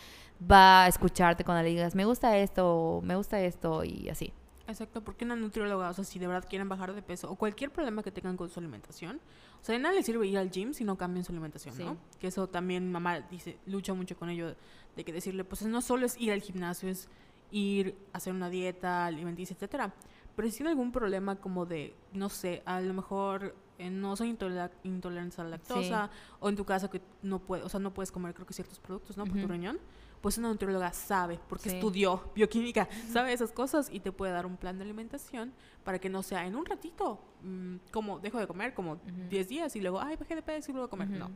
Va 0.50 0.86
a 0.86 0.88
escucharte 0.88 1.44
cuando 1.44 1.64
le 1.64 1.70
digas, 1.70 1.94
me 1.96 2.06
gusta 2.06 2.38
esto, 2.38 3.02
me 3.04 3.16
gusta 3.16 3.42
esto, 3.42 3.84
y 3.84 4.10
así. 4.10 4.34
Exacto, 4.68 5.04
porque 5.04 5.26
una 5.26 5.36
nutrióloga, 5.36 5.90
o 5.90 5.94
sea, 5.94 6.04
si 6.04 6.18
de 6.18 6.28
verdad 6.28 6.48
quieren 6.50 6.70
bajar 6.70 6.94
de 6.94 7.02
peso 7.02 7.30
o 7.30 7.36
cualquier 7.36 7.72
problema 7.72 8.02
que 8.04 8.12
tengan 8.12 8.38
con 8.38 8.50
su 8.50 8.60
alimentación, 8.60 9.20
o 9.62 9.64
sea, 9.66 9.74
de 9.74 9.80
nada 9.80 9.94
les 9.94 10.06
sirve 10.06 10.26
ir 10.28 10.38
al 10.38 10.50
gym 10.50 10.74
si 10.74 10.84
no 10.84 10.98
cambian 10.98 11.24
su 11.26 11.32
alimentación, 11.32 11.76
Sí. 11.76 11.84
¿no? 11.84 11.98
Que 12.20 12.28
eso 12.28 12.48
también 12.48 12.92
mamá 12.92 13.20
dice, 13.20 13.58
lucha 13.66 13.94
mucho 13.94 14.16
con 14.18 14.30
ello, 14.30 14.56
de 14.96 15.04
que 15.04 15.12
decirle, 15.14 15.44
pues 15.44 15.64
no 15.64 15.82
solo 15.82 16.06
es 16.06 16.20
ir 16.20 16.32
al 16.32 16.42
gimnasio, 16.42 16.90
es 16.90 17.08
ir 17.52 17.96
a 18.14 18.18
hacer 18.18 18.34
una 18.34 18.50
dieta 18.50 19.06
alimenticia, 19.06 19.54
etcétera. 19.54 19.94
Pero 20.36 20.50
si 20.50 20.58
tiene 20.58 20.70
algún 20.70 20.92
problema 20.94 21.36
como 21.36 21.66
de, 21.66 21.94
no 22.14 22.30
sé, 22.30 22.64
a 22.66 22.80
lo 22.80 22.94
mejor 22.94 23.54
eh, 23.78 23.90
no 23.90 24.16
soy 24.16 24.32
intoler- 24.34 24.72
intolerante 24.84 25.42
a 25.42 25.44
la 25.44 25.50
lactosa, 25.52 26.10
o 26.40 26.48
en 26.50 26.56
tu 26.56 26.64
caso 26.66 26.90
que 26.90 27.02
no 27.24 27.40
puedes, 27.40 27.66
o 27.66 27.70
sea, 27.70 27.80
no 27.82 27.94
puedes 27.94 28.12
comer 28.12 28.34
creo 28.34 28.48
que 28.48 28.54
ciertos 28.54 28.80
productos, 28.80 29.18
¿no? 29.18 29.26
Por 29.26 29.40
tu 29.40 29.48
riñón, 29.48 29.80
pues 30.22 30.38
una 30.38 30.50
nutrióloga 30.50 30.94
sabe, 30.94 31.40
porque 31.50 31.70
Sí. 31.70 31.76
estudió 31.76 32.32
bioquímica, 32.36 32.88
sabe 33.12 33.34
esas 33.34 33.52
cosas 33.52 33.90
y 33.92 34.00
te 34.00 34.12
puede 34.12 34.32
dar 34.32 34.46
un 34.46 34.56
plan 34.58 34.78
de 34.78 34.84
alimentación 34.84 35.52
para 35.84 36.00
que 36.00 36.10
no 36.10 36.22
sea 36.24 36.46
en 36.46 36.56
un 36.56 36.66
ratito, 36.66 37.20
mm, 37.44 37.76
como 37.92 38.20
dejo 38.20 38.38
de 38.40 38.48
comer 38.48 38.74
como 38.74 38.94
Ujú. 38.94 39.02
10 39.30 39.48
días 39.48 39.76
y 39.76 39.82
luego, 39.82 40.00
ay, 40.00 40.16
bajé 40.16 40.36
de 40.36 40.42
peso 40.44 40.72
y 40.72 40.74
luego 40.74 40.86
a 40.86 40.90
comer. 40.90 41.10
Ujú. 41.10 41.18
No, 41.18 41.32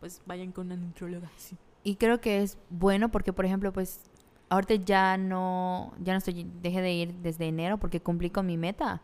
pues 0.00 0.22
vayan 0.26 0.50
con 0.50 0.66
una 0.66 0.76
nutrióloga, 0.76 1.30
sí. 1.36 1.56
Y 1.84 1.96
creo 1.96 2.20
que 2.20 2.42
es 2.42 2.58
bueno 2.70 3.10
porque, 3.10 3.32
por 3.32 3.44
ejemplo, 3.44 3.72
pues 3.72 4.00
ahorita 4.48 4.74
ya 4.76 5.16
no, 5.16 5.92
ya 6.00 6.12
no 6.12 6.18
estoy, 6.18 6.46
dejé 6.62 6.80
de 6.80 6.92
ir 6.92 7.14
desde 7.14 7.46
enero 7.46 7.78
porque 7.78 8.00
cumplí 8.00 8.30
con 8.30 8.46
mi 8.46 8.56
meta. 8.56 9.02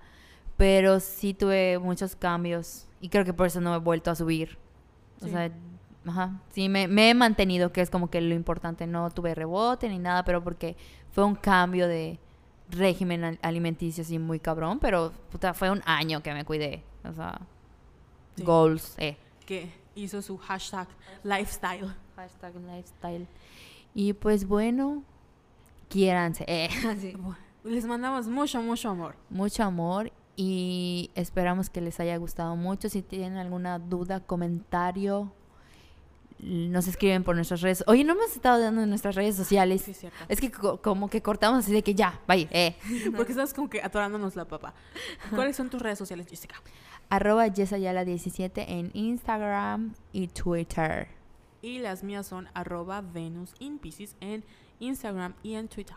Pero 0.56 0.98
sí 1.00 1.34
tuve 1.34 1.78
muchos 1.78 2.16
cambios 2.16 2.86
y 3.00 3.09
creo 3.10 3.24
que 3.24 3.32
por 3.32 3.46
eso 3.46 3.60
no 3.60 3.74
he 3.74 3.78
vuelto 3.78 4.10
a 4.10 4.14
subir. 4.16 4.59
O 5.20 5.28
sea, 5.28 5.50
ajá, 6.07 6.41
sí, 6.51 6.69
me, 6.69 6.89
me 6.89 7.11
he 7.11 7.15
mantenido, 7.15 7.73
que 7.73 7.81
es 7.81 7.91
como 7.91 8.09
que 8.11 8.20
lo 8.20 8.35
importante. 8.35 8.87
No 8.87 9.11
tuve 9.11 9.35
rebote 9.35 9.89
ni 9.89 9.99
nada, 9.99 10.25
pero 10.25 10.43
porque 10.43 10.77
fue 11.12 11.25
un 11.25 11.35
cambio 11.35 11.87
de 11.89 12.19
régimen 12.70 13.25
al- 13.25 13.39
alimenticio 13.43 14.03
así 14.03 14.19
muy 14.19 14.41
cabrón. 14.41 14.79
Pero, 14.79 15.12
puta, 15.31 15.55
fue 15.55 15.70
un 15.70 15.83
año 15.87 16.23
que 16.23 16.33
me 16.35 16.45
cuidé. 16.45 16.83
O 17.05 17.12
sea, 17.12 17.41
Sí. 18.37 18.43
goals, 18.45 18.95
eh. 18.99 19.16
Que 19.47 19.70
hizo 19.95 20.23
su 20.23 20.37
hashtag 20.39 20.87
lifestyle. 21.25 21.93
Hashtag 22.16 22.55
lifestyle. 22.57 23.27
Y 23.95 24.12
pues 24.12 24.47
bueno, 24.47 25.03
quiéranse. 25.89 26.45
eh, 26.47 26.69
así. 26.89 27.16
Les 27.65 27.85
mandamos 27.87 28.29
mucho, 28.29 28.62
mucho 28.62 28.91
amor. 28.91 29.16
Mucho 29.31 29.65
amor 29.65 30.12
y 30.37 31.11
esperamos 31.16 31.69
que 31.70 31.81
les 31.81 31.99
haya 32.01 32.16
gustado 32.16 32.55
mucho. 32.55 32.89
Si 32.89 33.03
tienen 33.03 33.37
alguna 33.39 33.79
duda, 33.79 34.20
comentario, 34.20 35.33
nos 36.40 36.86
escriben 36.89 37.24
por 37.24 37.35
nuestras 37.35 37.60
redes. 37.60 37.82
Oye, 37.86 38.05
no 38.05 38.12
hemos 38.15 38.35
estado 38.36 38.60
dando 38.60 38.82
en 38.82 38.89
nuestras 38.89 39.15
redes 39.15 39.35
sociales. 39.36 39.82
Sí, 39.82 39.94
es 40.28 40.40
que 40.40 40.51
co- 40.51 40.81
como 40.81 41.09
que 41.10 41.20
cortamos 41.23 41.65
así 41.65 41.73
de 41.73 41.82
que 41.82 41.94
ya, 41.94 42.20
vaya, 42.27 42.48
eh. 42.51 42.77
Porque 43.16 43.32
estás 43.32 43.52
como 43.55 43.69
que 43.69 43.82
atorándonos 43.82 44.36
la 44.36 44.44
papa. 44.47 44.74
¿Cuáles 45.35 45.56
son 45.56 45.69
tus 45.70 45.82
redes 45.82 45.98
sociales, 45.98 46.27
Jessica? 46.28 46.56
Arroba 47.10 47.47
Yesayala17 47.47 48.65
en 48.69 48.90
Instagram 48.94 49.94
y 50.12 50.28
Twitter. 50.28 51.09
Y 51.62 51.78
las 51.81 52.05
mías 52.05 52.27
son 52.27 52.48
arroba 52.55 53.01
Venus 53.01 53.55
in 53.59 53.78
Pisces 53.78 54.15
en 54.20 54.44
Instagram 54.78 55.35
y 55.43 55.55
en 55.55 55.66
Twitter. 55.69 55.97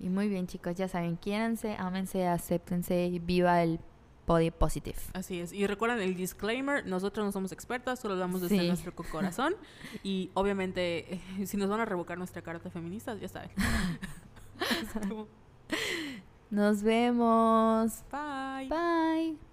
Y 0.00 0.08
muy 0.08 0.28
bien, 0.28 0.46
chicos, 0.46 0.76
ya 0.76 0.88
saben, 0.88 1.16
quiéranse, 1.16 1.74
ámense, 1.78 2.26
acéptense 2.26 3.06
y 3.06 3.18
viva 3.18 3.62
el 3.62 3.80
body 4.28 4.52
positive. 4.52 4.96
Así 5.14 5.40
es. 5.40 5.52
Y 5.52 5.66
recuerden 5.66 5.98
el 6.00 6.14
disclaimer, 6.14 6.86
nosotros 6.86 7.26
no 7.26 7.32
somos 7.32 7.50
expertas, 7.50 7.98
solo 7.98 8.14
damos 8.16 8.42
desde 8.42 8.60
Sí. 8.60 8.68
nuestro 8.68 8.94
co- 8.94 9.04
corazón. 9.10 9.56
Y 10.04 10.30
obviamente, 10.34 11.14
eh, 11.14 11.46
si 11.46 11.56
nos 11.56 11.68
van 11.68 11.80
a 11.80 11.84
revocar 11.84 12.16
nuestra 12.18 12.42
carta 12.42 12.70
feminista, 12.70 13.14
ya 13.16 13.28
saben. 13.28 13.50
Nos 16.50 16.82
vemos. 16.82 18.02
Bye. 18.10 18.68
Bye. 18.68 19.47